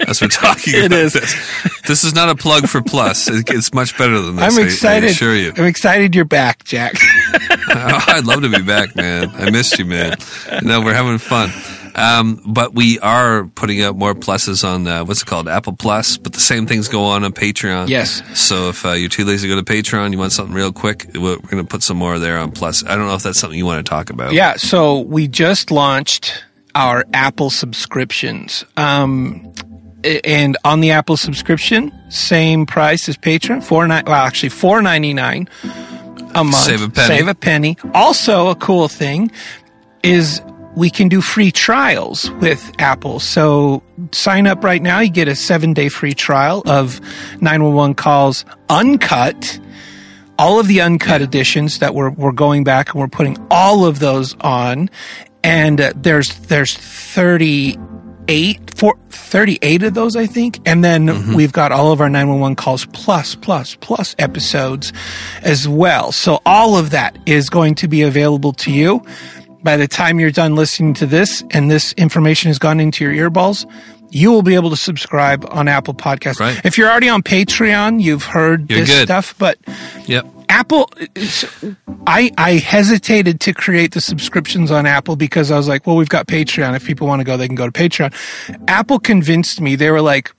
as 0.08 0.20
we're 0.20 0.28
talking 0.44 0.74
It 0.74 0.86
about 0.86 0.98
is. 0.98 1.12
this. 1.14 1.80
This 1.86 2.04
is 2.04 2.14
not 2.14 2.28
a 2.28 2.34
plug 2.34 2.68
for 2.68 2.82
Plus. 2.82 3.28
It, 3.28 3.48
it's 3.50 3.72
much 3.72 3.96
better 3.96 4.20
than 4.20 4.36
this. 4.36 4.54
I'm 4.56 4.62
I- 4.62 4.66
excited. 4.66 5.06
I 5.08 5.10
assure 5.10 5.34
you. 5.34 5.52
I'm 5.56 5.64
excited 5.64 6.14
you're 6.14 6.24
back, 6.24 6.64
Jack. 6.64 6.94
Oh, 7.74 8.04
I'd 8.08 8.26
love 8.26 8.42
to 8.42 8.50
be 8.50 8.60
back, 8.62 8.94
man. 8.96 9.30
I 9.34 9.50
missed 9.50 9.78
you, 9.78 9.86
man. 9.86 10.16
No, 10.62 10.82
we're 10.82 10.92
having 10.92 11.16
fun. 11.16 11.50
Um, 11.94 12.42
but 12.46 12.74
we 12.74 12.98
are 13.00 13.44
putting 13.44 13.82
out 13.82 13.96
more 13.96 14.14
pluses 14.14 14.66
on 14.66 14.86
uh, 14.86 15.04
what's 15.04 15.22
it 15.22 15.26
called, 15.26 15.48
Apple 15.48 15.74
Plus. 15.74 16.16
But 16.16 16.32
the 16.32 16.40
same 16.40 16.66
things 16.66 16.88
go 16.88 17.04
on 17.04 17.24
on 17.24 17.32
Patreon. 17.32 17.88
Yes. 17.88 18.22
So 18.38 18.70
if 18.70 18.84
uh, 18.86 18.92
you're 18.92 19.08
too 19.08 19.24
lazy 19.24 19.48
to 19.48 19.54
go 19.54 19.60
to 19.60 19.72
Patreon, 19.72 20.12
you 20.12 20.18
want 20.18 20.32
something 20.32 20.54
real 20.54 20.72
quick, 20.72 21.06
we're, 21.14 21.20
we're 21.20 21.36
going 21.36 21.62
to 21.62 21.68
put 21.68 21.82
some 21.82 21.96
more 21.96 22.18
there 22.18 22.38
on 22.38 22.50
Plus. 22.52 22.84
I 22.84 22.96
don't 22.96 23.06
know 23.06 23.14
if 23.14 23.22
that's 23.22 23.38
something 23.38 23.58
you 23.58 23.66
want 23.66 23.84
to 23.84 23.88
talk 23.88 24.10
about. 24.10 24.32
Yeah, 24.32 24.56
so 24.56 25.00
we 25.00 25.28
just 25.28 25.70
launched 25.70 26.44
our 26.74 27.04
Apple 27.12 27.50
subscriptions. 27.50 28.64
Um, 28.76 29.52
and 30.24 30.56
on 30.64 30.80
the 30.80 30.92
Apple 30.92 31.16
subscription, 31.16 31.92
same 32.10 32.66
price 32.66 33.08
as 33.08 33.16
Patreon, 33.16 33.62
four 33.62 33.86
nine. 33.86 34.04
Well, 34.06 34.14
actually, 34.14 34.48
four 34.48 34.82
ninety 34.82 35.14
nine 35.14 35.48
a 36.34 36.42
month. 36.42 36.56
Save 36.56 36.82
a 36.82 36.88
penny. 36.88 37.16
Save 37.16 37.28
a 37.28 37.34
penny. 37.34 37.76
Also, 37.94 38.48
a 38.48 38.56
cool 38.56 38.88
thing 38.88 39.30
is 40.02 40.40
we 40.74 40.90
can 40.90 41.08
do 41.08 41.20
free 41.20 41.52
trials 41.52 42.30
with 42.32 42.72
Apple. 42.78 43.20
So 43.20 43.82
sign 44.12 44.46
up 44.46 44.64
right 44.64 44.82
now. 44.82 45.00
You 45.00 45.10
get 45.10 45.28
a 45.28 45.36
seven 45.36 45.74
day 45.74 45.88
free 45.88 46.14
trial 46.14 46.62
of 46.66 47.00
911 47.40 47.94
calls 47.94 48.44
uncut. 48.68 49.60
All 50.38 50.58
of 50.58 50.66
the 50.66 50.80
uncut 50.80 51.20
editions 51.20 51.78
that 51.80 51.94
we're, 51.94 52.10
we're 52.10 52.32
going 52.32 52.64
back 52.64 52.92
and 52.92 53.00
we're 53.00 53.08
putting 53.08 53.36
all 53.50 53.84
of 53.84 53.98
those 53.98 54.34
on. 54.40 54.88
And 55.44 55.80
uh, 55.80 55.92
there's, 55.94 56.34
there's 56.46 56.74
38, 56.74 57.78
four, 58.74 58.98
38 59.10 59.82
of 59.82 59.94
those, 59.94 60.16
I 60.16 60.26
think. 60.26 60.60
And 60.66 60.82
then 60.82 61.34
we've 61.34 61.52
got 61.52 61.70
all 61.70 61.92
of 61.92 62.00
our 62.00 62.08
911 62.08 62.56
calls 62.56 62.86
plus, 62.86 63.34
plus, 63.34 63.76
plus 63.76 64.16
episodes 64.18 64.92
as 65.42 65.68
well. 65.68 66.12
So 66.12 66.40
all 66.46 66.78
of 66.78 66.90
that 66.90 67.18
is 67.26 67.50
going 67.50 67.74
to 67.76 67.88
be 67.88 68.02
available 68.02 68.54
to 68.54 68.72
you 68.72 69.04
by 69.62 69.76
the 69.76 69.88
time 69.88 70.18
you're 70.20 70.30
done 70.30 70.54
listening 70.54 70.94
to 70.94 71.06
this 71.06 71.42
and 71.50 71.70
this 71.70 71.92
information 71.94 72.48
has 72.48 72.58
gone 72.58 72.80
into 72.80 73.04
your 73.10 73.30
earballs, 73.30 73.64
you 74.10 74.30
will 74.30 74.42
be 74.42 74.54
able 74.54 74.70
to 74.70 74.76
subscribe 74.76 75.46
on 75.50 75.68
Apple 75.68 75.94
Podcasts. 75.94 76.40
Right. 76.40 76.60
If 76.64 76.76
you're 76.76 76.90
already 76.90 77.08
on 77.08 77.22
Patreon, 77.22 78.02
you've 78.02 78.24
heard 78.24 78.70
You're 78.70 78.80
this 78.80 78.90
good. 78.90 79.06
stuff, 79.06 79.34
but 79.38 79.58
Yep. 80.06 80.26
Apple, 80.48 80.90
I, 82.06 82.30
I 82.36 82.52
hesitated 82.58 83.40
to 83.40 83.54
create 83.54 83.92
the 83.92 84.02
subscriptions 84.02 84.70
on 84.70 84.84
Apple 84.84 85.16
because 85.16 85.50
I 85.50 85.56
was 85.56 85.66
like, 85.66 85.86
well, 85.86 85.96
we've 85.96 86.10
got 86.10 86.26
Patreon. 86.26 86.76
If 86.76 86.84
people 86.84 87.06
want 87.06 87.20
to 87.20 87.24
go, 87.24 87.38
they 87.38 87.46
can 87.46 87.54
go 87.56 87.70
to 87.70 87.72
Patreon. 87.72 88.12
Apple 88.68 88.98
convinced 88.98 89.62
me. 89.62 89.76
They 89.76 89.90
were 89.90 90.02
like, 90.02 90.30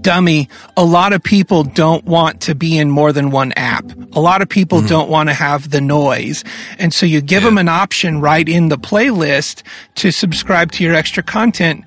dummy, 0.00 0.48
a 0.76 0.84
lot 0.84 1.12
of 1.12 1.22
people 1.22 1.64
don't 1.64 2.04
want 2.04 2.42
to 2.42 2.54
be 2.54 2.78
in 2.78 2.90
more 2.90 3.12
than 3.12 3.30
one 3.30 3.52
app. 3.52 3.84
A 4.12 4.20
lot 4.20 4.42
of 4.42 4.48
people 4.48 4.78
mm-hmm. 4.78 4.88
don't 4.88 5.10
want 5.10 5.28
to 5.30 5.34
have 5.34 5.70
the 5.70 5.80
noise. 5.80 6.44
And 6.78 6.92
so 6.94 7.06
you 7.06 7.20
give 7.20 7.42
them 7.42 7.58
an 7.58 7.68
option 7.68 8.20
right 8.20 8.48
in 8.48 8.68
the 8.68 8.78
playlist 8.78 9.62
to 9.96 10.12
subscribe 10.12 10.72
to 10.72 10.84
your 10.84 10.94
extra 10.94 11.22
content. 11.22 11.84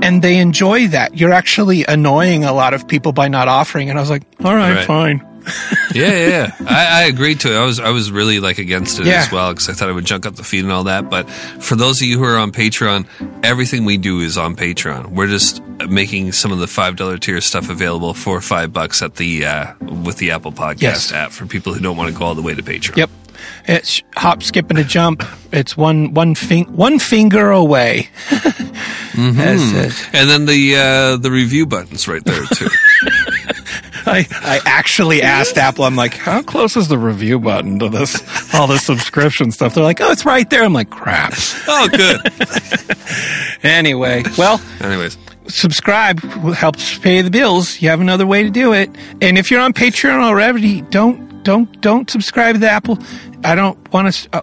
And 0.00 0.22
they 0.22 0.38
enjoy 0.38 0.88
that. 0.88 1.16
You're 1.16 1.32
actually 1.32 1.84
annoying 1.86 2.44
a 2.44 2.52
lot 2.52 2.74
of 2.74 2.88
people 2.88 3.12
by 3.12 3.28
not 3.28 3.46
offering. 3.46 3.88
And 3.88 3.98
I 3.98 4.02
was 4.02 4.10
like, 4.10 4.24
all 4.42 4.56
right, 4.56 4.74
Right. 4.74 4.86
fine. 4.86 5.31
yeah, 5.94 6.06
yeah, 6.12 6.28
yeah. 6.28 6.50
I, 6.66 7.02
I 7.02 7.02
agreed 7.04 7.40
to 7.40 7.52
it. 7.52 7.56
I 7.56 7.64
was 7.64 7.80
I 7.80 7.90
was 7.90 8.10
really 8.10 8.40
like 8.40 8.58
against 8.58 8.98
it 9.00 9.06
Yeah. 9.06 9.22
as 9.22 9.32
well 9.32 9.52
because 9.52 9.68
I 9.68 9.72
thought 9.72 9.88
it 9.88 9.92
would 9.94 10.04
junk 10.04 10.26
up 10.26 10.36
the 10.36 10.44
feed 10.44 10.62
and 10.64 10.72
all 10.72 10.84
that. 10.84 11.10
But 11.10 11.28
for 11.30 11.76
those 11.76 12.00
of 12.00 12.06
you 12.08 12.18
who 12.18 12.24
are 12.24 12.38
on 12.38 12.52
Patreon, 12.52 13.06
everything 13.42 13.84
we 13.84 13.96
do 13.96 14.20
is 14.20 14.38
on 14.38 14.54
Patreon. 14.56 15.08
We're 15.08 15.26
just 15.28 15.62
making 15.88 16.32
some 16.32 16.52
of 16.52 16.58
the 16.58 16.66
five 16.68 16.96
dollar 16.96 17.18
tier 17.18 17.40
stuff 17.40 17.68
available 17.70 18.14
for 18.14 18.40
five 18.40 18.72
bucks 18.72 19.02
at 19.02 19.16
the 19.16 19.44
uh, 19.46 19.74
with 20.04 20.18
the 20.18 20.30
Apple 20.30 20.52
Podcast 20.52 20.80
Yes. 20.82 21.12
app 21.12 21.32
for 21.32 21.46
people 21.46 21.74
who 21.74 21.80
don't 21.80 21.96
want 21.96 22.12
to 22.12 22.18
go 22.18 22.24
all 22.24 22.34
the 22.34 22.42
way 22.42 22.54
to 22.54 22.62
Patreon. 22.62 22.96
Yep. 22.96 23.10
It's 23.66 24.02
hop, 24.16 24.42
skip, 24.42 24.70
and 24.70 24.78
a 24.78 24.84
jump. 24.84 25.24
It's 25.52 25.76
one 25.76 26.14
one 26.14 26.34
fing- 26.36 26.72
one 26.76 26.98
finger 26.98 27.50
away. 27.50 28.08
Uh, 29.14 29.20
And 30.14 30.30
then 30.30 30.46
the 30.46 30.74
uh, 30.74 31.16
the 31.18 31.30
review 31.30 31.66
buttons 31.66 32.08
right 32.08 32.24
there 32.24 32.46
too. 32.46 32.68
I, 34.06 34.26
I 34.30 34.60
actually 34.64 35.22
asked 35.22 35.56
Apple, 35.56 35.84
I'm 35.84 35.96
like, 35.96 36.14
how 36.14 36.42
close 36.42 36.76
is 36.76 36.88
the 36.88 36.98
review 36.98 37.38
button 37.38 37.78
to 37.78 37.88
this, 37.88 38.54
all 38.54 38.66
this 38.66 38.84
subscription 38.84 39.52
stuff? 39.52 39.74
They're 39.74 39.84
like, 39.84 40.00
oh, 40.00 40.10
it's 40.10 40.24
right 40.24 40.48
there. 40.50 40.64
I'm 40.64 40.72
like, 40.72 40.90
crap. 40.90 41.34
Oh, 41.68 41.88
good. 41.88 42.20
Anyway, 43.62 44.24
well, 44.36 44.60
Anyways, 44.80 45.16
subscribe 45.46 46.20
helps 46.54 46.98
pay 46.98 47.22
the 47.22 47.30
bills. 47.30 47.80
You 47.80 47.90
have 47.90 48.00
another 48.00 48.26
way 48.26 48.42
to 48.42 48.50
do 48.50 48.72
it. 48.72 48.90
And 49.20 49.38
if 49.38 49.50
you're 49.52 49.60
on 49.60 49.72
Patreon 49.72 50.20
already, 50.20 50.82
don't, 50.82 51.44
don't, 51.44 51.80
don't 51.80 52.10
subscribe 52.10 52.60
to 52.60 52.68
Apple. 52.68 52.98
I 53.44 53.54
don't 53.54 53.92
want 53.92 54.12
to, 54.12 54.28
uh, 54.32 54.40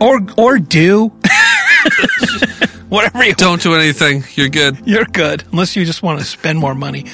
or, 0.00 0.20
or 0.36 0.58
do. 0.58 1.08
Whatever 2.88 3.24
you 3.24 3.34
don't 3.34 3.62
do 3.62 3.74
anything. 3.74 4.24
You're 4.34 4.48
good. 4.48 4.78
You're 4.84 5.04
good, 5.04 5.44
unless 5.52 5.76
you 5.76 5.84
just 5.84 6.02
want 6.02 6.18
to 6.18 6.24
spend 6.24 6.58
more 6.58 6.74
money. 6.74 7.04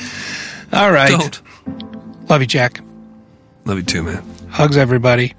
All 0.72 0.90
right. 0.90 1.10
Don't. 1.10 1.42
Love 2.28 2.40
you, 2.40 2.46
Jack. 2.46 2.80
Love 3.64 3.78
you 3.78 3.82
too, 3.82 4.02
man. 4.02 4.22
Hugs, 4.50 4.76
everybody. 4.76 5.34